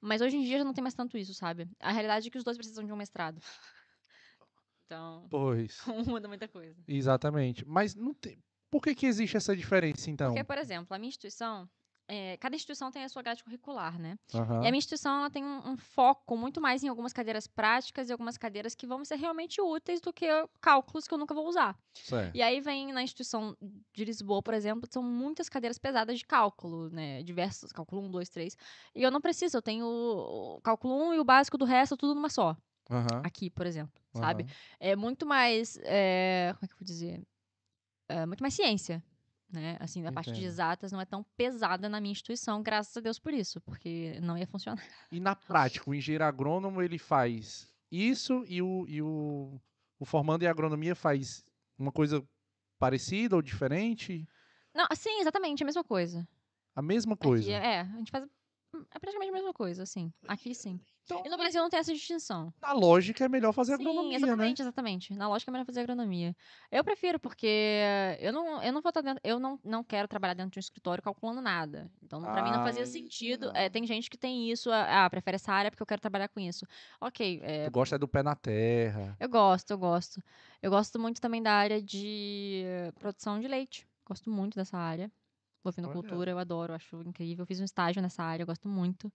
Mas 0.00 0.20
hoje 0.20 0.36
em 0.36 0.42
dia 0.42 0.58
já 0.58 0.64
não 0.64 0.74
tem 0.74 0.82
mais 0.82 0.94
tanto 0.94 1.16
isso, 1.16 1.32
sabe? 1.32 1.68
A 1.80 1.90
realidade 1.90 2.28
é 2.28 2.30
que 2.30 2.36
os 2.36 2.44
dois 2.44 2.58
precisam 2.58 2.84
de 2.84 2.92
um 2.92 2.96
mestrado. 2.96 3.40
Então, 4.86 5.26
Pois. 5.30 5.80
muda 6.06 6.28
muita 6.28 6.46
coisa. 6.46 6.78
Exatamente. 6.86 7.64
Mas 7.66 7.94
não 7.94 8.12
tem. 8.12 8.38
Por 8.70 8.82
que, 8.82 8.94
que 8.94 9.06
existe 9.06 9.36
essa 9.36 9.56
diferença, 9.56 10.10
então? 10.10 10.28
Porque, 10.28 10.44
por 10.44 10.58
exemplo, 10.58 10.94
a 10.94 10.98
minha 10.98 11.08
instituição, 11.08 11.68
é, 12.06 12.36
cada 12.36 12.54
instituição 12.54 12.90
tem 12.90 13.02
a 13.04 13.08
sua 13.08 13.22
grade 13.22 13.42
curricular, 13.42 13.98
né? 13.98 14.18
Aham. 14.34 14.62
E 14.62 14.66
a 14.66 14.70
minha 14.70 14.78
instituição 14.78 15.18
ela 15.18 15.30
tem 15.30 15.44
um, 15.44 15.70
um 15.70 15.76
foco 15.76 16.36
muito 16.36 16.60
mais 16.60 16.82
em 16.82 16.88
algumas 16.88 17.12
cadeiras 17.12 17.46
práticas 17.46 18.08
e 18.08 18.12
algumas 18.12 18.36
cadeiras 18.36 18.74
que 18.74 18.86
vão 18.86 19.04
ser 19.04 19.16
realmente 19.16 19.60
úteis 19.60 20.00
do 20.00 20.12
que 20.12 20.26
cálculos 20.60 21.06
que 21.08 21.14
eu 21.14 21.18
nunca 21.18 21.34
vou 21.34 21.48
usar. 21.48 21.76
Certo. 21.94 22.34
E 22.34 22.42
aí 22.42 22.60
vem 22.60 22.92
na 22.92 23.02
instituição 23.02 23.56
de 23.92 24.04
Lisboa, 24.04 24.42
por 24.42 24.54
exemplo, 24.54 24.88
são 24.90 25.02
muitas 25.02 25.48
cadeiras 25.48 25.78
pesadas 25.78 26.18
de 26.18 26.26
cálculo, 26.26 26.90
né? 26.90 27.22
Diversas, 27.22 27.72
cálculo 27.72 28.02
1, 28.02 28.10
2, 28.10 28.28
3. 28.28 28.56
E 28.94 29.02
eu 29.02 29.10
não 29.10 29.20
preciso, 29.20 29.56
eu 29.56 29.62
tenho 29.62 29.86
o 29.86 30.60
cálculo 30.62 30.94
1 31.10 31.14
e 31.14 31.18
o 31.20 31.24
básico 31.24 31.56
do 31.56 31.64
resto, 31.64 31.96
tudo 31.96 32.14
numa 32.14 32.28
só. 32.28 32.56
Aham. 32.90 33.22
Aqui, 33.24 33.48
por 33.48 33.66
exemplo, 33.66 34.02
sabe? 34.12 34.42
aham. 34.42 34.52
É 34.78 34.96
muito 34.96 35.24
mais. 35.26 35.78
é, 35.82 36.52
como 36.54 36.64
é 36.64 36.68
que 36.68 36.74
eu 36.74 36.78
vou 36.78 36.84
dizer? 36.84 37.22
É 38.08 38.26
muito 38.26 38.42
mais 38.42 38.54
ciência. 38.54 39.02
Né? 39.54 39.76
Assim, 39.80 40.06
a 40.06 40.12
parte 40.12 40.32
de 40.32 40.44
exatas 40.44 40.92
não 40.92 41.00
é 41.00 41.04
tão 41.04 41.24
pesada 41.36 41.88
na 41.88 42.00
minha 42.00 42.12
instituição, 42.12 42.62
graças 42.62 42.96
a 42.96 43.00
Deus 43.00 43.18
por 43.18 43.32
isso, 43.32 43.60
porque 43.60 44.18
não 44.20 44.36
ia 44.36 44.46
funcionar. 44.46 44.84
E 45.10 45.18
na 45.18 45.34
prática, 45.34 45.88
o 45.88 45.94
engenheiro 45.94 46.24
agrônomo 46.24 46.82
ele 46.82 46.98
faz 46.98 47.72
isso 47.90 48.44
e 48.46 48.60
o, 48.60 48.84
e 48.88 49.00
o, 49.00 49.60
o 49.98 50.04
formando 50.04 50.42
em 50.42 50.46
agronomia 50.46 50.94
faz 50.94 51.44
uma 51.78 51.92
coisa 51.92 52.22
parecida 52.78 53.36
ou 53.36 53.42
diferente? 53.42 54.28
Não, 54.74 54.86
sim, 54.94 55.20
exatamente, 55.20 55.62
a 55.62 55.66
mesma 55.66 55.84
coisa. 55.84 56.28
A 56.74 56.82
mesma 56.82 57.14
Aqui 57.14 57.22
coisa. 57.22 57.52
é, 57.52 57.80
a 57.80 57.96
gente 57.96 58.10
faz 58.10 58.26
é 58.90 58.98
praticamente 58.98 59.30
a 59.30 59.34
mesma 59.34 59.52
coisa, 59.52 59.82
assim. 59.82 60.12
Aqui 60.28 60.54
sim. 60.54 60.80
Então- 61.04 61.22
E 61.24 61.28
no 61.28 61.36
Brasil 61.36 61.60
não 61.62 61.68
tem 61.68 61.78
essa 61.78 61.92
distinção. 61.92 62.52
Na 62.62 62.72
lógica 62.72 63.24
é 63.24 63.28
melhor 63.28 63.52
fazer 63.52 63.76
Sim, 63.76 63.82
agronomia, 63.82 64.16
exatamente, 64.16 64.58
né? 64.60 64.64
exatamente. 64.64 65.14
Na 65.14 65.28
lógica 65.28 65.50
é 65.50 65.52
melhor 65.52 65.66
fazer 65.66 65.80
agronomia. 65.80 66.34
Eu 66.70 66.82
prefiro, 66.82 67.20
porque 67.20 67.80
eu 68.20 68.32
não, 68.32 68.62
eu 68.62 68.72
não 68.72 68.80
vou 68.80 68.88
estar 68.88 69.02
dentro, 69.02 69.20
eu 69.22 69.38
não, 69.38 69.60
não 69.62 69.84
quero 69.84 70.08
trabalhar 70.08 70.34
dentro 70.34 70.52
de 70.52 70.58
um 70.58 70.60
escritório 70.60 71.02
calculando 71.02 71.40
nada. 71.42 71.90
Então, 72.02 72.22
pra 72.22 72.42
mim 72.42 72.50
não 72.50 72.64
fazia 72.64 72.84
Ah. 72.84 72.86
sentido. 72.86 73.50
É, 73.54 73.68
tem 73.68 73.86
gente 73.86 74.08
que 74.08 74.16
tem 74.16 74.50
isso, 74.50 74.70
ah, 74.72 75.08
prefere 75.10 75.34
essa 75.34 75.52
área 75.52 75.70
porque 75.70 75.82
eu 75.82 75.86
quero 75.86 76.00
trabalhar 76.00 76.28
com 76.28 76.40
isso. 76.40 76.66
Ok, 77.00 77.40
é, 77.42 77.66
Tu 77.66 77.70
gosta 77.72 77.96
é 77.96 77.98
do 77.98 78.08
pé 78.08 78.22
na 78.22 78.34
terra. 78.34 79.14
eu 79.20 79.28
gosto, 79.28 79.70
eu 79.72 79.78
gosto. 79.78 80.22
Eu 80.62 80.70
gosto 80.70 80.98
muito 80.98 81.20
também 81.20 81.42
da 81.42 81.52
área 81.52 81.82
de 81.82 82.64
produção 82.98 83.38
de 83.40 83.46
leite. 83.48 83.86
Gosto 84.06 84.30
muito 84.30 84.54
dessa 84.56 84.76
área. 84.78 85.10
Bovinocultura, 85.64 86.30
eu 86.30 86.38
adoro, 86.38 86.72
acho 86.74 87.00
incrível. 87.02 87.42
Eu 87.42 87.46
fiz 87.46 87.60
um 87.60 87.64
estágio 87.64 88.02
nessa 88.02 88.22
área, 88.22 88.42
eu 88.42 88.46
gosto 88.46 88.68
muito. 88.68 89.12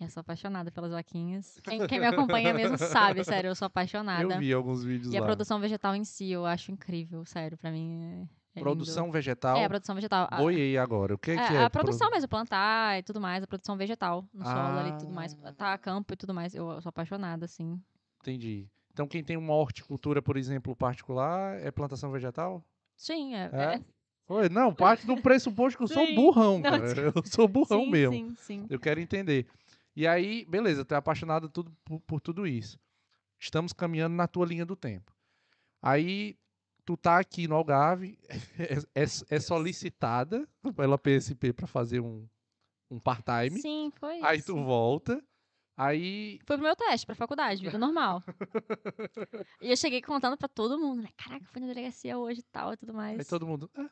Eu 0.00 0.08
sou 0.08 0.20
apaixonada 0.20 0.70
pelas 0.72 0.90
vaquinhas. 0.90 1.60
Quem, 1.62 1.86
quem 1.86 2.00
me 2.00 2.06
acompanha 2.06 2.52
mesmo 2.52 2.76
sabe, 2.78 3.24
sério, 3.24 3.48
eu 3.48 3.54
sou 3.54 3.66
apaixonada. 3.66 4.34
Eu 4.34 4.38
vi 4.38 4.52
alguns 4.52 4.82
vídeos 4.84 5.12
E 5.12 5.16
a 5.16 5.20
lá. 5.20 5.26
produção 5.26 5.60
vegetal 5.60 5.94
em 5.94 6.04
si, 6.04 6.28
eu 6.30 6.44
acho 6.44 6.72
incrível, 6.72 7.24
sério, 7.24 7.56
pra 7.56 7.70
mim 7.70 8.02
é, 8.02 8.06
é 8.06 8.18
lindo. 8.56 8.60
Produção 8.62 9.12
vegetal. 9.12 9.56
É, 9.56 9.64
a 9.64 9.68
produção 9.68 9.94
vegetal. 9.94 10.26
A, 10.30 10.38
Boiei 10.38 10.76
agora. 10.76 11.14
O 11.14 11.18
que, 11.18 11.30
é, 11.30 11.34
que 11.36 11.54
é? 11.54 11.62
a 11.64 11.70
pro- 11.70 11.82
produção 11.82 12.10
mesmo, 12.10 12.28
plantar 12.28 12.98
e 12.98 13.02
tudo 13.04 13.20
mais, 13.20 13.44
a 13.44 13.46
produção 13.46 13.76
vegetal 13.76 14.28
no 14.34 14.44
solo 14.44 14.78
ali 14.80 14.90
e 14.90 14.98
tudo 14.98 15.12
mais. 15.12 15.36
Ah. 15.44 15.52
Tá 15.52 15.72
a 15.72 15.78
campo 15.78 16.12
e 16.12 16.16
tudo 16.16 16.34
mais. 16.34 16.52
Eu 16.54 16.80
sou 16.80 16.88
apaixonada, 16.90 17.44
assim. 17.44 17.80
Entendi. 18.20 18.68
Então, 18.92 19.06
quem 19.06 19.22
tem 19.22 19.36
uma 19.36 19.54
horticultura, 19.54 20.20
por 20.20 20.36
exemplo, 20.36 20.74
particular, 20.74 21.58
é 21.60 21.70
plantação 21.70 22.10
vegetal? 22.10 22.62
Sim, 22.96 23.34
é. 23.34 23.50
É? 23.52 23.80
É- 24.28 24.32
Oi, 24.32 24.48
não, 24.48 24.74
parte 24.74 25.06
do 25.06 25.16
pressuposto 25.20 25.76
que 25.76 25.84
eu 25.84 25.88
sou 25.88 26.14
burrão, 26.14 26.54
Não, 26.60 26.62
cara. 26.62 27.12
Eu 27.14 27.22
sou 27.24 27.46
burrão 27.48 27.84
sim, 27.84 27.90
mesmo. 27.90 28.14
Sim, 28.14 28.34
sim. 28.36 28.66
Eu 28.70 28.78
quero 28.80 29.00
entender. 29.00 29.46
E 29.94 30.06
aí, 30.06 30.44
beleza, 30.46 30.84
tu 30.84 30.94
é 30.94 30.96
apaixonado 30.96 31.48
tudo, 31.48 31.70
por, 31.84 32.00
por 32.00 32.20
tudo 32.20 32.46
isso. 32.46 32.78
Estamos 33.38 33.72
caminhando 33.72 34.14
na 34.14 34.26
tua 34.26 34.46
linha 34.46 34.64
do 34.64 34.74
tempo. 34.76 35.12
Aí, 35.82 36.36
tu 36.84 36.96
tá 36.96 37.18
aqui 37.18 37.46
no 37.48 37.56
Algarve, 37.56 38.18
é, 38.94 39.02
é- 39.02 39.36
é 39.36 39.40
solicitada 39.40 40.48
pela 40.76 40.96
PSP 40.96 41.52
para 41.52 41.66
fazer 41.66 42.00
um, 42.00 42.26
um 42.90 42.98
part-time. 42.98 43.60
Sim, 43.60 43.92
foi 43.98 44.20
Aí 44.22 44.38
isso. 44.38 44.54
tu 44.54 44.64
volta. 44.64 45.22
Aí, 45.76 46.38
Foi 46.46 46.56
pro 46.56 46.66
meu 46.66 46.76
teste, 46.76 47.06
pra 47.06 47.14
faculdade, 47.14 47.62
vida 47.62 47.78
normal. 47.78 48.22
e 49.60 49.70
eu 49.70 49.76
cheguei 49.76 50.02
contando 50.02 50.36
pra 50.36 50.46
todo 50.48 50.78
mundo, 50.78 51.02
né? 51.02 51.08
Caraca, 51.16 51.44
fui 51.46 51.60
na 51.60 51.66
delegacia 51.66 52.16
hoje 52.18 52.40
e 52.40 52.44
tal 52.44 52.72
e 52.74 52.76
tudo 52.76 52.92
mais. 52.94 53.18
aí 53.18 53.24
todo 53.24 53.46
mundo. 53.46 53.70
"Ah, 53.74 53.90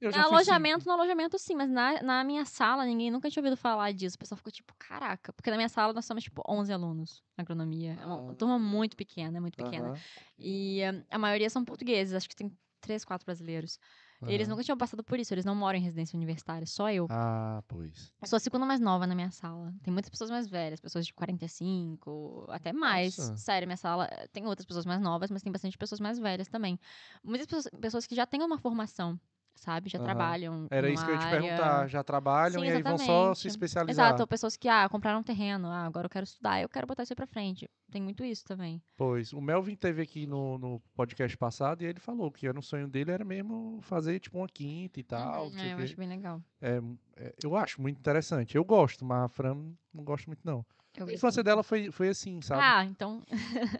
eu 0.00 0.10
já 0.12 0.24
alojamento, 0.24 0.80
cinco." 0.80 0.88
no 0.90 1.00
alojamento 1.00 1.38
sim, 1.38 1.54
mas 1.54 1.70
na, 1.70 2.02
na 2.02 2.24
minha 2.24 2.44
sala 2.44 2.84
ninguém 2.84 3.10
nunca 3.10 3.30
tinha 3.30 3.40
ouvido 3.42 3.56
falar 3.56 3.92
disso. 3.92 4.16
O 4.16 4.18
pessoal 4.18 4.36
ficou 4.36 4.52
tipo, 4.52 4.74
caraca. 4.78 5.32
Porque 5.32 5.50
na 5.50 5.56
minha 5.56 5.68
sala 5.68 5.92
nós 5.92 6.04
somos 6.04 6.22
tipo 6.22 6.42
11 6.48 6.72
alunos 6.72 7.22
na 7.36 7.42
agronomia. 7.42 7.98
É 8.00 8.06
uma 8.06 8.32
Ah. 8.32 8.34
turma 8.34 8.58
muito 8.58 8.96
pequena, 8.96 9.38
é 9.38 9.40
muito 9.40 9.56
pequena. 9.56 9.88
Aham, 9.90 9.98
E 10.38 10.80
eh, 10.80 11.04
a 11.10 11.18
maioria 11.18 11.48
são 11.50 11.64
portugueses, 11.64 12.14
acho 12.14 12.28
que 12.28 12.36
tem 12.36 12.50
três, 12.80 13.04
quatro 13.04 13.24
brasileiros. 13.24 13.78
E 14.26 14.32
Eles 14.32 14.48
nunca 14.48 14.62
tinham 14.64 14.78
passado 14.78 15.04
por 15.04 15.18
isso, 15.20 15.34
eles 15.34 15.44
não 15.44 15.54
moram 15.54 15.78
em 15.78 15.82
residência 15.82 16.16
universitária, 16.16 16.66
só 16.66 16.90
eu. 16.90 17.06
Ah, 17.10 17.62
pois. 17.68 18.12
Eu 18.22 18.26
sou 18.26 18.38
a 18.38 18.40
segunda 18.40 18.64
mais 18.64 18.80
nova 18.80 19.06
na 19.06 19.14
minha 19.14 19.30
sala. 19.30 19.74
Tem 19.82 19.92
muitas 19.92 20.08
pessoas 20.08 20.30
mais 20.30 20.48
velhas, 20.48 20.80
pessoas 20.80 21.06
de 21.06 21.12
45, 21.12 22.46
até 22.48 22.72
mais. 22.72 23.16
Nossa. 23.18 23.36
Sério, 23.36 23.66
minha 23.66 23.76
sala 23.76 24.06
eh, 24.10 24.26
tem 24.32 24.46
outras 24.46 24.64
pessoas 24.66 24.86
mais 24.86 25.00
novas, 25.00 25.30
mas 25.30 25.42
tem 25.42 25.52
bastante 25.52 25.76
pessoas 25.76 26.00
mais 26.00 26.18
velhas 26.18 26.48
também. 26.48 26.78
Muitas 27.22 27.46
pessoas, 27.46 27.68
pessoas 27.80 28.06
que 28.06 28.14
já 28.14 28.26
têm 28.26 28.42
uma 28.42 28.58
formação, 28.58 29.18
sabe? 29.56 29.88
Já 29.90 29.98
Aham. 29.98 30.04
trabalham. 30.04 30.66
Era 30.70 30.88
isso 30.90 31.04
que 31.04 31.10
eu 31.10 31.14
ia 31.14 31.20
te 31.20 31.26
área- 31.26 31.40
perguntar. 31.40 31.88
Já 31.88 32.04
trabalham 32.04 32.60
Sim, 32.62 32.68
e 32.68 32.70
aí 32.72 32.82
vão 32.82 32.98
só 32.98 33.34
se 33.34 33.48
especializar. 33.48 34.06
Exato, 34.06 34.22
ou 34.22 34.26
pessoas 34.26 34.56
que, 34.56 34.68
ah, 34.68 34.88
compraram 34.88 35.20
um 35.20 35.22
terreno, 35.22 35.68
ah, 35.68 35.84
agora 35.86 36.06
eu 36.06 36.10
quero 36.10 36.24
estudar, 36.24 36.60
eu 36.60 36.68
quero 36.68 36.86
botar 36.86 37.02
isso 37.02 37.12
aí 37.12 37.16
pra 37.16 37.26
frente. 37.26 37.68
Tem 37.90 38.02
muito 38.02 38.24
isso 38.24 38.44
também. 38.44 38.80
Pois, 38.96 39.32
o 39.32 39.40
Melvin 39.40 39.74
teve 39.76 40.02
aqui 40.02 40.26
no, 40.26 40.58
no 40.58 40.80
podcast 40.94 41.36
passado 41.36 41.82
e 41.82 41.86
ele 41.86 42.00
falou 42.00 42.30
que 42.30 42.46
era 42.46 42.58
um 42.58 42.62
sonho 42.62 42.88
dele 42.88 43.10
era 43.10 43.24
mesmo 43.24 43.80
fazer 43.82 44.18
tipo 44.20 44.38
uma 44.38 44.48
quinta 44.48 45.00
e 45.00 45.02
tal. 45.02 45.44
Uhum, 45.46 45.50
não 45.52 45.58
sei 45.58 45.70
é, 45.70 45.74
eu 45.74 45.78
acho 45.78 45.96
bem 45.96 46.08
legal. 46.08 46.42
É, 46.60 46.80
é, 47.16 47.34
eu 47.42 47.56
acho 47.56 47.80
muito 47.80 47.98
interessante. 47.98 48.56
Eu 48.56 48.64
gosto, 48.64 49.04
mas 49.04 49.24
a 49.24 49.28
Fran 49.28 49.54
não 49.92 50.04
gosto 50.04 50.26
muito 50.26 50.40
não. 50.44 50.64
Eu 50.96 51.06
A 51.06 51.12
infância 51.12 51.44
dela 51.44 51.62
foi, 51.62 51.90
foi 51.90 52.08
assim, 52.08 52.40
sabe? 52.40 52.62
Ah, 52.62 52.84
então. 52.84 53.22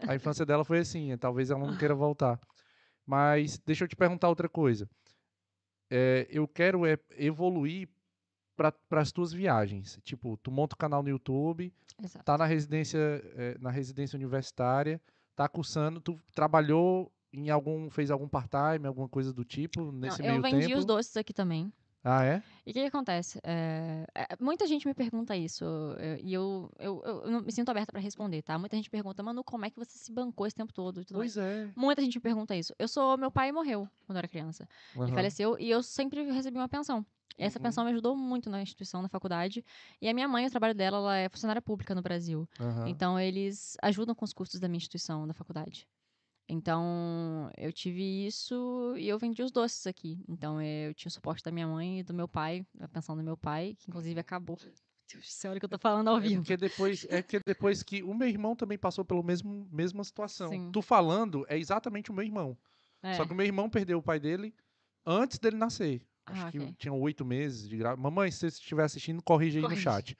A 0.07 0.15
infância 0.15 0.45
dela 0.45 0.63
foi 0.63 0.79
assim, 0.79 1.11
é, 1.11 1.17
talvez 1.17 1.49
ela 1.49 1.65
não 1.65 1.75
queira 1.75 1.95
voltar. 1.95 2.39
Mas 3.05 3.57
deixa 3.65 3.85
eu 3.85 3.87
te 3.87 3.95
perguntar 3.95 4.29
outra 4.29 4.47
coisa. 4.47 4.87
É, 5.89 6.27
eu 6.29 6.47
quero 6.47 6.85
é, 6.85 6.97
evoluir 7.15 7.87
para 8.57 9.01
as 9.01 9.11
tuas 9.11 9.31
viagens. 9.31 9.99
Tipo, 10.03 10.35
tu 10.37 10.51
monta 10.51 10.73
o 10.75 10.77
canal 10.77 11.03
no 11.03 11.09
YouTube, 11.09 11.71
Exato. 12.03 12.25
tá 12.25 12.37
na 12.37 12.45
residência, 12.45 12.97
eh, 12.97 13.55
na 13.59 13.69
residência 13.69 14.17
universitária, 14.17 14.99
tá 15.35 15.47
cursando, 15.47 16.01
tu 16.01 16.19
trabalhou 16.33 17.11
em 17.31 17.51
algum, 17.51 17.89
fez 17.89 18.09
algum 18.09 18.27
part-time, 18.27 18.87
alguma 18.87 19.07
coisa 19.07 19.31
do 19.31 19.45
tipo, 19.45 19.83
Não, 19.83 19.91
nesse 19.91 20.21
eu 20.21 20.27
meio 20.27 20.41
vendi 20.41 20.67
tempo? 20.67 20.79
os 20.79 20.85
doces 20.85 21.15
aqui 21.15 21.33
também. 21.33 21.71
Ah, 22.09 22.23
é? 22.23 22.43
E 22.65 22.71
o 22.71 22.73
que, 22.73 22.81
que 22.81 22.87
acontece? 22.87 23.39
É, 23.43 24.05
muita 24.39 24.67
gente 24.67 24.87
me 24.87 24.93
pergunta 24.93 25.35
isso, 25.35 25.65
é, 25.97 26.19
e 26.21 26.33
eu, 26.33 26.69
eu, 26.79 27.01
eu, 27.05 27.31
não- 27.31 27.41
me 27.41 27.51
sinto 27.51 27.69
aberta 27.69 27.91
pra 27.91 28.01
responder, 28.01 28.41
tá? 28.41 28.57
Muita 28.59 28.75
gente 28.75 28.89
pergunta, 28.89 29.23
Manu, 29.23 29.43
como 29.43 29.65
é 29.65 29.69
que 29.69 29.77
você 29.79 29.97
se 29.97 30.11
bancou 30.11 30.45
esse 30.47 30.55
tempo 30.55 30.73
todo? 30.73 31.03
tudo 31.05 31.17
mais?" 31.19 31.33
Pois 31.33 31.45
é. 31.45 31.69
Muita 31.75 32.01
gente 32.01 32.15
me 32.17 32.21
pergunta 32.21 32.55
isso. 32.55 32.73
Eu 32.77 32.87
sou. 32.87 33.17
Meu 33.17 33.31
pai 33.31 33.51
morreu 33.51 33.87
quando 34.05 34.17
eu 34.17 34.19
era 34.19 34.27
criança. 34.27 34.67
Ele 35.05 35.11
Aham. 35.11 35.15
faleceu 35.15 35.57
e 35.59 35.69
eu 35.69 35.81
sempre 35.83 36.23
recebi 36.31 36.57
uma 36.57 36.69
pensão. 36.69 37.05
E 37.37 37.43
essa 37.43 37.59
Uhum. 37.59 37.63
pensão 37.63 37.85
me 37.85 37.91
ajudou 37.91 38.15
muito 38.17 38.49
na 38.49 38.61
instituição, 38.61 39.01
na 39.01 39.09
faculdade. 39.09 39.63
E 40.01 40.09
a 40.09 40.13
minha 40.13 40.27
mãe, 40.27 40.45
o 40.45 40.49
trabalho 40.49 40.73
dela, 40.75 40.97
ela 40.97 41.17
é 41.17 41.29
funcionária 41.29 41.61
pública 41.61 41.93
no 41.95 42.01
Brasil. 42.01 42.47
Aham. 42.59 42.89
Então, 42.89 43.19
eles 43.19 43.77
ajudam 43.83 44.15
com 44.15 44.25
os 44.25 44.33
custos 44.33 44.59
da 44.59 44.67
minha 44.67 44.77
instituição, 44.77 45.27
da 45.27 45.33
faculdade. 45.33 45.87
Então, 46.49 47.51
eu 47.57 47.71
tive 47.73 48.25
isso 48.25 48.95
e 48.97 49.07
eu 49.07 49.19
vendi 49.19 49.41
os 49.43 49.51
doces 49.51 49.85
aqui. 49.85 50.19
Então, 50.27 50.61
eu 50.61 50.93
tinha 50.93 51.09
o 51.09 51.11
suporte 51.11 51.43
da 51.43 51.51
minha 51.51 51.67
mãe 51.67 51.99
e 51.99 52.03
do 52.03 52.13
meu 52.13 52.27
pai, 52.27 52.65
a 52.79 52.87
pensão 52.87 53.15
do 53.17 53.23
meu 53.23 53.35
pai, 53.37 53.75
que 53.77 53.89
inclusive 53.89 54.19
acabou. 54.19 54.57
Meu 54.61 54.65
Deus 54.71 54.81
do 55.25 55.29
céu, 55.31 55.51
olha 55.51 55.57
o 55.57 55.59
que 55.59 55.65
eu 55.65 55.69
tô 55.69 55.77
falando 55.77 56.09
ao 56.09 56.17
É 56.17 56.21
vivo. 56.21 56.41
porque 56.41 56.57
depois, 56.57 57.05
é 57.09 57.21
que 57.21 57.39
depois 57.45 57.83
que 57.83 58.01
o 58.03 58.13
meu 58.13 58.27
irmão 58.27 58.55
também 58.55 58.77
passou 58.77 59.03
pela 59.05 59.21
mesmo, 59.23 59.67
mesma 59.71 60.03
situação. 60.03 60.49
Sim. 60.49 60.69
Tu 60.71 60.81
falando 60.81 61.45
é 61.49 61.57
exatamente 61.57 62.11
o 62.11 62.13
meu 62.13 62.23
irmão. 62.25 62.57
É. 63.03 63.13
Só 63.15 63.25
que 63.25 63.31
o 63.31 63.35
meu 63.35 63.45
irmão 63.45 63.69
perdeu 63.69 63.99
o 63.99 64.03
pai 64.03 64.19
dele 64.19 64.53
antes 65.05 65.39
dele 65.39 65.55
nascer. 65.57 66.01
Acho 66.25 66.47
Ah, 66.47 66.51
que 66.51 66.73
tinha 66.73 66.93
oito 66.93 67.23
meses 67.23 67.69
de 67.69 67.77
grávida. 67.77 68.01
Mamãe, 68.01 68.29
se 68.31 68.39
você 68.39 68.47
estiver 68.47 68.83
assistindo, 68.83 69.21
corrige 69.21 69.59
aí 69.59 69.63
Corrige. 69.63 69.85
no 69.85 69.91
chat. 69.93 70.17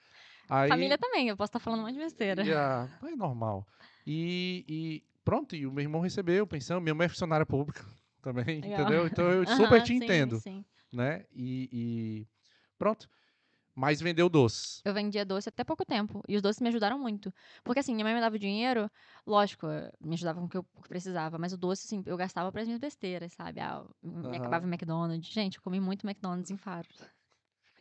Aí, 0.48 0.68
Família 0.70 0.96
também, 0.96 1.28
eu 1.28 1.36
posso 1.36 1.50
estar 1.50 1.58
falando 1.58 1.80
um 1.80 1.82
monte 1.82 1.92
de 1.94 2.00
besteira. 2.00 2.42
E 2.42 2.52
a- 2.54 2.88
é 3.02 3.14
normal. 3.14 3.66
E, 4.06 4.64
e 4.66 5.02
pronto, 5.28 5.54
e 5.54 5.66
o 5.66 5.70
meu 5.70 5.82
irmão 5.82 6.00
recebeu 6.00 6.46
pensão, 6.46 6.80
minha 6.80 6.94
mãe 6.94 7.04
é 7.04 7.08
funcionária 7.08 7.44
pública 7.44 7.84
também, 8.22 8.60
Legal. 8.60 8.80
entendeu? 8.80 9.06
Então 9.06 9.30
eu 9.30 9.44
super 9.54 9.82
te 9.82 9.92
sim, 9.92 9.96
entendo, 9.96 10.38
sim. 10.38 10.64
né? 10.90 11.26
E, 11.36 11.68
e 11.70 12.26
pronto. 12.78 13.06
Mas 13.74 14.00
vendeu 14.00 14.28
doce. 14.30 14.80
Eu 14.84 14.94
vendia 14.94 15.24
doce 15.26 15.50
até 15.50 15.62
pouco 15.62 15.84
tempo. 15.84 16.22
E 16.26 16.34
os 16.34 16.40
doces 16.42 16.60
me 16.62 16.68
ajudaram 16.68 16.98
muito. 16.98 17.32
Porque, 17.62 17.78
assim, 17.78 17.94
minha 17.94 18.04
mãe 18.04 18.14
me 18.14 18.20
dava 18.20 18.34
o 18.34 18.38
dinheiro, 18.38 18.90
lógico, 19.24 19.68
me 20.00 20.14
ajudava 20.14 20.40
com 20.40 20.46
o 20.46 20.48
que 20.48 20.56
eu 20.56 20.64
precisava. 20.88 21.38
Mas 21.38 21.52
o 21.52 21.56
doce, 21.58 21.84
assim, 21.86 22.02
eu 22.06 22.16
gastava 22.16 22.50
para 22.50 22.62
as 22.62 22.66
minhas 22.66 22.80
besteiras, 22.80 23.32
sabe? 23.34 23.60
Ah, 23.60 23.84
me 24.02 24.18
Aham. 24.18 24.36
acabava 24.36 24.64
em 24.64 24.68
McDonald's. 24.68 25.28
Gente, 25.30 25.58
eu 25.58 25.62
comi 25.62 25.78
muito 25.78 26.04
McDonald's 26.04 26.50
em 26.50 26.56
Faro. 26.56 26.88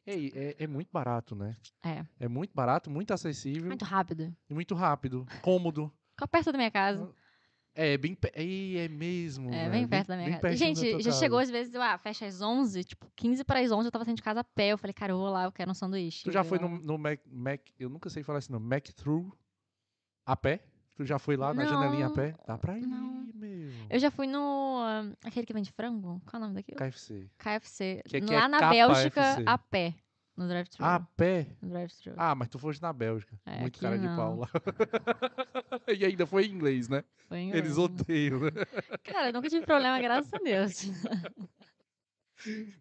Ei, 0.05 0.31
é, 0.35 0.63
é 0.65 0.67
muito 0.67 0.89
barato, 0.91 1.33
né? 1.35 1.55
É. 1.83 2.05
É 2.19 2.27
muito 2.27 2.53
barato, 2.53 2.91
muito 2.91 3.11
acessível 3.11 3.69
Muito 3.69 3.85
rápido. 3.85 4.35
e 4.49 4.53
muito 4.53 4.75
rápido, 4.75 5.25
cômodo. 5.41 5.91
Ficou 6.11 6.27
perto 6.27 6.51
da 6.51 6.57
minha 6.57 6.71
casa. 6.71 7.11
É, 7.79 7.95
bem 7.95 8.17
Ei, 8.33 8.79
é 8.79 8.87
mesmo. 8.87 9.49
É, 9.53 9.69
velho, 9.69 9.71
bem 9.71 9.87
perto 9.87 10.07
da 10.07 10.17
minha 10.17 10.39
casa. 10.39 10.55
Gente, 10.55 10.99
já 10.99 11.11
chegou 11.11 11.37
às 11.37 11.47
vezes, 11.51 11.73
ah, 11.75 11.95
fecha 11.99 12.25
às 12.25 12.41
11, 12.41 12.83
tipo, 12.83 13.05
15 13.15 13.43
para 13.43 13.59
as 13.59 13.71
11, 13.71 13.85
eu 13.87 13.91
tava 13.91 14.03
saindo 14.03 14.17
de 14.17 14.23
casa 14.23 14.39
a 14.39 14.43
pé. 14.43 14.69
Eu 14.69 14.79
falei, 14.79 14.93
cara, 14.95 15.11
eu 15.13 15.17
vou 15.19 15.29
lá, 15.29 15.43
eu 15.43 15.51
quero 15.51 15.69
um 15.69 15.75
sanduíche. 15.75 16.23
Tu 16.23 16.31
já 16.31 16.43
foi 16.43 16.57
no, 16.57 16.69
no 16.69 16.97
Mac, 16.97 17.19
Mac. 17.31 17.61
Eu 17.79 17.87
nunca 17.87 18.09
sei 18.09 18.23
falar 18.23 18.39
esse 18.39 18.51
nome. 18.51 18.65
Mac 18.67 18.87
Through 18.87 19.31
a 20.25 20.35
pé? 20.35 20.63
Tu 20.95 21.05
já 21.05 21.19
foi 21.19 21.37
lá 21.37 21.53
na 21.53 21.65
janelinha 21.65 22.07
a 22.07 22.09
Não, 22.09 22.15
pé? 22.15 22.35
Dá 22.47 22.57
pra 22.57 22.79
ir, 22.79 22.87
não. 22.87 23.27
meu. 23.35 23.71
Eu 23.87 23.99
já 23.99 24.09
fui 24.09 24.25
no. 24.25 24.79
ah, 24.79 25.05
aquele 25.23 25.45
que 25.45 25.53
vende 25.53 25.71
frango? 25.71 26.19
Qual 26.25 26.33
é 26.33 26.37
o 26.37 26.39
nome 26.39 26.55
daquilo? 26.55 26.77
KFC. 26.79 27.29
KFC. 27.37 28.01
Que- 28.07 28.21
que 28.21 28.33
lá 28.33 28.45
é 28.45 28.47
na 28.47 28.69
Bélgica, 28.71 29.35
a 29.45 29.57
pé. 29.59 29.93
No 30.37 30.47
drive-thru. 30.47 30.85
A 30.85 30.99
pé? 30.99 31.47
No 31.61 31.69
drive-thru. 31.69 32.13
Ah, 32.15 32.35
mas 32.35 32.47
tu 32.47 32.59
foste 32.59 32.79
na 32.79 32.93
Bélgica. 32.93 33.35
É, 33.43 33.59
Muito 33.59 33.79
cara 33.79 33.97
de 33.97 34.05
não. 34.05 34.15
pau 34.15 34.35
lá. 34.37 34.49
e 35.97 36.05
ainda 36.05 36.27
foi 36.27 36.45
em 36.45 36.51
inglês, 36.51 36.87
né? 36.87 37.03
Foi 37.27 37.39
em 37.39 37.49
Eles 37.49 37.71
inglês. 37.71 37.77
odeiam, 37.79 38.39
né? 38.41 38.51
Cara, 39.03 39.29
eu 39.29 39.33
nunca 39.33 39.49
tive 39.49 39.65
problema, 39.65 39.99
graças 39.99 40.31
a 40.31 40.37
Deus. 40.37 40.91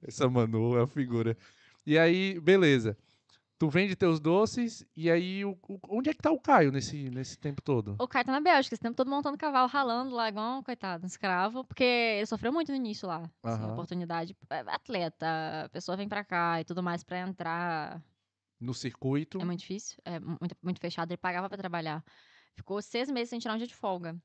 Essa 0.07 0.28
Manu 0.28 0.78
é 0.78 0.82
a 0.82 0.86
figura. 0.86 1.36
E 1.86 1.98
aí, 1.98 2.38
beleza. 2.40 2.96
Tu 3.59 3.70
vende 3.70 3.96
teus 3.96 4.20
doces 4.20 4.84
e 4.94 5.11
aí 5.11 5.42
o, 5.44 5.52
o- 5.66 5.80
onde 5.88 6.11
é 6.11 6.14
que 6.14 6.20
tá 6.20 6.30
o 6.30 6.38
Caio 6.38 6.70
nesse, 6.70 7.09
nesse 7.09 7.38
tempo 7.38 7.62
todo? 7.62 7.96
O 7.98 8.07
Caio 8.07 8.26
tá 8.26 8.32
na 8.32 8.40
Bélgica, 8.40 8.74
esse 8.74 8.82
tempo 8.82 8.94
todo 8.94 9.09
montando 9.09 9.38
cavalo, 9.38 9.66
ralando 9.66 10.14
lá, 10.14 10.28
igual 10.28 10.59
um 10.59 10.62
coitado, 10.62 11.04
um 11.04 11.07
escravo, 11.07 11.64
porque 11.64 11.82
ele 11.84 12.26
sofreu 12.26 12.52
muito 12.52 12.70
no 12.70 12.76
início 12.76 13.09
lá. 13.09 13.22
Assim, 13.42 13.62
Aham. 13.62 13.72
oportunidade. 13.72 14.36
é, 14.50 14.59
Atleta, 14.66 15.64
a 15.64 15.68
pessoa 15.70 15.96
vem 15.96 16.07
pra 16.07 16.22
cá 16.22 16.61
e 16.61 16.64
tudo 16.64 16.82
mais 16.82 17.02
pra 17.02 17.18
entrar. 17.20 18.02
No 18.61 18.74
circuito? 18.74 19.40
É 19.40 19.44
muito 19.44 19.61
difícil, 19.61 19.98
é 20.04 20.20
muito, 20.20 20.54
muito 20.62 20.80
fechado. 20.80 21.11
Ele 21.11 21.16
pagava 21.18 21.48
pra 21.48 21.57
trabalhar. 21.57 22.04
Ficou 22.54 22.80
seis 22.82 23.11
meses 23.11 23.30
sem 23.30 23.38
tirar 23.38 23.54
um 23.54 23.59
dia 23.59 23.66
de 23.66 23.74
folga. 23.74 24.16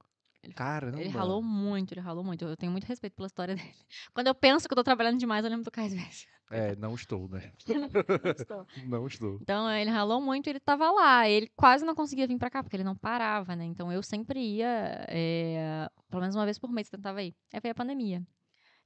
Caramba. 0.55 0.99
Ele 0.99 1.09
ralou 1.09 1.41
muito, 1.41 1.93
ele 1.93 2.01
ralou 2.01 2.23
muito. 2.23 2.43
Eu 2.43 2.57
tenho 2.57 2.71
muito 2.71 2.85
respeito 2.85 3.13
pela 3.15 3.27
história 3.27 3.55
dele. 3.55 3.75
Quando 4.13 4.27
eu 4.27 4.35
penso 4.35 4.67
que 4.67 4.73
eu 4.73 4.75
tô 4.75 4.83
trabalhando 4.83 5.19
demais, 5.19 5.45
eu 5.45 5.49
lembro 5.51 5.63
do 5.63 5.71
Caio 5.71 5.87
às 5.87 5.93
vezes. 5.93 6.27
É, 6.51 6.75
não 6.75 6.93
estou, 6.95 7.29
né? 7.29 7.51
Não 8.87 9.07
estou. 9.07 9.39
Então, 9.41 9.71
ele 9.71 9.89
ralou 9.89 10.21
muito, 10.21 10.47
ele 10.47 10.59
tava 10.59 10.91
lá. 10.91 11.27
Ele 11.27 11.49
quase 11.55 11.85
não 11.85 11.95
conseguia 11.95 12.27
vir 12.27 12.37
pra 12.37 12.49
cá, 12.49 12.61
porque 12.61 12.75
ele 12.75 12.83
não 12.83 12.95
parava, 12.95 13.55
né? 13.55 13.63
Então, 13.63 13.91
eu 13.91 14.03
sempre 14.03 14.39
ia, 14.39 15.05
é, 15.07 15.89
pelo 16.09 16.21
menos 16.21 16.35
uma 16.35 16.43
vez 16.45 16.59
por 16.59 16.71
mês, 16.71 16.87
eu 16.87 16.97
tentava 16.97 17.23
ir. 17.23 17.33
Aí 17.53 17.59
veio 17.61 17.71
a 17.71 17.75
pandemia. 17.75 18.21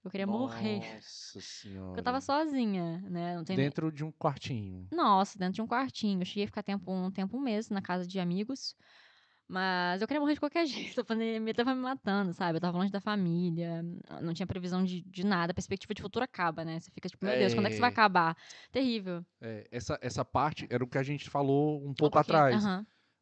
Eu 0.04 0.12
queria 0.12 0.28
morrer. 0.28 0.82
Nossa 0.94 1.42
senhora. 1.42 2.00
Eu 2.00 2.04
tava 2.04 2.22
sozinha, 2.22 3.00
né? 3.10 3.42
Dentro 3.44 3.92
de 3.92 4.04
um 4.04 4.12
quartinho. 4.12 4.88
Nossa, 4.92 5.40
dentro 5.40 5.56
de 5.56 5.62
um 5.64 5.68
quartinho. 5.68 6.22
Eu 6.22 6.26
cheguei 6.26 6.44
a 6.44 6.48
ficar 6.48 6.62
tempo, 6.62 6.92
um 6.92 7.10
tempo, 7.10 7.36
um 7.36 7.42
mês 7.42 7.72
na 7.72 7.82
casa 7.82 8.06
de 8.06 8.20
amigos. 8.20 8.76
Mas 9.48 10.02
eu 10.02 10.08
queria 10.08 10.20
morrer 10.20 10.34
de 10.34 10.40
qualquer 10.40 10.66
jeito. 10.98 11.02
A 11.02 11.04
pandemia 11.06 11.54
tava 11.54 11.76
me 11.76 11.82
matando, 11.82 12.34
sabe? 12.34 12.58
Eu 12.58 12.62
tava 12.62 12.78
longe 12.78 12.92
da 12.92 13.00
família, 13.00 13.84
não 14.22 14.34
tinha 14.34 14.48
previsão 14.48 14.84
de, 14.84 15.02
de 15.02 15.24
nada. 15.26 15.52
A 15.52 15.54
perspectiva 15.54 15.94
de 15.94 16.02
futuro 16.02 16.26
acaba, 16.26 16.66
né? 16.66 16.80
Você 16.80 16.90
fica 16.92 17.08
tipo, 17.08 17.24
meu 17.26 17.38
Deus, 17.38 17.54
quando 17.54 17.66
é 17.66 17.70
que 17.70 17.74
isso 17.76 17.82
vai 17.82 17.90
É. 17.92 17.94
acabar? 17.94 18.36
Terrível. 18.72 19.24
É, 19.40 19.68
essa, 19.72 20.00
essa 20.02 20.26
parte 20.26 20.68
era 20.70 20.84
o 20.84 20.88
que 20.88 20.98
a 20.98 21.04
gente 21.04 21.30
falou 21.30 21.78
um 21.78 21.94
pouco 21.94 22.18
Porque- 22.18 22.32
atrás. 22.32 22.66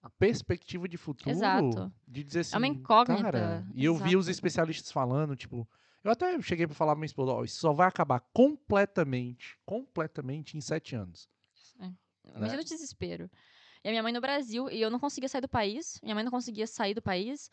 A 0.06 0.10
perspectiva 0.20 0.86
de 0.86 0.98
futuro 0.98 1.30
Exato. 1.30 1.90
de 2.06 2.26
dizer 2.26 2.42
assim. 2.42 2.56
É 2.56 2.58
uma 2.58 2.68
incógnita, 2.68 3.22
Cara, 3.24 3.66
e 3.74 3.86
eu 3.86 3.96
vi 3.96 4.18
os 4.18 4.26
exato. 4.28 4.32
especialistas 4.32 4.92
falando, 4.92 5.34
tipo. 5.34 5.66
Eu 6.04 6.12
até 6.12 6.42
cheguei 6.42 6.68
pra 6.68 6.76
falar 6.76 6.92
pra 6.92 7.00
minha 7.00 7.06
esposa, 7.06 7.32
ó, 7.32 7.42
isso 7.46 7.58
só 7.62 7.72
vai 7.72 7.88
acabar 7.88 8.20
completamente, 8.34 9.58
completamente 9.66 10.58
em 10.58 10.62
sete 10.62 10.94
anos. 10.94 11.30
Imagina 12.36 12.62
o 12.62 12.66
desespero. 12.66 13.30
E 13.84 13.90
a 13.90 13.92
minha 13.92 14.04
mãe 14.04 14.14
no 14.14 14.22
Brasil, 14.22 14.70
e 14.70 14.82
eu 14.82 14.90
não 14.90 15.00
conseguia 15.00 15.28
sair 15.28 15.42
do 15.42 15.50
país. 15.50 16.00
Minha 16.02 16.16
mãe 16.16 16.24
não 16.24 16.32
conseguia 16.32 16.66
sair 16.66 16.94
do 16.94 17.02
país. 17.02 17.50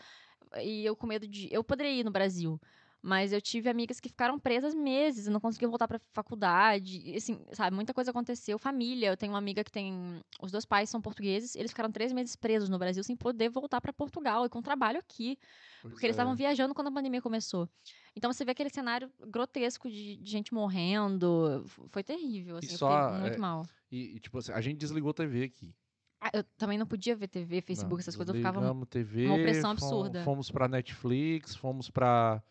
E 0.62 0.84
eu 0.84 0.94
com 0.94 1.06
medo 1.06 1.26
de. 1.26 1.48
Eu 1.50 1.64
poderia 1.64 1.92
ir 1.92 2.04
no 2.04 2.10
Brasil. 2.10 2.60
Mas 3.02 3.32
eu 3.32 3.40
tive 3.40 3.70
amigas 3.70 3.98
que 3.98 4.10
ficaram 4.10 4.38
presas 4.38 4.74
meses 4.74 5.26
e 5.26 5.30
não 5.30 5.40
conseguiam 5.40 5.70
voltar 5.70 5.88
pra 5.88 5.98
faculdade. 6.12 7.00
E, 7.02 7.16
assim, 7.16 7.40
sabe, 7.52 7.74
muita 7.74 7.94
coisa 7.94 8.10
aconteceu. 8.10 8.58
Família, 8.58 9.08
eu 9.08 9.16
tenho 9.16 9.32
uma 9.32 9.38
amiga 9.38 9.64
que 9.64 9.72
tem. 9.72 10.20
Os 10.40 10.52
dois 10.52 10.66
pais 10.66 10.90
são 10.90 11.00
portugueses, 11.00 11.56
eles 11.56 11.70
ficaram 11.70 11.90
três 11.90 12.12
meses 12.12 12.36
presos 12.36 12.68
no 12.68 12.78
Brasil 12.78 13.02
sem 13.02 13.16
poder 13.16 13.48
voltar 13.48 13.80
pra 13.80 13.92
Portugal 13.92 14.44
e 14.44 14.50
com 14.50 14.60
trabalho 14.60 14.98
aqui. 14.98 15.38
Porque 15.80 16.04
eles 16.04 16.14
estavam 16.14 16.34
viajando 16.34 16.74
quando 16.74 16.88
a 16.88 16.92
pandemia 16.92 17.22
começou. 17.22 17.66
Então 18.14 18.30
você 18.30 18.44
vê 18.44 18.50
aquele 18.50 18.70
cenário 18.70 19.10
grotesco 19.28 19.88
de, 19.88 20.18
de 20.18 20.30
gente 20.30 20.52
morrendo. 20.52 21.64
Foi 21.88 22.04
terrível, 22.04 22.58
assim, 22.58 22.72
eu 22.72 22.78
só, 22.78 23.12
muito 23.12 23.36
é, 23.36 23.38
mal. 23.38 23.66
E, 23.90 24.16
e, 24.16 24.20
tipo 24.20 24.36
assim, 24.36 24.52
a 24.52 24.60
gente 24.60 24.76
desligou 24.76 25.10
a 25.10 25.14
TV 25.14 25.44
aqui. 25.44 25.74
Ah, 26.20 26.30
eu 26.34 26.44
também 26.58 26.76
não 26.76 26.86
podia 26.86 27.16
ver 27.16 27.28
TV, 27.28 27.62
Facebook, 27.62 27.94
Não, 27.94 28.00
essas 28.00 28.14
coisas. 28.14 28.34
Eu 28.34 28.38
ficava. 28.38 28.86
TV, 28.86 29.26
uma 29.26 29.36
opressão 29.36 29.70
absurda. 29.70 30.22
Fomos 30.22 30.50
pra 30.50 30.68
Netflix, 30.68 31.56
fomos 31.56 31.90
pra, 31.90 32.42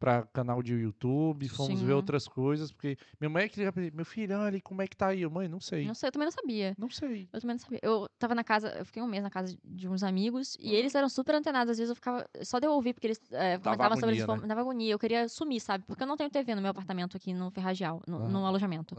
pra 0.00 0.22
canal 0.22 0.62
de 0.62 0.72
YouTube, 0.74 1.46
fomos 1.50 1.82
ver 1.82 1.88
Sim. 1.88 1.92
outras 1.92 2.26
coisas, 2.26 2.72
porque 2.72 2.96
minha 3.20 3.28
mãe 3.28 3.46
queria 3.50 3.70
pedir, 3.70 3.92
meu 3.94 4.06
filho, 4.06 4.34
olha, 4.38 4.58
como 4.62 4.80
é 4.80 4.86
que 4.88 4.96
tá 4.96 5.08
aí? 5.08 5.20
Eu, 5.20 5.30
mãe, 5.30 5.46
não 5.46 5.60
sei. 5.60 5.86
Não 5.86 5.92
sei, 5.92 6.08
eu 6.08 6.12
também 6.12 6.24
não 6.24 6.32
sabia. 6.32 6.74
Não 6.78 6.88
sei. 6.88 7.28
Eu 7.30 7.40
também 7.40 7.54
não 7.54 7.60
sabia. 7.60 7.80
Eu 7.82 8.08
tava 8.18 8.34
na 8.34 8.42
casa, 8.42 8.70
eu 8.78 8.84
fiquei 8.86 9.02
um 9.02 9.06
mês 9.06 9.22
na 9.22 9.28
casa 9.28 9.54
de 9.62 9.86
uns 9.86 10.02
amigos 10.02 10.56
e 10.58 10.74
eles 10.74 10.94
eram 10.94 11.08
super 11.08 11.34
antenados. 11.34 11.72
Às 11.72 11.76
vezes 11.78 11.90
eu 11.90 11.94
ficava. 11.94 12.26
Só 12.42 12.58
de 12.58 12.66
eu 12.66 12.72
ouvir, 12.72 12.94
porque 12.94 13.08
eles 13.08 13.20
é, 13.30 13.58
Dava 13.58 13.76
comentavam 13.76 13.96
sobre 13.98 14.16
isso, 14.16 14.26
né? 14.26 14.48
dava 14.48 14.60
agonia. 14.62 14.92
Eu 14.92 14.98
queria 14.98 15.28
sumir, 15.28 15.60
sabe? 15.60 15.84
Porque 15.86 16.02
eu 16.02 16.06
não 16.06 16.16
tenho 16.16 16.30
TV 16.30 16.54
no 16.54 16.62
meu 16.62 16.70
apartamento 16.70 17.16
aqui 17.18 17.34
no 17.34 17.50
Ferragial, 17.50 18.00
no, 18.08 18.20
no 18.20 18.38
Aham. 18.38 18.46
alojamento. 18.48 18.96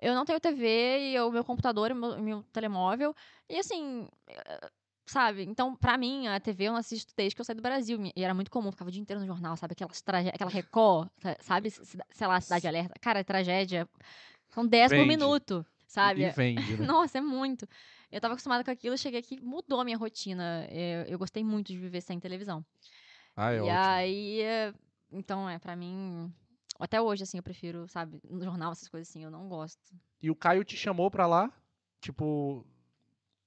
Eu 0.00 0.14
não 0.14 0.24
tenho 0.24 0.38
TV 0.38 1.12
e 1.14 1.20
o 1.20 1.32
meu 1.32 1.42
computador, 1.42 1.90
o 1.90 1.94
meu, 1.96 2.22
meu 2.22 2.42
telemóvel. 2.52 3.12
E 3.48 3.58
assim. 3.58 4.06
Sabe? 5.08 5.42
Então, 5.44 5.74
pra 5.74 5.96
mim, 5.96 6.26
a 6.28 6.38
TV 6.38 6.64
eu 6.64 6.72
não 6.72 6.78
assisto 6.78 7.14
desde 7.16 7.34
que 7.34 7.40
eu 7.40 7.44
saí 7.44 7.56
do 7.56 7.62
Brasil. 7.62 7.98
E 8.14 8.22
era 8.22 8.34
muito 8.34 8.50
comum, 8.50 8.70
ficava 8.70 8.88
o 8.88 8.92
dia 8.92 9.00
inteiro 9.00 9.18
no 9.20 9.26
jornal, 9.26 9.56
sabe? 9.56 9.72
Aquelas 9.72 10.02
tragé- 10.02 10.28
aquela 10.28 10.50
Record, 10.50 11.08
sa- 11.16 11.36
sabe? 11.40 11.70
Sei 11.70 12.26
lá, 12.26 12.38
Cidade 12.42 12.68
Alerta. 12.68 12.94
Cara, 13.00 13.20
é 13.20 13.24
tragédia. 13.24 13.88
São 14.50 14.66
10 14.66 14.92
por 14.92 15.06
minuto, 15.06 15.64
sabe? 15.86 16.24
E 16.24 16.30
vende, 16.30 16.76
né? 16.76 16.86
Nossa, 16.92 17.16
é 17.16 17.20
muito. 17.22 17.66
Eu 18.12 18.20
tava 18.20 18.34
acostumada 18.34 18.62
com 18.62 18.70
aquilo, 18.70 18.98
cheguei 18.98 19.20
aqui, 19.20 19.40
mudou 19.40 19.80
a 19.80 19.84
minha 19.84 19.96
rotina. 19.96 20.66
Eu, 20.70 21.04
eu 21.06 21.18
gostei 21.18 21.42
muito 21.42 21.68
de 21.68 21.78
viver 21.78 22.02
sem 22.02 22.20
televisão. 22.20 22.62
Ah, 23.34 23.50
é 23.52 23.56
e 23.56 23.60
ótimo. 23.60 23.74
aí, 23.78 24.40
é, 24.42 24.74
então, 25.10 25.48
é, 25.48 25.58
pra 25.58 25.74
mim, 25.74 26.30
até 26.78 27.00
hoje, 27.00 27.22
assim, 27.22 27.38
eu 27.38 27.42
prefiro, 27.42 27.88
sabe, 27.88 28.20
no 28.28 28.44
jornal, 28.44 28.72
essas 28.72 28.88
coisas 28.88 29.08
assim, 29.08 29.24
eu 29.24 29.30
não 29.30 29.48
gosto. 29.48 29.80
E 30.20 30.30
o 30.30 30.34
Caio 30.36 30.64
te 30.64 30.76
chamou 30.76 31.10
pra 31.10 31.26
lá, 31.26 31.50
tipo, 32.00 32.66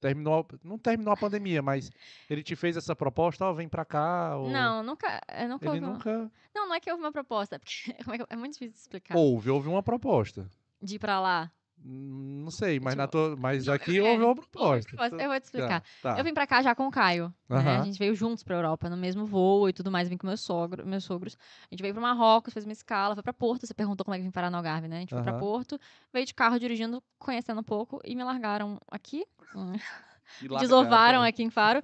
terminou, 0.01 0.45
não 0.63 0.77
terminou 0.77 1.13
a 1.13 1.17
pandemia, 1.17 1.61
mas 1.61 1.89
ele 2.29 2.43
te 2.43 2.55
fez 2.55 2.75
essa 2.75 2.95
proposta, 2.95 3.45
ó, 3.45 3.53
vem 3.53 3.69
pra 3.69 3.85
cá, 3.85 4.35
ou... 4.35 4.49
Não, 4.49 4.83
nunca, 4.83 5.21
eu 5.39 5.47
nunca 5.47 5.69
Ele 5.69 5.79
uma- 5.79 5.93
nunca 5.93 6.31
Não, 6.53 6.67
não 6.67 6.75
é 6.75 6.79
que 6.79 6.91
houve 6.91 7.01
uma 7.03 7.11
proposta, 7.11 7.57
porque 7.63 7.91
é, 7.91 8.33
é 8.33 8.35
muito 8.35 8.53
difícil 8.53 8.73
de 8.73 8.79
explicar. 8.79 9.15
houve, 9.15 9.49
houve 9.49 9.69
uma 9.69 9.83
proposta. 9.83 10.49
De 10.81 10.95
ir 10.95 10.99
pra 10.99 11.19
lá. 11.21 11.51
Não 11.83 12.51
sei, 12.51 12.79
mas, 12.79 12.93
Tipo, 12.93 13.01
na 13.01 13.07
tua, 13.07 13.35
mas 13.35 13.67
aqui 13.67 13.97
é, 13.99 14.01
houve 14.03 14.23
uma 14.23 14.35
proposta. 14.35 14.95
Eu 14.95 15.29
vou 15.29 15.39
te 15.39 15.43
explicar. 15.43 15.81
Tá, 16.01 16.13
tá. 16.13 16.19
Eu 16.19 16.23
vim 16.23 16.33
pra 16.33 16.45
cá 16.45 16.61
já 16.61 16.75
com 16.75 16.87
o 16.87 16.91
Caio. 16.91 17.33
né? 17.49 17.77
A 17.79 17.83
gente 17.83 17.97
veio 17.97 18.15
juntos 18.15 18.43
pra 18.43 18.55
Europa, 18.55 18.89
no 18.89 18.97
mesmo 18.97 19.25
voo 19.25 19.67
e 19.67 19.73
tudo 19.73 19.91
mais. 19.91 20.07
Vim 20.07 20.17
com 20.17 20.27
meus, 20.27 20.41
sogro, 20.41 20.85
meus 20.85 21.03
sogros. 21.03 21.37
A 21.63 21.73
gente 21.73 21.81
veio 21.81 21.93
pra 21.93 22.01
Marrocos, 22.01 22.53
fez 22.53 22.65
uma 22.65 22.73
escala, 22.73 23.15
foi 23.15 23.23
pra 23.23 23.33
Porto. 23.33 23.65
Você 23.65 23.73
perguntou 23.73 24.03
como 24.05 24.15
é 24.15 24.17
que 24.17 24.23
vim 24.23 24.31
parar 24.31 24.49
no 24.51 24.57
Algarve, 24.57 24.87
né? 24.87 24.97
A 24.97 24.99
gente 24.99 25.13
foi 25.13 25.23
pra. 25.23 25.33
Porto, 25.39 25.79
veio 26.13 26.25
de 26.25 26.33
carro 26.33 26.59
dirigindo, 26.59 27.01
conhecendo 27.17 27.59
um 27.61 27.63
pouco 27.63 27.99
e 28.03 28.15
me 28.15 28.23
largaram 28.23 28.79
aqui. 28.89 29.25
Desovaram 30.59 31.21
aqui 31.23 31.43
em 31.43 31.49
Faro. 31.49 31.81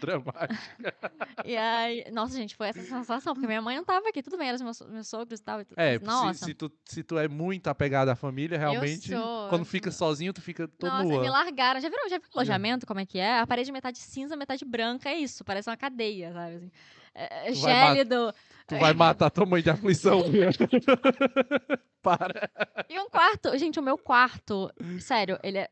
Dramático. 0.00 0.62
E 1.44 1.56
aí, 1.56 2.04
nossa, 2.12 2.36
gente, 2.36 2.54
foi 2.54 2.68
essa 2.68 2.82
sensação, 2.82 3.32
porque 3.34 3.46
minha 3.46 3.62
mãe 3.62 3.76
não 3.76 3.84
tava 3.84 4.08
aqui, 4.08 4.22
tudo 4.22 4.36
bem, 4.36 4.48
eram 4.48 4.56
os 4.56 4.62
meus, 4.62 4.80
meus 4.90 5.08
sogros 5.08 5.40
e 5.40 5.42
tal. 5.42 5.60
e 5.60 5.64
tudo. 5.64 5.78
É, 5.78 5.98
se, 5.98 6.04
nossa. 6.04 6.44
se, 6.44 6.54
tu, 6.54 6.70
se 6.84 7.02
tu 7.02 7.18
é 7.18 7.28
muito 7.28 7.68
apegado 7.68 8.08
à 8.10 8.14
família, 8.14 8.58
realmente, 8.58 9.08
sou, 9.08 9.48
quando 9.48 9.64
fica 9.64 9.90
sozinho, 9.90 10.32
tu 10.32 10.42
fica 10.42 10.68
todo 10.68 10.90
Nossa, 10.90 11.04
nua. 11.04 11.22
me 11.22 11.30
largaram. 11.30 11.80
Já 11.80 11.88
viram, 11.88 12.08
já 12.08 12.18
viu 12.18 12.28
o 12.34 12.38
alojamento, 12.38 12.86
como 12.86 13.00
é 13.00 13.06
que 13.06 13.18
é? 13.18 13.40
A 13.40 13.46
parede 13.46 13.72
metade 13.72 13.98
cinza, 13.98 14.36
metade 14.36 14.64
branca, 14.64 15.08
é 15.08 15.16
isso. 15.16 15.44
Parece 15.44 15.70
uma 15.70 15.76
cadeia, 15.76 16.32
sabe? 16.32 16.56
Assim. 16.56 16.70
É, 17.14 17.48
é 17.48 17.52
Tu 17.52 17.60
vai 17.60 17.94
gélido. 17.94 18.34
Tu 18.66 18.78
vai 18.78 18.92
matar 18.94 19.30
tua 19.30 19.46
mãe 19.46 19.62
de 19.62 19.70
aflição. 19.70 20.22
Para. 22.02 22.50
E 22.88 22.98
um 22.98 23.08
quarto, 23.08 23.56
gente, 23.58 23.78
o 23.78 23.82
meu 23.82 23.98
quarto, 23.98 24.70
sério, 25.00 25.38
ele 25.42 25.58
é. 25.58 25.68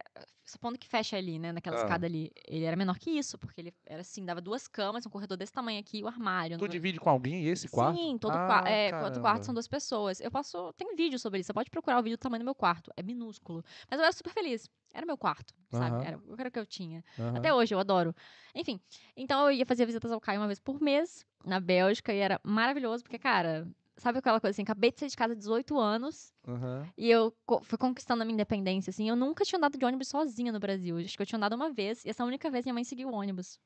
Supondo 0.49 0.79
que 0.79 0.89
fecha 0.89 1.17
ali, 1.17 1.39
né, 1.39 1.53
naquela 1.53 1.77
Ah. 1.77 1.83
escada 1.83 2.07
ali. 2.07 2.33
Ele 2.47 2.65
era 2.65 2.75
menor 2.77 2.99
que 2.99 3.11
isso, 3.11 3.37
porque 3.39 3.61
ele 3.61 3.75
era 3.85 4.01
assim, 4.01 4.25
dava 4.25 4.41
duas 4.41 4.67
camas, 4.67 5.05
um 5.05 5.11
corredor 5.11 5.37
desse 5.37 5.53
tamanho 5.53 5.79
aqui, 5.79 6.03
o 6.03 6.09
armário. 6.09 6.57
Tu 6.57 6.63
não- 6.63 6.69
divide 6.69 6.99
com 6.99 7.11
alguém 7.11 7.45
esse 7.47 7.69
quarto? 7.69 7.99
Sim, 7.99 8.17
todo, 8.19 8.33
ah, 8.33 8.47
qua- 8.47 8.69
é, 8.69 8.91
todo 8.91 9.21
quarto 9.21 9.45
são 9.45 9.53
duas 9.53 9.69
pessoas. 9.69 10.21
Eu 10.21 10.31
posso. 10.31 10.73
Tem 10.73 10.95
vídeo 10.97 11.19
sobre 11.19 11.41
isso. 11.41 11.49
Você 11.49 11.53
pode 11.53 11.69
procurar 11.71 11.99
o 11.99 12.03
vídeo 12.03 12.17
do 12.17 12.21
tamanho 12.21 12.41
do 12.43 12.45
meu 12.47 12.55
quarto. 12.55 12.91
É 12.97 13.03
minúsculo. 13.03 13.63
Mas 13.91 13.99
eu 14.01 14.05
era 14.05 14.13
super 14.13 14.33
feliz. 14.33 14.69
Era 14.95 15.05
meu 15.05 15.19
quarto, 15.19 15.53
sabe? 15.71 15.97
Era, 16.07 16.19
era 16.39 16.49
o 16.49 16.51
que 16.51 16.59
eu 16.59 16.65
tinha. 16.67 17.05
Até 17.37 17.53
hoje, 17.53 17.75
eu 17.75 17.79
adoro. 17.79 18.15
Enfim, 18.55 18.81
então 19.15 19.45
eu 19.45 19.53
ia 19.53 19.67
fazer 19.67 19.85
visitas 19.85 20.11
ao 20.11 20.19
Caio 20.21 20.41
uma 20.41 20.47
vez 20.47 20.59
por 20.59 20.81
mês, 20.81 21.27
na 21.45 21.61
Bélgica, 21.61 22.13
e 22.13 22.19
era 22.19 22.41
maravilhoso, 22.43 23.05
porque, 23.05 23.19
cara, 23.19 23.69
sabe 23.99 24.19
aquela 24.19 24.41
coisa 24.41 24.53
assim, 24.55 24.63
acabei 24.63 24.91
de 24.91 25.01
sair 25.01 25.09
de 25.11 25.17
casa 25.17 25.33
há 25.35 25.37
18 25.37 25.79
anos, 25.79 26.33
Aham. 26.47 26.89
e 26.97 27.11
eu 27.11 27.37
co- 27.45 27.63
fui 27.63 27.77
conquistando 27.79 28.23
a 28.23 28.25
minha 28.25 28.35
independência, 28.35 28.91
assim, 28.91 29.09
eu 29.09 29.17
nunca 29.17 29.45
tinha 29.45 29.59
andado 29.59 29.77
de 29.77 29.85
ônibus 29.85 30.09
sozinha 30.09 30.51
no 30.53 30.61
Brasil, 30.61 30.99
acho 30.99 31.17
que 31.17 31.23
eu 31.23 31.27
tinha 31.27 31.37
andado 31.37 31.55
uma 31.55 31.71
vez, 31.71 32.05
e 32.05 32.09
essa 32.11 32.25
única 32.25 32.51
vez 32.51 32.65
minha 32.65 32.75
mãe 32.75 32.85
seguiu 32.85 33.09
o 33.09 33.13
ônibus. 33.15 33.59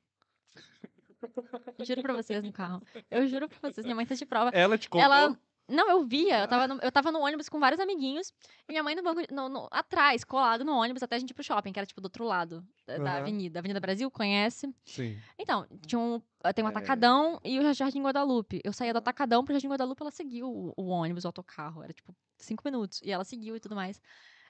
Juro 1.84 2.02
pra 2.02 2.14
vocês 2.14 2.42
no 2.42 2.52
carro. 2.52 2.82
Eu 3.10 3.26
juro 3.28 3.48
pra 3.48 3.70
vocês, 3.70 3.84
minha 3.84 3.94
mãe 3.94 4.04
tá 4.06 4.14
de 4.14 4.26
prova. 4.26 4.50
Ela 4.52 4.76
te 4.76 4.88
contou? 4.90 5.04
Ela. 5.04 5.38
Não, 5.68 5.88
eu 5.90 6.04
via. 6.04 6.40
Eu 6.40 6.48
tava, 6.48 6.68
no, 6.68 6.80
eu 6.82 6.92
tava 6.92 7.12
no 7.12 7.20
ônibus 7.20 7.48
com 7.48 7.58
vários 7.60 7.80
amiguinhos. 7.80 8.32
E 8.68 8.72
minha 8.72 8.82
mãe 8.82 8.94
no 8.94 9.02
banco. 9.02 9.20
No, 9.32 9.48
no- 9.48 9.68
atrás, 9.70 10.24
colado 10.24 10.64
no 10.64 10.72
ônibus, 10.72 11.02
até 11.02 11.16
a 11.16 11.18
gente 11.18 11.30
ir 11.30 11.34
pro 11.34 11.42
shopping, 11.44 11.72
que 11.72 11.78
era 11.78 11.86
tipo 11.86 12.00
do 12.00 12.06
outro 12.06 12.24
lado 12.24 12.64
da, 12.86 12.94
Aham. 12.96 13.16
avenida. 13.18 13.58
Avenida 13.60 13.80
Brasil, 13.80 14.10
conhece? 14.10 14.74
Sim. 14.84 15.18
Então, 15.38 15.66
tinha 15.86 15.98
um, 15.98 16.20
tem 16.54 16.64
um 16.64 16.68
É. 16.68 16.70
atacadão 16.70 17.40
e 17.44 17.58
o 17.58 17.72
Jardim 17.72 18.02
Guadalupe. 18.02 18.60
Eu 18.64 18.72
saía 18.72 18.92
do 18.92 18.98
atacadão 18.98 19.44
pro 19.44 19.54
Jardim 19.54 19.68
Guadalupe, 19.68 20.02
ela 20.02 20.10
seguiu 20.10 20.48
o, 20.48 20.74
o 20.76 20.86
ônibus, 20.88 21.24
o 21.24 21.28
autocarro. 21.28 21.82
Era 21.82 21.92
tipo 21.92 22.14
cinco 22.36 22.62
minutos. 22.64 23.00
E 23.02 23.10
ela 23.10 23.24
seguiu 23.24 23.56
e 23.56 23.60
tudo 23.60 23.74
mais. 23.76 24.00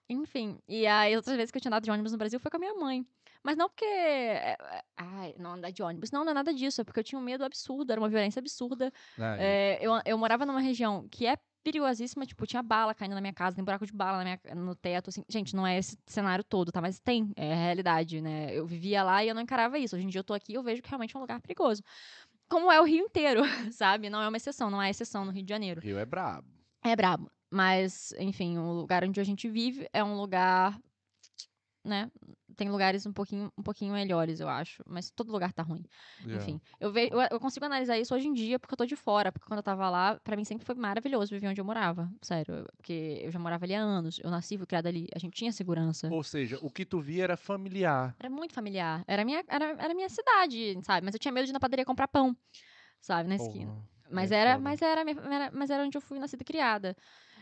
Enfim. 0.09 0.59
E 0.69 0.87
aí, 0.87 1.15
outras 1.17 1.37
vezes 1.37 1.51
que 1.51 1.59
eu 1.59 1.63
tinha 1.63 1.69
andado 1.71 1.85
de 1.85 1.91
ônibus 1.91 2.13
no 2.13 2.19
Brasil 2.19 2.41
foi 2.41 2.51
com 2.51 2.57
a 2.57 2.61
minha 2.61 2.75
mãe. 2.75 3.07
Mas 3.45 3.57
não 3.57 3.69
porque. 3.69 3.85
é, 3.85 4.57
é, 4.59 4.85
Ai, 4.97 5.35
não 5.39 5.53
andar 5.55 5.71
de 5.71 5.83
ônibus. 5.83 6.11
Não, 6.11 6.25
não 6.25 6.31
é 6.31 6.35
nada 6.35 6.55
disso. 6.55 6.81
É 6.81 6.85
porque 6.85 7.01
eu 7.01 7.05
tinha 7.05 7.19
um 7.19 7.23
medo 7.23 7.45
absurdo, 7.45 7.91
era 7.91 8.01
uma 8.01 8.09
violência 8.09 8.41
absurda. 8.41 8.93
Ah, 9.19 9.37
É, 9.39 9.79
eu, 9.81 9.93
eu 10.05 10.19
morava 10.19 10.47
numa 10.47 10.61
região 10.61 11.09
que 11.11 11.27
é 11.27 11.37
perigosíssima, 11.63 12.27
tipo, 12.27 12.45
tinha 12.47 12.63
bala 12.63 12.95
caindo 12.95 13.15
na 13.15 13.21
minha 13.21 13.33
casa, 13.33 13.55
tem 13.55 13.65
buraco 13.65 13.87
de 13.87 13.93
bala 13.93 14.19
na 14.19 14.25
minha, 14.25 14.55
no 14.55 14.75
teto, 14.75 15.11
assim. 15.11 15.25
Gente, 15.29 15.55
não 15.55 15.67
é 15.67 15.79
esse 15.79 15.97
cenário 16.07 16.43
todo, 16.45 16.73
tá? 16.73 16.81
Mas 16.81 16.99
tem, 16.99 17.33
é 17.37 17.53
a 17.53 17.57
realidade, 17.57 18.21
né? 18.21 18.53
Eu 18.53 18.67
vivia 18.67 19.03
lá 19.03 19.25
e 19.25 19.29
eu 19.29 19.35
não 19.35 19.43
encarava 19.43 19.79
isso. 19.79 19.95
Hoje 19.97 20.05
em 20.05 20.09
dia 20.09 20.19
eu 20.21 20.25
tô 20.25 20.35
aqui 20.35 20.53
e 20.53 20.55
eu 20.57 20.63
vejo 20.63 20.83
que 20.83 20.89
realmente 20.89 21.15
é 21.15 21.19
um 21.19 21.23
lugar 21.23 21.41
perigoso. 21.41 21.83
Como 22.49 22.71
é 22.71 22.81
o 22.81 22.85
Rio 22.85 23.07
inteiro, 23.07 23.43
sabe? 23.73 24.11
Não 24.11 24.21
é 24.21 24.29
uma 24.29 24.37
exceção, 24.37 24.71
não 24.71 24.83
é 24.83 24.91
exceção 24.91 25.25
no 25.25 25.31
Rio 25.33 25.45
de 25.45 25.49
Janeiro. 25.49 25.81
Rio 25.81 25.99
é 25.99 26.05
brabo. 26.05 26.49
É 26.85 26.97
brabo. 26.97 27.31
Mas, 27.51 28.13
enfim, 28.19 28.59
o 28.59 28.73
lugar 28.73 29.05
onde 29.05 29.21
a 29.21 29.25
gente 29.25 29.49
vive 29.49 29.87
é 29.93 30.03
um 30.03 30.17
lugar, 30.17 30.79
né? 31.85 32.11
Tem 32.57 32.71
lugares 32.71 33.07
um 33.07 33.13
pouquinho, 33.13 33.51
um 33.57 33.63
pouquinho 33.63 33.93
melhores, 33.95 34.39
eu 34.41 34.49
acho. 34.49 34.83
Mas 34.87 35.11
todo 35.11 35.33
lugar 35.33 35.53
tá 35.53 35.63
ruim. 35.63 35.83
Yeah. 36.21 36.37
Enfim, 36.43 36.61
eu, 36.79 36.93
ve 36.93 37.09
eu, 37.11 37.21
eu 37.31 37.41
consigo 37.41 37.65
analisar 37.65 37.99
isso 37.99 38.15
hoje 38.15 38.29
em 38.29 38.33
dia 38.33 38.59
porque 38.59 38.75
eu 38.75 38.77
tô 38.77 38.85
de 38.87 38.95
fora. 38.95 39.33
Porque 39.33 39.47
quando 39.47 39.59
eu 39.59 39.63
tava 39.63 39.89
lá, 39.91 40.21
pra 40.23 40.37
mim 40.37 40.45
sempre 40.45 40.65
foi 40.65 40.75
maravilhoso 40.75 41.31
viver 41.31 41.49
onde 41.49 41.61
eu 41.61 41.65
morava. 41.65 42.11
Sério. 42.21 42.67
Porque 42.77 43.21
eu 43.23 43.31
já 43.31 43.39
morava 43.39 43.65
ali 43.65 43.75
há 43.75 43.81
anos. 43.81 44.21
Eu 44.23 44.31
nasci, 44.31 44.57
fui 44.59 44.67
criada 44.67 44.89
ali. 44.89 45.09
A 45.15 45.19
gente 45.19 45.35
tinha 45.35 45.51
segurança. 45.53 46.09
Ou 46.11 46.23
seja, 46.23 46.59
o 46.63 46.71
que 46.71 46.85
tu 46.85 47.01
via 47.01 47.25
era 47.25 47.37
familiar. 47.37 48.15
Era 48.19 48.31
muito 48.31 48.53
familiar. 48.55 49.03
Era 49.07 49.25
minha, 49.25 49.43
era, 49.49 49.65
era 49.79 49.95
minha 49.95 50.09
cidade, 50.09 50.79
sabe? 50.85 51.05
Mas 51.05 51.15
eu 51.15 51.19
tinha 51.19 51.33
medo 51.33 51.45
de 51.47 51.51
ir 51.51 51.55
na 51.55 51.61
padaria 51.61 51.85
comprar 51.85 52.07
pão, 52.09 52.37
sabe? 53.01 53.29
Na 53.29 53.37
esquina. 53.37 53.73
Porra, 53.73 53.83
Mas 54.11 54.31
é 54.31 54.37
era, 54.37 54.59
mas 54.59 54.83
era, 54.83 55.05
minha- 55.05 55.21
era- 55.21 55.51
mas 55.55 55.71
era 55.71 55.83
onde 55.85 55.97
eu 55.97 56.03
fui 56.03 56.19
nascida 56.19 56.43
e 56.43 56.45
criada. 56.45 56.95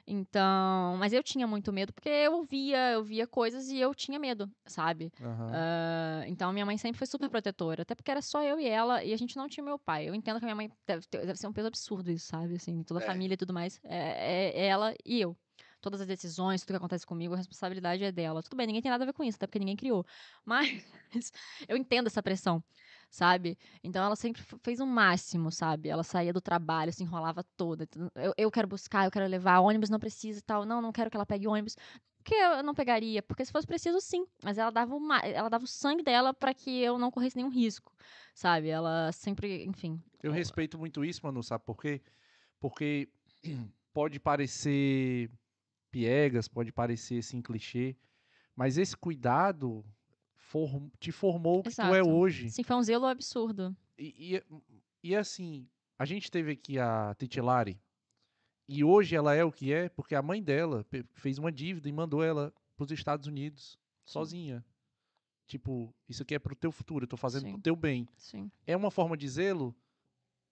Então, 0.06 0.96
mas 0.98 1.12
eu 1.12 1.22
tinha 1.22 1.46
muito 1.46 1.72
medo 1.72 1.92
porque 1.92 2.08
eu 2.08 2.42
via, 2.44 2.92
eu 2.92 3.04
via 3.04 3.26
coisas 3.26 3.68
e 3.68 3.78
eu 3.78 3.94
tinha 3.94 4.18
medo, 4.18 4.50
sabe? 4.66 5.12
Aham. 5.20 5.50
Ah, 5.52 6.24
então, 6.26 6.52
minha 6.52 6.66
mãe 6.66 6.76
sempre 6.78 6.98
foi 6.98 7.06
super 7.06 7.28
protetora, 7.28 7.82
até 7.82 7.94
porque 7.94 8.10
era 8.10 8.22
só 8.22 8.42
eu 8.42 8.58
e 8.58 8.66
ela, 8.66 9.02
e 9.04 9.12
a 9.12 9.16
gente 9.16 9.36
não 9.36 9.48
tinha 9.48 9.64
meu 9.64 9.78
pai. 9.78 10.08
Eu 10.08 10.14
entendo 10.14 10.38
que 10.38 10.44
a 10.44 10.46
minha 10.46 10.54
mãe 10.56 10.70
deve, 10.86 11.06
ter- 11.06 11.26
deve 11.26 11.38
ser 11.38 11.46
um 11.46 11.52
peso 11.52 11.68
absurdo 11.68 12.10
isso, 12.10 12.26
sabe? 12.26 12.54
Assim, 12.56 12.82
toda 12.82 13.00
a 13.00 13.02
É. 13.02 13.06
família 13.06 13.34
e 13.34 13.36
tudo 13.36 13.52
mais. 13.52 13.80
É, 13.84 14.50
é 14.60 14.66
ela 14.66 14.94
e 15.04 15.20
eu. 15.20 15.36
Todas 15.80 16.00
as 16.02 16.06
decisões, 16.06 16.60
tudo 16.60 16.70
que 16.72 16.76
acontece 16.76 17.06
comigo, 17.06 17.32
a 17.32 17.36
responsabilidade 17.38 18.04
é 18.04 18.12
dela. 18.12 18.42
Tudo 18.42 18.54
bem, 18.56 18.66
ninguém 18.66 18.82
tem 18.82 18.90
nada 18.90 19.02
a 19.02 19.06
ver 19.06 19.14
com 19.14 19.24
isso, 19.24 19.36
até 19.36 19.46
porque 19.46 19.58
ninguém 19.58 19.76
criou. 19.76 20.04
Mas 20.44 21.32
eu 21.68 21.76
entendo 21.76 22.06
essa 22.06 22.22
pressão, 22.22 22.62
sabe? 23.10 23.58
Então 23.82 24.02
ela 24.04 24.16
sempre 24.16 24.42
fez 24.62 24.80
o 24.80 24.86
máximo, 24.86 25.50
sabe? 25.50 25.88
Ela 25.88 26.04
saía 26.04 26.32
do 26.32 26.40
trabalho, 26.40 26.92
se 26.92 27.02
enrolava 27.02 27.42
toda. 27.56 27.86
Eu, 28.14 28.32
eu 28.38 28.50
quero 28.50 28.68
buscar, 28.68 29.04
eu 29.04 29.10
quero 29.10 29.26
levar, 29.26 29.60
ônibus 29.60 29.90
não 29.90 29.98
precisa 29.98 30.38
e 30.38 30.42
tal. 30.42 30.64
Não, 30.64 30.80
não 30.80 30.92
quero 30.92 31.10
que 31.10 31.16
ela 31.16 31.26
pegue 31.26 31.48
ônibus. 31.48 31.76
Porque 32.22 32.34
eu 32.34 32.62
não 32.62 32.74
pegaria, 32.74 33.22
porque 33.22 33.44
se 33.44 33.50
fosse 33.50 33.66
preciso, 33.66 34.00
sim. 34.00 34.26
Mas 34.44 34.58
ela 34.58 34.70
dava 34.70 34.94
o, 34.94 35.00
ma- 35.00 35.20
ela 35.20 35.48
dava 35.48 35.64
o 35.64 35.66
sangue 35.66 36.02
dela 36.02 36.32
pra 36.32 36.54
que 36.54 36.70
eu 36.82 36.98
não 36.98 37.10
corresse 37.10 37.36
nenhum 37.36 37.48
risco, 37.48 37.92
sabe? 38.34 38.68
Ela 38.68 39.10
sempre, 39.10 39.64
enfim. 39.64 40.00
Eu 40.22 40.30
respeito 40.30 40.78
muito 40.78 41.04
isso, 41.04 41.20
Manu, 41.24 41.42
sabe 41.42 41.64
por 41.64 41.76
quê? 41.76 42.02
Porque 42.60 43.08
pode 43.92 44.20
parecer 44.20 45.30
piegas, 45.90 46.46
pode 46.46 46.70
parecer 46.70 47.18
assim 47.18 47.40
clichê, 47.42 47.96
mas 48.54 48.76
esse 48.78 48.96
cuidado 48.96 49.84
form- 50.50 50.88
te 50.98 51.12
formou 51.12 51.60
o 51.60 51.62
que 51.62 51.70
tu 51.74 51.94
é 51.94 52.02
hoje. 52.02 52.50
Sim, 52.50 52.64
foi 52.64 52.76
um 52.76 52.82
zelo 52.82 53.06
absurdo. 53.06 53.74
E, 53.96 54.36
e, 54.36 55.10
e 55.10 55.16
assim, 55.16 55.68
a 55.98 56.04
gente 56.04 56.30
teve 56.30 56.52
aqui 56.52 56.78
a 56.78 57.14
Titilari, 57.16 57.80
e 58.68 58.82
hoje 58.82 59.14
ela 59.14 59.34
é 59.34 59.44
o 59.44 59.52
que 59.52 59.72
é 59.72 59.88
porque 59.88 60.14
a 60.14 60.22
mãe 60.22 60.42
dela 60.42 60.84
fez 61.14 61.38
uma 61.38 61.52
dívida 61.52 61.88
e 61.88 61.92
mandou 61.92 62.22
ela 62.22 62.52
para 62.76 62.84
os 62.84 62.90
Estados 62.90 63.26
Unidos, 63.26 63.78
sozinha. 64.04 64.64
Tipo, 65.46 65.94
isso 66.08 66.22
aqui 66.22 66.34
é 66.34 66.38
pro 66.38 66.54
teu 66.54 66.70
futuro, 66.72 67.04
eu 67.04 67.08
tô 67.08 67.16
fazendo 67.16 67.42
Sim. 67.42 67.52
pro 67.52 67.62
teu 67.62 67.76
bem. 67.76 68.08
Sim. 68.16 68.50
É 68.66 68.76
uma 68.76 68.90
forma 68.90 69.16
de 69.16 69.28
zelo 69.28 69.74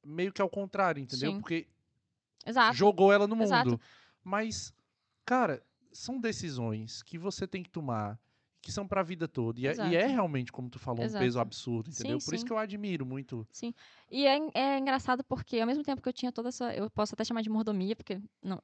meio 0.05 0.33
que 0.33 0.43
ao 0.43 0.49
contrário, 0.49 1.01
entendeu? 1.01 1.33
Sim. 1.33 1.41
Porque 1.41 1.67
Exato. 2.47 2.77
jogou 2.77 3.13
ela 3.13 3.27
no 3.27 3.35
mundo. 3.37 3.47
Exato. 3.47 3.81
Mas, 4.25 4.73
cara, 5.25 5.63
são 5.93 6.21
decisões 6.21 7.03
que 7.03 7.17
você 7.19 7.47
tem 7.47 7.63
que 7.63 7.71
tomar 7.71 8.19
que 8.61 8.73
são 8.73 8.87
pra 8.87 9.03
vida 9.03 9.29
toda. 9.29 9.61
E 9.61 9.67
é, 9.67 9.75
e 9.77 9.97
é 9.97 10.07
realmente, 10.07 10.53
como 10.53 10.69
tu 10.69 10.79
falou, 10.79 11.03
um 11.03 11.05
Exato. 11.07 11.25
peso 11.25 11.41
absurdo, 11.41 11.91
entendeu? 11.91 12.19
Sim, 12.19 12.25
Por 12.25 12.35
isso 12.35 12.43
sim. 12.43 12.47
que 12.47 12.53
eu 12.53 12.59
admiro 12.59 13.07
muito. 13.07 13.47
E 14.11 14.27
é, 14.27 14.39
é 14.55 14.79
engraçado 14.79 15.23
porque, 15.25 15.61
ao 15.61 15.67
mesmo 15.67 15.83
tempo 15.83 16.03
que 16.03 16.09
eu 16.09 16.13
tinha 16.13 16.33
toda 16.33 16.49
essa. 16.49 16.75
Eu 16.75 16.91
posso 16.91 17.15
até 17.15 17.25
chamar 17.25 17.43
de 17.43 17.51
mordomia, 17.51 17.95
porque 17.95 18.21
não, 18.43 18.61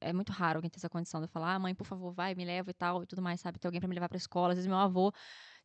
é 0.00 0.12
muito 0.12 0.32
raro 0.32 0.58
alguém 0.58 0.70
ter 0.70 0.78
essa 0.78 0.88
condição 0.88 1.20
de 1.20 1.24
eu 1.26 1.28
falar, 1.28 1.54
ah, 1.54 1.58
mãe, 1.58 1.74
por 1.74 1.84
favor, 1.84 2.12
vai, 2.12 2.34
me 2.34 2.44
leva 2.44 2.70
e 2.70 2.74
tal, 2.74 3.02
e 3.02 3.06
tudo 3.06 3.22
mais, 3.22 3.40
sabe? 3.40 3.58
Ter 3.58 3.68
alguém 3.68 3.80
pra 3.80 3.88
me 3.88 3.94
levar 3.94 4.08
pra 4.08 4.16
escola. 4.18 4.50
Às 4.50 4.56
vezes, 4.56 4.66
meu 4.68 4.76
avô. 4.78 5.12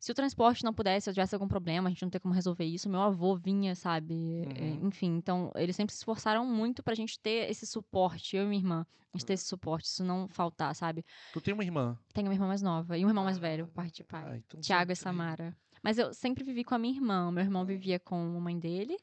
Se 0.04 0.12
o 0.12 0.14
transporte 0.14 0.62
não 0.64 0.74
pudesse, 0.74 1.04
se 1.04 1.08
eu 1.10 1.14
tivesse 1.14 1.34
algum 1.34 1.48
problema, 1.48 1.88
a 1.88 1.90
gente 1.90 2.02
não 2.02 2.10
ter 2.10 2.20
como 2.20 2.34
resolver 2.34 2.66
isso, 2.66 2.90
meu 2.90 3.00
avô 3.00 3.34
vinha, 3.36 3.74
sabe? 3.74 4.42
É, 4.54 4.62
Uhum. 4.62 4.88
Enfim, 4.88 5.16
então, 5.16 5.50
eles 5.56 5.74
sempre 5.74 5.94
se 5.94 6.00
esforçaram 6.00 6.44
muito 6.44 6.82
pra 6.82 6.94
gente 6.94 7.18
ter 7.18 7.48
esse 7.50 7.66
suporte, 7.66 8.36
eu 8.36 8.44
e 8.44 8.46
minha 8.46 8.60
irmã. 8.60 8.86
A 9.14 9.16
gente 9.16 9.24
ter 9.24 9.32
esse 9.32 9.46
suporte, 9.46 9.86
isso 9.86 10.04
não 10.04 10.28
faltar, 10.28 10.74
sabe? 10.76 11.06
Tu 11.32 11.40
tem 11.40 11.54
uma 11.54 11.64
irmã. 11.64 11.98
Tenho 12.12 12.26
uma 12.28 12.34
irmã 12.34 12.46
mais 12.46 12.60
nova 12.60 12.98
e 12.98 13.04
um 13.06 13.08
irmão 13.08 13.24
mais 13.24 13.38
velho, 13.38 13.66
por 13.66 13.72
parte 13.72 13.94
de 13.94 14.04
pai. 14.04 14.24
Ah, 14.26 14.36
então 14.36 14.60
Tiago 14.60 14.92
e. 14.92 14.96
Samara. 14.96 15.56
Mas 15.82 15.96
eu 15.96 16.12
sempre 16.12 16.44
vivi 16.44 16.64
com 16.64 16.74
a 16.74 16.78
minha 16.78 16.94
irmã. 16.94 17.30
Meu 17.32 17.42
irmão 17.42 17.64
vivia 17.64 17.98
com 17.98 18.14
a 18.36 18.40
mãe 18.40 18.58
dele. 18.58 18.98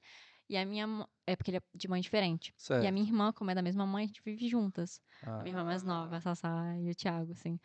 E 0.48 0.56
a 0.56 0.64
minha. 0.64 0.86
É 1.26 1.36
porque 1.36 1.50
ele 1.50 1.58
é 1.58 1.62
de 1.74 1.88
mãe 1.88 2.00
diferente. 2.00 2.54
Certo. 2.58 2.84
E 2.84 2.88
a 2.88 2.92
minha 2.92 3.08
irmã, 3.08 3.34
como 3.34 3.50
é 3.50 3.56
da 3.56 3.62
mesma 3.64 3.88
mãe, 3.88 4.04
a 4.04 4.08
gente 4.08 4.22
vive 4.24 4.48
juntas. 4.48 5.02
Ah, 5.24 5.40
A 5.40 5.44
minha 5.44 5.54
irmã 5.54 5.64
mais 5.64 5.82
nova, 5.82 6.18
a 6.18 6.22
Sassá 6.22 6.78
e 6.78 6.92
o 6.92 6.94
Thiago, 6.94 7.32
assim. 7.32 7.60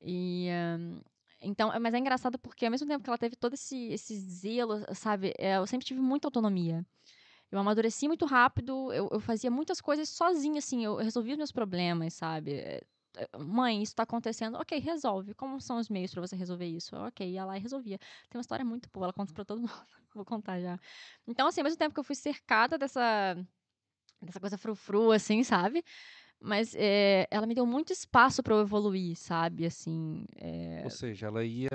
E. 0.00 0.48
ahn, 0.50 1.00
então, 1.40 1.72
mas 1.80 1.94
é 1.94 1.98
engraçado 1.98 2.38
porque 2.38 2.64
ao 2.64 2.70
mesmo 2.70 2.86
tempo 2.88 3.02
que 3.04 3.10
ela 3.10 3.18
teve 3.18 3.36
todo 3.36 3.54
esse, 3.54 3.76
esse 3.92 4.16
zelo, 4.18 4.84
sabe? 4.94 5.34
é, 5.38 5.56
Eu 5.58 5.66
sempre 5.66 5.86
tive 5.86 6.00
muita 6.00 6.28
autonomia. 6.28 6.84
Eu 7.50 7.58
amadureci 7.58 8.08
muito 8.08 8.26
rápido, 8.26 8.92
eu, 8.92 9.08
eu 9.12 9.20
fazia 9.20 9.50
muitas 9.50 9.80
coisas 9.80 10.08
sozinha, 10.08 10.58
assim, 10.58 10.84
eu 10.84 10.96
resolvia 10.96 11.32
os 11.34 11.38
meus 11.38 11.52
problemas, 11.52 12.14
sabe? 12.14 12.54
É, 12.60 12.82
Mãe, 13.38 13.82
isso 13.82 13.94
tá 13.94 14.02
acontecendo, 14.04 14.56
ok, 14.58 14.78
resolve. 14.78 15.34
Como 15.34 15.60
são 15.60 15.78
os 15.78 15.88
meios 15.88 16.12
pra 16.12 16.20
você 16.20 16.36
resolver 16.36 16.66
isso? 16.66 16.94
Ok, 16.96 17.28
ia 17.28 17.44
lá 17.44 17.56
e 17.56 17.60
resolvia. 17.60 17.98
Tem 17.98 18.38
uma 18.38 18.42
história 18.42 18.64
muito 18.64 18.88
boa, 18.92 19.06
ela 19.06 19.12
conta 19.12 19.32
pra 19.32 19.44
todo 19.44 19.60
mundo. 19.62 19.72
Vou 20.14 20.24
contar 20.24 20.60
já. 20.60 20.78
Então, 21.26 21.46
assim, 21.48 21.60
ao 21.60 21.64
mesmo 21.64 21.78
tempo 21.78 21.94
que 21.94 22.00
eu 22.00 22.04
fui 22.04 22.14
cercada 22.14 22.78
dessa, 22.78 23.36
dessa 24.20 24.40
coisa 24.40 24.58
frufru, 24.58 25.12
assim, 25.12 25.42
sabe? 25.44 25.84
Mas 26.40 26.74
é, 26.76 27.26
ela 27.30 27.46
me 27.46 27.54
deu 27.54 27.66
muito 27.66 27.92
espaço 27.92 28.42
pra 28.42 28.54
eu 28.54 28.60
evoluir, 28.60 29.16
sabe? 29.16 29.66
Assim, 29.66 30.24
é, 30.36 30.82
Ou 30.84 30.90
seja, 30.90 31.26
ela 31.26 31.44
ia. 31.44 31.68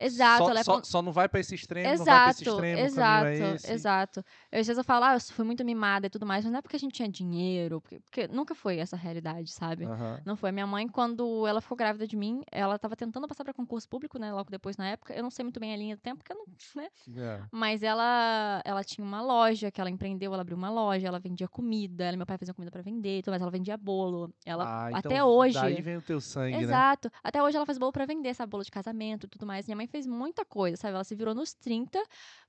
Exato, 0.00 0.44
só, 0.44 0.50
ela 0.50 0.60
é 0.60 0.62
só, 0.62 0.82
só 0.82 1.02
não 1.02 1.12
vai 1.12 1.28
pra 1.28 1.40
esse 1.40 1.54
extremo, 1.54 1.88
não 1.98 2.04
vai 2.04 2.20
pra 2.22 2.30
esse 2.30 2.42
Exato, 2.42 2.56
extremo, 2.56 2.86
exato, 2.86 3.66
é 3.66 3.72
exato. 3.72 4.24
Eu, 4.50 4.60
às 4.60 4.66
vezes 4.66 4.78
eu 4.78 4.84
falo, 4.84 5.04
ah, 5.04 5.14
eu 5.14 5.20
fui 5.20 5.44
muito 5.44 5.64
mimada 5.64 6.06
e 6.06 6.10
tudo 6.10 6.24
mais, 6.26 6.44
mas 6.44 6.52
não 6.52 6.58
é 6.58 6.62
porque 6.62 6.76
a 6.76 6.78
gente 6.78 6.92
tinha 6.92 7.08
dinheiro, 7.08 7.80
porque, 7.80 8.00
porque 8.00 8.28
nunca 8.28 8.54
foi 8.54 8.78
essa 8.78 8.96
realidade, 8.96 9.50
sabe? 9.52 9.86
Não 10.24 10.36
foi. 10.36 10.52
Minha 10.52 10.66
mãe, 10.66 10.88
quando 10.88 11.46
ela 11.46 11.60
ficou 11.60 11.76
grávida 11.76 12.06
de 12.06 12.16
mim, 12.16 12.42
ela 12.50 12.76
estava 12.76 12.96
tentando 12.96 13.26
passar 13.26 13.44
para 13.44 13.52
concurso 13.54 13.88
público, 13.88 14.18
né? 14.18 14.32
Logo 14.32 14.50
depois, 14.50 14.76
na 14.76 14.88
época. 14.88 15.14
Eu 15.14 15.22
não 15.22 15.30
sei 15.30 15.42
muito 15.42 15.58
bem 15.60 15.72
a 15.72 15.76
linha 15.76 15.96
do 15.96 16.00
tempo, 16.00 16.18
porque 16.18 16.32
eu 16.32 16.36
não, 16.36 16.46
né? 16.82 16.88
É. 17.16 17.42
Mas 17.50 17.82
ela, 17.82 18.62
ela 18.64 18.84
tinha 18.84 19.04
uma 19.04 19.20
loja 19.22 19.70
que 19.70 19.80
ela 19.80 19.90
empreendeu, 19.90 20.32
ela 20.32 20.42
abriu 20.42 20.56
uma 20.56 20.70
loja, 20.70 21.06
ela 21.06 21.18
vendia 21.18 21.48
comida, 21.48 22.04
ela 22.04 22.16
meu 22.16 22.26
pai 22.26 22.38
faziam 22.38 22.54
comida 22.54 22.70
para 22.70 22.82
vender, 22.82 23.22
tudo 23.22 23.32
mais, 23.32 23.42
ela 23.42 23.50
vendia 23.50 23.76
bolo. 23.76 24.32
Ela, 24.44 24.64
Ah, 24.64 24.88
até 24.98 25.14
então 25.16 25.28
hoje. 25.28 25.54
Daí 25.54 25.80
vem 25.80 25.96
o 25.96 26.02
teu 26.02 26.20
sangue, 26.20 26.56
né? 26.56 26.62
Exato. 26.62 27.10
Até 27.22 27.42
hoje 27.42 27.56
ela 27.56 27.66
faz 27.66 27.78
bolo 27.78 27.92
pra 27.92 28.06
vender, 28.06 28.34
sabe? 28.34 28.50
Bolo 28.50 28.64
de 28.64 28.70
casamento 28.70 29.24
e 29.24 29.28
tudo 29.28 29.46
mais. 29.46 29.66
Minha 29.66 29.76
mãe 29.76 29.87
fez 29.88 30.06
muita 30.06 30.44
coisa, 30.44 30.76
sabe? 30.76 30.94
Ela 30.94 31.04
se 31.04 31.14
virou 31.14 31.34
nos 31.34 31.54
30 31.54 32.02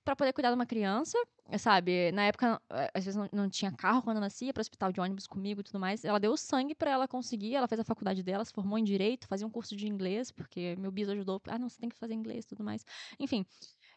pra 0.04 0.16
poder 0.16 0.34
cuidar 0.34 0.50
de 0.50 0.56
uma 0.56 0.66
criança, 0.66 1.18
sabe? 1.58 2.12
Na 2.12 2.24
época, 2.24 2.62
eh, 2.72 2.92
às 2.94 3.06
vezes 3.06 3.16
não, 3.18 3.30
não 3.32 3.50
tinha 3.50 3.72
carro 3.72 4.02
quando 4.02 4.18
eu 4.18 4.22
nasci, 4.22 4.46
ia 4.46 4.54
pro 4.54 4.62
hospital 4.62 4.92
de 4.92 5.00
ônibus 5.00 5.28
comigo 5.28 5.62
e 5.62 5.64
tudo 5.64 5.80
mais. 5.80 6.04
Ela 6.06 6.20
deu 6.20 6.36
sangue 6.38 6.74
pra 6.76 6.92
ela 6.92 7.08
conseguir, 7.08 7.56
ela 7.56 7.68
fez 7.68 7.80
a 7.80 7.84
faculdade 7.84 8.24
dela, 8.24 8.44
se 8.46 8.54
formou 8.54 8.78
em 8.78 8.84
direito, 8.84 9.28
fazia 9.28 9.46
um 9.46 9.50
curso 9.52 9.76
de 9.76 9.88
inglês, 9.88 10.32
porque 10.32 10.76
meu 10.80 10.92
bis 10.92 11.10
ajudou. 11.10 11.42
Ah, 11.48 11.58
não, 11.60 11.70
você 11.70 11.80
tem 11.80 11.90
que 11.90 11.96
fazer 11.96 12.14
inglês 12.14 12.46
e 12.46 12.48
tudo 12.48 12.64
mais. 12.64 12.86
Enfim. 13.20 13.46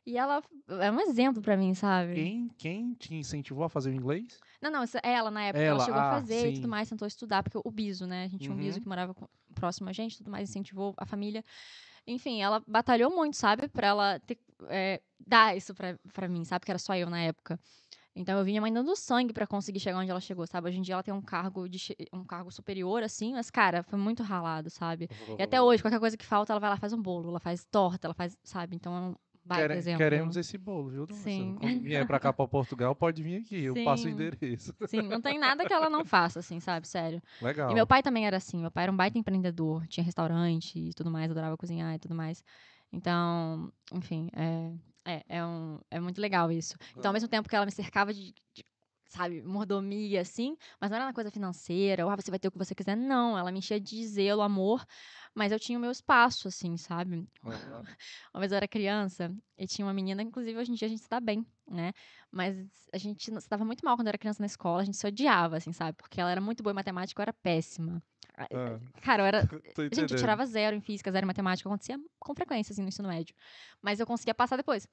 E 0.04 0.18
ela 0.18 0.42
é 0.80 0.90
um 0.90 1.00
exemplo 1.00 1.40
pra 1.40 1.56
mim, 1.56 1.74
sabe? 1.74 2.14
Quem, 2.14 2.48
quem 2.58 2.92
te 2.94 3.14
incentivou 3.14 3.64
a 3.64 3.68
fazer 3.68 3.90
o 3.90 3.94
inglês? 3.94 4.38
Não, 4.60 4.70
não, 4.70 4.84
ela 5.02 5.30
na 5.30 5.44
época, 5.44 5.62
ela, 5.62 5.76
Ela, 5.76 5.84
chegou 5.84 6.00
ah, 6.00 6.06
a 6.08 6.10
fazer 6.20 6.48
e 6.48 6.48
sim. 6.48 6.54
tudo 6.54 6.68
mais, 6.68 6.88
tentou 6.88 7.06
estudar, 7.06 7.42
porque 7.42 7.58
o 7.62 7.70
biso, 7.70 8.06
né? 8.06 8.24
A 8.24 8.28
gente 8.28 8.42
tinha 8.42 8.54
um 8.54 8.58
biso 8.58 8.76
Uhum. 8.76 8.82
que 8.82 8.88
morava 8.88 9.14
próximo 9.54 9.88
a 9.88 9.92
gente, 9.92 10.16
tudo 10.18 10.30
mais, 10.30 10.50
incentivou 10.50 10.94
a 10.96 11.06
família. 11.06 11.44
Enfim, 12.06 12.42
ela 12.42 12.62
batalhou 12.66 13.10
muito, 13.10 13.36
sabe? 13.36 13.68
Pra 13.68 13.88
ela 13.88 14.20
ter, 14.20 14.38
é, 14.68 15.00
dar 15.26 15.56
isso 15.56 15.74
pra, 15.74 15.98
pra 16.12 16.28
mim, 16.28 16.44
sabe? 16.44 16.64
Que 16.64 16.70
era 16.72 16.78
só 16.78 16.94
eu 16.96 17.08
na 17.08 17.20
época. 17.20 17.58
Então 18.14 18.38
eu 18.38 18.44
vinha 18.44 18.60
mãe 18.60 18.72
dando 18.72 18.94
sangue 18.94 19.32
pra 19.32 19.46
conseguir 19.46 19.80
chegar 19.80 19.98
onde 19.98 20.10
ela 20.10 20.20
chegou, 20.20 20.46
sabe? 20.46 20.68
Hoje 20.68 20.78
em 20.78 20.82
dia 20.82 20.94
ela 20.94 21.02
tem 21.02 21.14
um 21.14 21.22
cargo 21.22 21.68
de 21.68 21.96
um 22.12 22.24
cargo 22.24 22.50
superior, 22.50 23.02
assim, 23.02 23.32
mas, 23.32 23.50
cara, 23.50 23.82
foi 23.82 23.98
muito 23.98 24.22
ralado, 24.22 24.68
sabe? 24.68 25.08
E 25.38 25.42
até 25.42 25.60
hoje, 25.62 25.82
qualquer 25.82 25.98
coisa 26.00 26.16
que 26.16 26.26
falta, 26.26 26.52
ela 26.52 26.60
vai 26.60 26.70
lá, 26.70 26.76
faz 26.76 26.92
um 26.92 27.00
bolo, 27.00 27.30
ela 27.30 27.40
faz 27.40 27.64
torta, 27.64 28.06
ela 28.06 28.14
faz, 28.14 28.36
sabe? 28.44 28.76
Então 28.76 29.16
baita 29.44 29.62
Quere- 29.64 29.78
exemplo. 29.78 29.98
Queremos 29.98 30.36
esse 30.36 30.56
bolo, 30.58 30.88
viu, 30.90 31.06
Dona 31.06 31.20
Sim. 31.20 31.56
Quando 31.58 31.80
vier 31.80 32.06
pra 32.06 32.18
cá, 32.20 32.32
pra 32.32 32.46
Portugal, 32.46 32.94
pode 32.94 33.22
vir 33.22 33.36
aqui. 33.40 33.62
Eu 33.62 33.74
passo 33.84 34.06
o 34.06 34.10
endereço. 34.10 34.74
Sim, 34.86 35.02
não 35.02 35.20
tem 35.20 35.38
nada 35.38 35.64
que 35.66 35.72
ela 35.72 35.90
não 35.90 36.04
faça, 36.04 36.38
assim, 36.40 36.60
sabe? 36.60 36.86
Sério. 36.86 37.22
Legal. 37.40 37.70
E 37.70 37.74
meu 37.74 37.86
pai 37.86 38.02
também 38.02 38.26
era 38.26 38.36
assim. 38.36 38.60
Meu 38.60 38.70
pai 38.70 38.84
era 38.84 38.92
um 38.92 38.96
baita 38.96 39.18
empreendedor, 39.18 39.86
tinha 39.88 40.04
restaurante 40.04 40.78
e 40.78 40.92
tudo 40.94 41.10
mais, 41.10 41.30
adorava 41.30 41.56
cozinhar 41.56 41.94
e 41.94 41.98
tudo 41.98 42.14
mais. 42.14 42.42
Então, 42.92 43.72
enfim, 43.92 44.28
é, 44.34 44.72
é, 45.04 45.24
é, 45.38 45.44
um, 45.44 45.78
é 45.90 45.98
muito 45.98 46.20
legal 46.20 46.50
isso. 46.52 46.76
Então, 46.96 47.08
ao 47.08 47.12
mesmo 47.12 47.28
tempo 47.28 47.48
que 47.48 47.56
ela 47.56 47.64
me 47.64 47.72
cercava 47.72 48.12
de, 48.12 48.34
de- 48.54 48.64
sabe, 49.12 49.42
mordomia, 49.42 50.20
assim, 50.22 50.56
mas 50.80 50.90
não 50.90 50.96
era 50.96 51.06
uma 51.06 51.12
coisa 51.12 51.30
financeira, 51.30 52.04
ou 52.04 52.10
ah, 52.10 52.16
você 52.16 52.30
vai 52.30 52.38
ter 52.40 52.48
o 52.48 52.50
que 52.50 52.58
você 52.58 52.74
quiser. 52.74 52.96
Não, 52.96 53.36
ela 53.38 53.52
me 53.52 53.58
enchia 53.58 53.78
de 53.80 54.06
zelo, 54.06 54.40
amor, 54.42 54.84
mas 55.34 55.52
eu 55.52 55.60
tinha 55.60 55.78
o 55.78 55.80
meu 55.80 55.90
espaço, 55.90 56.48
assim, 56.48 56.76
sabe? 56.76 57.26
Aham. 57.44 57.82
Uma 58.34 58.40
vez 58.40 58.50
eu 58.52 58.56
era 58.56 58.66
criança 58.66 59.34
e 59.58 59.66
tinha 59.66 59.84
uma 59.86 59.92
menina, 59.94 60.22
inclusive 60.22 60.58
hoje 60.58 60.72
em 60.72 60.74
dia 60.74 60.86
a 60.86 60.88
gente 60.88 61.02
se 61.02 61.08
dá 61.08 61.20
bem, 61.20 61.46
né? 61.70 61.92
Mas 62.30 62.56
a 62.92 62.98
gente 62.98 63.40
se 63.40 63.48
dava 63.48 63.64
muito 63.64 63.84
mal 63.84 63.96
quando 63.96 64.06
eu 64.06 64.10
era 64.10 64.18
criança 64.18 64.42
na 64.42 64.46
escola, 64.46 64.80
a 64.82 64.84
gente 64.84 64.96
se 64.96 65.06
odiava, 65.06 65.56
assim, 65.58 65.72
sabe? 65.72 65.96
Porque 65.96 66.20
ela 66.20 66.30
era 66.30 66.40
muito 66.40 66.62
boa 66.62 66.72
em 66.72 66.74
matemática, 66.74 67.20
eu 67.20 67.22
era 67.24 67.32
péssima. 67.32 68.02
Ah, 68.36 68.48
Ah, 68.50 68.78
Cara, 69.02 69.22
eu 69.22 69.26
era. 69.26 69.40
Gente, 69.92 70.12
eu 70.12 70.18
tirava 70.18 70.46
zero 70.46 70.74
em 70.74 70.80
física, 70.80 71.12
zero 71.12 71.24
em 71.24 71.26
matemática, 71.26 71.68
acontecia 71.68 71.98
com 72.18 72.34
frequência, 72.34 72.72
assim, 72.72 72.82
no 72.82 72.88
ensino 72.88 73.08
médio. 73.08 73.34
Mas 73.82 74.00
eu 74.00 74.06
conseguia 74.06 74.34
passar 74.34 74.56
depois. 74.56 74.88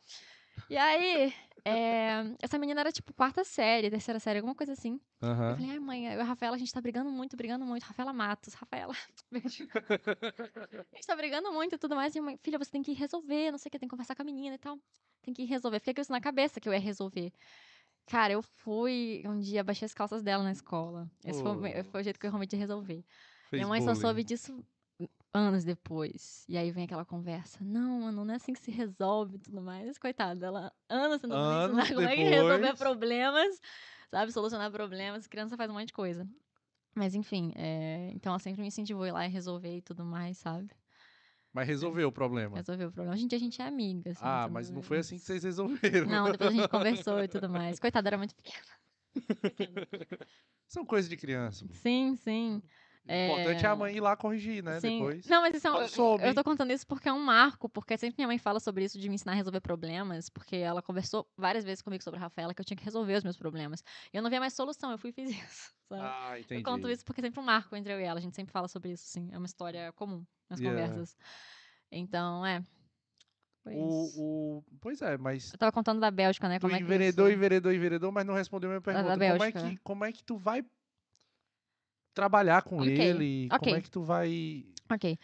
E 0.70 0.78
aí, 0.78 1.34
é, 1.66 2.36
essa 2.42 2.58
menina 2.58 2.82
era 2.82 2.92
tipo 2.92 3.14
quarta 3.14 3.44
série, 3.44 3.90
terceira 3.90 4.20
série, 4.20 4.40
alguma 4.40 4.56
coisa 4.56 4.74
assim. 4.74 5.00
Eu 5.22 5.30
Aham. 5.30 5.56
falei, 5.56 5.70
ai, 5.72 5.80
mãe, 5.80 6.06
eu 6.08 6.20
e 6.20 6.22
a 6.22 6.24
Rafaela, 6.24 6.56
a 6.56 6.60
gente 6.60 6.72
tá 6.72 6.82
brigando 6.82 7.10
muito, 7.12 7.36
brigando 7.38 7.66
muito. 7.66 7.84
Rafaela 7.84 8.14
Matos, 8.14 8.54
Rafaela. 8.54 8.94
beijo. 9.32 9.68
a 10.92 10.96
gente 10.96 11.08
tá 11.08 11.16
brigando 11.16 11.52
muito 11.52 11.76
e 11.76 11.78
tudo 11.78 11.96
mais. 11.96 12.16
E 12.16 12.22
mãe, 12.22 12.38
filha, 12.38 12.58
você 12.58 12.72
tem 12.72 12.82
que 12.82 12.94
resolver, 12.94 13.52
não 13.52 13.58
sei 13.58 13.70
o 13.70 13.72
que, 13.72 13.80
tem 13.80 13.88
que 13.88 13.92
conversar 13.92 14.16
com 14.16 14.22
a 14.22 14.26
menina 14.26 14.56
e 14.56 14.60
tal. 14.60 14.80
Tem 15.22 15.34
que 15.34 15.44
resolver. 15.46 15.80
Fiquei 15.80 15.94
com 15.94 16.02
isso 16.02 16.12
na 16.12 16.22
cabeça 16.22 16.60
que 16.60 16.68
eu 16.70 16.74
ia 16.74 16.80
resolver. 16.80 17.32
Cara, 18.08 18.34
eu 18.34 18.42
fui 18.42 19.22
um 19.26 19.40
dia, 19.40 19.64
baixei 19.64 19.86
as 19.86 19.94
calças 19.94 20.24
dela 20.24 20.44
na 20.44 20.52
escola. 20.52 21.10
Esse 21.24 21.44
foi, 21.44 21.52
Oh. 21.52 21.84
foi 21.84 22.02
o 22.02 22.04
jeito 22.04 22.20
que 22.20 22.26
eu 22.26 22.32
resolver. 22.32 23.06
Fez 23.50 23.60
Minha 23.62 23.68
mãe 23.68 23.82
só 23.82 23.88
bullying. 23.88 24.02
soube 24.02 24.24
disso 24.24 24.66
anos 25.34 25.64
depois. 25.64 26.46
E 26.48 26.58
aí 26.58 26.72
vem 26.72 26.86
aquela 26.86 27.06
conversa. 27.06 27.60
Não, 27.64 28.02
mano, 28.02 28.26
não 28.26 28.34
é 28.34 28.38
assim 28.38 28.54
que 28.54 28.60
se 28.60 28.72
resolve 28.72 29.36
e 29.36 29.40
tudo 29.40 29.62
mais. 29.62 29.98
Coitada, 29.98 30.48
ela 30.48 30.74
anos 30.90 31.20
tentando 31.20 31.36
Anos 31.36 31.78
ensinar 31.78 31.88
como 31.94 32.08
é 32.08 32.16
que 32.16 32.24
resolver 32.24 32.76
problemas, 32.76 33.60
sabe? 34.12 34.32
Solucionar 34.32 34.72
problemas. 34.72 35.28
Criança 35.28 35.56
faz 35.56 35.70
um 35.70 35.74
monte 35.74 35.88
de 35.88 35.94
coisa. 35.94 36.28
Mas 36.96 37.14
enfim, 37.16 37.54
é, 37.56 38.12
então 38.14 38.32
ela 38.32 38.40
sempre 38.40 38.62
me 38.62 38.68
incentivou 38.68 39.04
a 39.04 39.08
ir 39.08 39.12
lá 39.12 39.26
e 39.26 39.30
resolver 39.30 39.78
e 39.78 39.82
tudo 39.82 40.04
mais, 40.04 40.38
sabe? 40.38 40.70
Mas 41.54 41.68
resolveu 41.68 42.10
o 42.10 42.12
problema. 42.12 42.58
Resolver 42.58 42.86
o 42.86 42.92
problema. 42.92 43.16
Hoje 43.16 43.24
em 43.24 43.28
dia 43.28 43.38
a 43.38 43.42
gente 43.42 43.62
é 43.62 43.66
amiga. 43.66 44.12
Assim, 44.12 44.22
Ah, 44.24 44.48
mas 44.52 44.70
não 44.70 44.82
foi 44.82 45.00
assim 45.00 45.18
que 45.18 45.24
vocês 45.24 45.44
resolveram. 45.44 46.08
Não, 46.08 46.32
depois 46.32 46.52
a 46.52 46.54
gente 46.54 46.68
conversou 46.68 47.20
e 47.24 47.28
tudo 47.28 47.50
mais. 47.50 47.80
Coitada, 47.80 48.10
era 48.10 48.18
muito 48.18 48.36
pequena. 48.36 48.66
São 50.68 50.86
coisas 50.86 51.10
de 51.10 51.18
criança. 51.18 51.66
Sim, 51.74 52.16
sim. 52.16 52.62
O 53.08 53.12
importante 53.12 53.66
é 53.66 53.68
a 53.68 53.72
É, 53.72 53.76
mãe 53.76 53.96
ir 53.96 54.02
lá 54.02 54.16
corrigir, 54.16 54.64
né? 54.64 54.80
Sim. 54.80 55.00
Depois. 55.00 55.26
Não, 55.26 55.42
mas 55.42 55.56
isso 55.56 55.68
é 55.68 55.72
um, 55.72 55.88
soube. 55.88 56.24
eu 56.28 56.34
tô 56.36 56.44
contando 56.44 56.72
isso 56.72 56.86
porque 56.86 57.10
é 57.10 57.14
um 57.14 57.20
marco, 57.20 57.68
porque 57.68 57.98
sempre 57.98 58.18
minha 58.20 58.28
mãe 58.28 58.38
fala 58.38 58.60
sobre 58.60 58.84
isso 58.84 59.00
de 59.00 59.10
me 59.10 59.16
ensinar 59.16 59.32
a 59.32 59.36
resolver 59.36 59.62
problemas, 59.62 60.30
porque 60.30 60.58
ela 60.58 60.82
conversou 60.82 61.28
várias 61.36 61.64
vezes 61.64 61.82
comigo 61.82 62.04
sobre 62.04 62.20
a 62.20 62.22
Rafaela 62.24 62.54
que 62.54 62.62
eu 62.62 62.66
tinha 62.66 62.78
que 62.78 62.84
resolver 62.84 63.16
os 63.16 63.24
meus 63.24 63.38
problemas. 63.38 63.84
E 64.14 64.18
eu 64.18 64.22
não 64.22 64.30
via 64.30 64.40
mais 64.40 64.54
solução, 64.54 64.92
eu 64.92 64.98
fui 64.98 65.10
e 65.10 65.14
fiz 65.14 65.30
isso. 65.32 65.74
Sabe? 65.88 66.02
Ah, 66.04 66.40
entendi. 66.40 66.62
eu 66.62 66.64
conto 66.64 66.88
isso 66.90 67.04
porque 67.04 67.22
é 67.22 67.24
sempre 67.24 67.40
um 67.40 67.44
marco 67.44 67.76
entre 67.76 67.92
eu 67.94 68.00
e 68.00 68.04
ela, 68.04 68.20
a 68.20 68.22
gente 68.22 68.36
sempre 68.36 68.52
fala 68.52 68.68
sobre 68.68 68.92
isso, 68.92 69.06
sim. 69.08 69.28
É 69.32 69.38
uma 69.38 69.48
história 69.48 69.92
comum 69.94 70.24
nas 70.50 70.60
Yeah. 70.60 70.80
conversas. 70.80 71.16
Então, 71.92 72.46
é. 72.46 72.62
O, 73.66 74.58
o... 74.60 74.64
Pois 74.82 75.02
é, 75.02 75.18
mas 75.18 75.52
Eu 75.54 75.60
tava 75.60 75.72
contando 75.72 76.00
da 76.00 76.10
Bélgica, 76.10 76.48
né? 76.48 76.58
tu 76.58 76.62
Como 76.62 76.74
é 76.76 76.78
que 76.78 76.84
enveredou, 76.84 77.28
isso... 77.28 77.38
enveredou, 77.38 77.74
enveredou, 77.74 78.12
mas 78.12 78.26
não 78.26 78.34
respondeu 78.34 78.70
a 78.70 78.74
minha 78.74 78.82
pergunta. 78.82 79.08
da 79.08 79.12
como, 79.14 79.24
é 79.24 79.38
Bélgica. 79.52 79.70
que, 79.70 79.78
como 79.78 80.06
é 80.06 80.12
que 80.12 80.24
tu 80.24 80.38
vai 80.38 80.64
trabalhar 82.20 82.62
com 82.64 82.82
Ok, 82.82 82.90
ele? 82.98 83.48
Como 83.50 83.62
ok. 83.72 83.74
é 83.76 83.82
que 83.82 83.90
tu 83.90 84.04
vai... 84.04 84.66
Ok. 84.92 85.18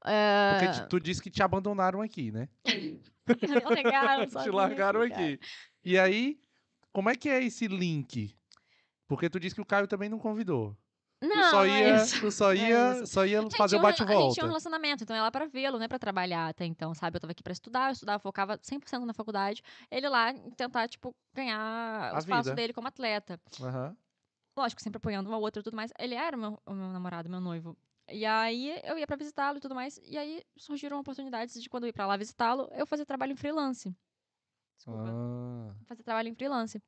Porque 0.00 0.66
É... 0.66 0.70
te- 0.72 0.88
tu 0.88 1.00
disse 1.00 1.22
que 1.22 1.30
te 1.30 1.42
abandonaram 1.42 2.00
aqui, 2.02 2.30
né? 2.30 2.48
largaram 3.64 4.26
te 4.26 4.50
largaram 4.50 5.00
aqui. 5.02 5.38
E 5.84 5.98
aí, 5.98 6.38
como 6.92 7.08
é 7.08 7.16
que 7.16 7.28
é 7.28 7.42
esse 7.42 7.66
link? 7.68 8.36
Porque 9.08 9.30
tu 9.30 9.40
disse 9.40 9.54
que 9.54 9.60
o 9.60 9.64
Caio 9.66 9.86
também 9.86 10.08
não 10.08 10.18
convidou. 10.18 10.76
Não, 11.20 11.30
tu 11.30 11.44
só 11.50 11.64
é 11.64 11.68
ia, 11.68 12.06
tu 12.20 12.30
só 12.32 12.52
é 12.52 12.56
ia, 12.56 13.06
só 13.06 13.24
ia 13.24 13.40
Gente, 13.42 13.56
fazer 13.56 13.76
o 13.76 13.78
rela- 13.78 13.90
A 13.90 13.92
gente 13.92 13.98
tinha 14.06 14.10
um 14.10 14.16
bate-volta. 14.16 14.46
relacionamento, 14.46 15.04
então 15.04 15.14
eu 15.16 15.20
ia 15.20 15.24
lá 15.24 15.30
pra 15.30 15.46
vê-lo, 15.46 15.78
não 15.78 15.84
é 15.84 15.88
pra 15.88 15.98
trabalhar 15.98 16.48
até 16.48 16.64
então, 16.64 16.92
sabe? 16.94 17.16
Eu 17.16 17.20
tava 17.20 17.30
aqui 17.32 17.42
pra 17.42 17.52
estudar, 17.52 17.88
eu 17.90 17.92
estudava, 17.92 18.18
focava 18.18 18.58
100% 18.60 19.04
na 19.06 19.14
faculdade. 19.14 19.62
Ele 19.90 20.08
lá 20.08 20.34
tentar, 20.56 20.88
tipo, 20.88 21.14
ganhar 21.32 22.10
A 22.12 22.14
o 22.16 22.18
espaço 22.18 22.42
vida. 22.50 22.56
dele 22.56 22.72
como 22.72 22.88
atleta. 22.88 23.40
Aham. 23.60 23.96
Lógico, 24.56 24.82
sempre 24.82 24.98
apoiando 24.98 25.28
uma 25.28 25.38
outra 25.38 25.60
e 25.60 25.62
tudo 25.64 25.76
mais. 25.76 25.92
Ele 25.98 26.14
era 26.14 26.36
o 26.36 26.40
meu, 26.40 26.62
o 26.66 26.74
meu 26.74 26.88
namorado, 26.88 27.28
meu 27.28 27.40
noivo. 27.40 27.76
E 28.08 28.26
aí 28.26 28.78
eu 28.84 28.98
ia 28.98 29.06
pra 29.06 29.16
visitá-lo 29.16 29.58
e 29.58 29.60
tudo 29.60 29.74
mais. 29.74 29.98
E 30.02 30.18
aí 30.18 30.42
surgiram 30.56 30.98
oportunidades 30.98 31.60
de 31.62 31.68
quando 31.68 31.84
eu 31.84 31.88
ia 31.88 31.92
pra 31.92 32.06
lá 32.06 32.16
visitá-lo, 32.16 32.68
eu 32.72 32.86
fazer 32.86 33.06
trabalho 33.06 33.32
em 33.32 33.36
freelance. 33.36 33.94
Desculpa. 34.76 35.08
Ah, 35.08 35.74
Fazer 35.86 36.02
trabalho 36.02 36.28
em 36.28 36.34
freelance. 36.34 36.82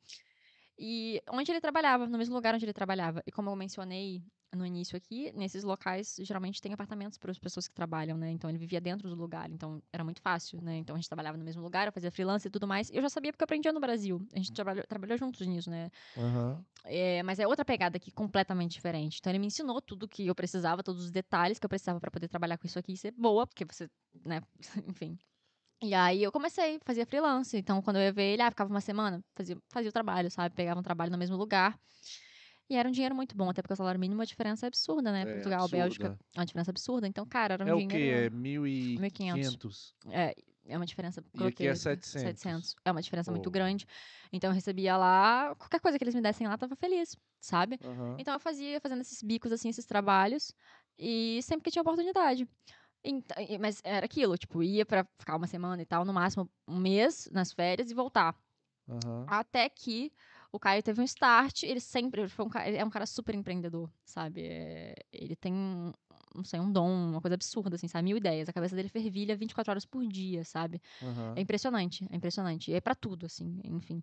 E 0.79 1.23
onde 1.31 1.51
ele 1.53 1.61
trabalhava, 1.61 2.07
no 2.07 2.19
mesmo 2.19 2.35
lugar 2.35 2.55
onde 2.55 2.65
ele 2.65 2.73
trabalhava. 2.73 3.23
E 3.27 3.33
como 3.33 3.49
eu 3.49 3.57
mencionei 3.57 4.23
no 4.55 4.65
início 4.67 4.97
aqui, 4.97 5.33
nesses 5.35 5.65
locais 5.65 6.17
geralmente 6.21 6.61
tem 6.61 6.73
apartamentos 6.73 7.19
para 7.19 7.31
as 7.31 7.39
pessoas 7.39 7.69
que 7.69 7.75
trabalham, 7.75 8.17
né? 8.17 8.31
Então 8.31 8.49
ele 8.49 8.59
vivia 8.59 8.81
dentro 8.81 9.09
do 9.09 9.15
lugar, 9.15 9.51
então 9.51 9.83
era 9.93 10.05
muito 10.05 10.21
fácil, 10.21 10.61
né? 10.63 10.77
Então 10.79 10.95
a 10.97 10.99
gente 10.99 11.09
trabalhava 11.09 11.37
no 11.37 11.45
mesmo 11.45 11.63
lugar, 11.63 11.87
eu 11.87 11.93
fazia 11.93 12.11
freelance 12.11 12.47
e 12.47 12.51
tudo 12.51 12.67
mais. 12.67 12.91
Eu 12.91 13.03
já 13.03 13.09
sabia 13.09 13.33
porque 13.33 13.43
eu 13.43 13.47
aprendia 13.47 13.73
no 13.73 13.81
Brasil. 13.81 14.21
A 14.33 14.37
gente 14.39 14.53
trabalhou, 14.53 14.85
trabalhou 14.87 15.19
juntos 15.19 15.47
nisso, 15.47 15.71
né? 15.71 15.91
aham. 16.17 16.65
É, 16.85 17.23
mas 17.23 17.39
é 17.39 17.47
outra 17.47 17.65
pegada 17.65 17.97
aqui, 17.97 18.11
completamente 18.11 18.73
diferente. 18.73 19.19
Então 19.19 19.31
ele 19.31 19.39
me 19.39 19.47
ensinou 19.47 19.81
tudo 19.81 20.07
que 20.07 20.27
eu 20.27 20.35
precisava, 20.35 20.83
todos 20.83 21.05
os 21.05 21.11
detalhes 21.11 21.59
que 21.59 21.65
eu 21.65 21.69
precisava 21.69 21.99
para 21.99 22.11
poder 22.11 22.29
trabalhar 22.29 22.59
com 22.59 22.67
isso 22.67 22.79
aqui 22.79 22.93
e 22.93 22.97
ser 22.97 23.13
boa, 23.13 23.47
porque 23.47 23.65
você, 23.65 23.89
né, 24.25 24.43
enfim. 24.87 25.19
E 25.83 25.95
aí 25.95 26.23
eu 26.23 26.33
comecei, 26.33 26.79
fazia 26.85 27.07
freelance. 27.07 27.57
Então 27.57 27.81
quando 27.83 27.97
eu 27.97 28.03
ia 28.03 28.13
ver 28.13 28.35
ele, 28.35 28.43
ah, 28.43 28.51
ficava 28.51 28.71
uma 28.71 28.81
semana, 28.81 29.25
fazia, 29.35 29.57
fazia 29.71 29.91
o 29.91 29.93
trabalho, 29.93 30.31
sabe? 30.31 30.55
Pegava 30.55 30.81
um 30.81 30.83
trabalho 30.83 31.11
no 31.11 31.19
mesmo 31.19 31.37
lugar. 31.37 31.79
E 32.71 32.77
era 32.77 32.89
um 32.89 32.93
dinheiro 32.93 33.15
muito 33.15 33.37
bom, 33.37 33.51
até 33.51 33.61
porque 33.61 33.75
o 33.75 33.77
salário 33.77 34.01
mínimo 34.01 34.21
é 34.21 34.23
uma 34.23 34.27
diferença 34.27 34.67
absurda, 34.67 35.13
né? 35.13 35.23
É, 35.23 35.33
Portugal, 35.35 35.61
absurda. 35.65 35.69
Bélgica, 35.69 36.19
é 36.35 36.39
uma 36.41 36.47
diferença 36.47 36.71
absurda. 36.71 37.07
Então, 37.07 37.27
cara, 37.27 37.55
era 37.55 37.65
um 37.65 37.69
É 37.69 37.75
o 37.75 37.79
dinheiro. 37.79 37.89
quê? 37.89 38.27
É 38.27 38.31
1.500. 38.31 38.99
1.500. 39.01 39.95
É, 40.07 40.35
é 40.67 40.77
uma 40.77 40.87
diferença 40.87 41.23
E 41.35 41.47
aqui 41.47 41.67
é 41.67 41.75
grotesca. 41.75 41.99
700. 42.19 42.75
É 42.85 42.91
uma 42.91 43.03
diferença 43.03 43.31
muito 43.31 43.51
Pô. 43.51 43.51
grande. 43.51 43.87
Então 44.33 44.51
eu 44.51 44.55
recebia 44.55 44.97
lá, 44.97 45.55
qualquer 45.57 45.81
coisa 45.81 45.99
que 45.99 46.05
eles 46.05 46.15
me 46.15 46.23
dessem 46.23 46.47
lá, 46.47 46.57
tava 46.57 46.75
feliz, 46.77 47.17
sabe? 47.41 47.79
Então 48.17 48.33
eu 48.35 48.41
fazia, 48.41 48.81
fazendo 48.81 49.01
esses 49.03 49.23
bicos, 49.23 49.53
assim, 49.53 49.69
esses 49.69 49.85
trabalhos, 49.85 50.53
e 50.99 51.41
sempre 51.43 51.65
que 51.65 51.71
tinha 51.71 51.83
oportunidade. 51.83 52.49
Então, 53.05 53.37
mas 53.61 53.81
era 53.85 54.07
aquilo, 54.07 54.37
tipo, 54.39 54.63
ia 54.63 54.87
pra 54.87 55.07
ficar 55.19 55.37
uma 55.37 55.47
semana 55.47 55.83
e 55.83 55.87
tal, 55.87 56.05
no 56.05 56.13
máximo 56.13 56.51
um 56.69 56.79
mês 56.79 57.29
nas 57.33 57.53
férias 57.53 57.91
e 57.91 57.95
voltar. 57.95 58.37
Aham. 58.89 59.31
Até 59.31 59.69
que 59.69 60.13
o 60.55 60.59
Caio 60.61 60.83
teve 60.85 61.01
um 61.01 61.05
start, 61.05 61.65
ele 61.65 61.81
sempre 61.81 62.21
ele 62.23 62.29
foi 62.29 62.45
um 62.45 62.49
cara, 62.49 62.71
é 62.71 62.85
um 62.85 62.91
cara 62.91 63.07
super 63.07 63.35
empreendedor, 63.35 63.91
sabe? 64.05 64.43
É, 64.47 64.95
ele 65.13 65.35
tem, 65.35 65.53
não 66.33 66.45
sei, 66.45 66.61
um 66.61 66.71
dom, 66.71 66.89
uma 67.11 67.21
coisa 67.21 67.35
absurda, 67.35 67.75
assim, 67.75 67.89
sabe? 67.89 68.05
Mil 68.05 68.17
ideias. 68.17 68.49
A 68.49 68.53
cabeça 68.53 68.77
dele 68.77 68.89
fervilha 68.89 69.37
24 69.37 69.73
horas 69.73 69.85
por 69.85 70.07
dia, 70.07 70.45
sabe? 70.45 70.81
aham. 71.01 71.37
É 71.37 71.41
impressionante, 71.41 72.07
é 72.11 72.17
impressionante. 72.17 72.71
E 72.71 72.75
é 72.75 72.81
pra 72.81 72.95
tudo, 72.95 73.27
assim, 73.27 73.61
enfim. 73.65 74.03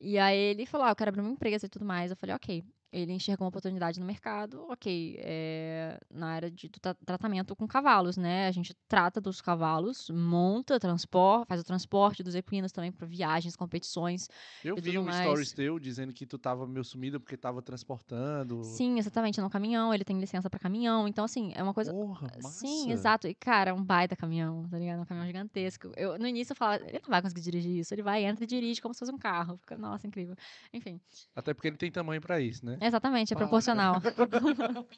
E 0.00 0.18
aí 0.18 0.36
ele 0.38 0.66
falou, 0.66 0.86
ah, 0.86 0.90
eu 0.90 0.96
quero 0.96 1.10
abrir 1.10 1.22
uma 1.22 1.30
empresa 1.32 1.66
e 1.66 1.68
tudo 1.68 1.84
mais. 1.84 2.10
Eu 2.10 2.16
falei, 2.16 2.34
ok. 2.36 2.64
Ele 2.92 3.12
enxergou 3.12 3.44
uma 3.44 3.48
oportunidade 3.48 4.00
no 4.00 4.06
mercado, 4.06 4.64
ok, 4.70 5.16
é, 5.20 5.98
na 6.10 6.28
área 6.28 6.50
de 6.50 6.68
tra- 6.68 6.94
tratamento 6.94 7.54
com 7.54 7.66
cavalos, 7.66 8.16
né? 8.16 8.46
A 8.46 8.52
gente 8.52 8.74
trata 8.88 9.20
dos 9.20 9.40
cavalos, 9.40 10.08
monta, 10.08 10.78
transporta, 10.80 11.46
faz 11.46 11.60
o 11.60 11.64
transporte 11.64 12.22
dos 12.22 12.34
equinos 12.34 12.72
também 12.72 12.92
para 12.92 13.06
viagens, 13.06 13.56
competições. 13.56 14.28
Eu 14.64 14.76
vi 14.76 14.98
um 14.98 15.04
mais. 15.04 15.26
stories 15.26 15.52
teu 15.52 15.78
dizendo 15.78 16.12
que 16.12 16.24
tu 16.26 16.38
tava 16.38 16.66
meio 16.66 16.84
sumida 16.84 17.18
porque 17.20 17.36
tava 17.36 17.60
transportando. 17.60 18.62
Sim, 18.62 18.98
exatamente, 18.98 19.40
no 19.40 19.50
caminhão, 19.50 19.92
ele 19.92 20.04
tem 20.04 20.18
licença 20.18 20.48
para 20.48 20.58
caminhão. 20.58 21.06
Então, 21.08 21.24
assim, 21.24 21.52
é 21.54 21.62
uma 21.62 21.74
coisa. 21.74 21.92
Porra, 21.92 22.28
massa. 22.42 22.60
Sim, 22.60 22.90
exato. 22.92 23.26
E, 23.28 23.34
cara, 23.34 23.70
é 23.70 23.74
um 23.74 23.82
baita 23.82 24.16
caminhão, 24.16 24.68
tá 24.68 24.78
ligado? 24.78 25.00
Um 25.00 25.04
caminhão 25.04 25.26
gigantesco. 25.26 25.92
Eu, 25.96 26.18
no 26.18 26.26
início 26.26 26.52
eu 26.52 26.56
falava, 26.56 26.82
ele 26.84 27.00
não 27.02 27.08
vai 27.10 27.22
conseguir 27.22 27.42
dirigir 27.42 27.76
isso. 27.78 27.94
Ele 27.94 28.02
vai, 28.02 28.24
entra 28.24 28.44
e 28.44 28.46
dirige 28.46 28.80
como 28.80 28.94
se 28.94 29.00
fosse 29.00 29.12
um 29.12 29.18
carro. 29.18 29.56
Fica, 29.58 29.76
nossa, 29.76 30.06
incrível. 30.06 30.34
Enfim, 30.72 31.00
Até 31.34 31.54
porque 31.54 31.68
ele 31.68 31.76
tem 31.76 31.90
tamanho 31.90 32.20
pra 32.20 32.40
isso, 32.40 32.64
né? 32.64 32.75
Exatamente, 32.80 33.32
é 33.32 33.36
Para. 33.36 33.46
proporcional. 33.46 33.96
O 33.96 34.90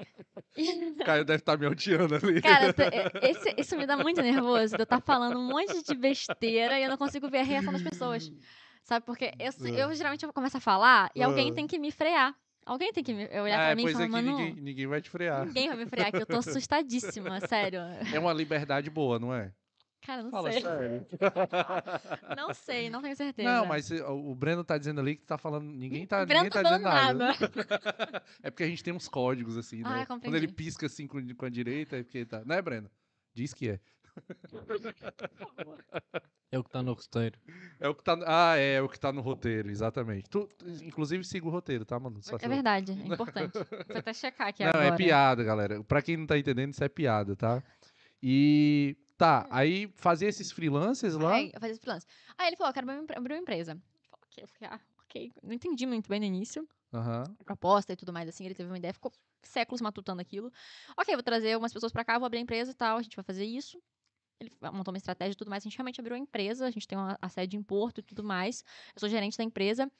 Caio 1.04 1.24
deve 1.24 1.40
estar 1.40 1.58
me 1.58 1.66
odiando 1.66 2.14
ali. 2.14 2.40
Cara, 2.40 2.66
é- 2.68 3.30
esse- 3.30 3.54
isso 3.58 3.76
me 3.76 3.86
dá 3.86 3.96
muito 3.96 4.20
nervoso. 4.22 4.74
De 4.76 4.80
eu 4.82 4.84
estar 4.84 5.00
falando 5.00 5.38
um 5.38 5.46
monte 5.46 5.82
de 5.82 5.94
besteira 5.94 6.78
e 6.78 6.82
eu 6.84 6.88
não 6.90 6.96
consigo 6.96 7.28
ver 7.28 7.38
a 7.40 7.42
reação 7.44 7.72
das 7.72 7.82
pessoas. 7.82 8.30
Sabe? 8.82 9.04
Porque 9.04 9.32
eu, 9.38 9.52
eu 9.74 9.94
geralmente 9.94 10.24
eu 10.24 10.32
começo 10.32 10.56
a 10.56 10.60
falar 10.60 11.10
e 11.14 11.22
alguém 11.22 11.50
Ah. 11.50 11.54
tem 11.54 11.66
que 11.66 11.78
me 11.78 11.90
frear. 11.92 12.34
Alguém 12.64 12.92
tem 12.92 13.02
que 13.02 13.12
me, 13.12 13.24
olhar 13.40 13.58
Ah, 13.60 13.66
pra 13.66 13.76
mim 13.76 13.86
e 13.86 13.92
falar, 13.92 14.04
é 14.04 14.08
mano, 14.08 14.30
ninguém, 14.38 14.54
ninguém 14.62 14.86
vai 14.86 15.00
te 15.00 15.10
frear. 15.10 15.44
ninguém 15.46 15.68
vai 15.68 15.76
me 15.76 15.86
frear, 15.86 16.10
que 16.12 16.18
eu 16.18 16.26
tô 16.26 16.36
assustadíssima, 16.38 17.40
sério. 17.48 17.80
É 18.12 18.18
uma 18.18 18.32
liberdade 18.32 18.88
boa, 18.90 19.18
não 19.18 19.34
é? 19.34 19.50
Cara, 20.04 20.22
não 20.22 20.30
Fala 20.30 20.50
sei. 20.50 20.62
sério. 20.62 21.06
Não 22.36 22.54
sei, 22.54 22.88
não 22.90 23.02
tenho 23.02 23.14
certeza. 23.14 23.48
Não, 23.48 23.66
mas 23.66 23.90
eh, 23.90 24.02
o 24.02 24.34
Breno 24.34 24.64
tá 24.64 24.78
dizendo 24.78 25.00
ali 25.00 25.14
que 25.16 25.26
tá 25.26 25.36
falando. 25.36 25.66
Ninguém 25.70 26.06
tá, 26.06 26.24
ninguém 26.24 26.48
tá 26.48 26.62
tá 26.62 26.68
dizendo 26.70 26.82
falando 26.84 27.18
nada. 27.18 27.32
é 28.42 28.50
porque 28.50 28.62
a 28.64 28.66
gente 28.66 28.82
tem 28.82 28.94
uns 28.94 29.08
códigos, 29.08 29.58
assim, 29.58 29.82
né? 29.82 29.84
Ah, 29.84 30.06
Quando 30.06 30.20
compreendi. 30.22 30.36
ele 30.46 30.48
pisca 30.52 30.86
assim 30.86 31.06
com, 31.06 31.22
com 31.34 31.44
a 31.44 31.50
direita, 31.50 31.96
é 31.98 32.02
porque 32.02 32.24
tá. 32.24 32.42
Né, 32.46 32.62
Breno? 32.62 32.90
Diz 33.34 33.52
que 33.52 33.68
é. 33.68 33.80
É 36.50 36.58
o 36.58 36.62
que 36.64 36.68
está 36.68 36.82
no 36.82 36.92
roteiro. 36.94 37.38
É 37.78 37.88
o 37.88 37.94
que 37.94 38.02
tá. 38.02 38.18
Ah, 38.26 38.56
é, 38.56 38.80
o 38.82 38.88
que 38.88 38.98
tá 38.98 39.12
no 39.12 39.20
roteiro, 39.20 39.70
exatamente. 39.70 40.28
Tu, 40.28 40.48
tu- 40.58 40.66
inclusive, 40.84 41.22
siga 41.24 41.46
o 41.46 41.50
roteiro, 41.50 41.84
tá, 41.84 41.98
mano? 42.00 42.20
Só 42.22 42.36
É 42.40 42.48
verdade, 42.48 42.92
é 42.92 42.94
importante. 43.14 43.52
Vou 43.86 43.96
até 43.98 44.12
checar 44.12 44.48
aqui 44.48 44.64
Não, 44.64 44.70
agora. 44.70 44.86
é 44.86 44.96
piada, 44.96 45.44
galera. 45.44 45.84
Pra 45.84 46.02
quem 46.02 46.16
não 46.16 46.26
tá 46.26 46.36
entendendo, 46.38 46.72
isso 46.72 46.82
é 46.82 46.88
piada, 46.88 47.36
tá? 47.36 47.62
E. 48.22 48.96
Tá, 49.20 49.46
aí 49.50 49.92
fazia 49.96 50.30
esses 50.30 50.50
freelancers 50.50 51.12
lá. 51.14 51.34
Aí, 51.34 51.50
eu 51.52 51.60
fazia 51.60 51.72
esse 51.72 51.80
freelance. 51.82 52.06
Aí 52.38 52.46
ele 52.46 52.56
falou, 52.56 52.70
eu 52.70 52.72
quero 52.74 52.90
abrir 53.18 53.34
uma 53.34 53.38
empresa. 53.38 53.72
Eu 53.72 53.78
falei, 54.08 54.24
ok, 54.24 54.44
eu 54.44 54.48
falei, 54.48 54.70
ah, 54.72 54.80
ok. 55.04 55.32
Não 55.42 55.52
entendi 55.52 55.84
muito 55.84 56.08
bem 56.08 56.18
no 56.20 56.24
início. 56.24 56.66
Aham. 56.90 57.24
a 57.38 57.44
proposta 57.44 57.92
e 57.92 57.96
tudo 57.96 58.14
mais, 58.14 58.30
assim, 58.30 58.46
ele 58.46 58.54
teve 58.54 58.70
uma 58.70 58.78
ideia, 58.78 58.94
ficou 58.94 59.12
séculos 59.42 59.82
matutando 59.82 60.22
aquilo. 60.22 60.50
Ok, 60.96 61.14
vou 61.14 61.22
trazer 61.22 61.54
umas 61.58 61.70
pessoas 61.70 61.92
pra 61.92 62.02
cá, 62.02 62.18
vou 62.18 62.24
abrir 62.24 62.38
a 62.38 62.40
empresa 62.40 62.70
e 62.70 62.74
tal, 62.74 62.96
a 62.96 63.02
gente 63.02 63.14
vai 63.14 63.22
fazer 63.22 63.44
isso. 63.44 63.78
Ele 64.40 64.50
montou 64.72 64.90
uma 64.90 64.96
estratégia 64.96 65.32
e 65.32 65.36
tudo 65.36 65.50
mais, 65.50 65.62
a 65.62 65.68
gente 65.68 65.76
realmente 65.76 66.00
abriu 66.00 66.16
a 66.16 66.18
empresa, 66.18 66.66
a 66.66 66.70
gente 66.70 66.88
tem 66.88 66.96
uma, 66.96 67.18
a 67.20 67.28
sede 67.28 67.58
em 67.58 67.62
Porto 67.62 67.98
e 67.98 68.02
tudo 68.02 68.24
mais. 68.24 68.64
Eu 68.94 69.00
sou 69.00 69.08
gerente 69.10 69.36
da 69.36 69.44
empresa. 69.44 69.92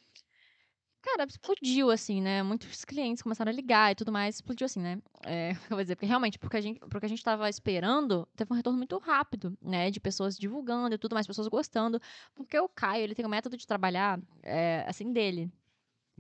Cara, 1.03 1.25
explodiu, 1.25 1.91
assim, 1.91 2.21
né? 2.21 2.43
Muitos 2.43 2.85
clientes 2.85 3.23
começaram 3.23 3.51
a 3.51 3.55
ligar 3.55 3.91
e 3.91 3.95
tudo 3.95 4.13
mais, 4.13 4.37
explodiu 4.37 4.67
assim, 4.67 4.81
né? 4.81 5.01
É, 5.25 5.51
eu 5.71 5.77
vou 5.77 5.83
dizer, 5.83 5.97
porque 5.97 6.07
realmente, 6.07 6.39
porque 6.39 6.57
a 6.59 6.61
gente, 6.61 6.79
porque 6.81 7.07
a 7.07 7.09
gente 7.09 7.23
tava 7.23 7.49
esperando, 7.49 8.29
teve 8.37 8.53
um 8.53 8.57
retorno 8.57 8.77
muito 8.77 8.99
rápido, 8.99 9.57
né? 9.63 9.91
De 9.91 9.99
pessoas 9.99 10.37
divulgando 10.39 10.95
e 10.95 10.99
tudo 10.99 11.15
mais, 11.15 11.27
pessoas 11.27 11.49
gostando. 11.49 12.01
Porque 12.35 12.59
o 12.59 12.69
Caio, 12.69 13.05
ele 13.05 13.15
tem 13.15 13.25
um 13.25 13.31
método 13.31 13.57
de 13.57 13.67
trabalhar, 13.67 14.21
é, 14.43 14.85
assim, 14.87 15.11
dele. 15.13 15.51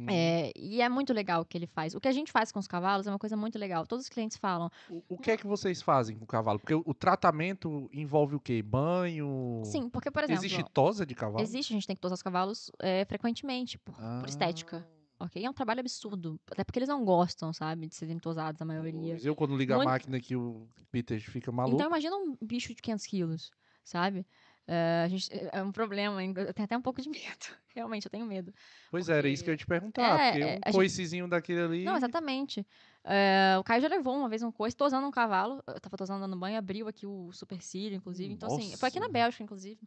Hum. 0.01 0.07
É, 0.09 0.51
e 0.57 0.81
é 0.81 0.89
muito 0.89 1.13
legal 1.13 1.43
o 1.43 1.45
que 1.45 1.59
ele 1.59 1.67
faz. 1.67 1.95
O 1.95 2.01
que 2.01 2.09
a 2.09 2.13
gente 2.13 2.33
faz 2.33 2.51
com 2.51 2.59
os 2.59 2.67
cavalos 2.67 3.07
é 3.07 3.11
uma 3.11 3.19
coisa 3.19 3.37
muito 3.37 3.59
legal. 3.59 3.87
Todos 3.87 4.07
os 4.07 4.09
clientes 4.09 4.37
falam. 4.37 4.71
O, 4.89 5.03
o 5.11 5.19
que 5.19 5.31
é 5.31 5.37
que 5.37 5.47
vocês 5.47 5.83
fazem 5.83 6.17
com 6.17 6.25
o 6.25 6.27
cavalo? 6.27 6.59
Porque 6.59 6.75
o, 6.75 6.83
o 6.87 6.95
tratamento 6.95 7.89
envolve 7.93 8.35
o 8.35 8.41
quê? 8.41 8.63
Banho? 8.63 9.63
Sim, 9.65 9.89
porque, 9.89 10.11
por 10.11 10.25
exemplo, 10.25 10.45
Existe 10.45 10.65
tosa 10.73 11.05
de 11.05 11.15
cavalo? 11.15 11.43
existe, 11.43 11.73
a 11.73 11.75
gente 11.75 11.87
tem 11.87 11.97
que 11.97 12.01
tosar 12.03 12.15
os 12.15 12.23
cavalos 12.23 12.71
é, 12.79 13.05
frequentemente, 13.05 13.79
por, 13.79 13.95
por 13.95 14.29
estética. 14.29 14.87
Ah, 14.89 15.01
Ok? 15.23 15.45
É 15.45 15.51
um 15.51 15.53
trabalho 15.53 15.81
absurdo. 15.81 16.41
Até 16.51 16.65
porque 16.65 16.79
eles 16.79 16.89
não 16.89 17.05
gostam, 17.05 17.53
sabe, 17.53 17.87
de 17.87 17.95
serem 17.95 18.19
tosados, 18.19 18.63
a 18.63 18.65
maioria. 18.65 19.19
Eu, 19.23 19.37
quando 19.37 19.55
ligo 19.55 19.75
a 19.75 19.77
Muito- 19.77 19.89
máquina 19.91 20.17
aqui, 20.17 20.35
o 20.35 20.67
Peter 20.91 21.21
fica 21.21 21.53
maluco. 21.53 21.75
Então 21.77 21.89
imagina 21.89 22.17
um 22.17 22.39
bicho 22.41 22.75
de 22.75 22.81
500 22.81 23.05
quilos, 23.07 23.51
sabe? 23.85 24.27
É, 24.73 25.03
a 25.05 25.09
gente, 25.09 25.29
é 25.53 25.61
um 25.61 25.73
problema, 25.73 26.23
eu 26.23 26.55
tenho 26.55 26.65
até 26.65 26.77
um 26.77 26.81
pouco 26.81 27.03
de 27.03 27.09
medo. 27.11 27.47
Realmente, 27.75 28.07
eu 28.07 28.11
tenho 28.11 28.25
medo. 28.25 28.55
pois 28.89 29.09
é, 29.09 29.19
era 29.19 29.29
isso 29.29 29.43
que 29.43 29.51
eu 29.51 29.55
ia 29.55 29.59
te 29.59 29.67
perguntar. 29.67 30.21
É, 30.21 30.31
porque 30.31 30.45
é, 30.45 30.47
um 30.47 30.51
gente- 30.53 30.73
coicezinho 30.73 31.27
daquele 31.29 31.61
ali. 31.61 31.85
Não, 31.85 31.97
exatamente. 31.97 32.65
É, 33.03 33.57
o 33.59 33.65
Caio 33.65 33.83
já 33.83 33.89
levou 33.89 34.17
uma 34.17 34.29
vez 34.29 34.45
um 34.45 34.53
coice 34.53 34.77
tosando 34.77 35.05
um 35.09 35.11
cavalo. 35.11 35.61
Eu 35.67 35.81
tava 35.81 35.97
tosando 35.97 36.21
dando 36.21 36.37
banho, 36.37 36.57
abriu 36.57 36.87
aqui 36.87 37.05
o 37.05 37.33
supercílio, 37.33 37.97
inclusive. 37.97 38.33
Então, 38.33 38.47
assim, 38.47 38.77
foi 38.77 38.89
aqui 38.89 39.01
na 39.01 39.07
Nossa. 39.07 39.13
Bélgica, 39.13 39.43
inclusive. 39.43 39.81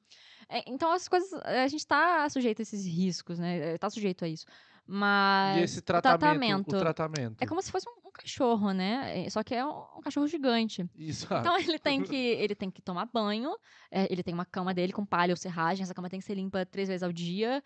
É, 0.49 0.69
então, 0.69 0.91
as 0.91 1.07
coisas. 1.07 1.31
A 1.43 1.67
gente 1.67 1.87
tá 1.87 2.27
sujeito 2.29 2.59
a 2.59 2.63
esses 2.63 2.85
riscos, 2.85 3.39
né? 3.39 3.77
Tá 3.77 3.89
sujeito 3.89 4.25
a 4.25 4.27
isso. 4.27 4.45
Mas. 4.85 5.57
E 5.57 5.61
esse 5.61 5.79
o 5.79 5.81
tratamento, 5.81 6.75
o 6.75 6.79
tratamento. 6.79 7.41
É 7.41 7.45
como 7.45 7.61
se 7.61 7.71
fosse 7.71 7.87
um, 7.89 8.07
um 8.07 8.11
cachorro, 8.11 8.71
né? 8.71 9.25
É, 9.25 9.29
Só 9.29 9.41
que 9.43 9.55
é 9.55 9.65
um, 9.65 9.83
um 9.97 10.01
cachorro 10.01 10.27
gigante. 10.27 10.85
Isso. 10.95 11.25
Então 11.33 11.57
ele 11.57 11.79
tem 11.79 12.01
que, 12.03 12.15
ele 12.15 12.55
tem 12.55 12.69
que 12.69 12.81
tomar 12.81 13.05
banho, 13.05 13.51
é, 13.89 14.11
ele 14.11 14.23
tem 14.23 14.33
uma 14.33 14.45
cama 14.45 14.73
dele 14.73 14.93
com 14.93 15.05
palha 15.05 15.31
ou 15.31 15.37
serragem, 15.37 15.83
essa 15.83 15.93
cama 15.93 16.09
tem 16.09 16.19
que 16.19 16.25
ser 16.25 16.35
limpa 16.35 16.65
três 16.65 16.87
vezes 16.89 17.03
ao 17.03 17.11
dia. 17.11 17.61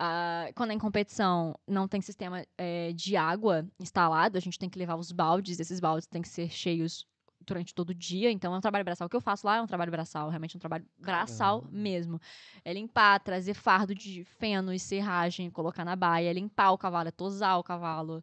Ah, 0.00 0.48
quando 0.54 0.70
é 0.70 0.74
em 0.74 0.78
competição, 0.78 1.58
não 1.66 1.88
tem 1.88 2.00
sistema 2.00 2.46
é, 2.56 2.92
de 2.92 3.16
água 3.16 3.66
instalado, 3.80 4.38
a 4.38 4.40
gente 4.40 4.56
tem 4.56 4.70
que 4.70 4.78
levar 4.78 4.94
os 4.94 5.10
baldes, 5.10 5.58
esses 5.58 5.80
baldes 5.80 6.06
têm 6.06 6.22
que 6.22 6.28
ser 6.28 6.48
cheios 6.48 7.04
durante 7.48 7.74
todo 7.74 7.90
o 7.90 7.94
dia, 7.94 8.30
então 8.30 8.54
é 8.54 8.58
um 8.58 8.60
trabalho 8.60 8.84
braçal. 8.84 9.06
O 9.06 9.10
que 9.10 9.16
eu 9.16 9.20
faço 9.20 9.46
lá 9.46 9.56
é 9.56 9.62
um 9.62 9.66
trabalho 9.66 9.90
braçal, 9.90 10.28
realmente 10.28 10.54
é 10.54 10.58
um 10.58 10.60
trabalho 10.60 10.86
braçal 10.98 11.60
Caramba. 11.62 11.76
mesmo. 11.76 12.20
É 12.64 12.72
limpar, 12.72 13.18
trazer 13.20 13.54
fardo 13.54 13.94
de 13.94 14.24
feno 14.24 14.72
e 14.72 14.78
serragem, 14.78 15.50
colocar 15.50 15.84
na 15.84 15.96
baia, 15.96 16.30
é 16.30 16.32
limpar 16.32 16.70
o 16.72 16.78
cavalo, 16.78 17.08
é 17.08 17.12
tosar 17.12 17.58
o 17.58 17.62
cavalo. 17.64 18.22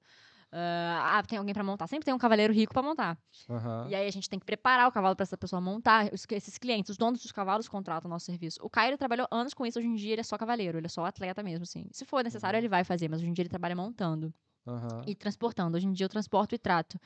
Ah, 0.51 1.17
ah, 1.17 1.23
tem 1.23 1.37
alguém 1.37 1.53
pra 1.53 1.63
montar. 1.63 1.87
Sempre 1.87 2.05
tem 2.05 2.13
um 2.13 2.17
cavaleiro 2.17 2.53
rico 2.53 2.71
pra 2.73 2.81
montar. 2.81 3.17
Aham. 3.49 3.87
E 3.89 3.95
aí 3.95 4.07
a 4.07 4.11
gente 4.11 4.29
tem 4.29 4.39
que 4.39 4.45
preparar 4.45 4.87
o 4.87 4.91
cavalo 4.91 5.15
para 5.15 5.23
essa 5.23 5.37
pessoa 5.37 5.59
montar. 5.61 6.09
Os- 6.13 6.25
esses 6.31 6.57
clientes, 6.57 6.89
os 6.91 6.97
donos 6.97 7.21
dos 7.21 7.31
cavalos 7.31 7.67
contratam 7.67 8.09
o 8.09 8.13
nosso 8.13 8.25
serviço. 8.25 8.59
O 8.63 8.69
Caio 8.69 8.97
trabalhou 8.97 9.27
anos 9.29 9.53
com 9.53 9.65
isso, 9.65 9.77
hoje 9.79 9.87
em 9.87 9.95
dia 9.95 10.13
ele 10.13 10.21
é 10.21 10.23
só 10.23 10.37
cavaleiro, 10.37 10.77
ele 10.77 10.85
é 10.85 10.89
só 10.89 11.05
atleta 11.05 11.43
mesmo, 11.43 11.63
assim. 11.63 11.87
Se 11.91 12.05
for 12.05 12.23
necessário, 12.23 12.55
Uhum. 12.57 12.61
ele 12.61 12.69
vai 12.69 12.83
fazer, 12.85 13.09
mas 13.09 13.19
hoje 13.19 13.29
em 13.29 13.33
dia 13.33 13.41
ele 13.43 13.49
trabalha 13.49 13.75
montando 13.75 14.33
aham. 14.67 15.01
e 15.07 15.15
transportando. 15.15 15.77
Hoje 15.77 15.87
em 15.87 15.91
dia 15.91 16.05
eu 16.05 16.09
transporto 16.09 16.55
e 16.55 16.57
trato. 16.57 16.99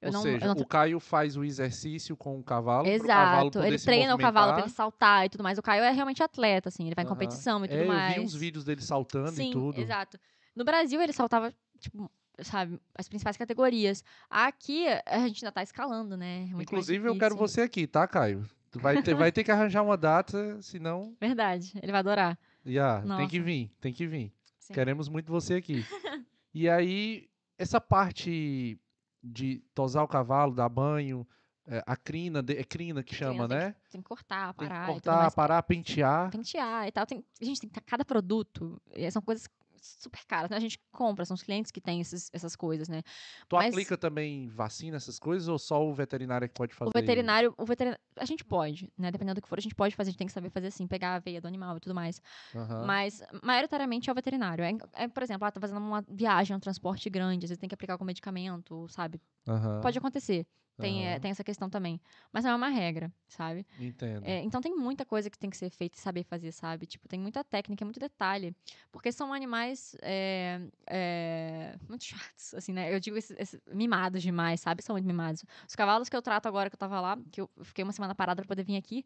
Eu 0.00 0.08
Ou 0.08 0.12
não, 0.12 0.22
seja, 0.22 0.46
não 0.46 0.54
o 0.54 0.66
Caio 0.66 1.00
faz 1.00 1.36
o 1.36 1.44
exercício 1.44 2.16
com 2.16 2.38
o 2.38 2.42
cavalo. 2.42 2.84
cavalo 2.84 3.50
Exato, 3.50 3.58
poder 3.58 3.66
ele 3.68 3.78
treina 3.78 4.14
o 4.14 4.18
cavalo 4.18 4.52
pra 4.52 4.62
ele 4.62 4.70
saltar 4.70 5.26
e 5.26 5.28
tudo 5.28 5.42
mais. 5.42 5.58
O 5.58 5.62
Caio 5.62 5.82
é 5.82 5.90
realmente 5.90 6.22
atleta, 6.22 6.68
assim, 6.68 6.86
ele 6.86 6.94
vai 6.94 7.04
em 7.04 7.06
Aham. 7.06 7.14
competição 7.14 7.64
e 7.64 7.68
tudo 7.68 7.80
é, 7.80 7.86
mais. 7.86 8.16
eu 8.16 8.22
vi 8.22 8.26
uns 8.26 8.34
vídeos 8.34 8.64
dele 8.64 8.82
saltando 8.82 9.36
Sim, 9.36 9.50
e 9.50 9.52
tudo. 9.52 9.80
exato. 9.80 10.18
No 10.54 10.64
Brasil 10.64 11.00
ele 11.00 11.12
saltava, 11.12 11.52
tipo, 11.78 12.10
sabe, 12.40 12.80
as 12.94 13.08
principais 13.08 13.36
categorias. 13.36 14.04
Aqui 14.30 14.86
a 15.06 15.26
gente 15.26 15.44
ainda 15.44 15.52
tá 15.52 15.62
escalando, 15.62 16.16
né? 16.16 16.48
É 16.50 16.54
muito 16.54 16.62
Inclusive, 16.62 17.08
eu 17.08 17.16
quero 17.16 17.36
você 17.36 17.62
aqui, 17.62 17.86
tá, 17.86 18.06
Caio? 18.06 18.48
Tu 18.70 18.78
vai 18.78 19.02
ter, 19.02 19.14
vai 19.14 19.32
ter 19.32 19.42
que 19.42 19.50
arranjar 19.50 19.82
uma 19.82 19.96
data, 19.96 20.60
senão. 20.62 21.16
Verdade, 21.20 21.72
ele 21.82 21.90
vai 21.90 22.00
adorar. 22.00 22.38
Já, 22.64 23.00
tem 23.00 23.28
que 23.28 23.40
vir, 23.40 23.70
tem 23.80 23.92
que 23.92 24.06
vir. 24.06 24.32
Sim. 24.58 24.74
Queremos 24.74 25.08
muito 25.08 25.32
você 25.32 25.54
aqui. 25.54 25.84
e 26.54 26.68
aí, 26.68 27.28
essa 27.56 27.80
parte 27.80 28.78
de 29.22 29.58
tosar 29.74 30.04
o 30.04 30.08
cavalo, 30.08 30.54
dar 30.54 30.68
banho, 30.68 31.26
é, 31.66 31.82
a 31.86 31.96
crina, 31.96 32.42
de- 32.42 32.56
é 32.56 32.64
crina 32.64 33.02
que 33.02 33.14
chama, 33.14 33.46
Tem- 33.46 33.58
tem 33.58 33.66
né? 33.66 33.72
que- 33.84 33.90
Tem 33.90 34.00
que 34.00 34.08
cortar, 34.08 34.54
Tem 34.54 34.66
que 34.68 34.72
parar 34.74 34.84
e 34.84 34.86
tudo 34.86 35.02
cortar, 35.02 35.30
parar, 35.32 35.62
pentear. 35.62 36.30
Pentear 36.30 36.86
e 36.88 36.92
tal. 36.92 37.04
Tem, 37.06 37.24
gente 37.40 37.60
tem 37.60 37.68
que 37.68 37.80
cada 37.80 38.04
produto. 38.04 38.80
e 38.94 39.10
São 39.10 39.20
coisas 39.22 39.48
super 39.80 40.24
caras, 40.26 40.50
né? 40.50 40.56
A 40.56 40.60
gente 40.60 40.78
compra, 40.92 41.24
são 41.24 41.34
os 41.34 41.42
clientes 41.42 41.70
que 41.70 41.80
têm 41.80 42.00
esses- 42.00 42.30
essas 42.32 42.54
coisas, 42.56 42.88
né? 42.88 43.02
Tu 43.48 43.56
Mas- 43.56 43.68
aplica 43.74 43.96
também 43.96 44.48
vacina, 44.48 44.96
essas 44.96 45.18
coisas, 45.18 45.48
ou 45.48 45.58
só 45.58 45.84
o 45.86 45.92
veterinário 45.94 46.44
é 46.44 46.48
que 46.48 46.54
pode 46.54 46.74
fazer 46.74 46.88
O 46.88 46.92
veterinário, 46.92 47.54
o 47.56 47.64
veterinário, 47.64 48.00
a 48.16 48.24
gente 48.24 48.44
pode, 48.44 48.92
né? 48.96 49.10
Dependendo 49.10 49.36
do 49.40 49.42
que 49.42 49.48
for, 49.48 49.58
a 49.58 49.62
gente 49.62 49.74
pode 49.74 49.94
fazer, 49.96 50.08
a 50.08 50.12
gente 50.12 50.18
tem 50.18 50.26
que 50.26 50.32
saber 50.32 50.50
fazer 50.50 50.68
assim, 50.68 50.86
pegar 50.86 51.14
a 51.14 51.18
veia 51.18 51.40
do 51.40 51.48
animal 51.48 51.76
e 51.76 51.80
tudo 51.80 51.94
mais. 51.94 52.20
Aham. 52.54 52.84
Mas, 52.86 53.22
maioritariamente, 53.42 54.08
é 54.08 54.12
o 54.12 54.14
veterinário. 54.14 54.64
É, 54.64 54.72
é, 55.04 55.08
por 55.08 55.22
exemplo, 55.22 55.46
ah, 55.46 55.50
tá 55.50 55.60
fazendo 55.60 55.78
uma 55.78 56.02
viagem, 56.08 56.56
um 56.56 56.60
transporte 56.60 57.08
grande, 57.10 57.44
às 57.44 57.50
vezes 57.50 57.58
tem 57.60 57.68
que 57.68 57.74
aplicar 57.74 57.96
com 57.98 58.04
medicamento, 58.04 58.86
sabe? 58.88 59.20
Aham, 59.46 59.80
Pode 59.80 59.98
acontecer. 59.98 60.46
Tem, 60.78 61.06
é, 61.06 61.12
aham. 61.12 61.20
tem 61.20 61.30
essa 61.30 61.42
questão 61.44 61.68
também. 61.68 62.00
Mas 62.32 62.44
não 62.44 62.52
é 62.52 62.54
uma 62.54 62.68
regra, 62.68 63.12
sabe? 63.28 63.66
Entendo. 63.78 64.24
É, 64.24 64.40
então 64.42 64.60
tem 64.60 64.74
muita 64.76 65.04
coisa 65.04 65.28
que 65.28 65.38
tem 65.38 65.50
que 65.50 65.56
ser 65.56 65.70
feita 65.70 65.96
e 65.96 66.00
saber 66.00 66.22
fazer, 66.24 66.52
sabe? 66.52 66.86
Tipo, 66.86 67.08
tem 67.08 67.18
muita 67.18 67.42
técnica, 67.44 67.84
muito 67.84 68.00
detalhe. 68.00 68.54
Porque 68.92 69.10
são 69.12 69.32
animais 69.32 69.96
é, 70.02 70.60
é, 70.86 71.74
muito 71.88 72.04
chatos, 72.34 72.54
assim, 72.54 72.72
né? 72.72 72.94
Eu 72.94 73.00
digo 73.00 73.16
esses, 73.16 73.36
esses- 73.38 73.60
mimados 73.72 74.22
demais, 74.22 74.60
sabe? 74.60 74.82
São 74.82 74.94
muito 74.94 75.06
mimados. 75.06 75.44
Os 75.68 75.74
cavalos 75.74 76.08
que 76.08 76.16
eu 76.16 76.22
trato 76.22 76.46
agora 76.46 76.70
que 76.70 76.74
eu 76.74 76.78
tava 76.78 77.00
lá, 77.00 77.18
que 77.30 77.40
eu 77.40 77.50
fiquei 77.62 77.82
uma 77.84 77.92
semana 77.92 78.14
parada 78.14 78.40
pra 78.42 78.48
poder 78.48 78.64
vir 78.64 78.76
aqui, 78.76 79.04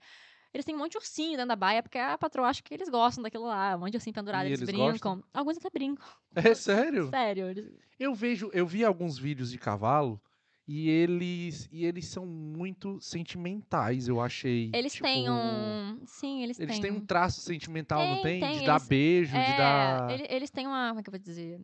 eles 0.53 0.66
têm 0.66 0.74
um 0.74 0.78
monte 0.78 0.93
de 0.93 0.99
ursinho 0.99 1.32
dentro 1.32 1.49
da 1.49 1.57
baia, 1.57 1.82
porque 1.82 1.97
a 1.97 2.19
patroa 2.19 2.49
acha 2.49 2.62
que 2.62 2.74
eles 2.74 2.89
gostam 2.90 3.23
daquilo 3.23 3.47
lá, 3.47 3.74
um 3.74 3.81
monte 3.81 3.93
de 3.93 3.97
ursinho 3.97 4.12
pendurado, 4.12 4.44
eles, 4.47 4.61
eles 4.61 4.70
brincam. 4.70 5.23
Alguns 5.32 5.57
até 5.57 5.70
brincam. 5.70 6.05
É 6.35 6.55
sério? 6.55 7.09
Sério. 7.11 7.47
eles- 7.49 7.73
Eu 7.99 8.15
vejo, 8.15 8.51
eu 8.53 8.66
vi 8.66 8.85
alguns 8.85 9.19
vídeos 9.19 9.51
de 9.51 9.57
cavalo 9.59 10.20
e 10.66 10.89
eles 10.89 11.68
e 11.72 11.84
eles 11.84 12.06
são 12.06 12.24
muito 12.26 13.01
sentimentais, 13.01 14.09
eu 14.09 14.20
achei. 14.20 14.70
Eles 14.72 14.93
Tipo, 14.93 15.05
têm 15.05 15.30
um. 15.30 16.01
Sim, 16.06 16.43
eles, 16.43 16.59
Eles 16.59 16.72
têm. 16.74 16.82
têm 16.82 16.90
um 16.93 17.01
traço 17.01 17.40
sentimental, 17.40 18.01
não 18.06 18.16
Tem, 18.16 18.22
tem? 18.22 18.40
tem, 18.40 18.59
de 18.59 18.62
dar 18.62 18.74
eles- 18.74 18.89
beijo, 18.89 19.32
de 19.32 19.52
É, 19.52 19.56
dar. 19.56 20.10
ele- 20.14 20.26
eles 20.30 20.51
têm 20.51 20.66
uma. 20.66 20.89
Como 20.89 21.01
é 21.01 21.02
que 21.02 21.09
eu 21.09 21.12
vou 21.12 21.18
dizer? 21.20 21.60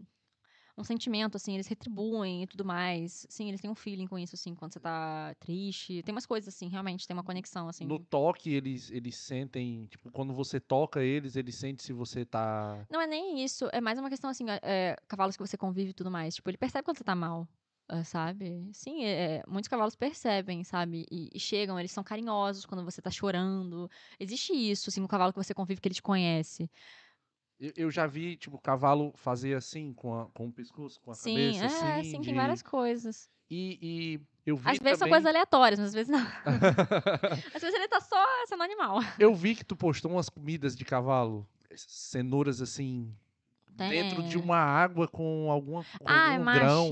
Um 0.77 0.85
sentimento, 0.85 1.37
assim, 1.37 1.55
eles 1.55 1.66
retribuem 1.66 2.45
e 2.45 2.47
tudo 2.47 2.65
mais. 2.65 3.27
Sim, 3.29 3.49
eles 3.49 3.61
têm 3.61 3.70
um 3.70 3.75
feeling 3.75 4.07
com 4.07 4.19
isso, 4.19 4.37
assim, 4.37 4.55
quando 4.55 4.73
você 4.73 4.81
tá 4.81 5.35
triste. 5.41 6.03
Tem 6.05 6.15
umas 6.15 6.27
coisas, 6.27 6.55
assim, 6.55 6.69
realmente, 6.69 7.07
tem 7.07 7.15
uma 7.16 7.25
conexão, 7.25 7.69
assim. 7.69 7.85
No 7.85 7.99
toque, 7.99 8.53
eles, 8.55 8.91
eles 8.91 9.16
sentem, 9.16 9.87
tipo, 9.87 10.11
quando 10.12 10.33
você 10.33 10.61
toca 10.61 11.03
eles, 11.03 11.35
eles 11.37 11.57
sentem 11.57 11.85
se 11.85 11.93
você 11.93 12.25
tá. 12.25 12.87
Não 12.91 13.01
é 13.01 13.07
nem 13.09 13.43
isso, 13.43 13.69
é 13.73 13.81
mais 13.81 13.99
uma 13.99 14.09
questão, 14.09 14.31
assim, 14.31 14.45
é, 14.62 14.97
cavalos 15.09 15.37
que 15.37 15.43
você 15.43 15.57
convive 15.57 15.91
e 15.91 15.95
tudo 15.95 16.11
mais. 16.11 16.37
Tipo, 16.37 16.49
ele 16.51 16.57
percebe 16.59 16.85
quando 16.85 16.97
você 16.99 17.05
tá 17.05 17.15
mal. 17.15 17.49
Sabe? 18.05 18.69
Sim, 18.73 19.05
é, 19.05 19.43
muitos 19.48 19.69
cavalos 19.69 19.97
percebem, 19.97 20.62
sabe? 20.62 21.06
E, 21.10 21.31
e 21.32 21.40
chegam, 21.40 21.78
eles 21.78 21.90
são 21.90 22.05
carinhosos 22.05 22.66
quando 22.66 22.85
você 22.85 23.01
tá 23.01 23.10
chorando. 23.10 23.90
Existe 24.20 24.52
isso, 24.52 24.90
assim, 24.90 25.01
no 25.01 25.09
cavalo 25.09 25.32
que 25.32 25.39
você 25.43 25.55
convive, 25.55 25.81
que 25.81 25.89
ele 25.89 25.94
te 25.94 26.02
conhece. 26.02 26.70
Eu, 27.59 27.73
eu 27.77 27.90
já 27.90 28.06
vi, 28.06 28.36
tipo, 28.36 28.56
o 28.56 28.60
cavalo 28.60 29.12
fazer 29.16 29.56
assim 29.56 29.93
com, 29.94 30.20
a- 30.20 30.27
com 30.27 30.47
o 30.48 30.52
pescoço, 30.52 31.01
com 31.01 31.10
a 31.10 31.15
Sim, 31.15 31.32
cabeça, 31.59 31.65
é, 31.65 31.98
assim. 31.98 32.10
sim, 32.10 32.20
de- 32.20 32.27
tem 32.27 32.35
várias 32.35 32.62
coisas. 32.62 33.28
E, 33.51 33.78
e 33.81 34.20
eu 34.47 34.56
vi 34.56 34.70
Às 34.70 34.78
vezes 34.78 34.98
são 34.98 35.09
coisas 35.09 35.27
aleatórias, 35.27 35.78
mas 35.81 35.89
às 35.89 35.94
vezes 35.94 36.10
não. 36.10 36.20
Às 37.55 37.62
vezes 37.62 37.74
ele 37.74 37.89
tá 37.89 38.01
só 38.01 38.23
sendo 38.47 38.62
animal. 38.62 38.98
eu 39.19 39.35
vi 39.35 39.55
que 39.56 39.65
tu 39.65 39.74
postou 39.74 40.10
umas 40.12 40.28
comidas 40.28 40.77
de 40.77 40.85
cavalo, 40.85 41.48
cenouras 41.74 42.60
assim, 42.60 43.12
dentro 43.79 44.23
de 44.23 44.35
Tem. 44.35 44.43
uma 44.43 44.59
água 44.59 45.07
com 45.07 45.51
alguma 45.51 45.85
com 45.85 46.05
Ah, 46.05 46.33
é 46.33 46.37
algum 46.39 46.45
grão. 46.53 46.89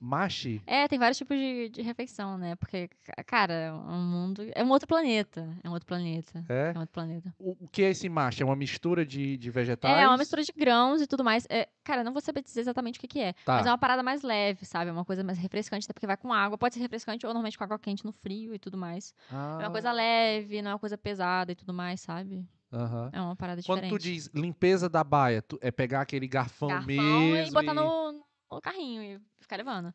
mache. 0.00 0.60
É, 0.66 0.88
tem 0.88 0.98
vários 0.98 1.18
tipos 1.18 1.36
de, 1.36 1.68
de 1.68 1.82
refeição, 1.82 2.38
né? 2.38 2.56
Porque, 2.56 2.88
ca- 3.04 3.22
cara, 3.24 3.52
é 3.52 3.72
um 3.72 4.00
mundo. 4.02 4.42
É 4.54 4.64
um 4.64 4.70
outro 4.70 4.86
planeta. 4.88 5.48
É 5.62 5.68
um 5.68 5.72
outro 5.72 5.86
planeta. 5.86 6.44
É? 6.48 6.70
É 6.74 6.76
um 6.76 6.80
outro 6.80 6.92
planeta. 6.92 7.34
O, 7.38 7.56
o 7.64 7.68
que 7.68 7.82
é 7.82 7.90
esse 7.90 8.08
mache? 8.08 8.42
É 8.42 8.46
uma 8.46 8.56
mistura 8.56 9.04
de, 9.04 9.36
de 9.36 9.50
vegetais? 9.50 9.98
É, 10.02 10.06
uma 10.08 10.16
mistura 10.16 10.42
de 10.42 10.52
grãos 10.56 11.02
e 11.02 11.06
tudo 11.06 11.22
mais. 11.24 11.46
É, 11.50 11.68
cara, 11.84 12.00
eu 12.00 12.04
não 12.04 12.12
vou 12.12 12.22
saber 12.22 12.42
dizer 12.42 12.60
exatamente 12.60 12.98
o 12.98 13.00
que, 13.00 13.08
que 13.08 13.20
é. 13.20 13.32
Tá. 13.44 13.56
Mas 13.56 13.66
é 13.66 13.70
uma 13.70 13.78
parada 13.78 14.02
mais 14.02 14.22
leve, 14.22 14.64
sabe? 14.64 14.88
É 14.90 14.92
uma 14.92 15.04
coisa 15.04 15.22
mais 15.22 15.38
refrescante, 15.38 15.84
até 15.84 15.92
porque 15.92 16.06
vai 16.06 16.16
com 16.16 16.32
água. 16.32 16.56
Pode 16.56 16.74
ser 16.74 16.80
refrescante 16.80 17.26
ou 17.26 17.30
normalmente 17.32 17.58
com 17.58 17.64
água 17.64 17.78
quente 17.78 18.04
no 18.04 18.12
frio 18.12 18.54
e 18.54 18.58
tudo 18.58 18.78
mais. 18.78 19.12
É 19.30 19.34
uma 19.34 19.66
Ah, 19.66 19.70
coisa 19.70 19.92
leve, 19.92 20.62
não 20.62 20.70
é 20.70 20.74
uma 20.74 20.80
coisa 20.80 20.96
pesada 20.96 21.52
e 21.52 21.54
tudo 21.54 21.74
mais, 21.74 22.00
sabe? 22.00 22.46
Aham. 22.72 23.10
É 23.12 23.20
uma 23.20 23.36
parada 23.36 23.62
Quando 23.62 23.80
diferente. 23.80 23.98
tu 23.98 24.02
diz 24.02 24.30
limpeza 24.34 24.88
da 24.88 25.02
baia, 25.04 25.42
tu- 25.42 25.58
é 25.60 25.70
pegar 25.70 26.00
aquele 26.00 26.26
garfão, 26.28 26.68
Garfão 26.68 26.86
mesmo 26.86 27.48
e 27.48 27.50
botar 27.50 27.74
no, 27.74 28.24
no 28.50 28.60
carrinho 28.60 29.02
e 29.02 29.20
ficar 29.40 29.56
levando. 29.56 29.92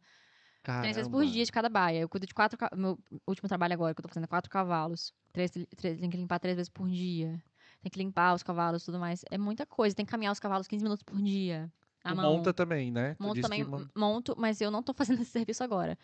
Três 0.63 0.95
vezes 0.95 1.09
por 1.09 1.17
Caramba. 1.17 1.31
dia 1.33 1.43
de 1.45 1.51
cada 1.51 1.67
baia. 1.69 1.99
Eu 1.99 2.07
cuido 2.09 2.25
de 2.25 2.33
quatro. 2.33 2.57
Meu 2.75 2.97
último 3.27 3.49
trabalho 3.49 3.73
agora 3.73 3.93
que 3.93 3.99
eu 3.99 4.03
tô 4.03 4.07
fazendo 4.07 4.23
é 4.23 4.27
quatro 4.27 4.49
cavalos. 4.49 5.13
Três, 5.33 5.51
três- 5.51 5.99
tem 5.99 6.09
que 6.09 6.15
limpar 6.15 6.39
três 6.39 6.55
vezes 6.55 6.69
por 6.69 6.87
dia. 6.89 7.43
Tem 7.81 7.91
que 7.91 7.99
limpar 7.99 8.33
os 8.33 8.43
cavalos 8.43 8.81
e 8.81 8.85
tudo 8.85 8.97
mais. 8.97 9.25
É 9.29 9.37
muita 9.37 9.65
coisa. 9.65 9.93
Tem 9.93 10.05
que 10.05 10.11
caminhar 10.11 10.31
os 10.31 10.39
cavalos 10.39 10.65
15 10.65 10.83
minutos 10.83 11.03
por 11.03 11.21
dia. 11.21 11.69
Monta 12.15 12.53
também, 12.53 12.91
né? 12.91 13.15
Monto 13.19 13.41
também, 13.41 13.65
monto, 13.95 14.35
mas 14.37 14.59
eu 14.61 14.69
não 14.71 14.81
tô 14.83 14.93
fazendo 15.15 15.21
esse 15.21 15.31
serviço 15.31 15.63
agora. 15.63 15.97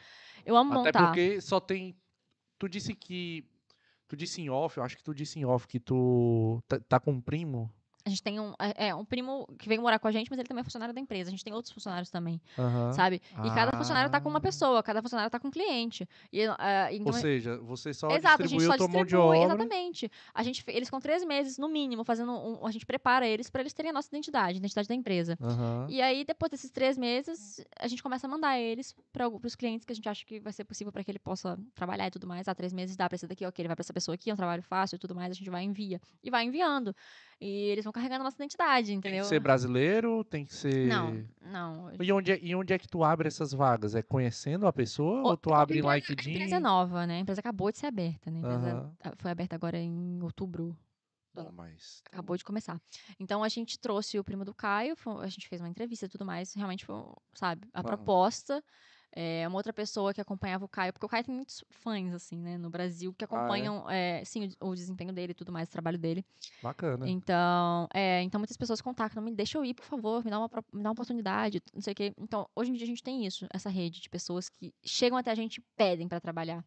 Eu 0.46 0.56
amo 0.58 0.72
Até 0.74 0.80
montar. 0.84 1.06
porque 1.08 1.40
só 1.42 1.60
tem. 1.60 1.96
Tu 2.58 2.68
disse 2.68 2.94
que. 2.94 3.46
Tu 4.10 4.18
disse 4.18 4.42
em 4.42 4.50
off, 4.50 4.76
eu 4.76 4.84
acho 4.84 4.98
que 4.98 5.04
tu 5.04 5.14
disse 5.14 5.40
em 5.40 5.46
off 5.46 5.68
que 5.68 5.80
tu 5.80 6.62
tá, 6.68 6.80
tá 6.80 7.00
com 7.00 7.12
um 7.12 7.22
primo. 7.22 7.72
A 8.10 8.12
gente 8.12 8.24
tem 8.24 8.40
um, 8.40 8.54
é, 8.60 8.88
é, 8.88 8.96
um 8.96 9.06
primo 9.06 9.48
que 9.60 9.70
veio 9.70 9.80
morar 9.82 10.00
com 10.00 10.08
a 10.08 10.12
gente, 10.12 10.30
mas 10.32 10.40
ele 10.40 10.48
também 10.48 10.62
é 10.62 10.64
funcionário 10.64 10.94
da 10.96 11.00
empresa. 11.00 11.30
A 11.30 11.32
gente 11.32 11.44
tem 11.44 11.54
outros 11.54 11.72
funcionários 11.72 12.10
também, 12.10 12.42
Aham. 12.58 12.92
sabe? 12.92 13.22
E 13.46 13.52
cada 13.52 13.72
funcionário 13.78 14.10
tá 14.10 14.20
com 14.20 14.30
Ah. 14.30 14.32
uma 14.32 14.42
pessoa, 14.42 14.82
cada 14.82 15.00
funcionário 15.02 15.30
tá 15.30 15.40
com 15.40 15.48
um 15.50 15.52
cliente. 15.52 16.10
E, 16.34 16.44
ah, 16.58 16.92
então, 16.92 17.08
Ou 17.08 17.14
seja, 17.14 17.58
você 17.60 17.94
só 17.94 18.10
Exato, 18.10 18.44
a 18.44 18.48
gente 18.48 18.64
só 18.64 18.88
mão 18.88 19.06
de 19.06 19.16
distribui, 19.16 19.38
obra. 19.38 19.46
exatamente. 19.46 20.12
A 20.34 20.42
gente, 20.42 20.64
eles 20.68 20.90
com 20.90 21.00
três 21.00 21.24
meses, 21.24 21.60
no 21.60 21.70
mínimo, 21.70 22.04
fazendo 22.04 22.32
um, 22.32 22.66
a 22.66 22.72
gente 22.72 22.86
prepara 22.86 23.28
eles 23.28 23.48
para 23.50 23.62
eles 23.62 23.74
terem 23.74 23.92
a 23.92 23.94
nossa 23.94 24.08
identidade, 24.08 24.56
a 24.56 24.58
identidade 24.58 24.88
da 24.88 24.96
empresa. 24.96 25.38
Aham. 25.40 25.86
E 25.88 26.02
aí, 26.02 26.26
depois 26.26 26.50
desses 26.50 26.72
três 26.72 26.98
meses, 26.98 27.64
a 27.80 27.88
gente 27.88 28.02
começa 28.02 28.26
a 28.26 28.30
mandar 28.30 28.60
eles 28.60 28.96
para 29.14 29.28
os 29.30 29.56
clientes 29.56 29.86
que 29.86 29.92
a 29.94 29.96
gente 29.96 30.10
acha 30.10 30.26
que 30.26 30.40
vai 30.40 30.52
ser 30.52 30.64
possível 30.64 30.92
para 30.92 31.04
que 31.04 31.12
ele 31.12 31.20
possa 31.20 31.60
trabalhar 31.76 32.08
e 32.08 32.12
tudo 32.12 32.26
mais. 32.26 32.48
Ah, 32.48 32.56
três 32.56 32.74
meses 32.74 32.96
dá 32.96 33.08
para 33.08 33.16
esse 33.16 33.28
daqui, 33.28 33.46
ok, 33.46 33.62
ele 33.62 33.68
vai 33.68 33.76
para 33.76 33.84
essa 33.84 33.94
pessoa 33.94 34.16
aqui, 34.16 34.32
é 34.32 34.34
um 34.34 34.38
trabalho 34.38 34.64
fácil 34.64 34.96
e 34.96 35.00
tudo 35.00 35.14
mais, 35.14 35.30
a 35.32 35.36
gente 35.36 35.50
vai 35.52 35.64
envia. 35.64 36.02
E 36.24 36.30
vai 36.32 36.46
enviando. 36.46 36.96
E 37.42 37.48
eles 37.70 37.84
vão 37.86 37.92
carregando 37.94 38.22
a 38.22 38.24
nossa 38.26 38.38
identidade, 38.38 38.88
Tem 38.88 38.98
entendeu? 39.00 39.22
que 39.22 39.26
ser 39.28 39.40
brasileiro, 39.40 40.24
tem 40.24 40.46
que 40.46 40.54
ser. 40.54 40.88
Não, 40.88 41.26
não. 41.42 41.92
E 42.02 42.12
onde, 42.14 42.32
é, 42.32 42.40
e 42.42 42.56
onde 42.56 42.74
é 42.74 42.80
que 42.80 42.88
tu 42.88 43.04
abre 43.04 43.28
essas 43.28 43.52
vagas? 43.54 43.96
É 43.96 44.02
conhecendo 44.02 44.68
a 44.68 44.74
pessoa 44.74 45.24
ou, 45.26 45.32
Ou- 45.32 45.38
tu 45.38 45.54
abre 45.54 45.80
em 45.80 45.82
A 45.82 45.96
LinkedIn? 45.96 46.32
empresa 46.32 46.56
é 46.58 46.60
nova, 46.60 47.06
né? 47.08 47.18
A 47.18 47.20
empresa 47.20 47.40
acabou 47.42 47.72
de 47.72 47.78
ser 47.78 47.88
aberta, 47.88 48.32
né? 48.32 48.40
A 48.40 48.42
empresa 48.42 48.80
ah, 49.04 49.14
foi 49.18 49.32
aberta 49.32 49.56
agora 49.56 49.78
em 49.78 50.22
outubro 50.24 50.78
Bom, 51.34 51.52
mas 51.52 52.02
Acabou 52.12 52.36
de 52.38 52.44
começar. 52.44 52.82
Então 53.20 53.44
a 53.44 53.50
gente 53.50 53.80
trouxe 53.80 54.18
o 54.18 54.24
primo 54.24 54.44
do 54.44 54.54
Caio, 54.54 54.96
a 55.22 55.28
gente 55.28 55.48
fez 55.48 55.62
uma 55.62 55.70
entrevista 55.70 56.06
e 56.06 56.10
tudo 56.10 56.26
mais. 56.26 56.54
Realmente 56.54 56.86
foi, 56.86 56.96
sabe, 57.36 57.68
a 57.74 57.84
Aham. 57.84 57.86
proposta. 57.88 58.64
É, 59.12 59.48
uma 59.48 59.58
outra 59.58 59.74
pessoa 59.74 60.14
que 60.14 60.22
acompanhava 60.22 60.66
o 60.66 60.68
Caio, 60.68 60.94
porque 60.94 61.06
o 61.06 61.10
Caio 61.10 61.24
tem 61.24 61.34
muitos 61.34 61.64
fãs, 61.70 62.14
assim, 62.14 62.38
né, 62.38 62.58
no 62.58 62.70
Brasil, 62.70 63.14
que 63.14 63.26
acompanham, 63.26 63.90
é, 63.90 64.24
sim, 64.24 64.50
o, 64.62 64.70
o 64.70 64.76
desempenho 64.76 65.12
dele 65.12 65.32
e 65.32 65.36
tudo 65.36 65.52
mais, 65.52 65.68
o 65.68 65.72
trabalho 65.72 65.98
dele. 65.98 66.24
bacana. 66.62 67.10
Então, 67.10 67.88
é, 67.94 68.22
então 68.22 68.40
muitas 68.40 68.56
pessoas 68.56 68.82
contactam, 68.82 69.24
me 69.24 69.32
deixa 69.32 69.58
eu 69.58 69.66
ir, 69.66 69.74
por 69.74 69.86
favor, 69.86 70.24
me 70.24 70.30
dá, 70.30 70.38
uma, 70.40 70.50
me 70.72 70.84
dá 70.84 70.90
uma 70.90 70.94
oportunidade, 70.94 71.62
não 71.74 71.82
sei 71.82 71.94
o 71.94 71.96
quê. 71.96 72.14
Então, 72.18 72.48
hoje 72.56 72.72
em 72.72 72.74
dia 72.76 72.84
a 72.84 72.88
gente 72.88 73.04
tem 73.04 73.26
isso, 73.26 73.48
essa 73.52 73.70
rede 73.70 74.00
de 74.00 74.10
pessoas 74.10 74.50
que 74.50 74.74
chegam 74.84 75.18
até 75.18 75.32
a 75.32 75.36
gente 75.36 75.58
e 75.58 75.64
pedem 75.76 76.08
pra 76.08 76.20
trabalhar. 76.20 76.64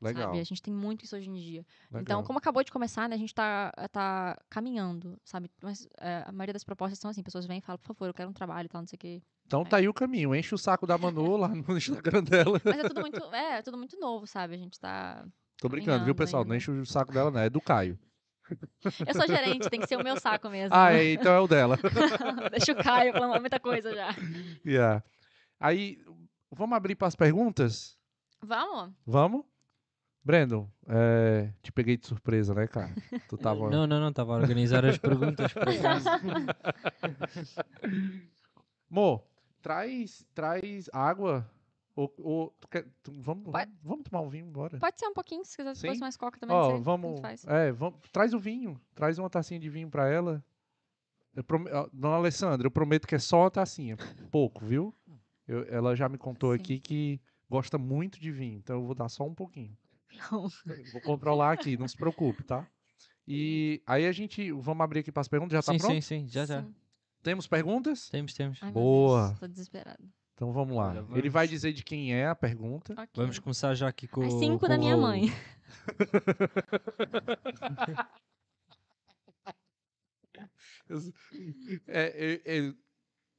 Legal. 0.00 0.24
Sabe? 0.24 0.40
A 0.40 0.44
gente 0.44 0.62
tem 0.62 0.72
muito 0.72 1.04
isso 1.04 1.16
hoje 1.16 1.28
em 1.28 1.34
dia. 1.34 1.66
Então, 1.88 1.98
legal. 1.98 2.22
como 2.24 2.38
acabou 2.38 2.62
de 2.62 2.70
começar, 2.70 3.08
né, 3.08 3.14
a 3.14 3.18
gente 3.18 3.34
tá, 3.34 3.72
tá 3.90 4.38
caminhando, 4.50 5.18
sabe? 5.24 5.50
Mas 5.62 5.88
é, 5.98 6.24
a 6.26 6.32
maioria 6.32 6.52
das 6.52 6.64
propostas 6.64 6.98
são 6.98 7.10
assim, 7.10 7.22
pessoas 7.22 7.46
vêm 7.46 7.58
e 7.58 7.60
falam, 7.60 7.78
por 7.78 7.88
favor, 7.88 8.06
eu 8.06 8.14
quero 8.14 8.28
um 8.28 8.32
trabalho 8.32 8.66
e 8.66 8.68
tal, 8.68 8.82
não 8.82 8.86
sei 8.86 8.96
o 8.96 9.00
quê. 9.00 9.22
Então 9.46 9.64
tá 9.64 9.78
aí 9.78 9.88
o 9.88 9.94
caminho. 9.94 10.34
Enche 10.34 10.54
o 10.54 10.58
saco 10.58 10.86
da 10.86 10.98
Manu 10.98 11.36
lá 11.36 11.48
no 11.48 11.58
Instagram 11.76 12.22
dela. 12.22 12.60
Mas 12.64 12.78
é 12.78 12.88
tudo 12.88 13.00
muito, 13.00 13.34
é, 13.34 13.58
é 13.58 13.62
tudo 13.62 13.78
muito 13.78 13.98
novo, 13.98 14.26
sabe? 14.26 14.54
A 14.54 14.58
gente 14.58 14.78
tá... 14.78 15.26
Tô 15.58 15.68
brincando, 15.68 16.04
viu, 16.04 16.14
pessoal? 16.14 16.44
Não 16.44 16.52
ainda. 16.52 16.56
enche 16.56 16.70
o 16.70 16.86
saco 16.86 17.12
dela, 17.12 17.30
não. 17.30 17.40
É 17.40 17.48
do 17.48 17.60
Caio. 17.60 17.98
Eu 19.06 19.14
sou 19.14 19.26
gerente, 19.26 19.70
tem 19.70 19.80
que 19.80 19.86
ser 19.86 19.96
o 19.96 20.04
meu 20.04 20.20
saco 20.20 20.50
mesmo. 20.50 20.74
Ah, 20.74 20.92
é, 20.92 21.12
então 21.12 21.32
é 21.32 21.40
o 21.40 21.48
dela. 21.48 21.78
Deixa 22.50 22.72
o 22.72 22.76
Caio 22.76 23.12
falando 23.12 23.40
muita 23.40 23.58
coisa 23.58 23.94
já. 23.94 24.14
Yeah. 24.66 25.02
Aí, 25.58 25.98
vamos 26.50 26.76
abrir 26.76 26.94
para 26.94 27.08
as 27.08 27.16
perguntas? 27.16 27.96
Vamos? 28.42 28.92
Vamos? 29.06 29.44
Brandon, 30.22 30.70
é, 30.88 31.52
te 31.62 31.70
peguei 31.70 31.98
de 31.98 32.06
surpresa, 32.06 32.54
né, 32.54 32.66
cara? 32.66 32.94
Tu 33.28 33.36
tava. 33.36 33.68
Não, 33.68 33.86
não, 33.86 34.00
não, 34.00 34.08
estava 34.08 34.32
a 34.32 34.36
organizar 34.36 34.84
as 34.84 34.96
perguntas. 34.96 35.52
Mo, 38.88 39.22
traz, 39.64 40.26
traz 40.34 40.90
água. 40.92 41.50
Ou, 41.96 42.12
ou 42.18 42.50
tu 42.60 42.68
quer- 42.68 42.86
tu- 43.02 43.12
vamos, 43.20 43.50
Pode- 43.50 43.72
vamos, 43.82 44.04
tomar 44.04 44.20
um 44.20 44.28
vinho, 44.28 44.46
bora. 44.46 44.78
Pode 44.78 44.98
ser 44.98 45.06
um 45.06 45.14
pouquinho, 45.14 45.44
se 45.44 45.56
quiser 45.56 45.74
Sim? 45.74 45.82
depois 45.82 46.00
mais 46.00 46.16
coca 46.16 46.38
também, 46.38 46.54
Ó, 46.54 46.76
vamos, 46.78 47.20
é, 47.46 47.72
vamos, 47.72 48.00
traz 48.12 48.34
o 48.34 48.38
vinho, 48.38 48.78
traz 48.94 49.18
uma 49.18 49.30
tacinha 49.30 49.58
de 49.60 49.70
vinho 49.70 49.88
pra 49.88 50.08
ela. 50.08 50.44
Eu 51.34 51.44
ó, 51.72 51.88
Dona 51.92 52.16
Alessandra, 52.16 52.66
eu 52.66 52.70
prometo 52.70 53.06
que 53.06 53.14
é 53.14 53.18
só 53.18 53.42
uma 53.42 53.50
tacinha, 53.50 53.96
pouco, 54.30 54.64
viu? 54.64 54.94
Eu- 55.46 55.64
ela 55.68 55.94
já 55.96 56.08
me 56.08 56.18
contou 56.18 56.50
Sim. 56.50 56.56
aqui 56.56 56.80
que 56.80 57.20
gosta 57.48 57.78
muito 57.78 58.20
de 58.20 58.30
vinho, 58.32 58.58
então 58.58 58.76
eu 58.80 58.84
vou 58.84 58.94
dar 58.94 59.08
só 59.08 59.24
um 59.24 59.34
pouquinho. 59.34 59.76
Não. 60.30 60.48
Vou 60.92 61.00
controlar 61.00 61.52
aqui, 61.52 61.76
não 61.76 61.88
se 61.88 61.96
preocupe, 61.96 62.42
tá? 62.44 62.66
E 63.26 63.80
aí 63.86 64.06
a 64.06 64.12
gente, 64.12 64.50
vamos 64.52 64.82
abrir 64.84 65.00
aqui 65.00 65.10
para 65.12 65.20
as 65.22 65.28
perguntas, 65.28 65.52
já 65.52 65.62
tá 65.62 65.72
sim, 65.72 65.78
pronto? 65.78 65.94
sim, 65.94 66.00
sim, 66.00 66.28
já, 66.28 66.44
já. 66.44 66.62
Sim. 66.62 66.74
Temos 67.24 67.46
perguntas? 67.48 68.08
Temos, 68.10 68.34
temos. 68.34 68.62
Ai, 68.62 68.70
Boa. 68.70 69.28
Deus, 69.28 69.38
tô 69.40 69.48
desesperada. 69.48 69.98
Então 70.34 70.52
vamos 70.52 70.76
lá. 70.76 70.90
Olha, 70.90 70.98
Ele 70.98 71.06
vamos- 71.22 71.32
vai 71.32 71.48
dizer 71.48 71.72
de 71.72 71.82
quem 71.82 72.14
é 72.14 72.26
a 72.28 72.34
pergunta. 72.34 72.92
Ok. 72.92 73.08
Vamos 73.16 73.38
começar 73.38 73.74
já 73.74 73.88
aqui 73.88 74.06
com 74.06 74.20
As 74.22 74.34
o- 74.34 74.38
cinco 74.38 74.58
com 74.60 74.68
da 74.68 74.76
o 74.76 74.78
minha 74.78 74.90
Raul. 74.94 75.02
mãe. 75.02 75.28
É, 81.86 82.42
é, 82.44 82.58
é, 82.58 82.74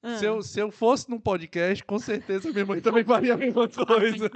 Ah. 0.02 0.18
se, 0.18 0.26
eu, 0.26 0.42
se 0.42 0.60
eu 0.60 0.72
fosse 0.72 1.10
num 1.10 1.20
podcast, 1.20 1.84
com 1.84 2.00
certeza 2.00 2.52
minha 2.52 2.66
mãe 2.66 2.82
também 2.82 3.04
faria 3.04 3.34
a 3.34 3.38
mesma 3.38 3.68
coisa. 3.70 4.30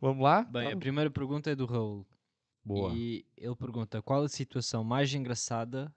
Vamos 0.00 0.22
lá? 0.22 0.42
Bem, 0.44 0.72
a 0.72 0.76
primeira 0.76 1.10
pergunta 1.10 1.50
é 1.50 1.54
do 1.54 1.66
Raul. 1.66 2.06
Boa. 2.64 2.92
E 2.94 3.26
ele 3.36 3.56
pergunta: 3.56 4.00
qual 4.02 4.22
a 4.22 4.28
situação 4.28 4.82
mais 4.84 5.12
engraçada 5.12 5.94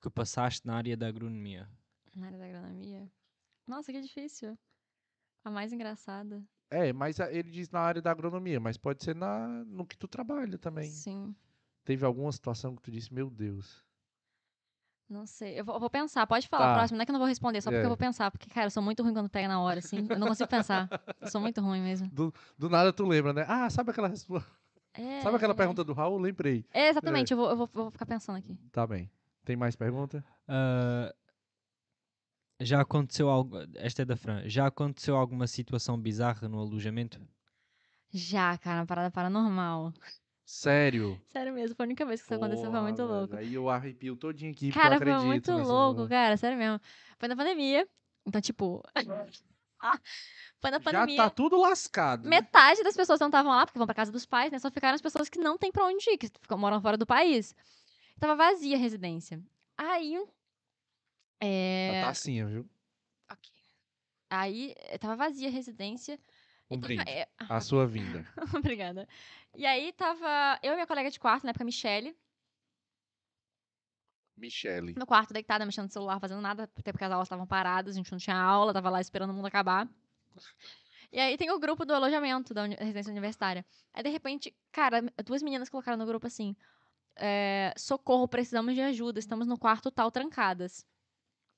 que 0.00 0.10
passaste 0.10 0.66
na 0.66 0.76
área 0.76 0.96
da 0.96 1.06
agronomia? 1.08 1.68
Na 2.14 2.26
área 2.26 2.38
da 2.38 2.46
agronomia. 2.46 3.10
Nossa, 3.66 3.92
que 3.92 4.00
difícil. 4.00 4.58
A 5.44 5.50
mais 5.50 5.72
engraçada. 5.72 6.42
É, 6.70 6.92
mas 6.92 7.18
a- 7.20 7.32
ele 7.32 7.50
diz 7.50 7.70
na 7.70 7.80
área 7.80 8.02
da 8.02 8.10
agronomia, 8.10 8.60
mas 8.60 8.76
pode 8.76 9.02
ser 9.02 9.14
na, 9.14 9.46
no 9.64 9.86
que 9.86 9.96
tu 9.96 10.06
trabalha 10.06 10.58
também. 10.58 10.90
Sim. 10.90 11.34
Teve 11.84 12.04
alguma 12.04 12.30
situação 12.32 12.76
que 12.76 12.82
tu 12.82 12.90
disse, 12.90 13.12
meu 13.12 13.30
Deus. 13.30 13.82
Não 15.08 15.24
sei. 15.24 15.58
Eu 15.58 15.64
vou, 15.64 15.74
eu 15.76 15.80
vou 15.80 15.88
pensar. 15.88 16.26
Pode 16.26 16.46
falar 16.48 16.66
Tá. 16.66 16.72
a 16.72 16.76
próxima. 16.78 16.98
Não 16.98 17.02
é 17.02 17.06
que 17.06 17.10
eu 17.10 17.14
não 17.14 17.20
vou 17.20 17.28
responder, 17.28 17.62
só 17.62 17.70
porque 17.70 17.80
É. 17.80 17.84
eu 17.84 17.88
vou 17.88 17.96
pensar. 17.96 18.30
Porque, 18.30 18.50
cara, 18.50 18.66
eu 18.66 18.70
sou 18.70 18.82
muito 18.82 19.02
ruim 19.02 19.14
quando 19.14 19.30
pega 19.30 19.48
na 19.48 19.58
hora, 19.58 19.78
assim. 19.78 20.06
Eu 20.08 20.18
não 20.18 20.28
consigo 20.28 20.48
pensar. 20.50 20.86
Eu 21.18 21.28
sou 21.30 21.40
muito 21.40 21.62
ruim 21.62 21.80
mesmo. 21.80 22.08
Do 22.58 22.68
nada 22.68 22.92
tu 22.92 23.06
lembra, 23.06 23.32
né? 23.32 23.46
Ah, 23.48 23.70
sabe 23.70 23.90
aquela, 23.90 24.08
respo- 24.08 24.34
É, 24.92 25.22
sabe 25.22 25.36
aquela 25.36 25.52
é. 25.54 25.56
pergunta 25.56 25.82
do 25.82 25.92
Raul? 25.94 26.18
Lembrei. 26.18 26.66
É, 26.72 26.88
exatamente. 26.88 27.30
Eu, 27.30 27.38
vou, 27.38 27.48
eu, 27.50 27.56
vou, 27.56 27.66
eu 27.74 27.82
vou 27.84 27.90
ficar 27.90 28.04
pensando 28.04 28.36
aqui. 28.36 28.54
Tá 28.70 28.86
bem. 28.86 29.10
Tem 29.48 29.56
mais 29.56 29.74
pergunta? 29.74 30.22
Ah, 30.46 31.10
já 32.60 32.82
aconteceu 32.82 33.30
algo. 33.30 33.56
Esta 33.76 34.02
é 34.02 34.04
da 34.04 34.14
Fran. 34.14 34.46
Já 34.46 34.66
aconteceu 34.66 35.16
alguma 35.16 35.46
situação 35.46 35.98
bizarra 35.98 36.46
no 36.50 36.58
alojamento? 36.60 37.18
Já, 38.12 38.58
cara, 38.58 38.80
uma 38.80 38.86
parada 38.86 39.10
paranormal. 39.10 39.94
Sério? 40.44 41.18
Sério 41.28 41.54
mesmo, 41.54 41.74
foi 41.74 41.84
a 41.84 41.86
única 41.86 42.04
vez 42.04 42.20
que 42.20 42.26
isso 42.26 42.34
aconteceu, 42.34 42.64
foi 42.64 42.72
Porra, 42.72 42.82
muito 42.82 42.96
velho, 43.06 43.08
louco. 43.20 43.36
Aí 43.36 43.54
eu 43.54 43.70
arrepio 43.70 44.16
todinho 44.16 44.52
aqui, 44.52 44.70
Cara, 44.70 44.96
porque 44.98 45.10
eu 45.10 45.16
foi 45.18 45.26
muito 45.26 45.50
louco, 45.50 45.96
porra. 46.00 46.08
cara, 46.10 46.36
sério 46.36 46.58
mesmo. 46.58 46.78
Foi 47.18 47.26
na 47.28 47.34
pandemia. 47.36 47.88
Então, 48.26 48.42
tipo. 48.42 48.82
foi 50.60 50.70
na 50.70 50.78
Já 50.78 50.80
pandemia. 50.80 51.16
tá 51.16 51.30
tudo 51.30 51.58
lascado. 51.58 52.24
né? 52.24 52.28
Metade 52.36 52.82
das 52.82 52.94
pessoas 52.94 53.18
não 53.18 53.28
estavam 53.28 53.50
lá, 53.50 53.64
porque 53.64 53.78
vão 53.78 53.86
pra 53.86 53.94
casa 53.94 54.12
dos 54.12 54.26
pais, 54.26 54.52
né? 54.52 54.58
Só 54.58 54.70
ficaram 54.70 54.94
as 54.94 55.00
pessoas 55.00 55.30
que 55.30 55.38
não 55.38 55.56
têm 55.56 55.72
pra 55.72 55.86
onde 55.86 56.04
ir, 56.10 56.18
que 56.18 56.30
moram 56.54 56.82
fora 56.82 56.98
do 56.98 57.06
país. 57.06 57.54
Tava 58.20 58.34
vazia 58.36 58.76
a 58.76 58.78
residência. 58.78 59.42
Aí. 59.76 60.22
É... 61.40 62.02
A 62.02 62.06
tacinha, 62.06 62.46
viu? 62.46 62.68
ok. 63.30 63.50
Aí 64.30 64.74
eh, 64.76 64.98
tava 64.98 65.16
vazia 65.16 65.48
a 65.48 65.52
residência. 65.52 66.18
Um 66.70 66.76
e 66.76 66.80
tava- 66.80 66.86
brinde. 66.94 67.10
é, 67.10 67.28
A 67.38 67.60
sua 67.60 67.86
vinda. 67.86 68.26
Obrigada. 68.56 69.08
E 69.54 69.64
aí 69.64 69.92
tava 69.92 70.58
eu 70.62 70.72
e 70.72 70.74
minha 70.74 70.86
colega 70.86 71.10
de 71.10 71.18
quarto, 71.20 71.44
na 71.44 71.50
época, 71.50 71.64
Michelle. 71.64 72.16
Michele. 74.36 74.94
no 74.96 75.04
quarto 75.06 75.32
deitada, 75.32 75.66
mexendo 75.66 75.86
no 75.86 75.90
celular, 75.92 76.20
fazendo 76.20 76.40
nada, 76.40 76.62
até 76.78 76.92
porque 76.92 77.04
as 77.04 77.10
aulas 77.10 77.26
estavam 77.26 77.44
paradas, 77.46 77.94
a 77.94 77.98
gente 77.98 78.12
não 78.12 78.18
tinha 78.18 78.36
aula, 78.36 78.72
tava 78.72 78.88
lá 78.88 79.00
esperando 79.00 79.30
o 79.30 79.32
mundo 79.34 79.46
acabar. 79.46 79.88
E 81.10 81.18
aí 81.18 81.36
tem 81.36 81.50
o 81.50 81.58
grupo 81.58 81.84
do 81.84 81.92
alojamento 81.92 82.54
da 82.54 82.66
residência 82.66 83.10
universitária. 83.10 83.66
Aí, 83.92 84.02
de 84.02 84.10
repente, 84.10 84.54
cara, 84.70 85.02
duas 85.24 85.42
meninas 85.42 85.68
colocaram 85.68 85.98
no 85.98 86.06
grupo 86.06 86.26
assim: 86.28 86.54
é, 87.18 87.72
socorro, 87.76 88.28
precisamos 88.28 88.74
de 88.74 88.80
ajuda, 88.80 89.18
estamos 89.18 89.46
no 89.46 89.58
quarto 89.58 89.90
tal, 89.90 90.10
trancadas. 90.10 90.86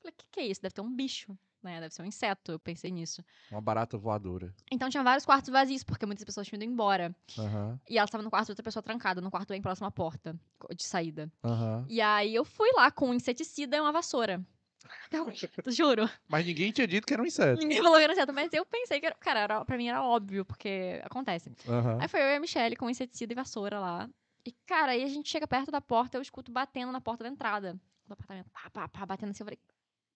Falei, 0.01 0.13
o 0.13 0.17
que, 0.17 0.27
que 0.31 0.41
é 0.41 0.47
isso? 0.47 0.63
Deve 0.63 0.75
ter 0.75 0.81
um 0.81 0.95
bicho, 0.95 1.39
né? 1.63 1.81
Deve 1.81 1.95
ser 1.95 2.03
um 2.03 2.07
inseto, 2.07 2.53
eu 2.53 2.59
pensei 2.59 2.91
nisso. 2.91 3.23
Uma 3.51 3.61
barata 3.61 3.99
voadora. 3.99 4.55
Então 4.73 4.89
tinha 4.89 5.03
vários 5.03 5.27
quartos 5.27 5.51
vazios, 5.51 5.83
porque 5.85 6.07
muitas 6.07 6.25
pessoas 6.25 6.47
tinham 6.47 6.63
ido 6.63 6.71
embora. 6.73 7.15
Aham, 7.39 7.79
E 7.89 7.99
ela 7.99 8.05
estava 8.05 8.23
no 8.23 8.31
quarto 8.31 8.47
de 8.47 8.53
outra 8.53 8.63
pessoa 8.65 8.83
trancada, 8.83 9.21
no 9.21 9.31
quarto 9.31 9.49
bem 9.49 9.61
próximo 9.61 9.87
à 9.87 9.91
porta 9.91 10.39
de 10.75 10.83
saída. 10.85 11.31
aham. 11.45 11.85
E 11.89 12.01
aí 12.01 12.35
eu 12.35 12.45
fui 12.45 12.71
lá 12.75 12.91
com 12.91 13.11
um 13.11 13.15
inseticida 13.15 13.77
e 13.77 13.81
uma 13.81 13.93
vassoura. 13.93 14.45
Eu, 15.13 15.27
juro. 15.71 16.09
Mas 16.29 16.47
ninguém 16.47 16.73
tinha 16.73 16.87
dito 16.87 17.07
que 17.07 17.13
era 17.13 17.23
um 17.23 17.27
inseto. 17.27 17.61
Ninguém 17.61 17.83
falou 17.83 17.99
que 17.99 18.05
era 18.05 18.15
certo, 18.15 18.33
mas 18.33 18.53
eu 18.53 18.65
pensei 18.65 19.01
que 19.01 19.07
era. 19.07 19.15
Cara, 19.17 19.41
era, 19.41 19.65
pra 19.65 19.77
mim 19.77 19.89
era 19.89 20.03
óbvio, 20.03 20.45
porque 20.45 21.01
acontece. 21.05 21.53
Aham. 21.69 21.99
Aí 22.01 22.09
foi 22.09 22.21
eu 22.21 22.27
e 22.29 22.37
a 22.37 22.41
Michelle 22.41 22.77
com 22.77 22.89
inseticida 22.89 23.33
e 23.33 23.37
vassoura 23.37 23.79
lá. 23.79 24.09
E, 24.51 24.53
cara, 24.67 24.91
aí 24.93 25.05
a 25.05 25.07
gente 25.07 25.29
chega 25.29 25.47
perto 25.47 25.71
da 25.71 25.81
porta, 25.81 26.19
eu 26.19 26.23
escuto 26.23 26.51
batendo 26.51 26.91
na 26.91 27.01
porta 27.01 27.23
da 27.23 27.31
entrada 27.31 27.81
do 28.05 28.13
apartamento. 28.13 28.51
Pá, 28.51 28.69
pá, 28.69 28.89
pá, 28.89 29.07
batendo 29.07 29.31
assim. 29.31 29.45
Eu 29.45 29.47
falei, 29.47 29.61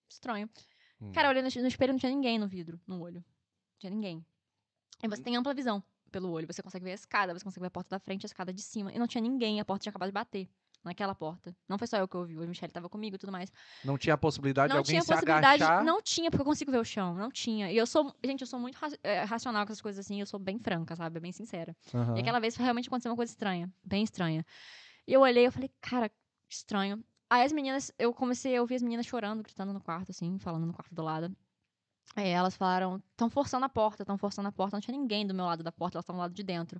estranho. 0.09 0.49
Hum. 0.99 1.13
Cara, 1.13 1.27
eu 1.27 1.29
olhei 1.29 1.41
no, 1.41 1.61
no 1.61 1.67
espelho 1.67 1.93
não 1.93 1.99
tinha 1.99 2.11
ninguém 2.11 2.37
no 2.37 2.45
vidro, 2.45 2.77
no 2.85 2.99
olho. 2.99 3.21
Não 3.21 3.79
tinha 3.79 3.89
ninguém. 3.89 4.25
E 5.01 5.07
você 5.07 5.23
tem 5.23 5.37
ampla 5.37 5.53
visão 5.53 5.81
pelo 6.11 6.29
olho. 6.31 6.45
Você 6.47 6.61
consegue 6.61 6.83
ver 6.83 6.91
a 6.91 6.95
escada, 6.95 7.33
você 7.33 7.45
consegue 7.45 7.61
ver 7.61 7.67
a 7.67 7.71
porta 7.71 7.89
da 7.89 7.99
frente, 7.99 8.25
a 8.25 8.27
escada 8.27 8.51
de 8.51 8.61
cima. 8.61 8.91
E 8.91 8.99
não 8.99 9.07
tinha 9.07 9.21
ninguém, 9.21 9.61
a 9.61 9.65
porta 9.65 9.83
tinha 9.83 9.91
acabado 9.91 10.09
de 10.09 10.13
bater. 10.13 10.49
Naquela 10.85 11.15
porta. 11.15 11.53
Não 11.67 11.77
foi 11.79 11.87
só 11.87 11.97
eu 11.97 12.07
que 12.07 12.15
ouvi, 12.15 12.35
a 12.35 12.47
Michelle 12.47 12.71
tava 12.71 12.87
comigo 12.87 13.15
e 13.15 13.19
tudo 13.19 13.31
mais. 13.31 13.51
Não 13.83 13.97
tinha 13.97 14.13
a 14.13 14.17
possibilidade 14.17 14.67
de 14.69 14.73
não 14.73 14.77
alguém 14.79 14.91
tinha 14.93 15.01
se 15.01 15.07
possibilidade. 15.11 15.63
agachar. 15.63 15.83
Não 15.83 16.01
tinha, 16.01 16.29
porque 16.29 16.41
eu 16.41 16.45
consigo 16.45 16.71
ver 16.71 16.77
o 16.77 16.85
chão. 16.85 17.15
Não 17.15 17.31
tinha. 17.31 17.71
E 17.71 17.75
eu 17.77 17.87
sou. 17.87 18.15
Gente, 18.23 18.41
eu 18.41 18.47
sou 18.47 18.59
muito 18.59 18.75
ra- 18.75 18.89
eh, 19.03 19.23
racional 19.23 19.65
com 19.65 19.71
essas 19.71 19.81
coisas 19.81 20.05
assim. 20.05 20.19
Eu 20.19 20.25
sou 20.27 20.39
bem 20.39 20.59
franca, 20.59 20.95
sabe? 20.95 21.19
Bem 21.19 21.31
sincera. 21.31 21.75
Aham. 21.93 22.15
E 22.15 22.19
aquela 22.21 22.39
vez 22.39 22.55
realmente 22.55 22.87
aconteceu 22.87 23.09
uma 23.11 23.15
coisa 23.17 23.31
estranha. 23.31 23.69
Bem 23.83 24.03
estranha. 24.03 24.45
E 25.07 25.13
eu 25.13 25.21
olhei 25.21 25.47
e 25.47 25.51
falei, 25.51 25.71
cara, 25.81 26.11
estranho. 26.49 27.03
Aí 27.29 27.43
as 27.43 27.51
meninas, 27.51 27.91
eu 27.97 28.13
comecei 28.13 28.55
a 28.55 28.61
ouvir 28.61 28.75
as 28.75 28.83
meninas 28.83 29.07
chorando, 29.07 29.41
gritando 29.41 29.73
no 29.73 29.81
quarto, 29.81 30.11
assim, 30.11 30.37
falando 30.37 30.65
no 30.67 30.73
quarto 30.73 30.93
do 30.93 31.01
lado. 31.03 31.35
Aí 32.15 32.29
elas 32.29 32.55
falaram, 32.55 33.01
estão 33.11 33.29
forçando 33.29 33.65
a 33.65 33.69
porta, 33.69 34.03
estão 34.03 34.17
forçando 34.17 34.47
a 34.47 34.51
porta. 34.51 34.75
Não 34.75 34.81
tinha 34.81 34.95
ninguém 34.95 35.25
do 35.25 35.33
meu 35.33 35.45
lado 35.45 35.63
da 35.63 35.71
porta, 35.71 35.97
elas 35.97 36.03
estavam 36.03 36.19
do 36.19 36.21
lado 36.21 36.33
de 36.35 36.43
dentro. 36.43 36.79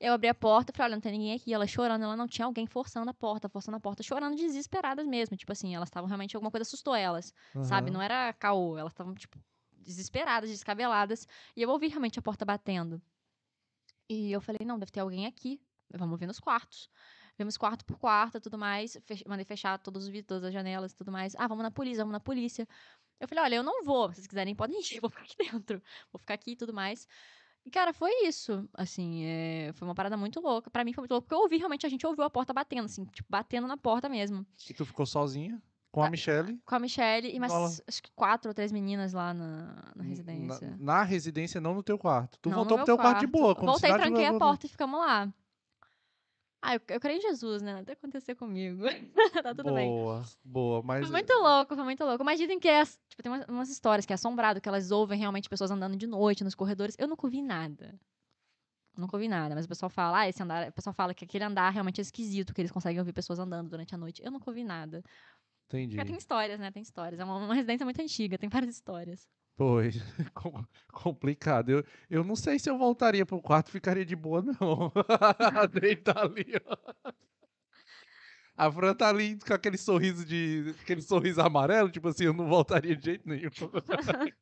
Eu 0.00 0.12
abri 0.12 0.28
a 0.28 0.34
porta 0.34 0.72
e 0.72 0.76
falei, 0.76 0.86
olha, 0.90 0.96
não 0.96 1.00
tem 1.00 1.12
ninguém 1.12 1.32
aqui. 1.34 1.52
Ela 1.54 1.66
chorando, 1.66 2.02
ela 2.04 2.16
não 2.16 2.26
tinha 2.28 2.44
alguém 2.46 2.66
forçando 2.66 3.10
a 3.10 3.14
porta, 3.14 3.48
forçando 3.48 3.76
a 3.76 3.80
porta, 3.80 4.02
chorando 4.02 4.36
desesperadas 4.36 5.06
mesmo. 5.06 5.36
Tipo 5.36 5.52
assim, 5.52 5.74
elas 5.74 5.88
estavam 5.88 6.08
realmente, 6.08 6.36
alguma 6.36 6.50
coisa 6.50 6.62
assustou 6.62 6.94
elas, 6.94 7.32
sabe? 7.62 7.90
Aham. 7.90 7.94
Não 7.94 8.02
era 8.02 8.32
caô, 8.34 8.76
elas 8.78 8.92
estavam, 8.92 9.14
tipo, 9.14 9.38
desesperadas, 9.72 10.50
descabeladas. 10.50 11.26
E 11.56 11.62
eu 11.62 11.70
ouvi 11.70 11.88
realmente 11.88 12.18
a 12.18 12.22
porta 12.22 12.44
batendo. 12.44 13.00
E 14.08 14.30
eu 14.32 14.40
falei, 14.40 14.60
não, 14.66 14.78
deve 14.78 14.92
ter 14.92 15.00
alguém 15.00 15.26
aqui. 15.26 15.60
Vamos 15.92 16.18
ver 16.18 16.26
nos 16.26 16.40
quartos. 16.40 16.88
Vimos 17.38 17.56
quarto 17.56 17.84
por 17.84 17.98
quarto 17.98 18.40
tudo 18.40 18.58
mais. 18.58 18.96
Fech- 19.04 19.24
mandei 19.26 19.44
fechar 19.44 19.78
todos 19.78 20.04
os 20.04 20.08
vidros, 20.08 20.26
todas 20.28 20.44
as 20.44 20.52
janelas 20.52 20.92
e 20.92 20.96
tudo 20.96 21.10
mais. 21.12 21.34
Ah, 21.36 21.46
vamos 21.46 21.62
na 21.62 21.70
polícia, 21.70 22.02
vamos 22.04 22.12
na 22.12 22.20
polícia. 22.20 22.66
Eu 23.20 23.28
falei, 23.28 23.44
olha, 23.44 23.54
eu 23.56 23.62
não 23.62 23.84
vou. 23.84 24.08
Se 24.10 24.16
vocês 24.16 24.26
quiserem, 24.26 24.54
podem 24.54 24.80
ir. 24.80 24.84
Eu 24.96 25.00
vou 25.00 25.10
ficar 25.10 25.22
aqui 25.24 25.36
dentro. 25.38 25.82
Vou 26.12 26.18
ficar 26.20 26.34
aqui 26.34 26.52
e 26.52 26.56
tudo 26.56 26.72
mais. 26.74 27.06
E, 27.66 27.70
cara, 27.70 27.92
foi 27.94 28.10
isso. 28.26 28.68
Assim, 28.74 29.24
é, 29.24 29.70
foi 29.74 29.88
uma 29.88 29.94
parada 29.94 30.16
muito 30.16 30.40
louca. 30.40 30.70
Pra 30.70 30.84
mim 30.84 30.92
foi 30.92 31.02
muito 31.02 31.12
louco. 31.12 31.26
Porque 31.26 31.34
eu 31.34 31.42
ouvi, 31.42 31.56
realmente, 31.56 31.86
a 31.86 31.88
gente 31.88 32.06
ouviu 32.06 32.22
a 32.24 32.30
porta 32.30 32.52
batendo, 32.52 32.84
assim. 32.84 33.04
Tipo, 33.06 33.26
batendo 33.30 33.66
na 33.66 33.76
porta 33.76 34.08
mesmo. 34.08 34.46
E 34.68 34.74
tu 34.74 34.84
ficou 34.84 35.06
sozinha 35.06 35.60
com 35.90 36.02
a 36.02 36.06
Tá. 36.06 36.10
Michelle 36.10 36.58
Com 36.66 36.74
a 36.74 36.78
Michelle 36.78 37.28
e 37.34 37.38
mais, 37.40 37.80
acho 37.86 38.02
que 38.02 38.10
quatro 38.14 38.50
ou 38.50 38.54
três 38.54 38.70
meninas 38.72 39.12
lá 39.12 39.32
na, 39.32 39.92
na 39.94 40.02
residência. 40.04 40.70
Na, 40.78 40.96
na 40.98 41.02
residência, 41.04 41.60
não 41.60 41.72
no 41.74 41.82
teu 41.82 41.96
quarto. 41.98 42.38
Tu 42.42 42.50
Não, 42.50 42.56
voltou 42.56 42.76
pro 42.76 42.86
teu 42.86 42.96
quarto 42.96 43.20
de 43.20 43.26
quarto. 43.28 43.40
boa. 43.42 43.54
Como 43.54 43.78
se 43.78 43.86
Voltei, 43.86 44.02
tranquei 44.02 44.26
a 44.26 44.38
porta 44.38 44.66
e 44.66 44.68
ficamos 44.68 45.00
lá. 45.00 45.32
Ah, 46.66 46.76
eu, 46.76 46.80
eu 46.88 46.98
creio 46.98 47.18
em 47.18 47.20
Jesus, 47.20 47.60
né? 47.60 47.74
Nada 47.74 47.92
acontecer 47.92 48.34
comigo. 48.34 48.84
tá 49.44 49.54
tudo 49.54 49.74
bem. 49.74 49.86
Boa, 49.86 50.24
boa. 50.42 50.82
Mas 50.82 51.02
Foi 51.02 51.12
muito 51.12 51.32
louco, 51.34 51.74
foi 51.74 51.84
muito 51.84 52.02
louco. 52.02 52.24
Mas 52.24 52.38
dizem 52.38 52.58
que 52.58 52.66
é. 52.66 52.82
Tipo, 52.86 53.22
tem 53.22 53.30
umas, 53.30 53.46
umas 53.46 53.68
histórias 53.68 54.06
que 54.06 54.14
é 54.14 54.16
assombrado, 54.16 54.62
que 54.62 54.68
elas 54.68 54.90
ouvem 54.90 55.18
realmente 55.18 55.46
pessoas 55.46 55.70
andando 55.70 55.94
de 55.94 56.06
noite 56.06 56.42
nos 56.42 56.54
corredores. 56.54 56.96
Eu 56.98 57.06
nunca 57.06 57.26
ouvi 57.26 57.42
nada. 57.42 57.94
Nunca 58.96 59.14
ouvi 59.14 59.28
nada, 59.28 59.54
mas 59.54 59.66
o 59.66 59.68
pessoal 59.68 59.90
fala, 59.90 60.20
ah, 60.20 60.28
esse 60.28 60.42
andar. 60.42 60.70
O 60.70 60.72
pessoal 60.72 60.94
fala 60.94 61.12
que 61.12 61.26
aquele 61.26 61.44
andar 61.44 61.68
realmente 61.68 62.00
é 62.00 62.02
esquisito, 62.02 62.54
que 62.54 62.62
eles 62.62 62.70
conseguem 62.70 62.98
ouvir 62.98 63.12
pessoas 63.12 63.38
andando 63.38 63.68
durante 63.68 63.94
a 63.94 63.98
noite. 63.98 64.22
Eu 64.24 64.30
nunca 64.30 64.48
ouvi 64.48 64.64
nada. 64.64 65.04
Entendi. 65.66 65.96
Porque 65.96 66.08
tem 66.08 66.16
histórias, 66.16 66.58
né? 66.58 66.70
Tem 66.70 66.82
histórias. 66.82 67.20
É 67.20 67.24
uma, 67.24 67.36
uma 67.36 67.54
residência 67.54 67.84
muito 67.84 68.00
antiga, 68.00 68.38
tem 68.38 68.48
várias 68.48 68.74
histórias. 68.74 69.28
Pois, 69.56 69.96
com- 70.34 70.64
complicado. 70.92 71.70
Eu, 71.70 71.84
eu 72.10 72.24
não 72.24 72.34
sei 72.34 72.58
se 72.58 72.68
eu 72.68 72.76
voltaria 72.76 73.24
pro 73.24 73.40
quarto 73.40 73.68
e 73.68 73.72
ficaria 73.72 74.04
de 74.04 74.16
boa, 74.16 74.42
não. 74.42 74.92
Deitar 75.80 76.18
ali, 76.18 76.46
ó. 76.66 77.12
A 78.56 78.70
Fran 78.70 78.94
tá 78.94 79.08
ali 79.08 79.36
com 79.38 79.52
aquele 79.52 79.76
sorriso 79.76 80.24
de. 80.24 80.74
aquele 80.80 81.02
sorriso 81.02 81.40
amarelo, 81.40 81.90
tipo 81.90 82.08
assim, 82.08 82.24
eu 82.24 82.32
não 82.32 82.46
voltaria 82.48 82.94
de 82.96 83.04
jeito 83.04 83.28
nenhum. 83.28 83.50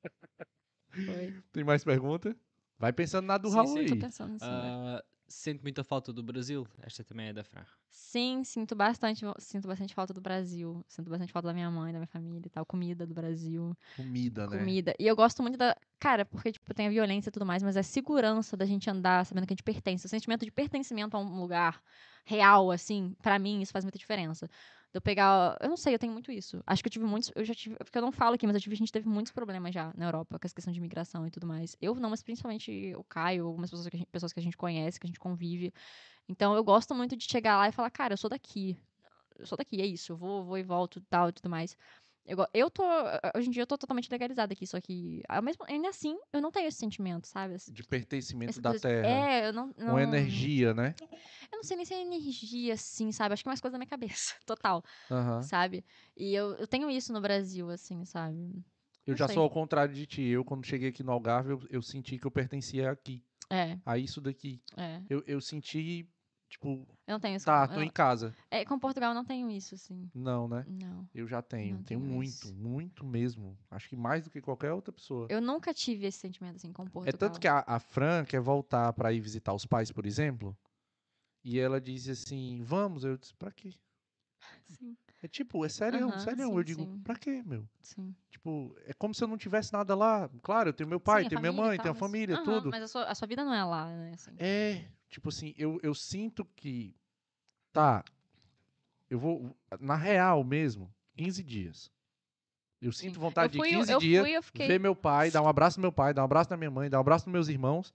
Foi. 1.06 1.34
Tem 1.52 1.64
mais 1.64 1.82
pergunta? 1.82 2.36
Vai 2.78 2.92
pensando 2.92 3.26
na 3.26 3.38
do 3.38 3.48
Sim, 3.48 3.54
Raul 3.56 3.68
sim. 3.68 3.78
aí. 3.78 3.86
Tô 3.88 3.96
pensando 3.96 4.34
assim. 4.34 4.50
né? 4.50 5.00
Sente 5.32 5.62
muita 5.62 5.82
falta 5.82 6.12
do 6.12 6.22
Brasil? 6.22 6.66
Esta 6.82 7.02
também 7.02 7.28
é 7.28 7.32
da 7.32 7.42
Fran. 7.42 7.64
Sim, 7.88 8.44
sinto 8.44 8.74
bastante, 8.74 9.24
sinto 9.38 9.66
bastante 9.66 9.94
falta 9.94 10.12
do 10.12 10.20
Brasil. 10.20 10.84
Sinto 10.86 11.10
bastante 11.10 11.32
falta 11.32 11.48
da 11.48 11.54
minha 11.54 11.70
mãe, 11.70 11.92
da 11.92 11.98
minha 11.98 12.06
família 12.06 12.46
e 12.46 12.50
tal. 12.50 12.64
Comida 12.64 13.06
do 13.06 13.14
Brasil. 13.14 13.76
Comida, 13.96 14.46
né? 14.46 14.58
Comida. 14.58 14.94
E 14.98 15.06
eu 15.06 15.16
gosto 15.16 15.42
muito 15.42 15.56
da. 15.56 15.74
Cara, 15.98 16.24
porque, 16.24 16.52
tipo, 16.52 16.74
tem 16.74 16.86
a 16.86 16.90
violência 16.90 17.28
e 17.30 17.32
tudo 17.32 17.46
mais, 17.46 17.62
mas 17.62 17.76
a 17.76 17.82
segurança 17.82 18.56
da 18.56 18.66
gente 18.66 18.88
andar 18.90 19.24
sabendo 19.24 19.46
que 19.46 19.52
a 19.52 19.56
gente 19.56 19.62
pertence. 19.62 20.04
O 20.04 20.08
sentimento 20.08 20.44
de 20.44 20.50
pertencimento 20.50 21.16
a 21.16 21.20
um 21.20 21.40
lugar 21.40 21.82
real, 22.24 22.70
assim, 22.70 23.14
pra 23.22 23.38
mim, 23.38 23.62
isso 23.62 23.72
faz 23.72 23.84
muita 23.84 23.98
diferença. 23.98 24.48
Eu 24.94 25.00
pegar. 25.00 25.56
Eu 25.60 25.68
não 25.70 25.76
sei, 25.76 25.94
eu 25.94 25.98
tenho 25.98 26.12
muito 26.12 26.30
isso. 26.30 26.62
Acho 26.66 26.82
que 26.82 26.88
eu 26.88 26.92
tive 26.92 27.04
muitos. 27.06 27.32
Eu 27.34 27.44
já 27.44 27.54
tive. 27.54 27.76
Porque 27.76 27.96
eu 27.96 28.02
não 28.02 28.12
falo 28.12 28.34
aqui, 28.34 28.46
mas 28.46 28.54
eu 28.54 28.60
tive, 28.60 28.74
a 28.74 28.78
gente 28.78 28.92
teve 28.92 29.08
muitos 29.08 29.32
problemas 29.32 29.72
já 29.74 29.92
na 29.96 30.06
Europa 30.06 30.38
com 30.38 30.46
essa 30.46 30.54
questão 30.54 30.72
de 30.72 30.78
imigração 30.78 31.26
e 31.26 31.30
tudo 31.30 31.46
mais. 31.46 31.76
Eu 31.80 31.94
não, 31.94 32.10
mas 32.10 32.22
principalmente 32.22 32.94
o 32.96 33.04
Caio, 33.04 33.46
algumas 33.46 33.70
pessoas 33.70 33.88
que 33.88 33.96
gente, 33.96 34.08
pessoas 34.10 34.32
que 34.32 34.40
a 34.40 34.42
gente 34.42 34.56
conhece, 34.56 35.00
que 35.00 35.06
a 35.06 35.08
gente 35.08 35.18
convive. 35.20 35.72
Então 36.28 36.54
eu 36.54 36.62
gosto 36.62 36.94
muito 36.94 37.16
de 37.16 37.24
chegar 37.24 37.56
lá 37.56 37.68
e 37.68 37.72
falar, 37.72 37.90
cara, 37.90 38.12
eu 38.14 38.18
sou 38.18 38.28
daqui. 38.28 38.76
Eu 39.38 39.46
sou 39.46 39.56
daqui, 39.56 39.80
é 39.80 39.86
isso. 39.86 40.12
Eu 40.12 40.16
vou, 40.16 40.44
vou 40.44 40.58
e 40.58 40.62
volto 40.62 41.00
tal 41.08 41.30
e 41.30 41.32
tudo 41.32 41.48
mais. 41.48 41.76
Eu, 42.24 42.38
eu 42.54 42.70
tô. 42.70 42.84
Hoje 43.36 43.48
em 43.48 43.50
dia 43.50 43.62
eu 43.62 43.66
tô 43.66 43.76
totalmente 43.76 44.08
legalizada 44.10 44.52
aqui, 44.52 44.66
só 44.66 44.80
que. 44.80 45.22
Ao 45.28 45.42
mesmo, 45.42 45.64
ainda 45.68 45.88
assim, 45.88 46.16
eu 46.32 46.40
não 46.40 46.52
tenho 46.52 46.68
esse 46.68 46.78
sentimento, 46.78 47.26
sabe? 47.26 47.54
Esse- 47.54 47.72
De 47.72 47.82
pertencimento 47.82 48.60
da 48.60 48.70
coisa- 48.70 48.88
terra. 48.88 49.08
É, 49.08 49.48
eu 49.48 49.52
não. 49.52 49.74
não 49.76 49.88
Uma 49.94 50.02
energia, 50.02 50.72
né? 50.72 50.94
Eu 51.50 51.56
não 51.56 51.64
sei 51.64 51.76
nem 51.76 51.84
se 51.84 51.92
é 51.94 52.00
energia, 52.00 52.74
assim, 52.74 53.10
sabe? 53.10 53.32
Acho 53.32 53.42
que 53.42 53.48
é 53.48 53.50
mais 53.50 53.60
coisa 53.60 53.72
da 53.72 53.78
minha 53.78 53.88
cabeça, 53.88 54.34
total, 54.46 54.84
sabe? 55.42 55.84
E 56.16 56.32
eu, 56.34 56.54
eu 56.54 56.66
tenho 56.66 56.88
isso 56.88 57.12
no 57.12 57.20
Brasil, 57.20 57.68
assim, 57.70 58.04
sabe? 58.04 58.36
Eu 59.04 59.12
Não 59.12 59.16
já 59.16 59.26
sei. 59.26 59.34
sou 59.34 59.42
ao 59.42 59.50
contrário 59.50 59.92
de 59.92 60.06
ti. 60.06 60.22
Eu, 60.22 60.44
quando 60.44 60.64
cheguei 60.64 60.90
aqui 60.90 61.02
no 61.02 61.10
Algarve, 61.10 61.50
eu, 61.50 61.62
eu 61.70 61.82
senti 61.82 62.18
que 62.18 62.26
eu 62.26 62.30
pertencia 62.30 62.88
aqui. 62.90 63.24
É, 63.50 63.76
A 63.84 63.98
isso 63.98 64.20
daqui. 64.20 64.62
é. 64.76 65.02
Eu, 65.10 65.22
eu 65.26 65.40
senti, 65.40 66.08
tipo, 66.52 66.86
Eu 67.06 67.12
não 67.14 67.20
tenho 67.20 67.36
isso. 67.36 67.46
tá, 67.46 67.66
com- 67.66 67.74
tô 67.74 67.80
eu 67.80 67.84
em 67.84 67.90
casa. 67.90 68.34
É, 68.50 68.64
com 68.64 68.78
Portugal 68.78 69.10
eu 69.10 69.14
não 69.14 69.24
tenho 69.24 69.50
isso, 69.50 69.74
assim. 69.74 70.08
Não, 70.14 70.46
né? 70.46 70.64
Não. 70.68 71.08
Eu 71.14 71.26
já 71.26 71.40
tenho. 71.42 71.76
Não 71.76 71.82
tenho 71.82 72.00
tenho 72.00 72.12
muito, 72.12 72.54
muito 72.54 73.04
mesmo. 73.04 73.58
Acho 73.70 73.88
que 73.88 73.96
mais 73.96 74.24
do 74.24 74.30
que 74.30 74.40
qualquer 74.40 74.72
outra 74.72 74.92
pessoa. 74.92 75.26
Eu 75.30 75.40
nunca 75.40 75.72
tive 75.72 76.06
esse 76.06 76.18
sentimento, 76.18 76.56
assim, 76.56 76.72
com 76.72 76.84
Portugal. 76.86 77.08
É 77.08 77.12
tanto 77.12 77.40
que 77.40 77.48
a, 77.48 77.64
a 77.66 77.78
Fran 77.80 78.24
quer 78.24 78.40
voltar 78.40 78.92
pra 78.92 79.12
ir 79.12 79.20
visitar 79.20 79.52
os 79.54 79.64
pais, 79.66 79.90
por 79.90 80.04
exemplo. 80.06 80.56
E 81.42 81.58
ela 81.58 81.80
diz 81.80 82.08
assim: 82.08 82.62
Vamos. 82.62 83.04
Eu 83.04 83.16
disse: 83.16 83.34
Pra 83.34 83.50
quê? 83.50 83.72
Sim, 84.64 84.96
É 85.22 85.28
tipo, 85.28 85.64
é 85.64 85.68
sério, 85.68 86.08
Aham, 86.08 86.18
sério. 86.18 86.46
sim, 86.46 86.56
eu 86.56 86.62
digo: 86.64 86.84
sim. 86.84 87.00
Pra 87.04 87.16
quê, 87.16 87.42
meu? 87.44 87.68
sim. 87.80 88.14
Tipo, 88.30 88.74
é 88.86 88.92
como 88.94 89.14
se 89.14 89.22
eu 89.22 89.28
não 89.28 89.36
tivesse 89.36 89.72
nada 89.72 89.94
lá. 89.94 90.28
Claro, 90.42 90.70
eu 90.70 90.72
tenho 90.72 90.88
meu 90.88 90.98
pai, 90.98 91.22
Sim, 91.22 91.28
tenho 91.28 91.40
minha 91.40 91.52
mãe, 91.52 91.78
tenho 91.78 91.92
a 91.92 91.94
família, 91.94 92.34
Aham, 92.36 92.44
tudo. 92.44 92.70
Mas 92.70 92.82
a 92.82 92.88
sua, 92.88 93.04
a 93.04 93.14
sua 93.14 93.28
vida 93.28 93.44
não 93.44 93.54
é 93.54 93.62
lá, 93.64 93.86
né? 93.86 94.12
Assim. 94.14 94.32
É, 94.38 94.84
tipo 95.08 95.28
assim, 95.28 95.54
eu, 95.56 95.78
eu 95.82 95.94
sinto 95.94 96.44
que. 96.56 96.94
Tá. 97.72 98.02
Eu 99.08 99.18
vou. 99.18 99.54
Na 99.78 99.94
real 99.96 100.42
mesmo, 100.42 100.92
15 101.14 101.42
dias. 101.44 101.90
Eu 102.80 102.90
sinto 102.90 103.20
vontade 103.20 103.56
eu 103.58 103.62
fui, 103.62 103.70
de 103.70 103.76
15 103.76 103.92
eu 103.92 104.00
dias 104.00 104.22
fui, 104.22 104.36
eu 104.36 104.42
fiquei. 104.42 104.66
ver 104.66 104.80
meu 104.80 104.96
pai, 104.96 105.30
dar 105.30 105.40
um 105.42 105.46
abraço 105.46 105.78
no 105.78 105.82
meu 105.82 105.92
pai, 105.92 106.12
dar 106.12 106.22
um 106.22 106.24
abraço 106.24 106.50
na 106.50 106.56
minha 106.56 106.70
mãe, 106.70 106.90
dar 106.90 106.98
um 106.98 107.00
abraço 107.00 107.26
nos 107.26 107.32
meus 107.32 107.48
irmãos, 107.48 107.94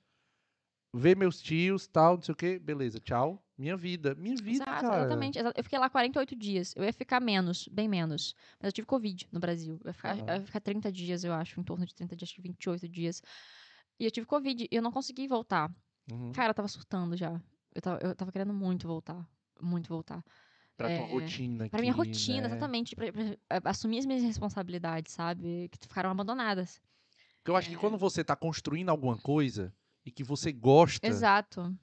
ver 0.98 1.16
meus 1.16 1.42
tios, 1.42 1.88
tal, 1.88 2.16
não 2.16 2.22
sei 2.24 2.34
o 2.34 2.36
quê. 2.36 2.60
Beleza, 2.60 3.00
tchau. 3.00 3.44
Minha 3.58 3.76
vida. 3.76 4.14
Minha 4.16 4.36
vida, 4.36 4.64
Exato, 4.66 4.82
cara. 4.82 5.00
exatamente. 5.00 5.40
exa- 5.40 5.54
Eu 5.56 5.64
fiquei 5.64 5.80
lá 5.80 5.90
48 5.90 6.36
dias. 6.36 6.74
Eu 6.76 6.84
ia 6.84 6.94
ficar 6.94 7.20
menos, 7.20 7.68
bem 7.70 7.88
menos. 7.88 8.36
Mas 8.60 8.68
eu 8.70 8.72
tive 8.72 8.86
Covid 8.86 9.28
no 9.32 9.40
Brasil. 9.40 9.80
Eu 9.84 9.88
ia 9.90 9.94
ficar, 9.94 10.12
Aham. 10.16 10.26
eu 10.28 10.36
ia 10.36 10.46
ficar 10.46 10.60
30 10.60 10.92
dias, 10.92 11.24
eu 11.24 11.34
acho, 11.34 11.60
em 11.60 11.64
torno 11.64 11.86
de 11.86 11.94
30 11.96 12.16
dias, 12.16 12.30
acho 12.30 12.36
que 12.36 12.42
28 12.42 12.88
dias. 12.88 13.22
E 14.00 14.06
eu 14.06 14.12
tive 14.12 14.28
Covid 14.28 14.68
e 14.72 14.76
eu 14.76 14.82
não 14.82 14.92
consegui 14.92 15.28
voltar. 15.28 15.72
Uhum. 16.12 16.32
Cara, 16.32 16.52
eu 16.52 16.54
tava 16.54 16.68
surtando 16.68 17.18
já. 17.18 17.42
Eu 17.74 17.82
tava, 17.82 18.00
eu 18.02 18.16
tava 18.16 18.32
querendo 18.32 18.54
muito 18.54 18.88
voltar. 18.88 19.28
Muito 19.62 19.90
voltar. 19.90 20.24
Pra 20.78 20.88
tua 20.90 21.08
É, 21.08 21.12
rotina 21.12 21.68
Pra 21.70 21.80
minha 21.82 21.92
aqui, 21.92 22.00
rotina, 22.00 22.42
né? 22.42 22.48
exatamente. 22.48 22.96
Pra, 22.96 23.12
pra- 23.12 23.38
a- 23.50 23.70
assumir 23.72 23.98
as 23.98 24.06
minhas 24.06 24.22
responsabilidades, 24.22 25.14
sabe? 25.14 25.68
Que 25.72 25.80
ficaram 25.88 26.12
abandonadas. 26.12 26.80
Porque 27.38 27.50
eu 27.50 27.56
acho 27.56 27.70
que 27.70 27.76
quando 27.78 27.98
você 27.98 28.24
tá 28.24 28.36
construindo 28.36 28.90
alguma 28.90 29.18
coisa 29.18 29.74
e 30.08 30.12
que 30.12 30.24
você 30.24 30.54
gosta, 30.54 31.06
Exato. 31.06 31.76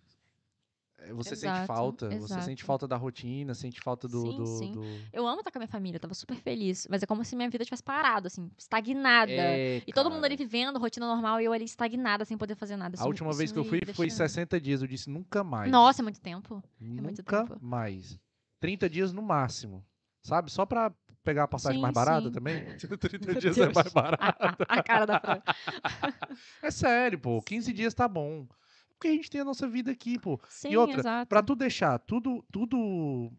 eh, 0.99 1.13
você 1.13 1.37
sente 1.37 1.53
exato, 1.53 1.67
falta. 1.67 2.09
Você 2.19 2.35
sente 2.41 2.61
exato. 2.61 2.65
falta 2.65 2.89
da 2.89 2.97
rotina, 2.97 3.55
sente 3.55 3.81
falta 3.83 4.09
do. 4.09 4.23
Sim, 4.23 4.37
do- 4.39 4.47
sim. 4.47 4.73
do- 4.73 4.85
Eu 5.13 5.27
amo 5.27 5.41
estar 5.41 5.51
com 5.51 5.59
a 5.59 5.61
minha 5.61 5.69
família, 5.69 5.97
eu 5.97 6.01
tava 6.01 6.15
super 6.15 6.37
feliz. 6.37 6.87
Mas 6.91 7.03
é 7.03 7.07
como 7.07 7.23
se 7.23 7.37
minha 7.37 7.51
vida 7.51 7.65
tivesse 7.65 7.83
parado, 7.83 8.27
assim, 8.29 8.51
estagnada. 8.57 9.31
É, 9.31 9.83
E 9.87 9.93
todo 9.93 10.11
mundo 10.11 10.25
ali 10.25 10.37
vivendo, 10.37 10.79
rotina 10.79 11.07
normal, 11.07 11.39
e 11.41 11.45
eu 11.45 11.53
ali 11.53 11.65
estagnada, 11.67 12.25
sem 12.25 12.39
poder 12.39 12.55
fazer 12.55 12.77
nada. 12.77 12.95
A 12.95 12.99
Isso- 12.99 13.07
última 13.07 13.33
vez 13.35 13.53
que 13.53 13.59
eu 13.59 13.65
fui 13.65 13.81
deixa- 13.81 13.95
foi 13.95 14.09
60 14.09 14.59
dias. 14.59 14.81
Eu 14.81 14.89
disse 14.89 15.11
nunca 15.11 15.45
mais. 15.45 15.71
Nossa, 15.71 16.01
é 16.01 16.05
muito 16.05 16.21
tempo. 16.21 16.63
muito 16.81 17.19
Nunca 17.19 17.45
tempo. 17.47 17.59
mais. 17.61 18.19
30 18.59 18.89
dias 18.89 19.13
no 19.13 19.21
máximo. 19.21 19.85
Sabe? 20.23 20.51
Só 20.51 20.65
pra 20.65 20.91
pegar 21.25 21.45
a 21.45 21.49
passagem 21.49 21.79
Sim, 21.79 21.83
mais 21.83 21.95
barata 21.95 22.27
sim. 22.29 22.33
também. 22.33 22.65
30 22.77 23.27
Meu 23.33 23.41
dias 23.41 23.59
é 23.59 23.63
Deus. 23.65 23.75
mais 23.75 23.93
barato. 23.93 24.65
a 24.69 24.83
cara 24.83 25.07
da 25.07 25.19
Fran. 25.21 25.41
É 26.63 26.71
sério, 26.71 27.19
pô. 27.19 27.41
15 27.43 27.73
dias 27.73 27.95
tá 27.95 28.07
bom. 28.07 28.47
Porque 28.91 29.09
a 29.09 29.13
gente 29.13 29.31
tem 29.31 29.41
a 29.41 29.45
nossa 29.45 29.67
vida 29.67 29.91
aqui, 29.91 30.19
pô. 30.19 30.39
Sim, 30.49 30.77
outra, 30.77 31.01
exato. 31.01 31.29
Pra 31.29 31.43
tu 31.43 31.55
deixar 31.57 31.99
tudo, 31.99 32.45
tudo 32.53 33.31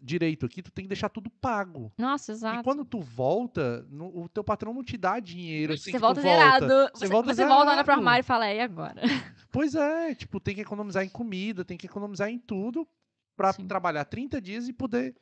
direito 0.00 0.46
aqui, 0.46 0.62
tu 0.62 0.70
tem 0.70 0.84
que 0.84 0.88
deixar 0.88 1.08
tudo 1.08 1.28
pago. 1.28 1.92
Nossa, 1.98 2.32
exato. 2.32 2.60
E 2.60 2.62
quando 2.62 2.84
tu 2.84 3.00
volta, 3.00 3.84
no- 3.90 4.16
o 4.22 4.28
teu 4.28 4.44
patrão 4.44 4.72
não 4.72 4.84
te 4.84 4.96
dá 4.96 5.18
dinheiro 5.18 5.72
assim 5.72 5.84
Você 5.84 5.90
que 5.92 5.96
tu 5.98 6.00
volta 6.00 6.20
zerado. 6.20 6.66
Você 6.66 6.90
Você, 6.94 7.06
volta 7.08 7.34
você 7.34 7.44
volta, 7.46 7.70
olha 7.72 7.84
pro 7.84 7.94
armário 7.94 8.20
e 8.20 8.24
fala, 8.26 8.52
e 8.52 8.60
agora? 8.60 9.00
Pois 9.50 9.74
é, 9.74 10.14
tipo, 10.14 10.38
tem 10.38 10.54
que 10.54 10.60
economizar 10.60 11.02
em 11.02 11.08
comida, 11.08 11.64
tem 11.64 11.78
que 11.78 11.86
economizar 11.86 12.28
em 12.28 12.38
tudo 12.38 12.86
pra 13.34 13.52
Sim. 13.52 13.66
trabalhar 13.66 14.04
30 14.04 14.40
dias 14.42 14.68
e 14.68 14.72
poder. 14.74 15.16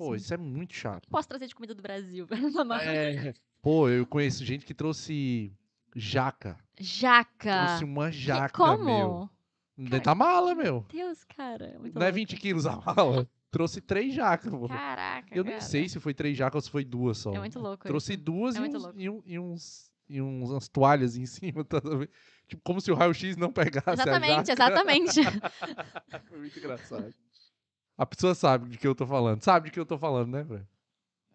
Pô, 0.00 0.12
Sim. 0.12 0.16
isso 0.16 0.32
é 0.32 0.36
muito 0.38 0.72
chato. 0.72 1.06
Posso 1.10 1.28
trazer 1.28 1.46
de 1.46 1.54
comida 1.54 1.74
do 1.74 1.82
Brasil? 1.82 2.26
É. 2.82 3.34
Pô, 3.60 3.86
eu 3.90 4.06
conheço 4.06 4.42
gente 4.46 4.64
que 4.64 4.72
trouxe 4.72 5.52
jaca. 5.94 6.56
Jaca. 6.80 7.66
Trouxe 7.66 7.84
uma 7.84 8.10
jaca, 8.10 8.48
Como? 8.56 8.82
meu. 8.84 9.30
Dentro 9.76 10.00
da 10.06 10.14
mala, 10.14 10.54
meu. 10.54 10.86
Deus, 10.90 11.22
cara. 11.24 11.76
Muito 11.78 11.94
Não 11.94 12.00
é 12.00 12.06
louco. 12.06 12.14
20 12.16 12.36
quilos 12.38 12.64
a 12.66 12.76
mala. 12.76 13.28
Trouxe 13.50 13.82
três 13.82 14.14
jacas. 14.14 14.50
Caraca, 14.68 15.28
Eu 15.36 15.44
nem 15.44 15.54
cara. 15.54 15.64
sei 15.66 15.86
se 15.86 16.00
foi 16.00 16.14
três 16.14 16.34
jacas 16.34 16.54
ou 16.54 16.60
se 16.62 16.70
foi 16.70 16.82
duas 16.84 17.18
só. 17.18 17.34
É 17.34 17.38
muito 17.38 17.58
louco 17.58 17.86
Trouxe 17.86 18.14
isso. 18.14 18.22
duas 18.22 18.56
É 18.56 18.60
e, 18.60 18.62
uns, 18.62 18.84
e, 18.96 19.10
um- 19.10 19.22
e 19.26 19.38
uns 19.38 19.90
e 20.08 20.20
uns, 20.22 20.50
umas 20.50 20.66
toalhas 20.68 21.16
em 21.16 21.26
cima, 21.26 21.62
tá? 21.64 21.78
Tipo, 22.48 22.62
como 22.64 22.80
se 22.80 22.90
o 22.90 22.94
raio-x 22.94 23.36
não 23.36 23.52
pegasse 23.52 23.90
Exatamente, 23.90 24.50
a 24.50 24.54
jaca. 24.56 24.72
exatamente. 24.72 25.20
Foi 26.28 26.38
muito 26.38 26.58
engraçado. 26.58 27.14
A 28.00 28.06
pessoa 28.06 28.34
sabe 28.34 28.70
de 28.70 28.78
que 28.78 28.86
eu 28.86 28.94
tô 28.94 29.06
falando. 29.06 29.42
Sabe 29.42 29.66
de 29.68 29.74
que 29.74 29.78
eu 29.78 29.84
tô 29.84 29.98
falando, 29.98 30.30
né, 30.30 30.42
Fran? 30.42 30.62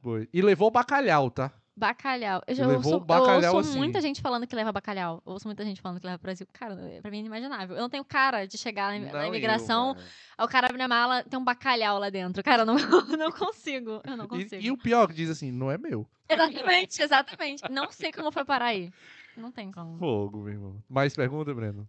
Foi. 0.02 0.28
E 0.34 0.42
levou 0.42 0.72
bacalhau, 0.72 1.30
tá? 1.30 1.52
Bacalhau. 1.78 2.42
Eu 2.48 2.56
já 2.56 2.66
Levou 2.66 2.94
ouço, 2.94 3.04
o 3.04 3.06
bacalhau 3.06 3.42
eu 3.44 3.56
ouço 3.58 3.70
assim. 3.70 3.78
muita 3.78 4.02
gente 4.02 4.20
falando 4.20 4.48
que 4.48 4.56
leva 4.56 4.72
bacalhau. 4.72 5.22
Eu 5.24 5.34
ouço 5.34 5.48
muita 5.48 5.64
gente 5.64 5.80
falando 5.80 6.00
que 6.00 6.08
leva 6.08 6.18
pro 6.18 6.26
Brasil. 6.26 6.48
Cara, 6.52 6.76
pra 7.04 7.12
mim 7.12 7.18
é 7.18 7.20
inimaginável. 7.20 7.76
Eu 7.76 7.84
não 7.84 7.90
tenho 7.90 8.04
cara 8.04 8.48
de 8.48 8.58
chegar 8.58 9.00
na, 9.00 9.12
na 9.14 9.28
imigração, 9.28 9.90
eu, 9.90 9.94
velho. 9.94 10.08
o 10.40 10.48
cara 10.48 10.68
abre 10.68 10.82
a 10.82 10.88
mala, 10.88 11.24
tem 11.24 11.38
um 11.40 11.44
bacalhau 11.44 12.00
lá 12.00 12.10
dentro. 12.10 12.42
Cara, 12.42 12.64
eu 12.64 12.66
não, 12.66 12.78
não 13.16 13.32
consigo. 13.32 14.02
Eu 14.04 14.18
não 14.18 14.28
consigo. 14.28 14.56
E, 14.56 14.66
e 14.66 14.72
o 14.72 14.78
pior 14.78 15.06
que 15.06 15.14
diz 15.14 15.30
assim, 15.30 15.52
não 15.52 15.70
é 15.70 15.78
meu. 15.78 16.10
Exatamente, 16.28 17.00
exatamente. 17.00 17.62
Não 17.70 17.92
sei 17.92 18.12
como 18.12 18.32
foi 18.32 18.44
parar 18.44 18.68
aí. 18.68 18.92
Não 19.38 19.52
tem 19.52 19.72
como. 19.72 20.00
Fogo, 20.00 20.40
meu 20.40 20.54
irmão. 20.54 20.84
Mais 20.90 21.16
pergunta, 21.16 21.54
Breno? 21.54 21.88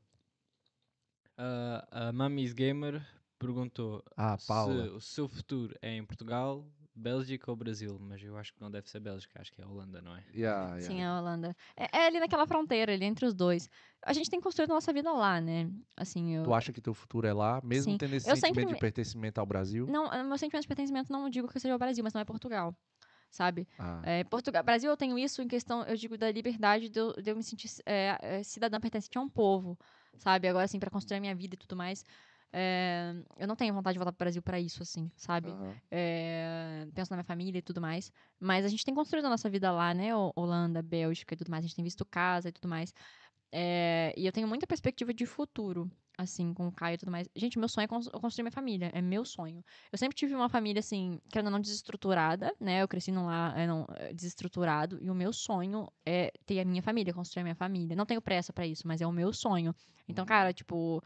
Ah, 1.39 1.87
a 1.91 2.13
Mamis 2.13 2.53
Gamer 2.53 3.03
perguntou 3.39 4.03
Ah, 4.17 4.37
se 4.39 4.47
Paula. 4.49 4.93
o 4.93 5.01
seu 5.01 5.29
futuro 5.29 5.75
é 5.83 5.91
em 5.97 6.05
Portugal, 6.05 6.67
Bélgica 6.95 7.51
ou 7.51 7.57
Brasil, 7.57 7.99
mas 8.01 8.23
eu 8.23 8.37
acho 8.37 8.53
que 8.55 8.61
não 8.61 8.71
deve 8.71 8.89
ser 8.89 9.01
Bélgica, 9.01 9.41
acho 9.41 9.53
que 9.53 9.61
é 9.61 9.67
Holanda, 9.67 10.01
não 10.01 10.17
é? 10.17 10.25
Yeah, 10.35 10.77
yeah. 10.79 10.79
Sim, 10.81 11.03
a 11.03 11.19
Holanda. 11.19 11.55
É, 11.77 11.99
é 11.99 12.07
ali 12.07 12.19
naquela 12.21 12.47
fronteira, 12.47 12.93
ali 12.93 13.05
entre 13.05 13.27
os 13.27 13.35
dois. 13.35 13.69
A 14.05 14.13
gente 14.13 14.31
tem 14.31 14.41
construído 14.41 14.71
nossa 14.71 14.93
vida 14.93 15.13
lá, 15.13 15.41
né? 15.41 15.71
Assim, 15.97 16.35
eu. 16.35 16.45
Tu 16.45 16.55
acha 16.55 16.73
que 16.73 16.81
teu 16.81 16.95
futuro 16.95 17.27
é 17.27 17.33
lá, 17.33 17.61
mesmo 17.63 17.93
Sim. 17.93 17.99
tendo 17.99 18.15
esse 18.15 18.31
Eu 18.31 18.37
sempre 18.37 18.49
sentimento 18.63 18.69
de 18.69 18.75
me- 18.75 18.81
pertencimento 18.81 19.41
ao 19.41 19.47
Brasil? 19.47 19.87
Não, 19.87 20.11
meu 20.25 20.39
sentimento 20.39 20.63
de 20.63 20.69
pertencimento 20.69 21.13
não 21.13 21.29
digo 21.29 21.49
que 21.49 21.59
seja 21.61 21.75
o 21.75 21.79
Brasil, 21.79 22.03
mas 22.05 22.15
não 22.15 22.21
é 22.21 22.25
Portugal. 22.25 22.75
Sabe? 23.31 23.69
Ah, 23.79 24.01
É, 24.05 24.25
Portugal, 24.25 24.63
Brasil 24.65 24.91
eu 24.91 24.97
tenho 24.97 25.19
isso 25.19 25.43
em 25.43 25.49
questão, 25.49 25.83
eu 25.85 25.97
digo, 25.97 26.17
da 26.17 26.31
liberdade 26.31 26.89
de 26.89 26.99
eu, 26.99 27.13
de 27.15 27.31
eu 27.31 27.37
me 27.37 27.43
sentir 27.43 27.69
é, 27.85 28.17
é, 28.21 28.43
cidadã 28.43 28.81
pertencente 28.81 29.19
a 29.19 29.21
um 29.21 29.29
povo, 29.29 29.77
sabe? 30.17 30.49
Agora, 30.49 30.65
assim, 30.65 30.79
pra 30.79 30.91
construir 30.91 31.19
a 31.19 31.21
minha 31.21 31.35
vida 31.35 31.55
e 31.55 31.59
tudo 31.59 31.77
mais. 31.77 32.05
É, 32.53 33.15
eu 33.39 33.47
não 33.47 33.57
tenho 33.57 33.75
vontade 33.75 33.95
de 33.95 33.99
voltar 33.99 34.13
pro 34.13 34.25
Brasil 34.25 34.43
pra 34.43 34.59
isso, 34.61 34.83
assim, 34.83 35.11
sabe? 35.17 35.51
aham. 35.51 35.75
É, 35.91 36.87
penso 36.95 37.11
na 37.11 37.17
minha 37.19 37.25
família 37.25 37.59
e 37.59 37.63
tudo 37.63 37.81
mais. 37.81 38.11
Mas 38.41 38.65
a 38.65 38.69
gente 38.69 38.85
tem 38.85 38.95
construído 38.95 39.27
a 39.27 39.31
nossa 39.31 39.49
vida 39.51 39.71
lá, 39.73 39.93
né? 39.93 40.15
Ho- 40.17 40.33
Holanda, 40.35 40.83
Bélgica 40.83 41.35
e 41.35 41.37
tudo 41.37 41.51
mais. 41.51 41.65
A 41.65 41.67
gente 41.69 41.77
tem 41.77 41.85
visto 41.85 42.05
casa 42.05 42.49
e 42.49 42.53
tudo 42.53 42.69
mais. 42.69 42.93
É, 43.53 44.13
e 44.17 44.27
eu 44.27 44.33
tenho 44.33 44.49
muita 44.49 44.67
perspectiva 44.67 45.15
de 45.15 45.25
futuro, 45.25 45.91
assim, 46.19 46.53
com 46.53 46.67
o 46.69 46.73
Caio 46.73 46.95
e 46.95 46.99
tudo 46.99 47.11
mais. 47.13 47.29
Gente, 47.37 47.59
meu 47.59 47.69
sonho 47.69 47.85
é 47.85 47.89
cons- 47.89 48.09
construir 48.09 48.43
minha 48.45 48.53
família. 48.53 48.91
É 48.93 49.01
meu 49.01 49.25
sonho. 49.25 49.65
Eu 49.93 49.99
sempre 49.99 50.17
tive 50.17 50.35
uma 50.35 50.49
família, 50.49 50.81
assim, 50.81 51.21
que 51.31 51.39
ainda 51.39 51.51
não 51.51 51.61
desestruturada, 51.61 52.55
né? 52.61 52.83
Eu 52.83 52.89
cresci 52.89 53.13
num 53.13 53.27
lar 53.27 53.57
é, 53.59 53.67
não, 53.67 53.87
desestruturado. 54.15 54.99
E 55.01 55.09
o 55.11 55.15
meu 55.15 55.33
sonho 55.33 55.89
é 56.05 56.33
ter 56.45 56.61
a 56.61 56.65
minha 56.65 56.83
família, 56.83 57.15
construir 57.15 57.43
a 57.43 57.45
minha 57.45 57.55
família. 57.55 57.95
Não 57.97 58.07
tenho 58.07 58.21
pressa 58.21 58.53
pra 58.53 58.67
isso, 58.67 58.87
mas 58.87 59.01
é 59.01 59.07
o 59.07 59.13
meu 59.13 59.33
sonho. 59.33 59.75
Então, 60.09 60.25
cara, 60.27 60.53
tipo. 60.53 61.03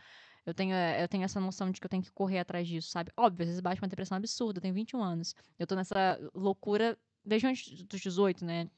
Eu 0.51 0.55
tenho, 0.55 0.74
eh, 0.74 1.02
eu 1.02 1.09
tenho 1.09 1.24
essa 1.24 1.40
noção 1.40 1.70
de 1.70 1.81
que 1.81 1.86
eu 1.86 1.90
tenho 1.90 2.02
que 2.02 2.10
correr 2.12 2.40
atrás 2.40 2.66
disso, 2.66 2.90
sabe? 2.90 3.12
Óbvio, 3.16 3.43
às 3.44 3.48
vezes 3.48 3.60
bate 3.60 3.81
uma 3.81 3.89
depressão 3.89 4.16
absurda. 4.16 4.59
Eu 4.59 4.62
tenho 4.62 4.74
21 4.74 5.02
anos. 5.02 5.35
Eu 5.59 5.66
tô 5.66 5.74
nessa 5.74 6.18
loucura 6.35 6.98
desde 7.24 7.47
antes 7.47 7.82
dos 7.85 8.01
18, 8.01 8.44
né? 8.44 8.68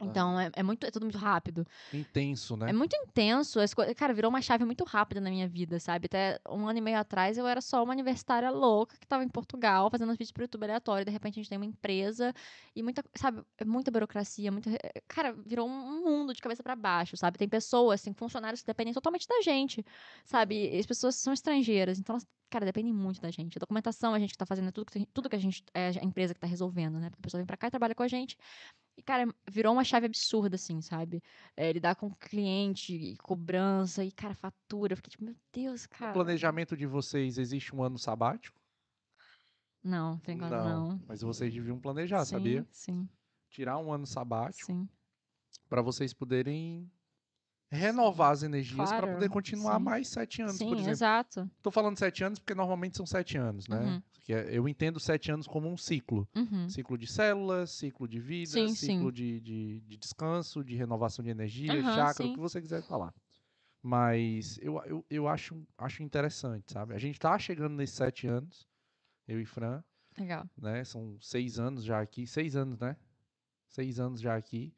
Então, 0.00 0.38
é, 0.38 0.50
é 0.54 0.62
muito, 0.62 0.84
é 0.84 0.90
tudo 0.90 1.04
muito 1.04 1.18
rápido. 1.18 1.66
Intenso, 1.92 2.56
né? 2.56 2.70
É 2.70 2.72
muito 2.72 2.96
intenso. 2.96 3.60
As 3.60 3.72
coisas, 3.72 3.94
cara, 3.94 4.12
virou 4.12 4.28
uma 4.28 4.42
chave 4.42 4.64
muito 4.64 4.82
rápida 4.84 5.20
na 5.20 5.30
minha 5.30 5.46
vida, 5.48 5.78
sabe? 5.78 6.06
Até 6.06 6.40
um 6.48 6.66
ano 6.68 6.78
e 6.78 6.82
meio 6.82 6.98
atrás 6.98 7.38
eu 7.38 7.46
era 7.46 7.60
só 7.60 7.82
uma 7.82 7.92
universitária 7.92 8.50
louca 8.50 8.96
que 8.98 9.06
tava 9.06 9.22
em 9.22 9.28
Portugal 9.28 9.88
fazendo 9.90 10.10
vídeos 10.10 10.32
pro 10.32 10.44
YouTube 10.44 10.64
aleatório. 10.64 11.04
De 11.04 11.12
repente 11.12 11.34
a 11.34 11.42
gente 11.42 11.48
tem 11.48 11.58
uma 11.58 11.66
empresa 11.66 12.34
e 12.74 12.82
muita, 12.82 13.04
sabe, 13.14 13.42
é 13.56 13.64
muita 13.64 13.90
burocracia, 13.90 14.50
muita. 14.50 14.70
Cara, 15.06 15.32
virou 15.32 15.68
um 15.68 16.02
mundo 16.04 16.34
de 16.34 16.42
cabeça 16.42 16.62
pra 16.62 16.74
baixo, 16.74 17.16
sabe? 17.16 17.38
Tem 17.38 17.48
pessoas, 17.48 18.02
tem 18.02 18.12
funcionários 18.12 18.60
que 18.62 18.66
dependem 18.66 18.92
totalmente 18.92 19.28
da 19.28 19.40
gente, 19.42 19.84
sabe? 20.24 20.76
As 20.76 20.86
pessoas 20.86 21.14
são 21.14 21.32
estrangeiras, 21.32 21.98
então 21.98 22.14
elas, 22.14 22.26
cara, 22.50 22.64
dependem 22.64 22.92
muito 22.92 23.20
da 23.20 23.30
gente. 23.30 23.56
A 23.58 23.60
documentação 23.60 24.12
a 24.12 24.18
gente 24.18 24.32
que 24.32 24.38
tá 24.38 24.46
fazendo 24.46 24.68
é 24.68 24.72
tudo 24.72 24.90
que, 24.90 25.06
tudo 25.06 25.28
que 25.28 25.36
a 25.36 25.38
gente. 25.38 25.62
É 25.72 25.90
a 26.00 26.04
empresa 26.04 26.34
que 26.34 26.40
tá 26.40 26.46
resolvendo, 26.46 26.98
né? 26.98 27.10
Porque 27.10 27.20
a 27.20 27.24
pessoa 27.24 27.38
vem 27.38 27.46
pra 27.46 27.56
cá 27.56 27.68
e 27.68 27.70
trabalha 27.70 27.94
com 27.94 28.02
a 28.02 28.08
gente. 28.08 28.36
E, 28.96 29.02
cara, 29.02 29.26
virou 29.50 29.72
uma 29.72 29.84
chave 29.84 30.06
absurda, 30.06 30.54
assim, 30.54 30.80
sabe? 30.80 31.22
É, 31.56 31.72
lidar 31.72 31.96
com 31.96 32.14
cliente, 32.14 32.94
e 32.94 33.16
cobrança, 33.16 34.04
e, 34.04 34.12
cara, 34.12 34.34
fatura. 34.34 34.92
Eu 34.92 34.96
fiquei 34.96 35.10
tipo, 35.10 35.24
meu 35.24 35.36
Deus, 35.52 35.86
cara. 35.86 36.12
planejamento 36.12 36.76
de 36.76 36.86
vocês, 36.86 37.38
existe 37.38 37.74
um 37.74 37.82
ano 37.82 37.98
sabático? 37.98 38.60
Não, 39.82 40.18
por 40.18 40.30
enquanto 40.30 40.52
não. 40.52 41.00
Mas 41.06 41.20
vocês 41.20 41.52
deviam 41.52 41.78
planejar, 41.78 42.24
sim, 42.24 42.30
sabia? 42.30 42.66
Sim, 42.70 43.08
Tirar 43.50 43.78
um 43.78 43.92
ano 43.92 44.06
sabático 44.06 44.66
sim. 44.66 44.88
pra 45.68 45.82
vocês 45.82 46.14
poderem 46.14 46.90
renovar 47.74 48.32
as 48.32 48.42
energias 48.42 48.90
Claro, 48.90 49.08
poder 49.08 49.28
continuar 49.28 49.78
sim. 49.78 49.84
mais 49.84 50.08
sete 50.08 50.42
anos, 50.42 50.56
sim, 50.58 50.68
por 50.68 50.76
exemplo. 50.76 50.92
exato. 50.92 51.50
Tô 51.62 51.70
falando 51.70 51.98
sete 51.98 52.22
anos 52.24 52.38
porque 52.38 52.54
normalmente 52.54 52.96
são 52.96 53.06
sete 53.06 53.36
anos, 53.36 53.66
né? 53.68 53.78
Uhum. 53.84 54.02
Que 54.22 54.32
é- 54.32 54.56
eu 54.56 54.68
entendo 54.68 54.98
sete 55.00 55.30
anos 55.30 55.46
como 55.46 55.68
um 55.68 55.76
ciclo. 55.76 56.26
Uhum. 56.34 56.68
Ciclo 56.68 56.96
de 56.96 57.06
células, 57.06 57.70
ciclo 57.70 58.08
de 58.08 58.18
vida, 58.20 58.52
Sim, 58.52 58.68
ciclo 58.74 59.08
sim. 59.08 59.12
De, 59.12 59.40
de, 59.40 59.80
de 59.80 59.96
descanso, 59.96 60.64
de 60.64 60.74
renovação 60.74 61.22
de 61.22 61.30
energia, 61.30 61.80
Aham, 61.80 61.94
chakra, 61.94 62.24
o 62.24 62.26
sim. 62.28 62.32
que 62.32 62.40
você 62.40 62.60
quiser 62.60 62.82
falar. 62.82 63.12
Mas 63.82 64.58
eu, 64.62 64.82
eu, 64.86 65.04
eu 65.10 65.28
acho, 65.28 65.62
acho 65.76 66.02
interessante, 66.02 66.72
sabe? 66.72 66.94
A 66.94 66.98
gente 66.98 67.18
tá 67.18 67.38
chegando 67.38 67.74
nesses 67.74 67.96
sete 67.96 68.26
anos, 68.26 68.66
eu 69.28 69.38
e 69.40 69.44
Fran, 69.44 69.82
Legal. 70.18 70.48
né? 70.56 70.82
São 70.84 71.18
seis 71.20 71.58
anos 71.58 71.84
já 71.84 72.00
aqui, 72.00 72.26
seis 72.26 72.56
anos, 72.56 72.78
né? 72.78 72.96
Seis 73.68 73.98
anos 74.00 74.20
já 74.20 74.34
aqui. 74.36 74.72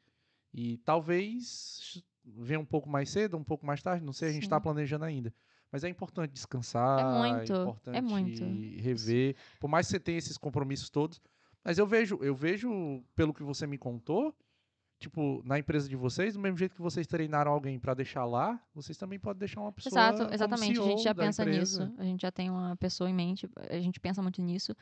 E 0.53 0.77
talvez 0.79 2.03
venha 2.35 2.59
um 2.59 2.65
pouco 2.65 2.89
mais 2.89 3.09
cedo, 3.09 3.37
um 3.37 3.43
pouco 3.43 3.65
mais 3.65 3.81
tarde, 3.81 4.03
não 4.03 4.13
sei, 4.13 4.29
a 4.29 4.31
gente 4.33 4.43
está 4.43 4.59
planejando 4.59 5.05
ainda. 5.05 5.33
Mas 5.71 5.83
é 5.83 5.89
importante 5.89 6.31
descansar, 6.31 6.99
É 6.99 7.03
muito, 7.03 7.53
é 7.53 7.61
importante 7.61 8.01
muito. 8.01 8.81
rever. 8.81 9.35
Por 9.59 9.67
mais 9.67 9.87
que 9.87 9.91
você 9.91 9.99
tenha 9.99 10.17
esses 10.17 10.37
compromissos 10.37 10.89
todos, 10.89 11.21
mas 11.63 11.77
eu 11.77 11.85
vejo, 11.85 12.17
eu 12.21 12.35
vejo 12.35 13.03
pelo 13.15 13.33
que 13.33 13.43
você 13.43 13.67
me 13.67 13.77
contou, 13.77 14.33
tipo, 14.99 15.41
na 15.43 15.59
empresa 15.59 15.89
de 15.89 15.95
vocês, 15.95 16.35
do 16.35 16.39
mesmo 16.39 16.57
jeito 16.57 16.73
que 16.75 16.81
vocês 16.81 17.05
treinaram 17.05 17.51
alguém 17.51 17.77
para 17.77 17.93
deixar 17.93 18.23
lá, 18.23 18.59
vocês 18.73 18.97
também 18.97 19.19
podem 19.19 19.39
deixar 19.39 19.59
uma 19.59 19.71
pessoa 19.73 19.91
Exato, 19.91 20.33
exatamente. 20.33 20.79
A 20.79 20.83
gente 20.83 21.03
já 21.03 21.13
pensa 21.13 21.43
empresa. 21.43 21.85
nisso. 21.85 21.95
A 21.99 22.03
gente 22.03 22.21
já 22.21 22.31
tem 22.31 22.49
uma 22.49 22.75
pessoa 22.77 23.09
em 23.09 23.13
mente, 23.13 23.49
a 23.69 23.79
gente 23.79 23.99
pensa 23.99 24.21
muito 24.21 24.41
nisso. 24.41 24.73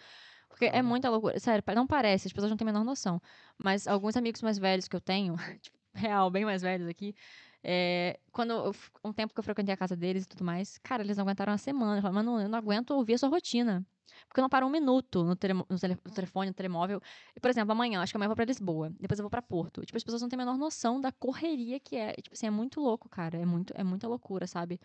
Porque 0.47 0.65
é 0.65 0.81
muita 0.81 1.09
loucura. 1.09 1.37
Sério, 1.39 1.63
não 1.75 1.85
parece, 1.87 2.27
as 2.27 2.33
pessoas 2.33 2.49
não 2.49 2.55
têm 2.55 2.65
a 2.67 2.71
menor 2.71 2.85
noção. 2.85 3.21
Mas 3.57 3.87
alguns 3.87 4.15
amigos 4.15 4.41
mais 4.41 4.57
velhos 4.57 4.87
que 4.87 4.95
eu 4.95 5.01
tenho, 5.01 5.35
tipo, 5.61 5.77
real, 5.99 6.29
bem 6.29 6.45
mais 6.45 6.61
velhos 6.61 6.87
aqui, 6.87 7.15
é, 7.63 8.19
quando 8.31 8.51
eu 8.51 8.75
um 9.03 9.11
tempo 9.13 9.33
que 9.33 9.39
eu 9.39 9.43
frequentei 9.43 9.73
a 9.73 9.77
casa 9.77 9.95
deles 9.95 10.23
e 10.23 10.27
tudo 10.27 10.43
mais, 10.43 10.77
cara, 10.79 11.03
eles 11.03 11.17
não 11.17 11.23
aguentaram 11.23 11.51
uma 11.51 11.57
semana. 11.57 11.97
Eu 11.97 12.01
falei, 12.01 12.15
mano, 12.15 12.41
eu 12.41 12.49
não 12.49 12.57
aguento 12.59 12.91
ouvir 12.91 13.15
a 13.15 13.17
sua 13.17 13.29
rotina. 13.29 13.85
Porque 14.27 14.39
eu 14.39 14.43
não 14.43 14.49
paro 14.49 14.65
um 14.65 14.69
minuto 14.69 15.23
no, 15.23 15.35
telemo- 15.35 15.65
no 15.69 15.77
tele- 15.79 15.97
no 16.05 16.11
telefone, 16.11 16.49
no 16.49 16.53
telemóvel. 16.53 17.01
E, 17.35 17.39
por 17.39 17.49
exemplo, 17.49 17.71
amanhã, 17.71 18.01
acho 18.01 18.13
que 18.13 18.17
amanhã 18.17 18.27
eu 18.27 18.29
vou 18.29 18.35
pra 18.35 18.45
Lisboa. 18.45 18.89
Depois 18.99 19.19
eu 19.19 19.23
vou 19.23 19.29
pra 19.29 19.41
Porto. 19.41 19.81
Tipo, 19.83 19.97
as 19.97 20.03
pessoas 20.03 20.21
não 20.21 20.29
têm 20.29 20.37
a 20.37 20.45
menor 20.45 20.57
noção 20.57 21.01
da 21.01 21.11
correria 21.11 21.79
que 21.79 21.95
é. 21.97 22.13
Tipo 22.13 22.33
assim, 22.33 22.47
é 22.47 22.51
muito 22.51 22.79
louco, 22.79 23.09
cara. 23.09 23.37
É, 23.37 23.45
muito, 23.45 23.73
é 23.75 23.83
muita 23.83 24.07
loucura, 24.07 24.47
sabe? 24.47 24.79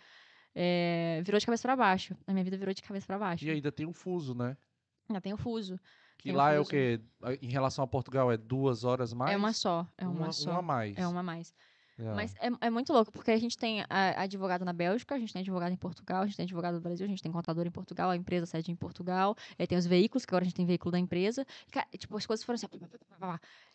É, 0.54 1.20
virou 1.24 1.38
de 1.38 1.46
cabeça 1.46 1.62
pra 1.62 1.76
baixo. 1.76 2.16
A 2.26 2.32
minha 2.32 2.44
vida 2.44 2.56
virou 2.56 2.74
de 2.74 2.82
cabeça 2.82 3.06
pra 3.06 3.18
baixo. 3.18 3.44
E 3.44 3.50
ainda 3.50 3.70
tem 3.70 3.86
o 3.86 3.92
fuso, 3.92 4.34
né? 4.34 4.56
Ainda 5.08 5.20
tem 5.20 5.32
o 5.32 5.36
fuso. 5.36 5.78
Que 6.22 6.32
o 6.32 6.34
lá 6.34 6.52
é 6.52 6.60
o 6.60 6.64
quê? 6.64 7.00
Em 7.42 7.48
relação 7.48 7.82
a 7.84 7.86
Portugal, 7.86 8.30
é 8.30 8.36
duas 8.36 8.84
horas 8.84 9.12
mais? 9.12 9.32
É 9.32 9.36
uma 9.36 9.52
só. 9.52 9.86
É 9.96 10.06
uma, 10.06 10.24
uma, 10.24 10.32
só. 10.32 10.50
uma 10.50 10.58
a 10.58 10.62
mais. 10.62 10.98
É 10.98 11.06
uma 11.06 11.22
mais. 11.22 11.54
É. 11.98 12.14
Mas 12.14 12.34
é, 12.36 12.48
é 12.66 12.70
muito 12.70 12.92
louco, 12.92 13.12
porque 13.12 13.30
a 13.30 13.36
gente 13.36 13.58
tem 13.58 13.82
a, 13.82 14.22
advogado 14.22 14.64
na 14.64 14.72
Bélgica, 14.72 15.14
a 15.14 15.18
gente 15.18 15.32
tem 15.32 15.40
advogado 15.40 15.72
em 15.72 15.76
Portugal, 15.76 16.22
a 16.22 16.26
gente 16.26 16.36
tem 16.36 16.44
advogado 16.44 16.74
no 16.74 16.80
Brasil, 16.80 17.04
a 17.04 17.08
gente 17.08 17.22
tem 17.22 17.30
contador 17.30 17.66
em 17.66 17.70
Portugal, 17.70 18.10
a 18.10 18.16
empresa 18.16 18.46
sede 18.46 18.70
em 18.70 18.76
Portugal, 18.76 19.36
aí 19.58 19.66
tem 19.66 19.76
os 19.76 19.86
veículos, 19.86 20.24
que 20.24 20.30
agora 20.30 20.44
a 20.44 20.46
gente 20.46 20.56
tem 20.56 20.64
veículo 20.64 20.92
da 20.92 20.98
empresa. 20.98 21.46
E, 21.68 21.70
cara, 21.70 21.86
tipo, 21.96 22.16
as 22.16 22.24
coisas 22.24 22.44
foram 22.44 22.54
assim, 22.54 22.66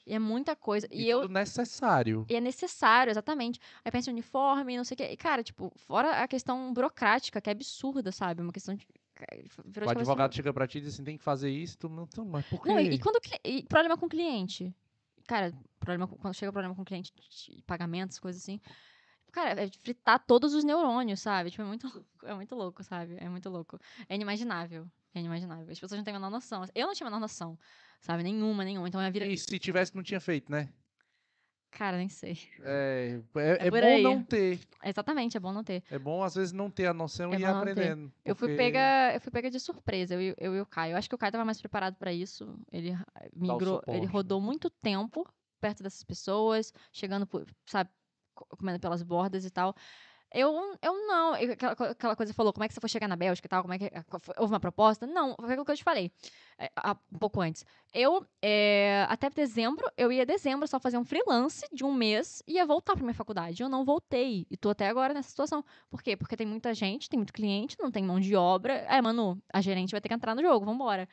e 0.05 0.13
é 0.13 0.19
muita 0.19 0.55
coisa. 0.55 0.87
E, 0.91 1.03
E, 1.03 1.09
eu. 1.09 1.27
necessário. 1.27 2.25
E 2.29 2.35
é 2.35 2.41
necessário, 2.41 3.11
exatamente. 3.11 3.59
Aí 3.83 3.91
pensa 3.91 4.09
em 4.09 4.13
uniforme, 4.13 4.77
não 4.77 4.83
sei 4.83 4.95
o 4.95 4.97
quê. 4.97 5.09
E, 5.11 5.17
cara, 5.17 5.43
tipo, 5.43 5.71
fora 5.75 6.23
a 6.23 6.27
questão 6.27 6.73
burocrática, 6.73 7.41
que 7.41 7.49
é 7.49 7.51
absurda, 7.53 8.11
sabe? 8.11 8.41
Uma 8.41 8.53
questão 8.53 8.75
de. 8.75 8.87
O 9.15 9.71
cabeça 9.71 9.71
pra 9.71 9.91
advogado 9.91 10.35
chega 10.35 10.53
pra 10.53 10.67
ti 10.67 10.77
e 10.77 10.81
diz 10.81 10.93
assim, 10.93 11.03
tem 11.03 11.17
que 11.17 11.23
fazer 11.23 11.49
isso, 11.49 11.77
tu 11.77 11.89
não, 11.89 12.05
tu, 12.05 12.25
mas 12.25 12.45
por 12.45 12.61
quê? 12.61 12.69
não, 12.69 12.79
e, 12.79 12.95
e 12.95 12.99
quando 12.99 13.19
e 13.43 13.63
problema 13.63 13.97
com 13.97 14.05
o 14.05 14.09
cliente? 14.09 14.75
Cara, 15.27 15.53
problema 15.79 16.07
quando 16.07 16.33
chega 16.33 16.51
problema 16.51 16.75
com 16.75 16.81
o 16.81 16.85
cliente, 16.85 17.11
de 17.15 17.63
pagamentos, 17.63 18.19
coisas 18.19 18.41
assim. 18.41 18.59
Cara, 19.31 19.63
é 19.63 19.69
fritar 19.81 20.23
todos 20.25 20.53
os 20.53 20.63
neurônios, 20.63 21.19
sabe? 21.19 21.51
Tipo, 21.51 21.63
é 21.63 21.65
muito 21.65 21.87
louco, 21.87 22.25
é 22.25 22.33
muito 22.33 22.55
louco, 22.55 22.83
sabe? 22.83 23.15
É 23.17 23.27
muito 23.27 23.49
louco. 23.49 23.77
É 24.07 24.15
inimaginável. 24.15 24.87
É 25.13 25.19
inimaginável. 25.19 25.69
As 25.69 25.79
pessoas 25.79 25.97
não 25.97 26.05
têm 26.05 26.13
a 26.13 26.17
menor 26.19 26.29
noção. 26.29 26.63
Eu 26.73 26.87
não 26.87 26.93
tinha 26.93 27.07
a 27.07 27.09
menor 27.09 27.19
noção, 27.19 27.59
sabe? 27.99 28.23
Nenhuma, 28.23 28.63
nenhuma. 28.63 28.87
Então, 28.87 28.99
minha 28.99 29.11
vida. 29.11 29.25
E 29.25 29.37
se 29.37 29.59
tivesse, 29.59 29.93
não 29.93 30.03
tinha 30.03 30.21
feito, 30.21 30.49
né? 30.49 30.69
Cara, 31.75 31.97
nem 31.97 32.07
sei. 32.07 32.37
É, 32.61 33.19
é, 33.35 33.67
é 33.67 33.69
por 33.69 33.81
bom 33.81 33.85
aí. 33.85 34.01
não 34.01 34.23
ter. 34.23 34.59
Exatamente, 34.81 35.35
é 35.35 35.39
bom 35.41 35.51
não 35.51 35.61
ter. 35.63 35.83
É 35.91 35.99
bom, 35.99 36.23
às 36.23 36.33
vezes, 36.35 36.53
não 36.53 36.69
ter 36.71 36.85
a 36.87 36.93
noção 36.93 37.33
É 37.33 37.37
e 37.37 37.41
ir 37.41 37.45
aprendendo. 37.45 38.11
Eu 38.23 38.33
fui 38.33 38.47
porque 38.47 38.57
pega, 38.63 39.13
eu 39.13 39.19
fui 39.19 39.29
pega 39.29 39.51
de 39.51 39.59
surpresa, 39.59 40.13
eu, 40.15 40.21
e- 40.21 40.35
eu 40.37 40.55
e 40.55 40.61
o 40.61 40.65
Caio. 40.65 40.93
Eu 40.93 40.97
acho 40.97 41.09
que 41.09 41.15
o 41.15 41.17
Caio 41.17 41.29
estava 41.31 41.43
mais 41.43 41.59
preparado 41.59 41.95
para 41.95 42.13
isso. 42.13 42.57
Ele 42.71 42.97
migrou, 43.35 43.79
suporte, 43.79 43.89
ele 43.97 44.05
né? 44.05 44.11
rodou 44.11 44.39
muito 44.39 44.69
tempo 44.69 45.27
perto 45.59 45.83
dessas 45.83 46.03
pessoas, 46.03 46.71
chegando, 46.93 47.27
por, 47.27 47.45
sabe, 47.65 47.89
co- 48.33 48.45
comendo 48.57 48.79
pelas 48.79 49.03
bordas 49.03 49.43
e 49.43 49.49
tal. 49.49 49.75
Eu, 50.37 50.77
eu 50.81 51.07
não, 51.07 51.33
eu- 51.37 51.53
aquela, 51.53 51.71
aquela 51.91 52.15
coisa 52.15 52.33
falou, 52.33 52.51
como 52.51 52.65
é 52.65 52.67
que 52.67 52.73
você 52.73 52.81
foi 52.81 52.89
chegar 52.89 53.07
na 53.07 53.15
Bélgica 53.15 53.47
e 53.47 53.49
tal, 53.49 53.61
como 53.61 53.73
é 53.73 53.79
que, 53.79 53.89
foi- 54.19 54.35
houve 54.37 54.53
uma 54.53 54.59
proposta? 54.59 55.07
Não, 55.07 55.33
foi 55.37 55.45
aquilo 55.51 55.63
que 55.63 55.71
eu 55.71 55.77
te 55.77 55.83
falei, 55.83 56.11
é, 56.57 56.69
há- 56.75 56.97
um 57.13 57.17
pouco 57.17 57.39
antes. 57.39 57.65
Eu, 57.93 58.25
é, 58.41 59.05
até 59.07 59.29
dezembro, 59.29 59.89
eu 59.95 60.11
ia 60.11 60.25
dezembro 60.25 60.67
só 60.67 60.77
fazer 60.77 60.97
um 60.97 61.05
freelance 61.05 61.65
de 61.71 61.85
um 61.85 61.93
mês 61.93 62.43
e 62.45 62.55
ia 62.55 62.65
voltar 62.65 62.95
para 62.95 63.03
minha 63.03 63.13
faculdade. 63.13 63.63
Eu 63.63 63.69
não 63.69 63.85
voltei 63.85 64.45
e 64.51 64.57
tô 64.57 64.69
até 64.71 64.89
agora 64.89 65.13
nessa 65.13 65.29
situação. 65.29 65.63
Por 65.89 66.03
quê? 66.03 66.17
Porque 66.17 66.35
tem 66.35 66.45
muita 66.45 66.73
gente, 66.73 67.07
tem 67.09 67.17
muito 67.17 67.31
cliente, 67.31 67.77
não 67.79 67.89
tem 67.89 68.03
mão 68.03 68.19
de 68.19 68.35
obra. 68.35 68.73
É, 68.73 69.01
Manu, 69.01 69.41
a 69.53 69.61
gerente 69.61 69.91
vai 69.91 70.01
ter 70.01 70.09
que 70.09 70.15
entrar 70.15 70.35
no 70.35 70.41
jogo, 70.41 70.65
vambora. 70.65 71.07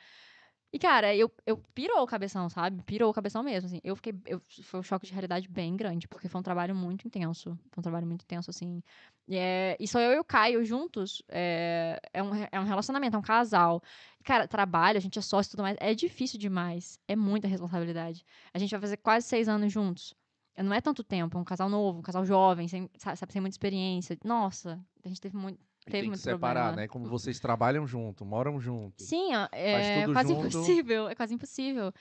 E, 0.73 0.79
cara, 0.79 1.15
eu, 1.15 1.31
eu 1.45 1.57
pirou 1.75 2.01
o 2.01 2.07
cabeção, 2.07 2.49
sabe? 2.49 2.81
Pirou 2.83 3.11
o 3.11 3.13
cabeção 3.13 3.43
mesmo, 3.43 3.67
assim. 3.67 3.79
Eu 3.83 3.95
fiquei... 3.95 4.13
Eu, 4.25 4.41
foi 4.63 4.79
um 4.79 4.83
choque 4.83 5.05
de 5.05 5.13
realidade 5.13 5.47
bem 5.47 5.77
grande, 5.77 6.07
porque 6.07 6.27
foi 6.27 6.39
um 6.39 6.43
trabalho 6.43 6.73
muito 6.75 7.07
intenso. 7.07 7.51
Foi 7.71 7.79
um 7.79 7.83
trabalho 7.83 8.07
muito 8.07 8.23
intenso, 8.23 8.49
assim. 8.49 8.81
E, 9.27 9.37
é, 9.37 9.77
e 9.79 9.87
só 9.87 9.99
eu 9.99 10.13
e 10.13 10.19
o 10.19 10.23
Caio 10.23 10.65
juntos, 10.65 11.21
é, 11.29 11.99
é, 12.11 12.23
um, 12.23 12.31
é 12.51 12.59
um 12.59 12.63
relacionamento, 12.63 13.15
é 13.15 13.19
um 13.19 13.21
casal. 13.21 13.83
Cara, 14.23 14.47
trabalho, 14.47 14.97
a 14.97 14.99
gente 14.99 15.19
é 15.19 15.21
sócio 15.21 15.49
e 15.49 15.51
tudo 15.51 15.61
mais. 15.63 15.77
É 15.79 15.93
difícil 15.93 16.39
demais. 16.39 16.99
É 17.07 17.15
muita 17.15 17.47
responsabilidade. 17.47 18.25
A 18.51 18.57
gente 18.57 18.71
vai 18.71 18.81
fazer 18.81 18.97
quase 18.97 19.27
seis 19.27 19.47
anos 19.47 19.71
juntos. 19.71 20.15
Não 20.57 20.73
é 20.73 20.81
tanto 20.81 21.03
tempo, 21.03 21.37
é 21.37 21.41
um 21.41 21.43
casal 21.43 21.67
novo, 21.69 21.99
um 21.99 22.01
casal 22.01 22.25
jovem, 22.25 22.67
sem, 22.67 22.89
sa- 22.97 23.15
sabe, 23.15 23.31
sem 23.33 23.41
muita 23.41 23.53
experiência. 23.55 24.17
Nossa, 24.23 24.83
a 25.03 25.07
gente 25.07 25.19
teve 25.21 25.35
muito. 25.37 25.59
Teve 25.85 25.91
tem 25.91 26.01
que 26.03 26.07
muito 26.09 26.19
separar, 26.21 26.53
problema. 26.65 26.81
né? 26.81 26.87
Como 26.87 27.07
vocês 27.07 27.39
trabalham 27.39 27.85
junto, 27.87 28.25
moram 28.25 28.59
junto. 28.59 29.01
Sim, 29.03 29.35
ó, 29.35 29.47
é 29.51 30.01
tudo 30.03 30.13
quase 30.13 30.29
junto. 30.33 30.47
impossível. 30.47 31.09
É 31.09 31.15
quase 31.15 31.33
impossível. 31.33 31.93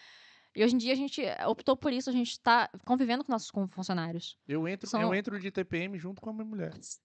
E 0.54 0.62
hoje 0.62 0.74
em 0.74 0.78
dia 0.78 0.92
a 0.92 0.96
gente 0.96 1.22
optou 1.46 1.76
por 1.76 1.92
isso, 1.92 2.10
a 2.10 2.12
gente 2.12 2.38
tá 2.40 2.68
convivendo 2.84 3.24
com 3.24 3.32
nossos 3.32 3.50
funcionários. 3.70 4.38
Eu 4.46 4.68
entro, 4.68 4.88
São- 4.88 5.00
eu 5.00 5.14
entro 5.14 5.40
de 5.40 5.50
TPM 5.50 5.98
junto 5.98 6.20
com 6.20 6.30
a 6.30 6.32
minha 6.32 6.44
mulher. 6.44 6.72
Exato. 6.76 7.02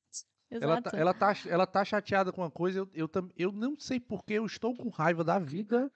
Ela 0.50 0.82
tá, 0.82 0.92
ela, 0.98 1.14
tá, 1.14 1.34
ela 1.48 1.68
tá 1.68 1.84
chateada 1.86 2.32
com 2.32 2.42
uma 2.42 2.52
coisa, 2.52 2.80
eu, 2.80 2.90
eu, 2.94 3.08
tam- 3.08 3.30
eu 3.38 3.52
não 3.52 3.78
sei 3.78 4.00
porque 4.00 4.34
eu 4.34 4.46
estou 4.46 4.76
com 4.76 4.90
raiva 4.90 5.24
da 5.24 5.40
vida. 5.40 5.92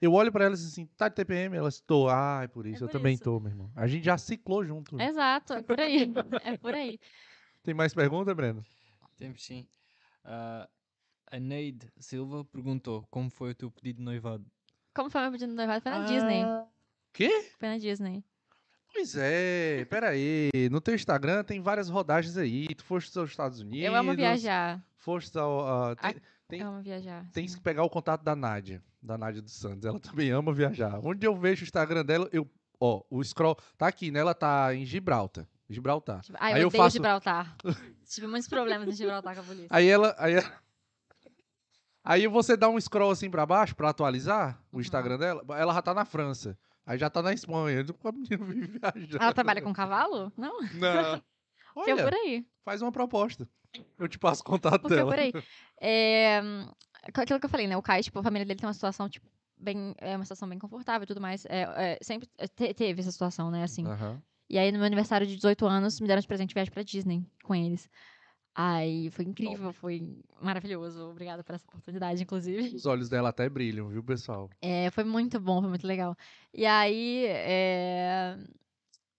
Eu 0.00 0.12
olho 0.14 0.32
pra 0.32 0.44
ela 0.44 0.54
e 0.54 0.56
digo 0.56 0.68
assim, 0.68 0.86
tá 0.96 1.08
de 1.08 1.14
TPM? 1.16 1.56
Ela 1.56 1.68
estou, 1.68 2.08
ai, 2.08 2.48
por 2.48 2.66
isso, 2.66 2.84
eu 2.84 2.88
por 2.88 2.92
também 2.92 3.14
isso. 3.14 3.22
tô, 3.24 3.38
meu 3.38 3.50
irmão. 3.50 3.70
A 3.76 3.86
gente 3.86 4.04
já 4.04 4.16
ciclou 4.16 4.64
junto. 4.64 4.98
Exato, 5.00 5.52
é 5.52 5.62
por 5.62 5.78
aí. 5.78 6.10
é 6.44 6.56
por 6.56 6.74
aí. 6.74 6.98
Tem 7.62 7.74
mais 7.74 7.92
pergunta, 7.92 8.34
Breno? 8.34 8.64
Temos 9.18 9.44
sim. 9.44 9.68
Ah, 10.32 10.68
a 11.32 11.40
Neide 11.40 11.88
Silva 11.98 12.44
perguntou 12.44 13.04
como 13.10 13.28
foi 13.30 13.50
o 13.50 13.54
teu 13.54 13.68
pedido 13.70 13.96
de 13.98 14.02
noivado. 14.04 14.44
Como 14.94 15.10
foi 15.10 15.20
meu 15.22 15.32
pedido 15.32 15.50
de 15.50 15.56
noivado? 15.56 15.82
Foi 15.82 15.90
na 15.90 16.04
Disney. 16.04 16.42
Ah, 16.44 16.66
Quê? 17.12 17.50
Foi 17.58 17.68
na 17.68 17.78
Disney. 17.78 18.22
Pois 18.92 19.16
é, 19.16 19.84
peraí. 19.86 20.50
No 20.70 20.80
teu 20.80 20.94
Instagram 20.94 21.42
tem 21.44 21.60
várias 21.60 21.88
rodagens 21.88 22.36
aí. 22.36 22.66
Tu 22.74 22.84
foste 22.84 23.16
aos 23.18 23.30
Estados 23.30 23.60
Unidos. 23.60 23.86
Eu 23.86 23.94
amo 23.94 24.14
viajar. 24.14 24.80
Foste 24.98 25.36
ao. 25.38 25.66
ah, 25.90 25.96
tem, 25.96 26.14
tem- 26.48 26.60
Eu 26.60 26.68
amo 26.68 26.82
viajar. 26.82 27.28
Tens 27.32 27.52
sim. 27.52 27.56
que 27.58 27.62
pegar 27.62 27.82
o 27.84 27.90
contato 27.90 28.22
da 28.22 28.34
Nádia, 28.36 28.82
da 29.02 29.16
Nádia 29.16 29.40
dos 29.42 29.52
Santos. 29.54 29.84
Ela 29.84 29.98
também 30.00 30.30
ama 30.30 30.52
viajar. 30.52 30.98
Onde 31.04 31.26
eu 31.26 31.34
vejo 31.36 31.62
o 31.62 31.64
Instagram 31.64 32.04
dela, 32.04 32.28
eu. 32.32 32.48
Ó, 32.80 33.02
o 33.10 33.22
scroll. 33.22 33.56
Tá 33.76 33.86
aqui, 33.88 34.10
né? 34.10 34.20
Ela 34.20 34.34
tá 34.34 34.74
em 34.74 34.84
Gibraltar. 34.84 35.46
Gibraltar. 35.72 36.20
Ai, 36.34 36.54
Aí 36.54 36.62
eu 36.62 36.70
faço- 36.70 36.94
Gibraltar. 36.94 37.56
Tive 38.08 38.26
muitos 38.26 38.48
problemas 38.48 38.88
em 38.88 38.92
Gibraltar 38.92 39.34
com 39.34 39.40
a 39.40 39.44
polícia. 39.44 39.68
Aí 39.70 39.88
ela. 39.88 40.14
Aí, 40.18 40.34
aí 42.04 42.26
você 42.26 42.56
dá 42.56 42.68
um 42.68 42.80
scroll 42.80 43.10
assim 43.10 43.30
pra 43.30 43.46
baixo 43.46 43.74
pra 43.76 43.90
atualizar 43.90 44.60
o 44.72 44.76
Uhum. 44.76 44.80
Instagram 44.80 45.18
dela. 45.18 45.42
Ela 45.56 45.74
já 45.74 45.82
tá 45.82 45.94
na 45.94 46.04
França. 46.04 46.58
Aí 46.86 46.98
já 46.98 47.08
tá 47.08 47.22
na 47.22 47.32
Espanha. 47.32 47.84
A 48.04 48.12
menina 48.12 48.44
vive 48.44 48.78
viajando. 48.78 49.22
Ela 49.22 49.32
trabalha 49.32 49.62
com 49.62 49.72
cavalo? 49.72 50.32
Não? 50.36 50.60
Não. 50.74 51.22
Porque 51.74 51.90
é 51.92 51.94
por 51.96 52.06
Olha, 52.12 52.16
aí. 52.16 52.44
faz 52.64 52.82
uma 52.82 52.90
proposta. 52.90 53.48
Eu 53.96 54.08
te 54.08 54.18
passo 54.18 54.42
contato 54.42 54.80
Porque 54.82 54.94
é 54.94 54.96
dela. 54.96 55.10
por 55.10 55.18
aí. 55.20 55.32
É, 55.80 56.40
aquilo 57.14 57.38
que 57.38 57.46
eu 57.46 57.50
falei, 57.50 57.68
né? 57.68 57.76
O 57.76 57.82
Caio, 57.82 58.02
tipo, 58.02 58.18
a 58.18 58.22
família 58.24 58.44
dele 58.44 58.58
tem 58.58 58.66
uma 58.66 58.74
situação, 58.74 59.08
tipo, 59.08 59.30
bem. 59.56 59.94
É 59.98 60.16
uma 60.16 60.24
situação 60.24 60.48
bem 60.48 60.58
confortável 60.58 61.04
e 61.04 61.06
tudo 61.06 61.20
mais. 61.20 61.46
É, 61.46 61.62
é, 61.92 61.98
sempre 62.02 62.28
te- 62.56 62.74
teve 62.74 63.00
essa 63.00 63.12
situação, 63.12 63.52
né? 63.52 63.62
Assim. 63.62 63.86
Aham. 63.86 64.20
E 64.50 64.58
aí, 64.58 64.72
no 64.72 64.78
meu 64.78 64.86
aniversário 64.86 65.26
de 65.26 65.36
18 65.36 65.64
anos, 65.64 66.00
me 66.00 66.08
deram 66.08 66.20
de 66.20 66.26
presente 66.26 66.52
viagem 66.52 66.72
pra 66.72 66.82
Disney 66.82 67.24
com 67.44 67.54
eles. 67.54 67.88
Aí 68.52 69.08
foi 69.10 69.24
incrível, 69.24 69.72
foi 69.72 70.02
maravilhoso. 70.42 71.08
Obrigada 71.08 71.44
por 71.44 71.54
essa 71.54 71.64
oportunidade, 71.68 72.20
inclusive. 72.22 72.74
Os 72.74 72.84
olhos 72.84 73.08
dela 73.08 73.28
até 73.28 73.48
brilham, 73.48 73.88
viu, 73.88 74.02
pessoal? 74.02 74.50
É, 74.60 74.90
foi 74.90 75.04
muito 75.04 75.38
bom, 75.38 75.60
foi 75.60 75.68
muito 75.68 75.86
legal. 75.86 76.16
E 76.52 76.66
aí, 76.66 77.26
é, 77.28 78.36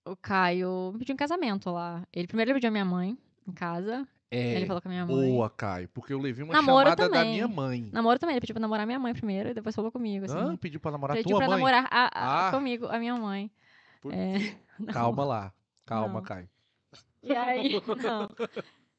o 0.05 0.17
Caio 0.17 0.91
me 0.91 0.99
pediu 0.99 1.13
um 1.13 1.17
casamento 1.17 1.71
lá. 1.71 2.05
Ele 2.11 2.27
primeiro 2.27 2.51
ele 2.51 2.55
pediu 2.55 2.67
a 2.67 2.71
minha 2.71 2.85
mãe 2.85 3.17
em 3.47 3.51
casa. 3.53 4.05
É. 4.29 4.55
ele 4.55 4.65
falou 4.65 4.81
com 4.81 4.87
a 4.89 4.91
minha 4.91 5.05
mãe. 5.05 5.15
Boa, 5.15 5.49
Caio. 5.49 5.89
Porque 5.89 6.13
eu 6.13 6.19
levei 6.19 6.43
uma 6.43 6.53
Namoro 6.53 6.89
chamada 6.89 7.09
da 7.09 7.17
também. 7.17 7.33
minha 7.33 7.47
mãe. 7.47 7.89
Namoro 7.91 8.19
também, 8.19 8.33
ele 8.35 8.41
pediu 8.41 8.53
pra 8.53 8.61
namorar 8.61 8.85
minha 8.85 8.99
mãe 8.99 9.13
primeiro 9.13 9.49
e 9.49 9.53
depois 9.53 9.73
falou 9.75 9.91
comigo, 9.91 10.25
assim. 10.25 10.37
Hã? 10.37 10.55
Pediu 10.57 10.79
pra 10.79 10.91
namorar 10.91 11.15
pediu 11.17 11.31
tua 11.31 11.39
pra 11.39 11.47
mãe? 11.47 11.57
namorar 11.57 11.87
a- 11.89 12.11
a- 12.13 12.47
Ah. 12.47 12.51
comigo, 12.51 12.85
a 12.87 12.97
minha 12.99 13.15
mãe. 13.15 13.49
Putz. 14.01 14.15
É, 14.15 14.55
não. 14.81 14.93
Calma 14.93 15.23
lá. 15.25 15.53
Calma, 15.85 16.13
Não. 16.15 16.21
Caio. 16.23 16.49
E 17.23 17.33
aí, 17.35 17.69
não. 18.03 18.29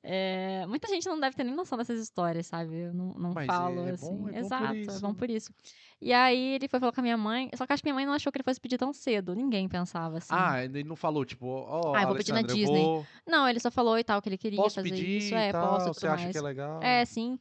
É, 0.05 0.67
muita 0.67 0.89
gente 0.89 1.07
não 1.09 1.19
deve 1.21 1.37
ter 1.37 1.45
nem 1.45 1.55
noção 1.55 1.79
dessas 1.79 2.01
histórias, 2.01 2.49
sabe? 2.49 2.75
Eu 2.77 2.93
não, 2.95 3.15
não 3.15 3.33
Mas 3.33 3.47
falo 3.47 3.87
é 3.87 3.93
bom- 3.93 3.93
assim. 3.93 4.07
é 4.07 4.11
bom 4.11 4.23
por 4.25 4.35
Exato, 4.37 4.75
é 4.75 4.77
isso. 4.79 5.01
bom 5.01 5.15
por 5.15 5.31
isso. 5.31 5.53
E 6.01 6.13
aí 6.13 6.55
ele 6.55 6.67
foi 6.67 6.81
falar 6.81 6.91
com 6.93 7.01
a 7.01 7.03
minha 7.05 7.17
mãe, 7.17 7.49
só 7.55 7.65
que 7.65 7.73
acho 7.73 7.81
que 7.83 7.87
minha 7.87 7.95
mãe 7.95 8.05
não 8.05 8.13
achou 8.13 8.33
que 8.33 8.37
ele 8.39 8.43
fosse 8.45 8.61
pedir 8.61 8.79
tão 8.79 8.93
cedo. 8.93 9.33
Ninguém 9.33 9.69
pensava 9.69 10.19
assim. 10.19 10.31
Ah, 10.33 10.65
ele 10.65 10.83
não 10.83 10.97
falou, 10.97 11.25
tipo, 11.25 11.47
ó, 11.47 11.95
Ah, 11.95 12.03
eu 12.03 12.09
vou 12.09 12.17
pedir 12.17 12.33
na 12.33 12.43
Disney. 12.43 12.83
vou- 12.83 13.07
Não, 13.25 13.49
ele 13.49 13.61
só 13.61 13.71
falou 13.71 13.97
e 13.97 14.03
tal 14.03 14.21
que 14.21 14.29
ele 14.29 14.39
queria 14.39 14.61
Posso 14.61 14.75
fazer 14.75 14.91
pedir 14.91 15.07
isso. 15.19 15.35
e 15.35 15.39
É, 15.39 15.53
tal? 15.53 15.69
posso. 15.79 15.95
Você 15.95 16.07
acha 16.09 16.23
mais. 16.25 16.33
que 16.33 16.39
é 16.39 16.43
legal? 16.43 16.83
É, 16.83 17.05
sim. 17.05 17.39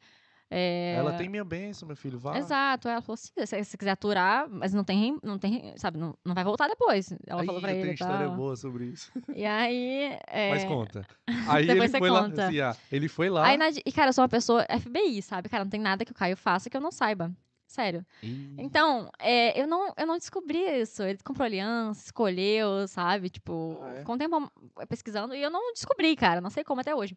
É, 0.54 0.96
Ela 0.98 1.14
tem 1.14 1.30
minha 1.30 1.46
bênção, 1.46 1.88
meu 1.88 1.96
filho, 1.96 2.20
vai. 2.20 2.38
Exato, 2.38 2.90
ela 2.90 3.02
falou 3.02 3.14
assim, 3.14 3.32
se 3.46 3.64
você 3.64 3.78
quiser 3.78 3.92
aturar, 3.92 4.50
mas 4.50 4.74
não 4.74 4.84
tem, 4.84 5.18
não 5.24 5.40
tem, 5.40 5.74
sabe, 5.78 5.98
não, 5.98 6.14
não 6.26 6.36
vai 6.36 6.44
voltar 6.44 6.68
depois. 6.68 7.14
Ela 7.26 7.40
Aí, 7.42 7.46
falou 7.46 7.62
pra 7.62 7.74
ele 7.74 7.92
e 7.92 7.94
história 7.94 8.28
tal. 8.28 8.36
boa 8.36 8.56
sobre 8.58 8.86
isso. 8.88 9.10
E 9.34 9.46
aí, 9.46 10.20
é, 10.28 10.50
Mas 10.50 10.66
conta. 10.66 11.08
Aí 11.48 11.64
ele 11.64 11.74
Depois 11.76 11.92
você 11.92 12.00
foi 12.00 12.10
lá, 12.10 12.24
conta. 12.24 12.48
assim, 12.48 12.60
ah, 12.60 12.76
ele 12.92 13.08
foi 13.08 13.30
lá. 13.30 13.46
aí 13.48 13.58
e 13.86 13.92
cara, 13.94 14.10
eu 14.10 14.14
sou 14.14 14.24
uma 14.24 14.30
pessoa 14.30 14.66
FBI, 14.70 15.22
sabe? 15.22 15.48
Cara, 15.48 15.64
não 15.64 15.72
tem 15.72 15.80
nada 15.80 16.04
que 16.04 16.12
o 16.12 16.16
Caio 16.16 16.36
faça 16.36 16.70
que 16.70 16.76
eu 16.76 16.82
não 16.82 16.92
saiba. 16.92 17.32
Sério. 17.66 18.06
Ih, 18.22 18.54
Então, 18.58 19.10
é, 19.18 19.58
eu, 19.62 19.66
não, 19.66 19.94
eu 19.98 20.06
não 20.06 20.18
descobri 20.18 20.60
isso. 20.82 21.02
Ele 21.04 21.18
comprou 21.24 21.46
aliança, 21.46 22.04
escolheu, 22.04 22.86
sabe? 22.90 23.30
Tipo, 23.30 23.80
Ah, 23.82 23.94
é? 24.00 24.18
tempo 24.18 24.52
pesquisando. 24.90 25.34
E 25.34 25.42
eu 25.42 25.50
não 25.50 25.72
descobri, 25.72 26.14
cara. 26.18 26.42
Não 26.42 26.50
sei 26.50 26.66
como 26.66 26.82
até 26.82 26.94
hoje. 26.94 27.16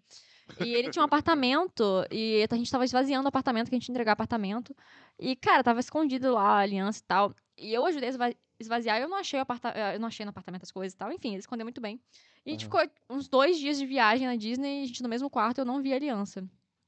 E 0.61 0.75
ele 0.75 0.91
tinha 0.91 1.03
um 1.03 1.07
apartamento. 1.07 2.05
E 2.11 2.47
a 2.49 2.57
gente 2.57 2.71
tava 2.71 2.85
esvaziando 2.85 3.25
o 3.25 3.29
apartamento, 3.29 3.69
que 3.69 3.75
a 3.75 3.79
gente 3.79 3.89
ia 3.89 3.93
entregar 3.93 4.13
apartamento. 4.13 4.75
E, 5.19 5.35
cara, 5.37 5.63
tava 5.65 5.81
escondido 5.81 6.33
lá 6.33 6.43
a 6.43 6.59
aliança 6.59 7.01
e 7.01 7.05
tal. 7.05 7.35
E 7.57 7.73
eu 7.73 7.85
ajudei 7.87 8.09
a 8.09 8.11
esva- 8.11 8.35
esvaziar. 8.61 8.99
E 8.99 9.03
eu 9.03 9.09
não 9.09 9.17
achei, 9.17 9.39
o 9.39 9.43
aparta 9.43 9.71
eh, 9.75 9.97
eu 9.97 10.01
não 10.01 10.09
achei 10.09 10.25
no 10.25 10.31
apartamento 10.31 10.63
as 10.63 10.71
coisas 10.71 10.93
e 10.95 10.97
tal. 10.97 11.11
Enfim, 11.13 11.31
ele 11.31 11.39
escondeu 11.39 11.65
muito 11.65 11.81
bem. 11.81 12.01
E 12.45 12.51
a 12.51 12.53
gente 12.53 12.67
Aham. 12.67 12.87
ficou 12.87 13.17
uns 13.17 13.29
dois 13.29 13.59
dias 13.59 13.79
de 13.79 13.87
viagem 13.87 14.27
na 14.27 14.37
Disney. 14.37 14.83
A 14.83 14.87
gente 14.87 15.03
no 15.03 15.09
mesmo 15.09 15.31
quarto. 15.31 15.59
Eu 15.59 15.65
não 15.65 15.81
vi 15.81 15.93
a 15.93 15.97
aliança. 15.97 16.45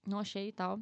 Não 0.07 0.19
achei 0.19 0.49
e 0.49 0.53
tal. 0.53 0.79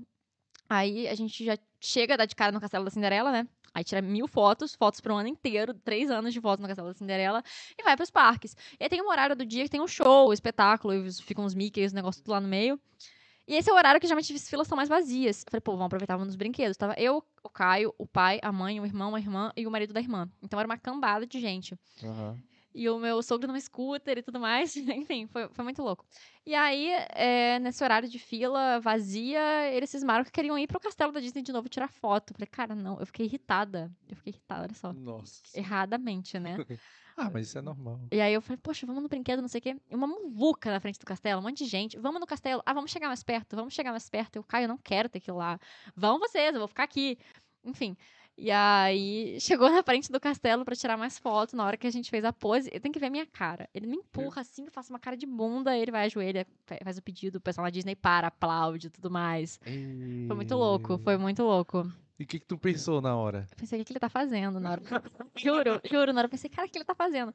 Aí 0.69 1.07
a 1.07 1.15
gente 1.15 1.45
já 1.45 1.57
chega, 1.81 2.17
dá 2.17 2.25
de 2.25 2.35
cara 2.35 2.51
no 2.51 2.61
Castelo 2.61 2.85
da 2.85 2.91
Cinderela, 2.91 3.31
né? 3.31 3.47
Aí 3.75 3.83
tira 3.83 4.01
mil 4.01 4.29
fotos, 4.29 4.75
fotos 4.75 5.01
pro 5.01 5.17
ano 5.17 5.29
inteiro, 5.29 5.75
três 5.75 6.11
anos 6.11 6.33
de 6.33 6.41
fotos 6.41 6.63
no 6.63 6.69
Castelo 6.69 6.89
da 6.89 6.95
Cinderela, 6.95 7.43
e 7.77 7.83
vai 7.83 7.97
pros 7.97 8.11
parques. 8.11 8.57
E 8.79 8.85
aí 8.85 8.89
tem 8.89 9.03
um 9.03 9.09
horário 9.09 9.35
do 9.35 9.45
dia 9.45 9.65
que 9.65 9.71
tem 9.71 9.81
um 9.81 9.89
show, 9.89 10.31
um 10.31 10.33
espetáculo, 10.33 10.95
e 10.95 11.13
ficam 11.13 11.45
os 11.45 11.55
Mickey, 11.55 11.85
os 11.85 11.93
negócios 11.93 12.23
tudo 12.23 12.33
lá 12.33 12.41
no 12.41 12.49
meio. 12.49 12.81
E 13.47 13.57
esse 13.57 13.69
é 13.69 13.73
o 13.73 13.77
horário 13.77 14.01
que 14.01 14.07
geralmente 14.07 14.33
as 14.33 14.49
filas 14.49 14.67
são 14.67 14.77
mais 14.77 14.89
vazias. 14.89 15.43
Eu 15.43 15.51
Falei, 15.51 15.61
pô, 15.61 15.73
vamos 15.73 15.87
aproveitar 15.87 16.15
vamos 16.15 16.29
nos 16.29 16.37
brinquedos. 16.37 16.77
Tava 16.77 16.95
eu, 16.97 17.23
o 17.43 17.51
Caio, 17.51 17.95
o 17.99 18.07
pai, 18.07 18.39
a 18.43 18.51
mãe, 18.51 18.81
o 18.81 18.87
irmão, 18.87 19.15
a 19.15 19.21
irmã 19.21 19.53
e 19.55 19.67
o 19.67 19.71
marido 19.71 19.93
da 19.93 20.01
irmã. 20.01 20.31
Então 20.43 20.59
era 20.59 20.67
uma 20.67 20.79
cambada 20.79 21.27
de 21.27 21.39
gente 21.39 21.79
aham. 22.03 22.39
E 22.75 22.89
o 22.89 22.99
meu 22.99 23.23
sogro 23.23 23.51
num 23.51 23.61
scooter 23.61 24.19
e 24.19 24.23
tudo 24.23 24.41
mais. 24.41 24.75
Enfim, 24.77 25.27
foi, 25.27 25.49
foi 25.49 25.65
muito 25.65 25.83
louco. 25.83 26.05
E 26.45 26.55
aí, 26.55 26.91
é, 27.11 27.59
nesse 27.61 27.83
horário 27.85 28.09
de 28.09 28.19
fila 28.19 28.81
vazia, 28.81 29.71
eles 29.73 29.89
cismaram 29.89 30.25
que 30.25 30.33
queriam 30.33 30.59
ir 30.59 30.67
pro 30.67 30.81
castelo 30.81 31.13
da 31.13 31.21
Disney 31.21 31.43
de 31.43 31.53
novo 31.53 31.69
tirar 31.69 31.89
foto. 31.89 32.33
Eu 32.33 32.35
Falei, 32.35 32.49
cara, 32.49 32.75
não, 32.75 32.99
eu 32.99 33.07
fiquei 33.07 33.27
irritada. 33.27 33.91
Eu 34.09 34.17
fiquei 34.17 34.33
irritada, 34.33 34.63
olha 34.65 34.75
só. 34.75 34.93
Nossa. 34.93 35.43
Erradamente, 35.55 36.39
né? 36.39 36.57
Ah, 37.17 37.31
mas 37.33 37.47
isso 37.47 37.59
é 37.59 37.63
normal. 37.63 38.01
E 38.11 38.21
aí 38.21 38.35
eu 38.35 38.43
falei, 38.43 38.59
poxa, 38.61 38.85
vamos 38.87 39.01
no 39.01 39.09
brinquedo, 39.09 39.41
não 39.41 39.47
sei 39.47 39.61
o 39.61 39.63
quê. 39.63 39.77
E 39.89 39.95
uma 39.95 40.07
muvuca 40.07 40.71
na 40.71 40.81
frente 40.81 40.99
do 40.99 41.07
castelo, 41.07 41.41
um 41.41 41.45
monte 41.45 41.59
de 41.59 41.71
gente. 41.71 41.97
Vamos 41.97 42.19
no 42.21 42.27
castelo. 42.27 42.61
Ah, 42.67 42.73
vamos 42.73 42.91
chegar 42.91 43.07
mais 43.07 43.23
perto, 43.23 43.55
vamos 43.55 43.73
chegar 43.73 43.93
mais 43.93 44.11
perto. 44.11 44.35
Eu, 44.35 44.43
Caio, 44.43 44.65
eu 44.65 44.69
não 44.69 44.79
quero 44.79 45.09
ter 45.09 45.21
que 45.21 45.31
ir 45.31 45.33
lá. 45.33 45.59
Vão 45.95 46.19
vocês, 46.19 46.53
eu 46.53 46.59
vou 46.59 46.67
ficar 46.67 46.83
aqui. 46.83 47.17
Enfim. 47.65 47.97
E 48.37 48.51
aí, 48.51 49.39
chegou 49.41 49.71
na 49.71 49.83
frente 49.83 50.11
do 50.11 50.19
castelo 50.19 50.65
pra 50.65 50.75
tirar 50.75 50.97
mais 50.97 51.19
foto. 51.19 51.55
Na 51.57 51.65
hora 51.65 51.77
que 51.77 51.87
a 51.87 51.91
gente 51.91 52.11
fez 52.11 52.25
a 52.25 52.33
pose, 52.33 52.69
eu 52.73 52.81
tenho 52.81 52.93
que 52.93 52.99
ver 52.99 53.07
a 53.07 53.11
minha 53.11 53.27
cara. 53.27 53.69
Ele 53.73 53.87
me 53.87 53.97
empurra 53.97 54.43
assim, 54.43 54.65
eu 54.65 54.73
faço 54.73 54.93
uma 54.93 54.99
cara 54.99 55.17
de 55.17 55.25
bunda, 55.25 55.77
ele 55.77 55.93
vai 55.93 56.07
ajoelha, 56.07 56.45
fa- 56.67 56.79
faz 56.83 56.99
o 56.99 57.03
pedido, 57.03 57.37
o 57.37 57.41
pessoal 57.41 57.65
na 57.65 57.71
Disney 57.71 57.95
para, 57.95 58.27
aplaude 58.27 58.89
e 58.89 58.91
tudo 58.91 59.09
mais. 59.11 59.61
Foi 60.27 60.35
muito 60.35 60.55
louco, 60.57 60.99
foi 60.99 61.17
muito 61.17 61.43
louco. 61.45 61.87
E 62.19 62.25
o 62.25 62.27
que, 62.27 62.41
que 62.41 62.47
tu 62.47 62.59
pensou 62.59 63.01
na 63.01 63.17
hora? 63.17 63.47
Eu 63.51 63.57
pensei, 63.57 63.79
o 63.79 63.81
que, 63.81 63.87
que 63.87 63.93
ele 63.93 64.01
tá 64.01 64.09
fazendo 64.09 64.59
na 64.59 64.73
hora? 64.73 64.83
juro, 65.37 65.81
juro, 65.89 66.13
na 66.13 66.21
hora 66.21 66.27
eu 66.27 66.31
pensei, 66.31 66.51
cara, 66.51 66.67
o 66.67 66.71
que 66.71 66.79
ele 66.79 66.85
tá 66.85 66.95
fazendo? 66.95 67.33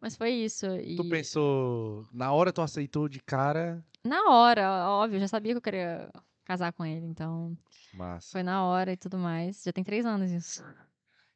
Mas 0.00 0.16
foi 0.16 0.30
isso. 0.30 0.66
E... 0.76 0.96
Tu 0.96 1.08
pensou. 1.08 2.06
Na 2.12 2.32
hora 2.32 2.52
tu 2.52 2.60
aceitou 2.60 3.08
de 3.08 3.20
cara. 3.20 3.82
Na 4.04 4.30
hora, 4.30 4.88
óbvio, 4.90 5.18
já 5.18 5.28
sabia 5.28 5.52
que 5.52 5.58
eu 5.58 5.62
queria 5.62 6.10
casar 6.46 6.72
com 6.72 6.84
ele, 6.84 7.04
então 7.04 7.56
Massa. 7.92 8.30
foi 8.30 8.42
na 8.42 8.64
hora 8.64 8.92
e 8.92 8.96
tudo 8.96 9.18
mais. 9.18 9.62
Já 9.62 9.72
tem 9.72 9.84
três 9.84 10.06
anos 10.06 10.30
isso. 10.30 10.64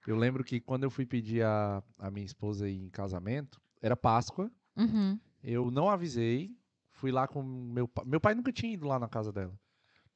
Eu 0.07 0.17
lembro 0.17 0.43
que 0.43 0.61
quando 0.61 0.85
eu 0.85 0.91
fui 0.91 1.05
pedir 1.05 1.45
a, 1.45 1.83
a 1.99 2.11
minha 2.11 2.25
esposa 2.25 2.69
em 2.69 2.89
casamento, 2.89 3.61
era 3.83 3.97
Páscoa. 3.97 4.51
Uhum. 4.77 5.19
Eu 5.43 5.71
não 5.71 5.91
avisei. 5.91 6.57
Fui 6.93 7.11
lá 7.11 7.27
com 7.27 7.43
meu 7.43 7.87
pai. 7.87 8.05
Meu 8.07 8.21
pai 8.21 8.35
nunca 8.35 8.53
tinha 8.53 8.73
ido 8.73 8.87
lá 8.87 8.99
na 8.99 9.09
casa 9.09 9.33
dela. 9.33 9.59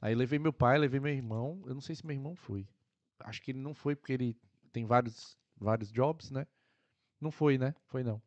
Aí 0.00 0.14
levei 0.14 0.38
meu 0.38 0.52
pai, 0.52 0.78
levei 0.78 1.00
meu 1.00 1.12
irmão. 1.12 1.62
Eu 1.66 1.74
não 1.74 1.80
sei 1.80 1.94
se 1.94 2.06
meu 2.06 2.14
irmão 2.14 2.34
foi. 2.36 2.68
Acho 3.20 3.42
que 3.42 3.50
ele 3.50 3.60
não 3.60 3.74
foi 3.74 3.96
porque 3.96 4.12
ele 4.12 4.38
tem 4.72 4.84
vários, 4.84 5.36
vários 5.56 5.90
jobs, 5.90 6.30
né? 6.30 6.46
Não 7.20 7.30
foi, 7.30 7.58
né? 7.58 7.74
Foi 7.86 8.02
não. 8.02 8.20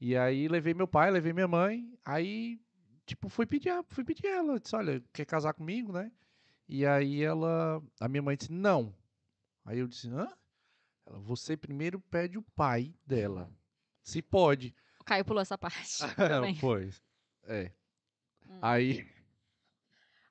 E 0.00 0.16
aí 0.16 0.48
levei 0.48 0.74
meu 0.74 0.86
pai, 0.86 1.10
levei 1.10 1.32
minha 1.32 1.48
mãe. 1.48 1.90
Aí, 2.04 2.60
tipo, 3.06 3.28
fui 3.28 3.46
pedir, 3.46 3.72
fui 3.88 4.04
pedir 4.04 4.26
ela. 4.26 4.58
Disse, 4.58 4.74
olha, 4.76 5.02
quer 5.12 5.24
casar 5.24 5.54
comigo, 5.54 5.92
né? 5.92 6.10
E 6.68 6.86
aí 6.86 7.22
ela. 7.22 7.82
A 8.00 8.08
minha 8.08 8.22
mãe 8.22 8.36
disse, 8.36 8.52
não. 8.52 8.94
Aí 9.64 9.78
eu 9.78 9.86
disse, 9.86 10.08
hã? 10.08 10.28
Ela, 11.06 11.18
você 11.18 11.56
primeiro 11.56 12.00
pede 12.00 12.38
o 12.38 12.42
pai 12.42 12.94
dela. 13.06 13.50
Se 14.02 14.20
pode. 14.22 14.74
O 15.00 15.04
Caio 15.04 15.24
pulou 15.24 15.42
essa 15.42 15.56
parte. 15.58 15.98
pois. 16.60 17.02
É. 17.44 17.72
Hum. 18.48 18.58
Aí. 18.62 19.06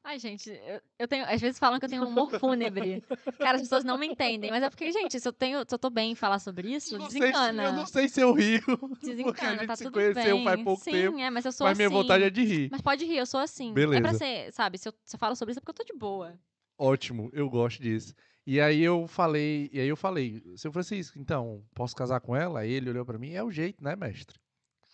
Ai, 0.05 0.19
gente, 0.19 0.49
eu, 0.49 0.81
eu 0.99 1.07
tenho. 1.07 1.25
Às 1.25 1.39
vezes 1.39 1.57
falam 1.57 1.79
que 1.79 1.85
eu 1.85 1.89
tenho 1.89 2.03
um 2.03 2.07
humor 2.09 2.29
fúnebre. 2.39 3.01
Cara, 3.39 3.55
as 3.55 3.61
pessoas 3.61 3.85
não 3.85 3.97
me 3.97 4.05
entendem. 4.07 4.51
Mas 4.51 4.61
é 4.61 4.69
porque, 4.69 4.91
gente, 4.91 5.17
se 5.19 5.25
eu 5.27 5.31
tenho. 5.31 5.59
Se 5.67 5.73
eu 5.73 5.79
tô 5.79 5.89
bem 5.89 6.11
em 6.11 6.15
falar 6.15 6.39
sobre 6.39 6.73
isso, 6.73 6.97
Não 6.97 7.09
sei 7.09 7.21
se- 7.21 7.27
desencana. 7.27 7.63
eu 7.63 7.73
não 7.73 7.85
sei 7.85 8.09
se 8.09 8.19
eu 8.19 8.33
rio. 8.33 8.61
porque 8.77 9.05
a 9.05 9.09
Desencana, 9.09 9.51
gente 9.59 9.67
tá 9.67 9.75
se 9.77 9.83
tudo 9.85 9.93
conheceu 9.93 10.35
bem. 10.35 10.43
faz 10.43 10.61
pouco 10.63 10.83
Sim, 10.83 10.91
tempo. 10.91 11.19
é, 11.19 11.29
mas 11.29 11.45
eu 11.45 11.51
sou 11.53 11.65
Mas 11.65 11.71
assim. 11.79 11.87
minha 11.87 11.89
vontade 12.01 12.23
é 12.25 12.29
de 12.29 12.43
rir. 12.43 12.69
Mas 12.69 12.81
pode 12.81 13.05
rir, 13.05 13.17
eu 13.17 13.25
sou 13.25 13.39
assim. 13.39 13.71
É 13.71 13.73
Beleza. 13.73 14.01
pra 14.01 14.13
ser, 14.13 14.51
sabe, 14.51 14.77
se 14.77 14.89
eu, 14.89 14.93
se 15.05 15.15
eu 15.15 15.19
falo 15.19 15.35
sobre 15.37 15.51
isso 15.53 15.59
é 15.59 15.61
porque 15.61 15.71
eu 15.81 15.85
tô 15.85 15.93
de 15.93 15.97
boa. 15.97 16.37
Ótimo, 16.77 17.29
eu 17.31 17.49
gosto 17.49 17.81
disso. 17.81 18.13
E 18.45 18.59
aí 18.59 18.81
eu 18.81 19.07
falei, 19.07 19.69
e 19.71 19.79
aí 19.79 19.87
eu 19.87 19.95
falei, 19.95 20.43
seu 20.57 20.69
Francisco, 20.73 21.17
então, 21.17 21.63
posso 21.73 21.95
casar 21.95 22.19
com 22.19 22.35
ela? 22.35 22.59
Aí 22.59 22.71
ele 22.71 22.89
olhou 22.89 23.05
pra 23.05 23.17
mim, 23.17 23.31
é 23.31 23.41
o 23.41 23.49
jeito, 23.51 23.81
né, 23.81 23.95
mestre? 23.95 24.37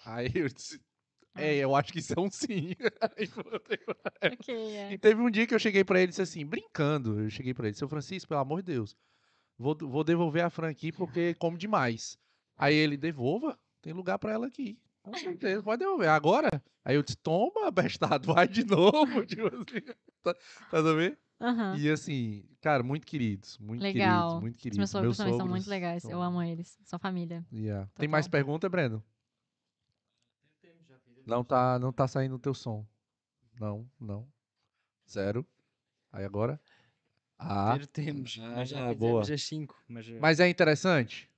Aí 0.05 0.29
eu 0.35 0.47
disse, 0.47 0.79
é, 1.39 1.55
eu 1.57 1.75
acho 1.75 1.91
que 1.93 1.99
isso 1.99 2.13
é 2.15 2.19
um 2.21 2.29
sim. 2.29 2.73
Aí 3.17 3.25
voltei 3.27 3.77
pra- 3.77 3.95
ok, 4.33 4.55
é. 4.75 4.93
E 4.93 4.97
teve 4.97 5.21
um 5.21 5.29
dia 5.29 5.45
que 5.47 5.53
eu 5.53 5.59
cheguei 5.59 5.83
pra 5.83 5.99
ele 5.99 6.05
e 6.05 6.09
disse 6.09 6.21
assim, 6.21 6.45
brincando, 6.45 7.19
eu 7.21 7.29
cheguei 7.29 7.53
pra 7.53 7.67
ele, 7.67 7.75
seu 7.75 7.87
Francisco, 7.89 8.27
pelo 8.29 8.41
amor 8.41 8.61
de 8.61 8.73
Deus, 8.73 8.95
vou, 9.57 9.77
vou 9.81 10.03
devolver 10.03 10.43
a 10.43 10.49
Fran 10.49 10.69
aqui 10.69 10.91
porque 10.91 11.33
come 11.35 11.57
demais. 11.57 12.17
Aí 12.57 12.75
ele, 12.75 12.97
devolva, 12.97 13.57
tem 13.81 13.93
lugar 13.93 14.19
pra 14.19 14.33
ela 14.33 14.47
aqui. 14.47 14.77
Com 15.01 15.13
certeza, 15.13 15.63
pode 15.63 15.79
devolver. 15.79 16.09
Agora? 16.09 16.49
Aí 16.83 16.95
eu 16.95 17.03
disse, 17.03 17.17
toma, 17.17 17.67
abestado, 17.67 18.33
vai 18.33 18.47
de 18.47 18.65
novo. 18.65 19.25
Tipo 19.25 19.47
assim, 19.47 19.81
tá, 20.21 20.35
tá 20.71 20.81
vendo? 20.81 21.17
Aham. 21.41 21.77
E 21.77 21.89
assim, 21.89 22.43
cara, 22.59 22.83
muito 22.83 23.07
queridos, 23.07 23.57
muito 23.59 23.81
Legal. 23.81 24.27
queridos, 24.27 24.41
muito 24.41 24.55
Os 24.55 24.61
queridos. 24.61 24.77
meus 24.77 24.89
sogros 24.89 25.15
também 25.17 25.31
são 25.31 25.39
sogros 25.39 25.55
muito 25.57 25.69
legais. 25.69 26.03
Eu 26.03 26.09
são- 26.09 26.21
amo 26.21 26.43
eles. 26.43 26.77
São 26.83 26.99
família. 26.99 27.45
Yeah. 27.53 27.89
Tem 27.95 28.09
mais 28.09 28.27
pergunta, 28.27 28.67
Breno? 28.67 29.01
Não 31.29 31.43
tá, 31.43 31.79
não 31.79 31.91
tá 31.93 32.07
saindo 32.07 32.35
o 32.35 32.39
teu 32.39 32.53
som. 32.53 32.85
Não, 33.59 33.89
não. 33.99 34.27
Zero. 35.09 35.45
Aí 36.11 36.25
agora? 36.25 36.59
Ah, 37.37 37.77
temos. 37.93 38.37
Ah, 38.41 38.53
mas 38.57 38.69
já 38.69 38.77
ah, 38.77 38.93
fizemos 38.93 38.97
boa. 38.97 39.21
as 39.33 39.43
5. 39.43 39.83
Mas, 39.87 40.09
eh, 40.09 40.19
mas 40.19 40.39
é 40.39 40.49
interessante? 40.49 41.29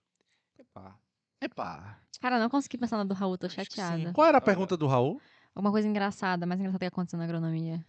Epá. 0.58 0.98
Epá. 1.40 2.00
Cara, 2.20 2.38
eu 2.38 2.40
não 2.42 2.50
consegui 2.50 2.78
pensar 2.78 2.98
na 2.98 3.04
do 3.04 3.14
Raul, 3.14 3.38
tô 3.38 3.50
chateada. 3.50 4.14
Qual 4.14 4.28
era 4.28 4.38
a 4.38 4.42
pergunta 4.42 4.78
do 4.78 4.88
Raul? 4.88 5.22
Alguma 5.54 5.72
coisa 5.72 5.88
engraçada, 5.88 6.46
mais 6.46 6.60
engraçada 6.60 6.80
que 6.80 6.86
aconteceu 6.86 7.18
na 7.18 7.26
agronomia. 7.26 7.84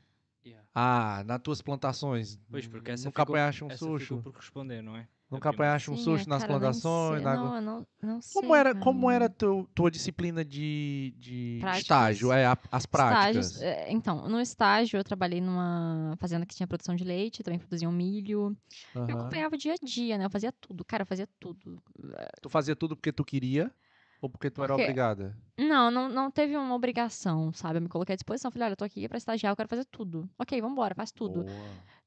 yeah. 0.44 0.66
Ah, 0.74 1.22
nas 1.24 1.40
tuas 1.40 1.62
plantações. 1.62 2.38
Pois, 2.50 2.66
porque 2.66 2.90
essa 2.90 3.04
Nunca 3.04 3.22
ficou- 3.22 3.34
apanhaste 3.36 3.62
um 3.64 3.68
essa 3.68 3.78
ficou 3.78 3.98
susto. 3.98 4.22
por 4.22 4.34
responder, 4.34 4.82
não 4.82 4.96
é? 4.96 5.06
Nunca 5.32 5.48
A 5.48 5.52
primeira. 5.52 5.74
apanhaste 5.74 5.90
um 5.90 5.96
susto 5.96 6.26
é, 6.26 6.30
nas 6.30 6.42
cara, 6.42 6.52
eu 6.52 6.58
plantações. 6.58 7.22
na 7.22 7.36
Não, 7.36 7.56
eu 7.56 7.62
não, 7.62 7.86
não 8.02 8.20
sei. 8.20 8.42
Como 8.42 8.54
era, 8.54 8.74
como 8.74 9.10
era 9.10 9.28
teu, 9.28 9.66
tua 9.74 9.90
disciplina 9.90 10.44
de, 10.44 11.14
de 11.18 11.58
Práticas. 11.60 11.82
estágio? 11.82 12.32
É, 12.32 12.46
as 12.70 12.86
práticas. 12.86 13.36
Estágios, 13.46 13.62
é, 13.62 13.90
então, 13.90 14.28
no 14.28 14.40
estágio 14.40 14.98
eu 14.98 15.04
trabalhei 15.04 15.40
numa 15.40 16.16
fazenda 16.20 16.44
que 16.44 16.54
tinha 16.54 16.66
produção 16.66 16.94
de 16.94 17.04
leite, 17.04 17.42
também 17.42 17.58
produziam 17.58 17.90
milho. 17.90 18.56
Eu 18.94 19.00
Aham. 19.02 19.12
acompanhava 19.14 19.54
o 19.54 19.58
dia 19.58 19.72
a 19.72 19.76
dia, 19.84 20.18
né? 20.18 20.26
Eu 20.26 20.30
fazia 20.30 20.52
tudo. 20.52 20.84
Cara, 20.84 21.02
eu 21.02 21.06
fazia 21.06 21.28
tudo. 21.40 21.82
Tu 22.40 22.48
fazia 22.48 22.76
tudo 22.76 22.94
porque 22.96 23.12
tu 23.12 23.24
queria 23.24 23.70
ou 24.22 24.30
porque 24.30 24.48
tu 24.50 24.62
era 24.62 24.72
Porque- 24.72 24.84
obrigada? 24.84 25.36
Não, 25.58 25.90
não, 25.90 26.08
não 26.08 26.30
teve 26.30 26.56
uma 26.56 26.74
obrigação, 26.74 27.52
sabe? 27.52 27.76
Eu 27.78 27.82
me 27.82 27.88
coloquei 27.88 28.14
à 28.14 28.16
disposição. 28.16 28.50
Falei, 28.50 28.66
olha, 28.66 28.72
eu 28.72 28.76
tô 28.76 28.84
aqui 28.84 29.06
pra 29.08 29.18
estagiar, 29.18 29.52
eu 29.52 29.56
quero 29.56 29.68
fazer 29.68 29.84
tudo. 29.84 30.28
Ok, 30.38 30.58
vambora, 30.60 30.94
faz 30.94 31.12
tudo. 31.12 31.44
Boa. 31.44 31.56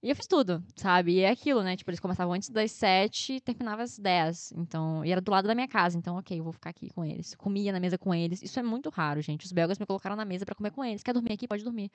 E 0.02 0.10
eu 0.10 0.16
fiz 0.16 0.26
tudo, 0.28 0.64
sabe? 0.76 1.14
E 1.14 1.20
é 1.22 1.30
aquilo, 1.30 1.62
né? 1.62 1.76
Tipo, 1.76 1.90
eles 1.92 2.00
começavam 2.00 2.34
antes 2.34 2.50
das 2.50 2.72
sete 2.72 3.34
e 3.34 3.42
terminavam 3.42 3.84
às 3.84 4.00
dez. 4.00 4.52
Então, 4.56 5.04
e 5.04 5.12
era 5.12 5.20
do 5.22 5.30
lado 5.32 5.48
da 5.48 5.54
minha 5.56 5.68
casa. 5.68 5.98
Então, 5.98 6.16
ok, 6.18 6.40
eu 6.40 6.44
vou 6.44 6.54
ficar 6.54 6.70
aqui 6.72 6.90
com 6.90 7.04
eles. 7.04 7.36
Comia 7.36 7.72
na 7.72 7.80
mesa 7.80 7.98
com 7.98 8.14
eles. 8.16 8.42
Isso 8.42 8.60
é 8.60 8.64
muito 8.64 8.90
raro, 8.90 9.22
gente. 9.22 9.46
Os 9.46 9.52
belgas 9.52 9.78
me 9.78 9.86
colocaram 9.86 10.16
na 10.16 10.26
mesa 10.26 10.46
pra 10.46 10.56
comer 10.56 10.72
com 10.72 10.84
eles. 10.84 11.04
Quer 11.04 11.14
dormir 11.14 11.34
aqui? 11.34 11.48
Pode 11.48 11.64
dormir. 11.64 11.92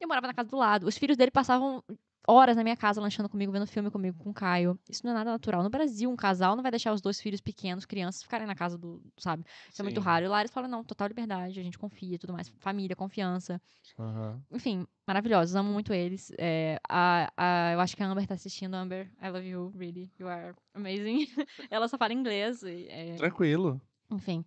Eu 0.00 0.06
morava 0.08 0.26
na 0.26 0.34
casa 0.34 0.48
do 0.50 0.56
lado. 0.56 0.86
Os 0.86 0.98
filhos 0.98 1.16
dele 1.16 1.30
passavam 1.30 1.82
horas 2.26 2.56
na 2.56 2.62
minha 2.62 2.76
casa, 2.76 3.00
lanchando 3.00 3.28
comigo, 3.28 3.52
vendo 3.52 3.66
filme 3.66 3.90
comigo, 3.90 4.22
com 4.22 4.30
o 4.30 4.34
Caio. 4.34 4.78
Isso 4.88 5.04
não 5.04 5.12
é 5.12 5.14
nada 5.14 5.30
natural. 5.30 5.62
No 5.62 5.70
Brasil, 5.70 6.10
um 6.10 6.16
casal 6.16 6.54
não 6.54 6.62
vai 6.62 6.70
deixar 6.70 6.92
os 6.92 7.00
dois 7.00 7.20
filhos 7.20 7.40
pequenos, 7.40 7.84
crianças, 7.84 8.22
ficarem 8.22 8.46
na 8.46 8.54
casa 8.54 8.78
do, 8.78 9.02
sabe? 9.18 9.44
Isso 9.70 9.80
é 9.80 9.84
muito 9.84 10.00
Sim. 10.00 10.06
raro. 10.06 10.24
E 10.24 10.28
lá 10.28 10.40
eles 10.40 10.52
falam, 10.52 10.68
não, 10.70 10.84
total 10.84 11.08
liberdade, 11.08 11.58
a 11.58 11.62
gente 11.62 11.78
confia 11.78 12.18
tudo 12.18 12.32
mais. 12.32 12.48
Família, 12.58 12.94
confiança 12.96 13.60
Aham. 13.98 14.40
enfim, 14.50 14.86
maravilhosos, 15.06 15.54
amo 15.54 15.72
muito 15.72 15.92
eles. 15.92 16.32
É, 16.38 16.78
a, 16.88 17.32
a, 17.36 17.72
eu 17.72 17.80
acho 17.80 17.96
que 17.96 18.02
a 18.02 18.06
Amber 18.06 18.26
tá 18.26 18.34
assistindo. 18.34 18.74
Amber, 18.74 19.10
I 19.22 19.28
love 19.28 19.46
you, 19.46 19.72
really. 19.76 20.10
You 20.18 20.28
are 20.28 20.54
amazing. 20.74 21.26
Ela 21.70 21.88
só 21.88 21.98
fala 21.98 22.12
inglês. 22.12 22.62
e, 22.62 22.86
é, 22.88 23.16
Tranquilo. 23.16 23.80
enfim. 24.10 24.44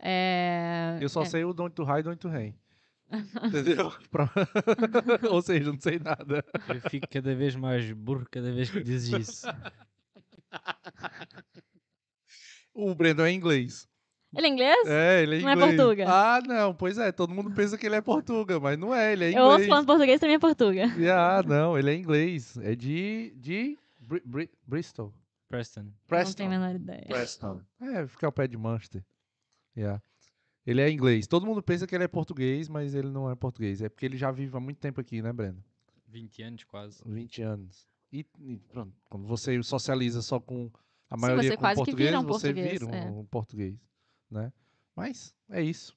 É, 0.00 0.96
Eu 1.00 1.08
só 1.08 1.22
é, 1.22 1.24
sei 1.24 1.44
o 1.44 1.52
don't 1.52 1.74
to 1.74 1.84
high, 1.84 2.02
don't 2.02 2.18
to 2.18 2.28
rain. 2.28 2.54
Entendeu? 3.42 3.92
Ou 5.30 5.40
seja, 5.42 5.72
não 5.72 5.80
sei 5.80 5.98
nada. 5.98 6.44
Eu 6.68 6.90
fico 6.90 7.06
cada 7.08 7.34
vez 7.34 7.54
mais 7.56 7.90
burro 7.92 8.26
cada 8.30 8.52
vez 8.52 8.70
que 8.70 8.82
dizes 8.82 9.28
isso. 9.28 9.46
O 12.74 12.94
Brandon 12.94 13.24
é 13.26 13.32
inglês. 13.32 13.88
Ele 14.36 14.46
é 14.46 14.50
inglês? 14.50 14.86
É, 14.86 15.22
ele 15.22 15.38
é 15.38 15.40
Não 15.40 15.48
é 15.48 15.54
inglês. 15.54 15.76
portuga? 15.76 16.04
Ah, 16.06 16.40
não, 16.46 16.74
pois 16.74 16.98
é, 16.98 17.10
todo 17.10 17.34
mundo 17.34 17.50
pensa 17.50 17.78
que 17.78 17.86
ele 17.86 17.96
é 17.96 18.00
portuga, 18.02 18.60
mas 18.60 18.78
não 18.78 18.94
é, 18.94 19.12
ele 19.14 19.24
é 19.24 19.38
Eu 19.38 19.42
ouço 19.44 19.54
inglês. 19.54 19.68
falando 19.68 19.86
português, 19.86 20.20
também 20.20 20.36
é 20.36 20.38
portuga. 20.38 20.84
Ah, 21.16 21.42
não, 21.42 21.78
ele 21.78 21.90
é 21.90 21.94
inglês. 21.94 22.56
É 22.58 22.74
de, 22.76 23.32
de 23.36 23.78
Bri- 23.98 24.22
Bri- 24.24 24.50
Bristol. 24.66 25.14
Preston. 25.48 25.84
Não 25.84 25.92
Preston. 26.06 26.34
tenho 26.36 26.50
a 26.50 26.58
menor 26.58 26.74
ideia. 26.74 27.06
Preston. 27.08 27.62
É, 27.80 28.06
fica 28.06 28.26
ao 28.26 28.32
pé 28.32 28.46
de 28.46 28.58
Manchester. 28.58 29.02
Yeah. 29.74 30.02
Ele 30.68 30.82
é 30.82 30.90
inglês. 30.90 31.26
Todo 31.26 31.46
mundo 31.46 31.62
pensa 31.62 31.86
que 31.86 31.94
ele 31.94 32.04
é 32.04 32.08
português, 32.08 32.68
mas 32.68 32.94
ele 32.94 33.08
não 33.08 33.30
é 33.30 33.34
português. 33.34 33.80
É 33.80 33.88
porque 33.88 34.04
ele 34.04 34.18
já 34.18 34.30
vive 34.30 34.54
há 34.54 34.60
muito 34.60 34.76
tempo 34.76 35.00
aqui, 35.00 35.22
né, 35.22 35.32
Breno? 35.32 35.64
20 36.08 36.42
anos 36.42 36.64
quase. 36.64 37.02
20 37.06 37.40
anos. 37.40 37.88
E, 38.12 38.26
e 38.38 38.58
pronto, 38.58 38.92
quando 39.08 39.26
você 39.26 39.62
socializa 39.62 40.20
só 40.20 40.38
com 40.38 40.70
a 41.08 41.16
Sim, 41.16 41.22
maioria 41.22 41.50
você 41.52 41.56
com 41.56 41.74
português, 41.74 42.14
um 42.14 42.22
você 42.22 42.52
português, 42.52 42.80
vira 42.80 42.86
um, 42.86 42.94
é. 42.94 43.10
um 43.10 43.24
português, 43.24 43.78
né? 44.30 44.52
Mas 44.94 45.34
é 45.48 45.62
isso. 45.62 45.96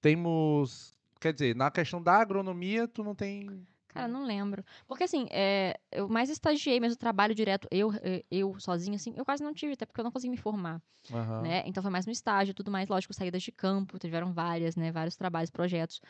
Temos, 0.00 0.98
quer 1.20 1.32
dizer, 1.32 1.54
na 1.54 1.70
questão 1.70 2.02
da 2.02 2.14
agronomia, 2.14 2.88
tu 2.88 3.04
não 3.04 3.14
tem 3.14 3.64
Cara, 3.92 4.08
não 4.08 4.24
lembro. 4.24 4.64
Porque 4.86 5.04
assim, 5.04 5.26
é, 5.30 5.78
eu 5.92 6.08
mais 6.08 6.30
estagiei, 6.30 6.80
mas 6.80 6.94
o 6.94 6.98
trabalho 6.98 7.34
direto, 7.34 7.68
eu, 7.70 7.92
eh, 8.02 8.24
eu 8.30 8.58
sozinha, 8.58 8.96
assim, 8.96 9.12
eu 9.16 9.24
quase 9.24 9.42
não 9.42 9.52
tive, 9.52 9.74
até 9.74 9.84
porque 9.86 10.00
eu 10.00 10.04
não 10.04 10.10
consegui 10.12 10.30
me 10.30 10.36
formar, 10.38 10.82
Aham, 11.10 11.42
né? 11.42 11.62
Então 11.66 11.82
foi 11.82 11.92
mais 11.92 12.06
no 12.06 12.12
estágio 12.12 12.54
tudo 12.54 12.70
mais, 12.70 12.88
lógico, 12.88 13.14
saídas 13.14 13.42
de 13.42 13.52
campo, 13.52 13.98
tiveram 13.98 14.32
várias, 14.32 14.76
né? 14.76 14.92
Vários 14.92 15.16
trabalhos, 15.16 15.50
projetos. 15.50 16.00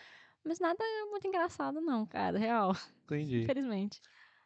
Mas 0.45 0.61
nada 0.61 0.85
muito 1.11 1.27
engraçado, 1.27 1.81
não, 1.81 2.07
cara, 2.07 2.39
real. 2.39 2.73
entendi. 3.05 3.53
Infelizmente. 3.53 4.01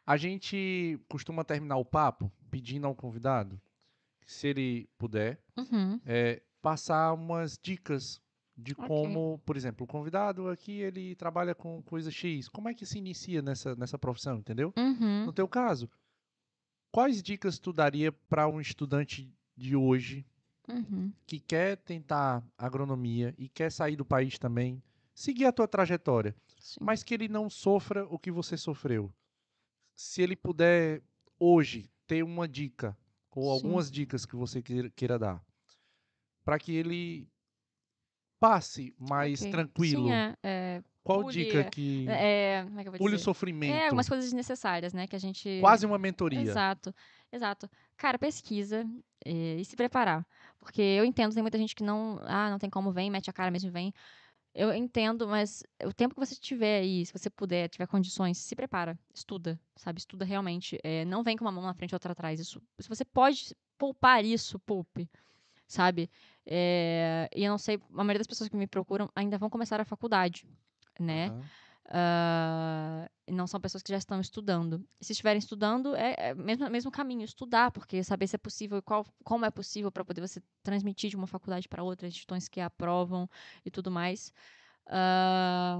A 0.05 0.17
gente 0.17 0.99
costuma 1.09 1.43
terminar 1.43 1.77
o 1.77 1.85
papo 1.85 2.31
pedindo 2.49 2.87
ao 2.87 2.95
convidado, 2.95 3.61
se 4.25 4.47
ele 4.47 4.89
puder, 4.97 5.39
Uhum. 5.57 5.99
é, 6.05 6.41
passar 6.61 7.13
umas 7.13 7.57
dicas 7.61 8.21
de 8.57 8.73
Ok. 8.73 8.87
como, 8.87 9.39
por 9.45 9.55
exemplo, 9.55 9.83
o 9.83 9.87
convidado 9.87 10.49
aqui 10.49 10.79
ele 10.79 11.15
trabalha 11.15 11.53
com 11.53 11.81
coisa 11.83 12.09
X. 12.09 12.49
Como 12.49 12.67
é 12.67 12.73
que 12.73 12.85
se 12.85 12.97
inicia 12.97 13.41
nessa, 13.41 13.75
nessa 13.75 13.99
profissão, 13.99 14.39
entendeu? 14.39 14.73
Uhum. 14.75 15.25
No 15.25 15.33
teu 15.33 15.47
caso, 15.47 15.89
quais 16.91 17.21
dicas 17.21 17.59
tu 17.59 17.71
daria 17.71 18.11
para 18.11 18.47
um 18.47 18.59
estudante 18.59 19.31
de 19.55 19.75
hoje 19.75 20.25
Uhum. 20.69 21.13
que 21.25 21.39
quer 21.39 21.77
tentar 21.77 22.43
agronomia 22.57 23.33
e 23.37 23.47
quer 23.47 23.71
sair 23.71 23.95
do 23.95 24.03
país 24.03 24.37
também, 24.37 24.83
seguir 25.15 25.45
a 25.45 25.51
tua 25.53 25.65
trajetória, 25.65 26.35
Sim. 26.59 26.79
mas 26.81 27.03
que 27.03 27.13
ele 27.13 27.29
não 27.29 27.49
sofra 27.49 28.05
o 28.07 28.19
que 28.19 28.29
você 28.29 28.57
sofreu? 28.57 29.13
Se 29.95 30.21
ele 30.21 30.35
puder 30.35 31.01
hoje 31.39 31.89
ter 32.05 32.21
uma 32.21 32.49
dica 32.49 32.97
ou 33.31 33.45
Sim. 33.45 33.51
algumas 33.51 33.89
dicas 33.89 34.25
que 34.25 34.35
você 34.35 34.61
queira, 34.61 34.89
queira 34.89 35.17
dar, 35.17 35.41
para 36.43 36.59
que 36.59 36.73
ele 36.73 37.29
passe 38.39 38.93
mais 38.99 39.41
Ok. 39.41 39.51
tranquilo. 39.51 40.09
É, 40.11 40.35
é, 40.43 40.83
Qual 41.03 41.21
pule- 41.21 41.33
dica 41.33 41.63
que 41.65 42.05
é, 42.09 42.63
como 42.65 42.79
é 42.79 42.83
que 42.83 42.87
eu 42.87 42.91
vou 42.91 42.97
pule 42.99 43.13
o 43.13 43.17
dizer? 43.17 43.23
sofrimento? 43.25 43.73
É, 43.73 43.85
algumas 43.85 44.07
coisas 44.09 44.25
desnecessárias, 44.25 44.93
né? 44.93 45.07
Que 45.07 45.15
a 45.15 45.19
gente. 45.19 45.59
Quase 45.61 45.85
uma 45.85 45.97
mentoria. 45.97 46.39
Exato, 46.41 46.93
exato. 47.31 47.69
Cara, 47.95 48.19
pesquisa 48.19 48.85
eh, 49.25 49.57
e 49.59 49.65
se 49.65 49.75
preparar. 49.75 50.25
Porque 50.59 50.81
eu 50.81 51.05
entendo, 51.05 51.33
tem 51.33 51.41
muita 51.41 51.57
gente 51.57 51.73
que 51.75 51.83
não. 51.83 52.19
Ah, 52.23 52.49
não 52.49 52.59
tem 52.59 52.69
como, 52.69 52.91
vem, 52.91 53.09
mete 53.09 53.29
a 53.29 53.33
cara 53.33 53.49
mesmo 53.51 53.69
e 53.69 53.71
vem. 53.71 53.93
Eu 54.53 54.73
entendo, 54.73 55.27
mas 55.27 55.63
o 55.85 55.93
tempo 55.93 56.15
que 56.15 56.19
você 56.19 56.35
tiver 56.35 56.79
aí, 56.81 57.05
se 57.05 57.13
você 57.13 57.29
puder, 57.29 57.69
tiver 57.69 57.85
condições, 57.85 58.39
se 58.39 58.55
prepara, 58.55 58.97
estuda, 59.13 59.59
sabe? 59.75 59.99
Estuda 59.99 60.25
realmente. 60.25 60.79
Eh, 60.83 61.05
não 61.05 61.23
vem 61.23 61.37
com 61.37 61.45
uma 61.45 61.51
mão 61.51 61.63
na 61.63 61.75
frente 61.75 61.91
e 61.91 61.95
outra 61.95 62.11
atrás. 62.13 62.39
Isso, 62.39 62.61
se 62.79 62.89
você 62.89 63.05
pode 63.05 63.55
poupar 63.77 64.25
isso, 64.25 64.57
poupe, 64.59 65.07
sabe? 65.67 66.09
Eh, 66.47 67.29
e 67.35 67.43
eu 67.43 67.51
não 67.51 67.57
sei, 67.57 67.75
a 67.93 68.03
maioria 68.03 68.19
das 68.19 68.27
pessoas 68.27 68.49
que 68.49 68.55
me 68.57 68.67
procuram 68.67 69.09
ainda 69.15 69.37
vão 69.37 69.49
começar 69.49 69.81
a 69.81 69.85
faculdade, 69.85 70.47
né? 70.99 71.33
Ah, 71.89 73.09
e 73.27 73.31
não 73.31 73.47
são 73.47 73.61
pessoas 73.61 73.83
que 73.83 73.91
já 73.91 73.97
estão 73.97 74.19
estudando. 74.19 74.85
E 74.99 75.05
se 75.05 75.13
estiverem 75.13 75.39
estudando, 75.39 75.95
é, 75.95 76.15
é 76.17 76.35
mesmo 76.35 76.69
mesmo 76.69 76.91
caminho, 76.91 77.23
estudar, 77.23 77.71
porque 77.71 78.03
saber 78.03 78.27
se 78.27 78.35
é 78.35 78.39
possível, 78.39 78.77
e 78.77 78.81
qual, 78.81 79.05
como 79.23 79.45
é 79.45 79.51
possível 79.51 79.91
para 79.91 80.05
poder 80.05 80.21
você 80.21 80.41
transmitir 80.63 81.09
de 81.09 81.15
uma 81.17 81.27
faculdade 81.27 81.67
para 81.69 81.83
outra, 81.83 82.07
instituições 82.07 82.47
que 82.49 82.59
aprovam 82.61 83.29
e 83.65 83.71
tudo 83.71 83.91
mais. 83.91 84.33
Ah, 84.87 85.77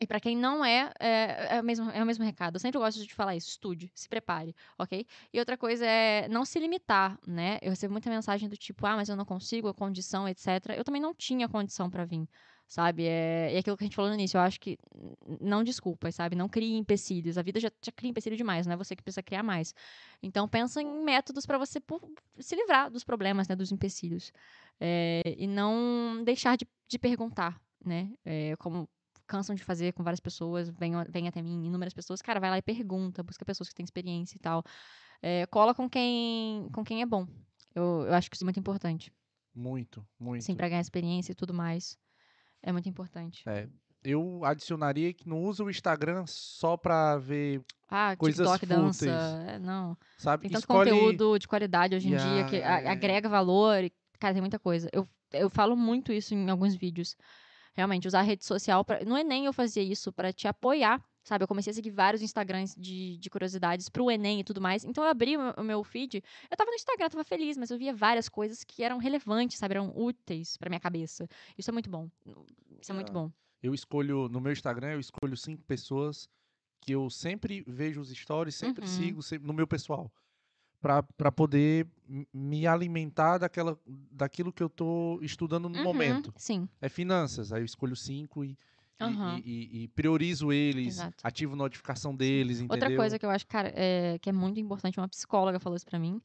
e 0.00 0.06
para 0.06 0.20
quem 0.20 0.36
não 0.36 0.64
é, 0.64 0.92
é, 1.00 1.56
é, 1.56 1.60
o 1.60 1.64
mesmo, 1.64 1.90
é 1.90 2.02
o 2.02 2.06
mesmo 2.06 2.24
recado. 2.24 2.56
Eu 2.56 2.60
sempre 2.60 2.78
gosto 2.78 3.04
de 3.04 3.12
falar 3.14 3.34
isso. 3.34 3.48
Estude, 3.48 3.90
se 3.94 4.08
prepare, 4.08 4.54
ok? 4.78 5.04
E 5.32 5.38
outra 5.40 5.56
coisa 5.56 5.84
é 5.84 6.28
não 6.28 6.44
se 6.44 6.58
limitar, 6.60 7.18
né? 7.26 7.58
Eu 7.60 7.70
recebo 7.70 7.92
muita 7.92 8.08
mensagem 8.08 8.48
do 8.48 8.56
tipo, 8.56 8.86
ah, 8.86 8.94
mas 8.94 9.08
eu 9.08 9.16
não 9.16 9.24
consigo, 9.24 9.66
a 9.66 9.74
condição, 9.74 10.28
etc. 10.28 10.46
Eu 10.76 10.84
também 10.84 11.02
não 11.02 11.12
tinha 11.12 11.48
condição 11.48 11.90
para 11.90 12.04
vir, 12.04 12.28
sabe? 12.68 13.06
É, 13.06 13.54
é 13.54 13.58
aquilo 13.58 13.76
que 13.76 13.82
a 13.82 13.86
gente 13.86 13.96
falou 13.96 14.08
no 14.08 14.14
início. 14.14 14.38
Eu 14.38 14.42
acho 14.42 14.60
que 14.60 14.78
não 15.40 15.64
desculpas, 15.64 16.14
sabe? 16.14 16.36
Não 16.36 16.48
crie 16.48 16.76
empecilhos. 16.76 17.36
A 17.36 17.42
vida 17.42 17.58
já, 17.58 17.70
já 17.82 17.90
cria 17.90 18.10
empecilho 18.10 18.36
demais, 18.36 18.66
não 18.66 18.74
é 18.74 18.76
você 18.76 18.94
que 18.94 19.02
precisa 19.02 19.22
criar 19.22 19.42
mais. 19.42 19.74
Então, 20.22 20.48
pensa 20.48 20.80
em 20.80 21.02
métodos 21.02 21.44
para 21.44 21.58
você 21.58 21.82
se 22.38 22.54
livrar 22.54 22.88
dos 22.88 23.02
problemas, 23.02 23.48
né? 23.48 23.56
Dos 23.56 23.72
empecilhos. 23.72 24.32
É, 24.78 25.22
e 25.36 25.48
não 25.48 26.22
deixar 26.24 26.56
de, 26.56 26.68
de 26.86 27.00
perguntar, 27.00 27.60
né? 27.84 28.12
É, 28.24 28.54
como 28.58 28.88
cansam 29.28 29.54
de 29.54 29.62
fazer 29.62 29.92
com 29.92 30.02
várias 30.02 30.18
pessoas, 30.20 30.68
vem, 30.70 30.92
vem 31.08 31.28
até 31.28 31.40
mim, 31.42 31.66
inúmeras 31.66 31.94
pessoas, 31.94 32.20
cara, 32.20 32.40
vai 32.40 32.50
lá 32.50 32.58
e 32.58 32.62
pergunta, 32.62 33.22
busca 33.22 33.44
pessoas 33.44 33.68
que 33.68 33.74
têm 33.74 33.84
experiência 33.84 34.36
e 34.36 34.40
tal. 34.40 34.64
É, 35.22 35.46
cola 35.46 35.74
com 35.74 35.88
quem, 35.88 36.68
com 36.72 36.82
quem 36.82 37.02
é 37.02 37.06
bom. 37.06 37.26
Eu, 37.74 38.04
eu 38.08 38.14
acho 38.14 38.28
que 38.30 38.36
isso 38.36 38.44
é 38.44 38.46
muito 38.46 38.58
importante. 38.58 39.12
Muito, 39.54 40.04
muito. 40.18 40.42
Assim, 40.42 40.54
pra 40.56 40.68
ganhar 40.68 40.80
experiência 40.80 41.32
e 41.32 41.34
tudo 41.34 41.52
mais. 41.54 41.96
É 42.62 42.72
muito 42.72 42.88
importante. 42.88 43.42
É, 43.48 43.68
eu 44.04 44.44
adicionaria 44.44 45.12
que 45.12 45.28
não 45.28 45.42
usa 45.42 45.62
o 45.64 45.70
Instagram 45.70 46.24
só 46.26 46.76
pra 46.76 47.18
ver, 47.18 47.60
Ah, 47.88 48.16
Coisas 48.16 48.46
TikTok, 48.46 48.66
dança. 48.66 49.04
fúteis. 49.04 49.48
é, 49.54 49.58
não. 49.58 49.96
sabe? 50.16 50.42
Tem 50.42 50.50
tanto 50.52 50.62
Escolhe- 50.62 50.90
conteúdo 50.90 51.38
de 51.38 51.46
qualidade 51.48 51.94
hoje 51.96 52.06
em 52.08 52.10
dia 52.16 52.18
Yeah, 52.20 52.50
que 52.50 52.56
é. 52.56 52.88
agrega 52.88 53.28
valor. 53.28 53.82
e, 53.84 53.92
Cara, 54.18 54.32
tem 54.34 54.40
muita 54.42 54.58
coisa. 54.58 54.88
Eu, 54.92 55.08
eu 55.32 55.48
falo 55.50 55.76
muito 55.76 56.12
isso 56.12 56.34
em 56.34 56.48
alguns 56.50 56.74
vídeos. 56.74 57.16
Realmente, 57.78 58.08
usar 58.08 58.18
a 58.18 58.22
rede 58.22 58.44
social. 58.44 58.84
Pra, 58.84 59.04
não 59.04 59.16
é 59.16 59.22
nem 59.22 59.44
eu 59.44 59.52
fazia 59.52 59.80
isso 59.84 60.12
pra 60.12 60.32
te 60.32 60.48
apoiar. 60.48 61.00
Sabe, 61.22 61.44
eu 61.44 61.48
comecei 61.48 61.70
a 61.70 61.74
seguir 61.74 61.90
vários 61.90 62.22
Instagrams 62.22 62.74
de, 62.76 63.16
de 63.18 63.30
curiosidades 63.30 63.88
pro 63.88 64.10
Enem 64.10 64.40
e 64.40 64.44
tudo 64.44 64.60
mais. 64.60 64.84
Então 64.84 65.04
eu 65.04 65.08
abri 65.10 65.36
o 65.36 65.62
meu, 65.62 65.78
o 65.78 65.84
feed. 65.84 66.20
Eu 66.50 66.56
tava 66.56 66.70
no 66.72 66.74
Instagram, 66.74 67.08
tava 67.08 67.22
feliz, 67.22 67.56
mas 67.56 67.70
eu 67.70 67.78
via 67.78 67.94
várias 67.94 68.28
coisas 68.28 68.64
que 68.64 68.82
eram 68.82 68.98
relevantes, 68.98 69.58
sabe? 69.58 69.74
Eram 69.74 69.92
úteis 69.96 70.56
pra 70.56 70.68
minha 70.68 70.80
cabeça. 70.80 71.28
Isso 71.56 71.70
é 71.70 71.72
muito 71.72 71.88
bom. 71.88 72.10
Isso 72.80 72.90
é 72.90 72.94
muito 72.96 73.10
Ah. 73.10 73.12
bom. 73.12 73.30
Eu 73.62 73.72
escolho, 73.74 74.28
no 74.28 74.40
meu 74.40 74.50
Instagram, 74.52 74.94
eu 74.94 75.00
escolho 75.00 75.36
cinco 75.36 75.62
pessoas 75.62 76.28
que 76.80 76.90
eu 76.90 77.08
sempre 77.08 77.62
vejo 77.64 78.00
os 78.00 78.08
stories, 78.10 78.56
sempre 78.56 78.84
Uhum. 78.84 78.90
sigo 78.90 79.22
sempre, 79.22 79.46
no 79.46 79.52
meu 79.54 79.68
pessoal. 79.68 80.10
Pra 80.80 81.32
poder 81.32 81.86
me 82.32 82.66
alimentar 82.66 83.38
daquela, 83.38 83.76
daquilo 84.12 84.52
que 84.52 84.62
eu 84.62 84.68
tô 84.70 85.18
estudando 85.22 85.68
no 85.68 85.76
Uhum, 85.78 85.84
momento. 85.84 86.32
Sim. 86.36 86.68
É 86.80 86.88
finanças, 86.88 87.52
aí 87.52 87.60
eu 87.62 87.64
escolho 87.66 87.96
cinco 87.96 88.44
e, 88.44 88.56
Aham. 89.00 89.40
e, 89.44 89.80
e- 89.80 89.82
e 89.84 89.88
priorizo 89.88 90.52
eles, 90.52 90.86
Exato. 90.98 91.16
ativo 91.24 91.56
notificação 91.56 92.14
deles, 92.14 92.60
entendeu? 92.60 92.74
Outra 92.86 92.96
coisa 92.96 93.18
que 93.18 93.26
eu 93.26 93.30
acho, 93.30 93.46
cara, 93.46 93.72
é, 93.74 94.18
que 94.20 94.30
é 94.30 94.32
muito 94.32 94.60
importante, 94.60 94.98
uma 95.00 95.08
psicóloga 95.08 95.58
falou 95.58 95.76
isso 95.76 95.86
pra 95.86 95.98
mim. 95.98 96.20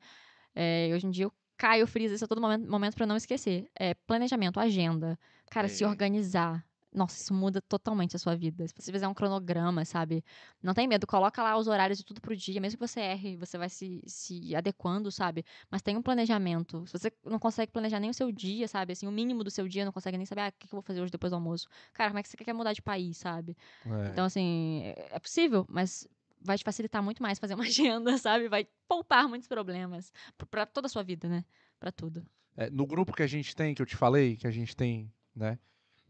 é, 0.56 0.92
hoje 0.94 1.08
em 1.08 1.12
dia 1.12 1.26
eu 1.26 1.34
caio, 1.58 1.88
friso 1.88 2.14
isso 2.16 2.26
a 2.26 2.28
todo 2.28 2.42
momento, 2.42 2.70
momento 2.70 2.96
para 2.96 3.08
não 3.08 3.18
esquecer. 3.18 3.68
É 3.80 3.94
planejamento, 3.96 4.60
agenda. 4.60 5.18
Cara, 5.50 5.68
se 5.68 5.84
É. 5.84 5.88
organizar. 5.88 6.66
Nossa, 6.94 7.16
isso 7.22 7.34
muda 7.34 7.62
totalmente 7.62 8.16
a 8.16 8.20
sua 8.20 8.36
vida. 8.36 8.68
Se 8.68 8.74
você 8.78 8.92
fizer 8.92 9.08
um 9.08 9.14
cronograma, 9.14 9.84
sabe? 9.84 10.24
Não 10.62 10.74
tem 10.74 10.88
medo, 10.88 11.08
coloca 11.08 11.42
lá 11.42 11.58
os 11.58 11.68
horários 11.68 11.98
de 11.98 12.06
tudo 12.06 12.22
pro 12.22 12.36
dia. 12.36 12.62
Mesmo 12.62 12.78
que 12.78 12.88
você 12.88 13.00
erre, 13.00 13.36
você 13.38 13.58
vai 13.58 13.70
se, 13.70 14.02
se 14.06 14.56
adequando, 14.56 15.12
sabe? 15.12 15.44
Mas 15.72 15.82
tem 15.82 15.98
um 15.98 16.02
planejamento. 16.04 16.86
Se 16.86 16.94
você 16.94 17.12
não 17.26 17.40
consegue 17.40 17.72
planejar 17.72 18.00
nem 18.00 18.10
o 18.10 18.14
seu 18.14 18.32
dia, 18.32 18.68
sabe? 18.68 18.94
Assim, 18.94 19.08
o 19.08 19.12
mínimo 19.12 19.44
do 19.44 19.50
seu 19.50 19.68
dia, 19.68 19.86
não 19.86 19.92
consegue 19.92 20.18
nem 20.18 20.26
saber, 20.26 20.42
ah, 20.42 20.50
o 20.50 20.52
que 20.60 20.66
eu 20.66 20.70
vou 20.72 20.82
fazer 20.82 21.02
hoje 21.02 21.12
depois 21.12 21.32
do 21.32 21.36
almoço. 21.36 21.68
Cara, 21.94 22.10
como 22.12 22.20
é 22.20 22.24
que 22.24 22.30
você 22.30 22.38
quer 22.38 22.54
mudar 22.54 22.74
de 22.74 22.82
país, 22.82 23.18
sabe? 23.18 23.58
É. 23.86 24.10
Então, 24.10 24.26
assim, 24.26 24.84
é 24.96 25.20
possível, 25.20 25.66
mas 25.70 26.08
vai 26.40 26.58
te 26.58 26.64
facilitar 26.64 27.02
muito 27.02 27.24
mais 27.24 27.40
fazer 27.40 27.56
uma 27.56 27.64
agenda, 27.66 28.18
sabe? 28.18 28.48
Vai 28.50 28.68
poupar 28.88 29.28
muitos 29.28 29.48
problemas 29.48 30.12
p- 30.38 30.46
pra 30.46 30.66
toda 30.66 30.88
a 30.88 30.90
sua 30.90 31.02
vida, 31.04 31.28
né? 31.28 31.44
Pra 31.80 31.92
tudo. 31.92 32.24
É, 32.56 32.70
no 32.70 32.86
grupo 32.86 33.14
que 33.14 33.24
a 33.24 33.28
gente 33.28 33.56
tem, 33.56 33.74
que 33.74 33.82
eu 33.82 33.86
te 33.86 33.96
falei, 33.96 34.38
que 34.38 34.46
a 34.46 34.52
gente 34.52 34.76
tem, 34.76 35.12
né? 35.36 35.58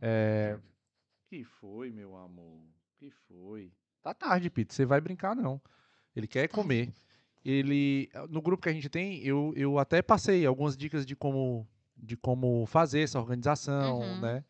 É... 0.01 0.59
Que 1.33 1.43
foi, 1.43 1.89
meu 1.91 2.15
amor? 2.15 2.61
Que 2.99 3.09
foi? 3.27 3.71
Tá 4.03 4.13
tarde, 4.13 4.51
Pito. 4.51 4.71
Você 4.71 4.85
vai 4.85 5.01
brincar, 5.01 5.35
não. 5.35 5.59
Ele 6.15 6.27
quer 6.27 6.47
Tá. 6.47 6.53
comer. 6.53 6.93
Ele. 7.43 8.07
No 8.29 8.39
grupo 8.39 8.61
que 8.61 8.69
a 8.69 8.73
gente 8.73 8.87
tem, 8.87 9.17
eu, 9.25 9.51
eu 9.55 9.79
até 9.79 9.99
passei 10.03 10.45
algumas 10.45 10.77
dicas 10.77 11.07
de 11.07 11.15
como, 11.15 11.67
de 11.97 12.15
como 12.15 12.67
fazer 12.67 12.99
essa 13.01 13.19
organização, 13.19 14.01
Uhum. 14.01 14.21
né? 14.21 14.43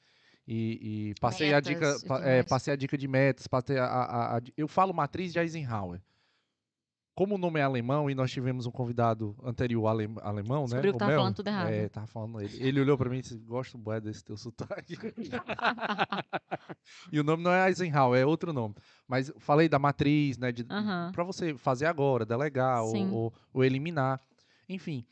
E, 0.45 1.11
e 1.11 1.15
passei 1.22 1.53
a 1.53 1.61
dica. 1.61 1.80
Metas 1.80 2.03
pa- 2.03 2.18
tudo 2.18 2.27
é, 2.27 2.43
passei 2.43 2.73
a 2.73 2.76
dica 2.76 2.97
de 2.97 3.07
metas, 3.07 3.47
passei 3.47 3.77
a, 3.77 3.85
a- 3.85 4.03
a- 4.03 4.38
a- 4.39 4.41
eu 4.57 4.68
falo 4.68 4.93
matriz 4.93 5.31
de 5.31 5.39
Eisenhower. 5.39 6.01
Como 7.15 7.35
o 7.35 7.38
nome 7.38 7.60
é 7.60 7.64
alemão 7.64 8.10
e 8.10 8.15
nós 8.15 8.31
tivemos 8.31 8.65
um 8.65 8.72
convidado 8.72 9.35
anterior 9.44 9.85
alem- 9.88 10.15
alemão, 10.22 10.61
né? 10.61 10.81
Descobriu 10.81 10.91
que 10.94 10.95
o 10.95 10.99
tava 10.99 11.11
Mel, 11.11 11.19
falando 11.19 11.35
tudo 11.35 11.48
errado. 11.48 11.69
É, 11.69 11.90
tava 11.90 12.07
falando 12.07 12.41
ele. 12.41 12.64
Ele 12.64 12.81
olhou 12.81 12.98
pra 12.98 13.10
mim 13.10 13.19
e 13.19 13.22
disse: 13.22 13.38
Gosto 13.38 13.77
bué 13.77 14.02
desse 14.02 14.23
teu 14.23 14.35
sotaque. 14.35 14.98
e 17.11 17.19
o 17.19 17.23
nome 17.23 17.44
não 17.44 17.52
é 17.52 17.68
Eisenhower, 17.69 18.19
é 18.19 18.26
outro 18.26 18.52
nome. 18.53 18.76
Mas 19.07 19.31
falei 19.38 19.69
da 19.69 19.77
matriz, 19.80 20.38
né? 20.38 20.52
De, 20.52 20.65
Aham. 20.69 21.11
Pra 21.14 21.23
você 21.23 21.56
fazer 21.57 21.85
agora, 21.85 22.26
delegar 22.26 22.84
ou, 22.84 22.95
ou, 23.14 23.34
ou 23.53 23.64
eliminar. 23.64 24.19
Enfim, 24.68 25.06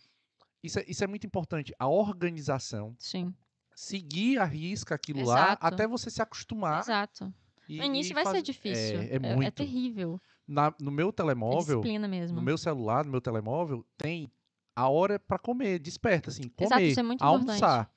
isso 0.64 0.80
é, 0.80 0.86
isso 0.88 1.04
é 1.04 1.08
muito 1.08 1.26
importante. 1.28 1.74
A 1.78 1.88
organização, 1.88 2.96
Sim, 2.98 3.34
seguir 3.76 4.40
a 4.40 4.46
risca 4.46 4.96
aquilo 4.96 5.24
lá, 5.26 5.48
Exato. 5.50 5.66
até 5.68 5.88
você 5.88 6.10
se 6.10 6.22
acostumar. 6.22 6.80
exato. 6.80 7.34
e- 7.68 7.78
No 7.78 7.84
início 7.84 8.14
vai 8.16 8.26
ser 8.26 8.42
difícil. 8.42 9.02
É, 9.02 9.16
é 9.16 9.20
muito. 9.36 9.54
terrível. 9.56 10.20
Na- 10.52 10.74
no 10.82 10.92
meu 10.92 11.10
É 11.10 11.12
telemóvel, 11.14 11.80
disciplina 11.80 12.08
mesmo. 12.10 12.36
no 12.36 12.42
meu 12.44 12.58
celular, 12.58 13.06
no 13.06 13.12
meu 13.12 13.22
telemóvel, 13.22 13.86
tem 13.98 14.30
a 14.76 14.90
hora 14.90 15.18
pra 15.18 15.40
comer, 15.40 15.80
desperta, 15.80 16.30
assim, 16.30 16.44
comer, 16.50 16.66
Exato, 16.66 16.82
isso 16.82 17.00
é 17.00 17.04
muito 17.04 17.24
almoçar. 17.24 17.90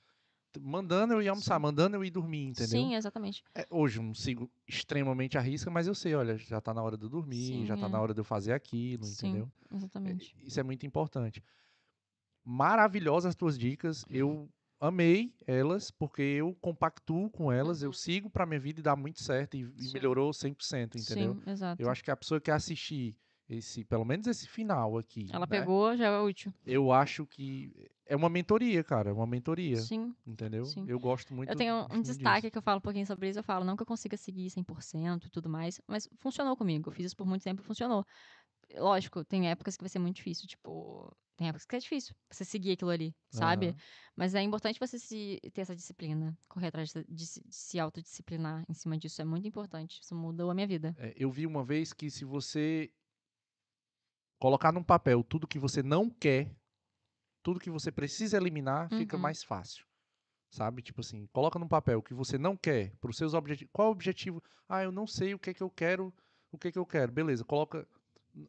Mandando 0.60 1.14
eu 1.14 1.20
ir 1.22 1.26
almoçar, 1.28 1.56
Sim. 1.56 1.62
mandando 1.62 1.96
eu 1.96 2.04
ir 2.04 2.10
dormir, 2.10 2.44
entendeu? 2.44 2.66
Sim, 2.68 2.94
exatamente. 2.94 3.42
É, 3.56 3.66
hoje 3.68 3.98
eu 3.98 4.04
não 4.04 4.14
sigo 4.14 4.48
extremamente 4.68 5.36
a 5.36 5.40
risca, 5.40 5.68
mas 5.68 5.88
eu 5.88 5.94
sei, 5.96 6.14
olha, 6.14 6.38
já 6.38 6.60
tá 6.60 6.72
na 6.72 6.80
hora 6.80 6.96
de 6.96 7.04
eu 7.04 7.08
dormir, 7.08 7.48
Sim, 7.48 7.66
já 7.66 7.76
tá 7.76 7.86
é. 7.86 7.88
na 7.88 8.00
hora 8.00 8.14
de 8.14 8.20
eu 8.20 8.24
fazer 8.24 8.52
aquilo, 8.52 9.04
Sim, 9.04 9.30
entendeu? 9.30 9.50
É, 9.72 9.74
exatamente. 9.74 10.36
Isso 10.40 10.60
é 10.60 10.62
muito 10.62 10.86
importante. 10.86 11.42
Maravilhosas 12.44 13.30
as 13.30 13.34
tuas 13.34 13.58
dicas. 13.58 14.04
Eu 14.08 14.48
amei 14.84 15.34
elas, 15.46 15.90
porque 15.90 16.22
eu 16.22 16.54
compactuo 16.60 17.30
com 17.30 17.50
elas, 17.52 17.82
eu 17.82 17.92
sigo 17.92 18.30
pra 18.30 18.46
minha 18.46 18.60
vida 18.60 18.80
e 18.80 18.82
dá 18.82 18.96
muito 18.96 19.22
certo 19.22 19.56
e, 19.56 19.60
e 19.78 19.88
Uhum. 19.88 19.92
Melhorou 19.92 20.32
100%, 20.32 20.98
entendeu? 20.98 21.36
Sim, 21.36 21.42
exato. 21.46 21.82
Eu 21.82 21.90
acho 21.90 22.02
que 22.04 22.10
a 22.10 22.16
pessoa 22.16 22.40
que 22.40 22.50
assistir 22.50 23.16
esse, 23.48 23.84
pelo 23.84 24.04
menos 24.04 24.26
esse 24.26 24.48
final 24.48 24.96
aqui, 24.98 25.24
Ela 25.32 25.46
né, 25.46 25.58
pegou, 25.58 25.94
já 25.96 26.06
é 26.06 26.20
útil. 26.20 26.52
eu 26.64 26.92
acho 26.92 27.26
que 27.26 27.72
é 28.06 28.16
uma 28.16 28.28
mentoria, 28.28 28.82
cara, 28.84 29.10
é 29.10 29.12
uma 29.12 29.26
mentoria, 29.26 29.78
Sim. 29.78 30.14
entendeu? 30.26 30.64
sim. 30.66 30.86
Eu 30.86 30.98
gosto 31.00 31.34
muito 31.34 31.50
Eu 31.50 31.56
tenho 31.56 31.86
um 31.90 32.00
destaque 32.02 32.42
disso. 32.42 32.50
que 32.50 32.56
eu 32.58 32.62
falo 32.62 32.78
um 32.78 32.80
pouquinho 32.80 33.06
sobre 33.06 33.28
isso. 33.28 33.38
Eu 33.38 33.42
falo, 33.42 33.64
não 33.64 33.76
que 33.76 33.82
eu 33.82 33.86
consiga 33.86 34.16
seguir 34.16 34.48
100% 34.50 35.26
e 35.26 35.30
tudo 35.30 35.48
mais, 35.48 35.80
mas 35.86 36.08
funcionou 36.18 36.56
comigo. 36.56 36.88
Eu 36.88 36.94
fiz 36.94 37.06
isso 37.06 37.16
por 37.16 37.26
muito 37.26 37.42
tempo 37.42 37.60
e 37.62 37.64
funcionou. 37.64 38.04
Lógico, 38.76 39.24
tem 39.24 39.50
épocas 39.50 39.76
que 39.76 39.82
vai 39.82 39.88
ser 39.88 39.98
muito 39.98 40.16
difícil, 40.16 40.46
tipo, 40.48 41.14
tem 41.36 41.48
épocas 41.48 41.66
que 41.66 41.76
é 41.76 41.78
difícil 41.78 42.14
você 42.30 42.44
seguir 42.44 42.72
aquilo 42.72 42.90
ali, 42.90 43.14
sabe? 43.30 43.68
Aham. 43.68 43.76
Mas 44.16 44.34
é 44.34 44.42
importante 44.42 44.78
você 44.80 44.98
se, 44.98 45.40
ter 45.52 45.62
essa 45.62 45.74
disciplina, 45.74 46.36
correr 46.48 46.68
atrás 46.68 46.92
de, 46.92 47.04
de 47.08 47.26
se- 47.26 47.42
de 47.44 47.54
se 47.54 47.78
autodisciplinar 47.80 48.64
em 48.68 48.74
cima 48.74 48.96
disso. 48.96 49.20
É 49.20 49.24
muito 49.24 49.46
importante. 49.46 50.00
Isso 50.00 50.14
mudou 50.14 50.50
a 50.50 50.54
minha 50.54 50.66
vida. 50.66 50.94
É, 50.98 51.12
eu 51.16 51.30
vi 51.30 51.46
uma 51.46 51.64
vez 51.64 51.92
que 51.92 52.10
se 52.10 52.24
você 52.24 52.90
colocar 54.38 54.72
num 54.72 54.82
papel 54.84 55.22
tudo 55.24 55.46
que 55.46 55.58
você 55.58 55.82
não 55.82 56.08
quer, 56.10 56.54
tudo 57.42 57.60
que 57.60 57.70
você 57.70 57.90
precisa 57.92 58.36
eliminar, 58.36 58.88
fica 58.90 59.16
Uhum. 59.16 59.22
mais 59.22 59.42
fácil. 59.42 59.84
Sabe? 60.50 60.82
Tipo 60.82 61.00
assim, 61.00 61.26
coloca 61.32 61.58
num 61.58 61.66
papel 61.68 61.98
o 61.98 62.02
que 62.02 62.14
você 62.14 62.38
não 62.38 62.56
quer, 62.56 62.94
para 63.00 63.10
os 63.10 63.16
seus 63.16 63.34
objetivos. 63.34 63.70
Qual 63.72 63.86
é 63.86 63.88
o 63.88 63.92
objetivo? 63.92 64.42
Ah, 64.68 64.84
eu 64.84 64.92
não 64.92 65.06
sei 65.06 65.34
o 65.34 65.38
que 65.38 65.50
é 65.50 65.54
que 65.54 65.62
eu 65.62 65.68
quero, 65.70 66.14
o 66.52 66.56
que 66.58 66.68
é 66.68 66.72
que 66.72 66.78
eu 66.78 66.86
quero. 66.86 67.10
Beleza, 67.10 67.44
coloca. 67.44 67.86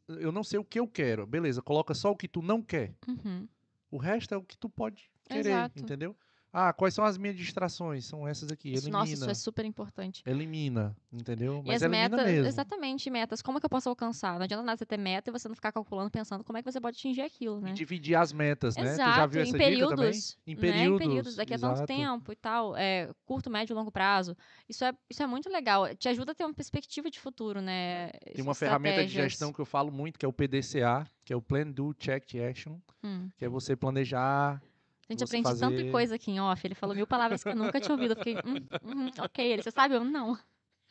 Eu 0.07 0.31
não 0.31 0.43
sei 0.43 0.59
o 0.59 0.63
que 0.65 0.79
eu 0.79 0.87
quero. 0.87 1.25
Beleza, 1.25 1.61
coloca 1.61 1.93
só 1.93 2.11
o 2.11 2.15
que 2.15 2.27
tu 2.27 2.41
não 2.41 2.61
quer. 2.61 2.93
Uhum. 3.07 3.47
O 3.91 3.97
resto 3.97 4.33
é 4.33 4.37
o 4.37 4.43
que 4.43 4.57
tu 4.57 4.69
pode 4.69 5.09
querer, 5.27 5.49
Exato. 5.49 5.79
entendeu? 5.79 6.15
Ah, 6.57 6.71
quais 6.71 6.93
são 6.93 7.03
as 7.03 7.17
minhas 7.17 7.35
distrações? 7.35 8.05
São 8.05 8.25
essas 8.25 8.49
aqui. 8.49 8.69
Elimina. 8.69 8.99
nossa, 8.99 9.13
isso 9.13 9.29
é 9.29 9.33
super 9.33 9.65
importante. 9.65 10.23
Elimina, 10.25 10.95
entendeu? 11.11 11.61
E 11.65 11.67
Mas 11.67 11.83
as 11.83 11.91
elimina 11.91 12.09
metas, 12.15 12.31
mesmo. 12.31 12.47
exatamente, 12.47 13.09
metas. 13.09 13.41
Como 13.41 13.57
é 13.57 13.59
que 13.59 13.65
eu 13.65 13.69
posso 13.69 13.89
alcançar? 13.89 14.35
Não 14.37 14.43
adianta 14.45 14.63
nada 14.63 14.77
você 14.77 14.85
ter 14.85 14.95
meta 14.95 15.29
e 15.29 15.33
você 15.33 15.49
não 15.49 15.55
ficar 15.55 15.73
calculando, 15.73 16.09
pensando 16.09 16.45
como 16.45 16.57
é 16.57 16.63
que 16.63 16.71
você 16.71 16.79
pode 16.79 16.95
atingir 16.97 17.23
aquilo, 17.23 17.59
E 17.59 17.63
né? 17.63 17.73
dividir 17.73 18.15
as 18.15 18.31
metas, 18.31 18.77
né? 18.77 18.83
Exato, 18.93 19.11
tu 19.11 19.15
já 19.17 19.25
viu 19.25 19.41
em 19.41 19.43
essa 19.49 19.57
dica 19.57 19.65
também? 19.65 19.95
períodos, 19.97 20.37
Em 20.47 20.55
né? 20.55 20.61
períodos, 20.61 21.01
Em 21.01 21.07
períodos, 21.09 21.35
daqui 21.35 21.53
a 21.55 21.59
tanto 21.59 21.85
tempo 21.85 22.31
e 22.31 22.35
tal, 22.37 22.77
é, 22.77 23.11
curto, 23.25 23.49
médio 23.49 23.73
e 23.73 23.75
longo 23.75 23.91
prazo. 23.91 24.37
Isso 24.69 24.85
é, 24.85 24.93
isso 25.09 25.21
é 25.21 25.27
muito 25.27 25.49
legal, 25.49 25.93
te 25.93 26.07
ajuda 26.07 26.31
a 26.31 26.35
ter 26.35 26.45
uma 26.45 26.53
perspectiva 26.53 27.09
de 27.11 27.19
futuro, 27.19 27.59
né? 27.59 28.11
Tem 28.33 28.41
uma 28.41 28.55
ferramenta 28.55 29.05
de 29.05 29.11
gestão 29.11 29.51
que 29.51 29.59
eu 29.59 29.65
falo 29.65 29.91
muito, 29.91 30.17
que 30.17 30.25
é 30.25 30.29
o 30.29 30.31
PDCA, 30.31 31.05
que 31.25 31.33
é 31.33 31.35
o 31.35 31.41
Plan, 31.41 31.69
Do, 31.69 31.93
Check, 31.93 32.23
Action, 32.49 32.77
Hum. 33.03 33.29
que 33.35 33.43
é 33.43 33.49
você 33.49 33.75
planejar. 33.75 34.61
A 35.07 35.13
gente 35.13 35.23
aprende 35.23 35.43
tanta 35.43 35.59
fazer- 35.75 35.91
coisa 35.91 36.15
aqui 36.15 36.31
em 36.31 36.39
off, 36.39 36.65
ele 36.65 36.73
falou 36.75 36.95
mil 36.95 37.05
palavras 37.07 37.43
que 37.43 37.49
eu 37.49 37.55
nunca 37.55 37.79
tinha 37.79 37.93
ouvido, 37.93 38.11
eu 38.11 38.17
fiquei, 38.17 38.35
hum, 38.35 38.67
uhum, 38.83 39.11
ok, 39.19 39.45
ele, 39.51 39.61
você 39.63 39.71
sabe? 39.71 39.95
Eu, 39.95 40.03
não. 40.03 40.37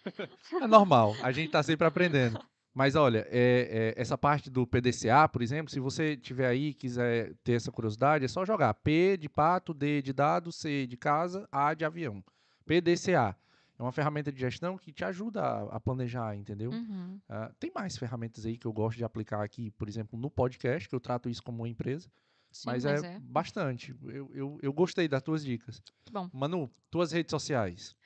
É 0.63 0.67
normal, 0.67 1.15
a 1.23 1.33
gente 1.33 1.51
tá 1.51 1.63
sempre 1.63 1.87
aprendendo. 1.87 2.39
Mas 2.75 2.95
olha, 2.97 3.27
é- 3.31 3.93
é, 3.97 4.01
essa 4.01 4.19
parte 4.19 4.51
do 4.51 4.67
PDCA, 4.67 5.29
por 5.29 5.41
exemplo, 5.43 5.71
se 5.73 5.79
você 5.81 6.17
tiver 6.17 6.47
aí 6.47 6.69
e 6.69 6.75
quiser 6.75 7.33
ter 7.45 7.53
essa 7.53 7.71
curiosidade, 7.73 8.25
é 8.25 8.29
só 8.29 8.45
jogar 8.45 8.75
P 8.75 9.17
de 9.17 9.29
pato, 9.29 9.73
D 9.73 10.03
de 10.03 10.13
dado, 10.13 10.51
C 10.53 10.87
de 10.87 10.97
casa, 10.97 11.49
A 11.53 11.73
de 11.75 11.85
avião. 11.85 12.23
PDCA. 12.67 13.37
É 13.79 13.83
uma 13.83 13.93
ferramenta 13.93 14.31
de 14.33 14.39
gestão 14.41 14.77
que 14.79 14.93
te 14.93 15.05
ajuda 15.05 15.43
a, 15.43 15.77
a 15.77 15.81
planejar, 15.81 16.37
entendeu? 16.37 16.71
Uhum. 16.73 17.19
Ah, 17.29 17.51
tem 17.59 17.71
mais 17.75 17.97
ferramentas 17.97 18.45
aí 18.47 18.57
que 18.57 18.67
eu 18.67 18.73
gosto 18.73 18.97
de 18.99 19.05
aplicar 19.05 19.43
aqui, 19.43 19.71
por 19.73 19.89
exemplo, 19.89 20.19
no 20.19 20.31
podcast, 20.31 20.89
que 20.89 20.95
eu 20.95 21.01
trato 21.01 21.29
isso 21.29 21.43
como 21.43 21.59
uma 21.63 21.69
empresa. 21.69 22.09
Sim, 22.55 22.71
mas, 22.71 22.85
é, 22.85 23.19
bastante. 23.19 23.93
Eu, 24.05 24.31
eu, 24.33 24.59
eu 24.63 24.73
gostei 24.73 25.09
das 25.09 25.21
tuas 25.23 25.45
dicas. 25.45 25.83
Que 26.05 26.13
bom. 26.13 26.31
Manu, 26.33 26.73
tuas 26.89 27.11
redes 27.11 27.31
sociais. 27.31 27.97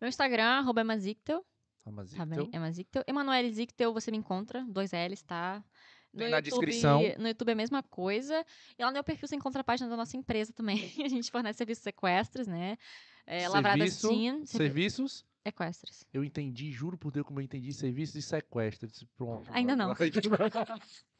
Meu 0.00 0.08
Instagram, 0.08 0.44
arroba 0.60 0.80
Emazictel, 0.82 1.44
mas 1.84 2.12
tá? 2.12 2.22
Emazictel. 2.52 3.02
Emanuele 3.06 3.52
Zictel, 3.52 3.92
você 3.92 4.12
me 4.12 4.16
encontra, 4.16 4.64
dois 4.68 4.92
L's, 4.92 5.22
tá? 5.22 5.64
No 6.12 6.20
na 6.20 6.38
YouTube- 6.38 6.42
descrição. 6.44 7.02
No 7.18 7.26
YouTube 7.28 7.48
é 7.48 7.52
a 7.52 7.56
mesma 7.56 7.82
coisa. 7.82 8.44
E 8.78 8.82
lá 8.82 8.90
no 8.90 8.94
meu 8.94 9.02
perfil 9.04 9.26
você 9.26 9.34
encontra 9.34 9.60
a 9.60 9.64
página 9.64 9.88
da 9.90 9.96
nossa 9.96 10.16
empresa 10.16 10.52
também. 10.52 10.78
a 11.04 11.08
gente 11.08 11.28
fornece 11.30 11.58
serviços 11.58 11.82
sequestres, 11.82 12.46
né? 12.46 12.78
É, 13.26 13.48
Serviço, 13.50 14.08
servi- 14.08 14.46
Serviços, 14.46 15.26
Equestres. 15.44 16.06
eu 16.12 16.22
entendi, 16.22 16.70
juro 16.70 16.96
por 16.96 17.10
Deus 17.10 17.26
como 17.26 17.40
eu 17.40 17.44
entendi, 17.44 17.72
serviços 17.72 18.14
de 18.14 18.22
sequestro. 18.22 18.86
Eu 18.86 18.90
disse, 18.90 19.06
Pronto. 19.16 19.50
Ainda 19.52 19.74
não. 19.74 19.92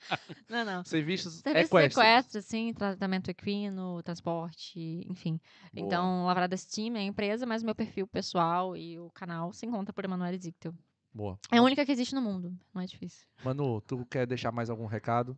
Não, 0.48 0.64
não. 0.64 0.84
serviços 0.84 1.34
Serviços 1.34 1.70
equestres. 1.70 1.94
sequestros, 1.94 2.44
sim, 2.44 2.72
tratamento 2.72 3.30
equino, 3.30 4.02
transporte, 4.02 5.06
enfim. 5.08 5.40
Boa. 5.72 5.86
Então, 5.86 6.24
Lavradas 6.26 6.64
Team 6.64 6.96
é 6.96 7.00
a 7.00 7.04
empresa, 7.04 7.46
mas 7.46 7.62
o 7.62 7.66
meu 7.66 7.74
perfil 7.74 8.06
pessoal 8.06 8.76
e 8.76 8.98
o 8.98 9.10
canal 9.10 9.52
se 9.52 9.66
encontra 9.66 9.92
por 9.92 10.04
Emanuele 10.04 10.38
Zictel. 10.38 10.74
Boa. 11.12 11.38
É 11.50 11.58
a 11.58 11.62
única 11.62 11.84
que 11.84 11.92
existe 11.92 12.14
no 12.14 12.22
mundo, 12.22 12.56
não 12.72 12.82
é 12.82 12.86
difícil. 12.86 13.26
Manu, 13.44 13.80
tu 13.80 14.04
quer 14.06 14.26
deixar 14.26 14.52
mais 14.52 14.70
algum 14.70 14.86
recado? 14.86 15.36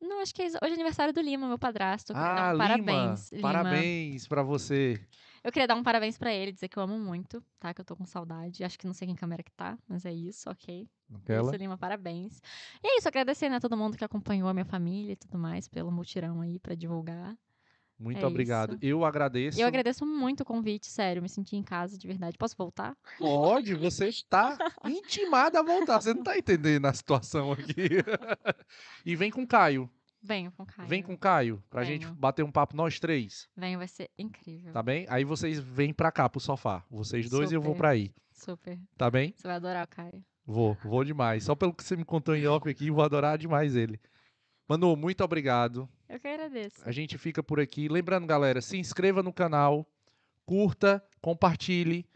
Não, 0.00 0.20
acho 0.20 0.34
que 0.34 0.42
é 0.42 0.46
isso. 0.46 0.58
hoje 0.60 0.72
é 0.72 0.74
aniversário 0.74 1.14
do 1.14 1.20
Lima, 1.20 1.46
meu 1.46 1.58
padrasto. 1.58 2.12
Ah, 2.14 2.48
um 2.48 2.52
Lima, 2.52 2.58
parabéns. 2.58 3.30
Lima. 3.30 3.42
parabéns 3.42 4.26
pra 4.26 4.42
você. 4.42 5.00
Eu 5.44 5.50
queria 5.50 5.66
dar 5.66 5.74
um 5.74 5.82
parabéns 5.82 6.16
pra 6.16 6.32
ele, 6.32 6.52
dizer 6.52 6.68
que 6.68 6.78
eu 6.78 6.82
amo 6.82 6.98
muito, 6.98 7.42
tá? 7.58 7.74
Que 7.74 7.80
eu 7.80 7.84
tô 7.84 7.96
com 7.96 8.04
saudade. 8.06 8.62
Acho 8.62 8.78
que 8.78 8.86
não 8.86 8.94
sei 8.94 9.06
quem 9.08 9.16
câmera 9.16 9.42
que 9.42 9.50
tá, 9.52 9.76
mas 9.88 10.06
é 10.06 10.12
isso, 10.12 10.48
ok. 10.48 10.88
Aquela. 11.14 11.50
Isso, 11.50 11.56
Lima, 11.56 11.76
parabéns. 11.76 12.40
E 12.82 12.86
é 12.86 12.98
isso, 12.98 13.08
agradecer, 13.08 13.48
né, 13.48 13.56
a 13.56 13.60
todo 13.60 13.76
mundo 13.76 13.96
que 13.96 14.04
acompanhou 14.04 14.48
a 14.48 14.54
minha 14.54 14.64
família 14.64 15.12
e 15.12 15.16
tudo 15.16 15.38
mais 15.38 15.66
pelo 15.66 15.90
mutirão 15.90 16.40
aí 16.40 16.58
pra 16.60 16.74
divulgar. 16.74 17.36
Muito 17.98 18.20
É 18.20 18.26
obrigado. 18.26 18.74
isso. 18.74 18.84
Eu 18.84 19.04
agradeço. 19.04 19.60
Eu 19.60 19.66
agradeço 19.66 20.04
muito 20.04 20.40
o 20.40 20.44
convite, 20.44 20.88
sério, 20.88 21.22
me 21.22 21.28
senti 21.28 21.56
em 21.56 21.62
casa 21.62 21.96
de 21.96 22.06
verdade. 22.06 22.36
Posso 22.36 22.56
voltar? 22.56 22.96
Pode, 23.18 23.74
você 23.74 24.08
está 24.08 24.56
intimada 24.86 25.60
a 25.60 25.62
voltar. 25.62 26.00
Você 26.00 26.12
não 26.12 26.22
tá 26.22 26.36
entendendo 26.36 26.86
a 26.86 26.92
situação 26.92 27.52
aqui. 27.52 27.74
e 29.06 29.14
vem 29.14 29.30
com 29.30 29.42
o 29.42 29.46
Caio. 29.46 29.88
Venho 30.22 30.52
com 30.52 30.64
Caio. 30.64 30.88
Vem 30.88 31.02
com 31.02 31.14
o 31.14 31.18
Caio 31.18 31.62
pra 31.68 31.82
gente 31.84 32.06
Venho. 32.06 32.14
bater 32.18 32.44
um 32.44 32.50
papo 32.52 32.76
nós 32.76 33.00
três, 33.00 33.48
Venho, 33.56 33.78
vai 33.78 33.88
ser 33.88 34.08
incrível. 34.16 34.72
tá 34.72 34.82
bem? 34.82 35.04
Aí 35.08 35.24
vocês 35.24 35.58
vêm 35.58 35.92
pra 35.92 36.12
cá 36.12 36.28
pro 36.28 36.38
sofá. 36.40 36.84
Vocês 36.88 37.28
dois 37.28 37.50
e 37.50 37.54
eu 37.54 37.60
vou 37.60 37.72
Super. 37.72 37.78
pra 37.78 37.88
aí, 37.90 38.12
Super. 38.32 38.78
tá 38.96 39.10
bem? 39.10 39.34
Você 39.36 39.48
vai 39.48 39.56
adorar 39.56 39.84
o 39.84 39.88
Caio. 39.88 40.24
Vou, 40.46 40.76
vou 40.84 41.04
demais. 41.04 41.44
Só 41.44 41.54
pelo 41.54 41.72
que 41.74 41.82
você 41.84 41.96
me 41.96 42.04
contou 42.04 42.34
em 42.36 42.46
off 42.46 42.68
aqui, 42.68 42.90
vou 42.90 43.04
adorar 43.04 43.36
demais 43.38 43.74
ele. 43.76 44.00
Manu, 44.68 44.94
muito 44.96 45.22
obrigado. 45.24 45.88
Eu 46.08 46.20
que 46.20 46.28
agradeço. 46.28 46.76
A 46.84 46.92
gente 46.92 47.18
fica 47.18 47.42
por 47.42 47.58
aqui. 47.58 47.88
Lembrando, 47.88 48.26
galera, 48.26 48.60
se 48.60 48.76
inscreva 48.78 49.22
no 49.22 49.32
canal, 49.32 49.86
curta, 50.46 51.02
compartilhe, 51.20 52.06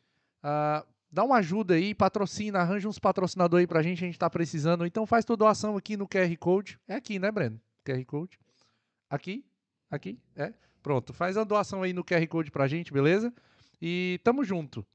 ah, 0.43 0.85
dá 1.11 1.25
uma 1.25 1.37
ajuda 1.37 1.75
aí, 1.75 1.95
patrocina, 1.95 2.61
arranja 2.61 2.89
uns 2.89 2.99
patrocinadores 2.99 3.63
aí 3.63 3.67
pra 3.67 3.83
gente, 3.83 4.03
a 4.05 4.07
gente 4.07 4.19
tá 4.19 4.29
precisando. 4.31 4.87
Então 4.87 5.07
faz 5.07 5.25
tua 5.25 5.37
doação 5.37 5.77
aqui 5.77 5.97
no 5.97 6.07
QR 6.09 6.37
Code. 6.39 6.79
É 6.87 6.95
aqui, 6.95 7.19
né, 7.19 7.31
Breno? 7.31 7.61
QR 7.87 8.05
Code. 8.05 8.39
Aqui? 9.09 9.45
Aqui? 9.91 10.19
É? 10.35 10.53
Pronto, 10.83 11.13
faz 11.13 11.37
a 11.37 11.45
doação 11.45 11.83
aí 11.83 11.93
no 11.93 12.05
QR 12.05 12.27
Code 12.29 12.51
pra 12.51 12.67
gente, 12.67 12.93
beleza? 12.93 13.33
E 13.81 14.21
tamo 14.25 14.45
junto. 14.45 14.87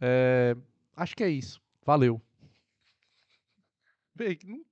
É, 0.00 0.56
acho 0.96 1.16
que 1.16 1.24
é 1.24 1.28
isso. 1.28 1.60
Valeu. 1.84 2.20
Vê, 4.14 4.38
não 4.44 4.64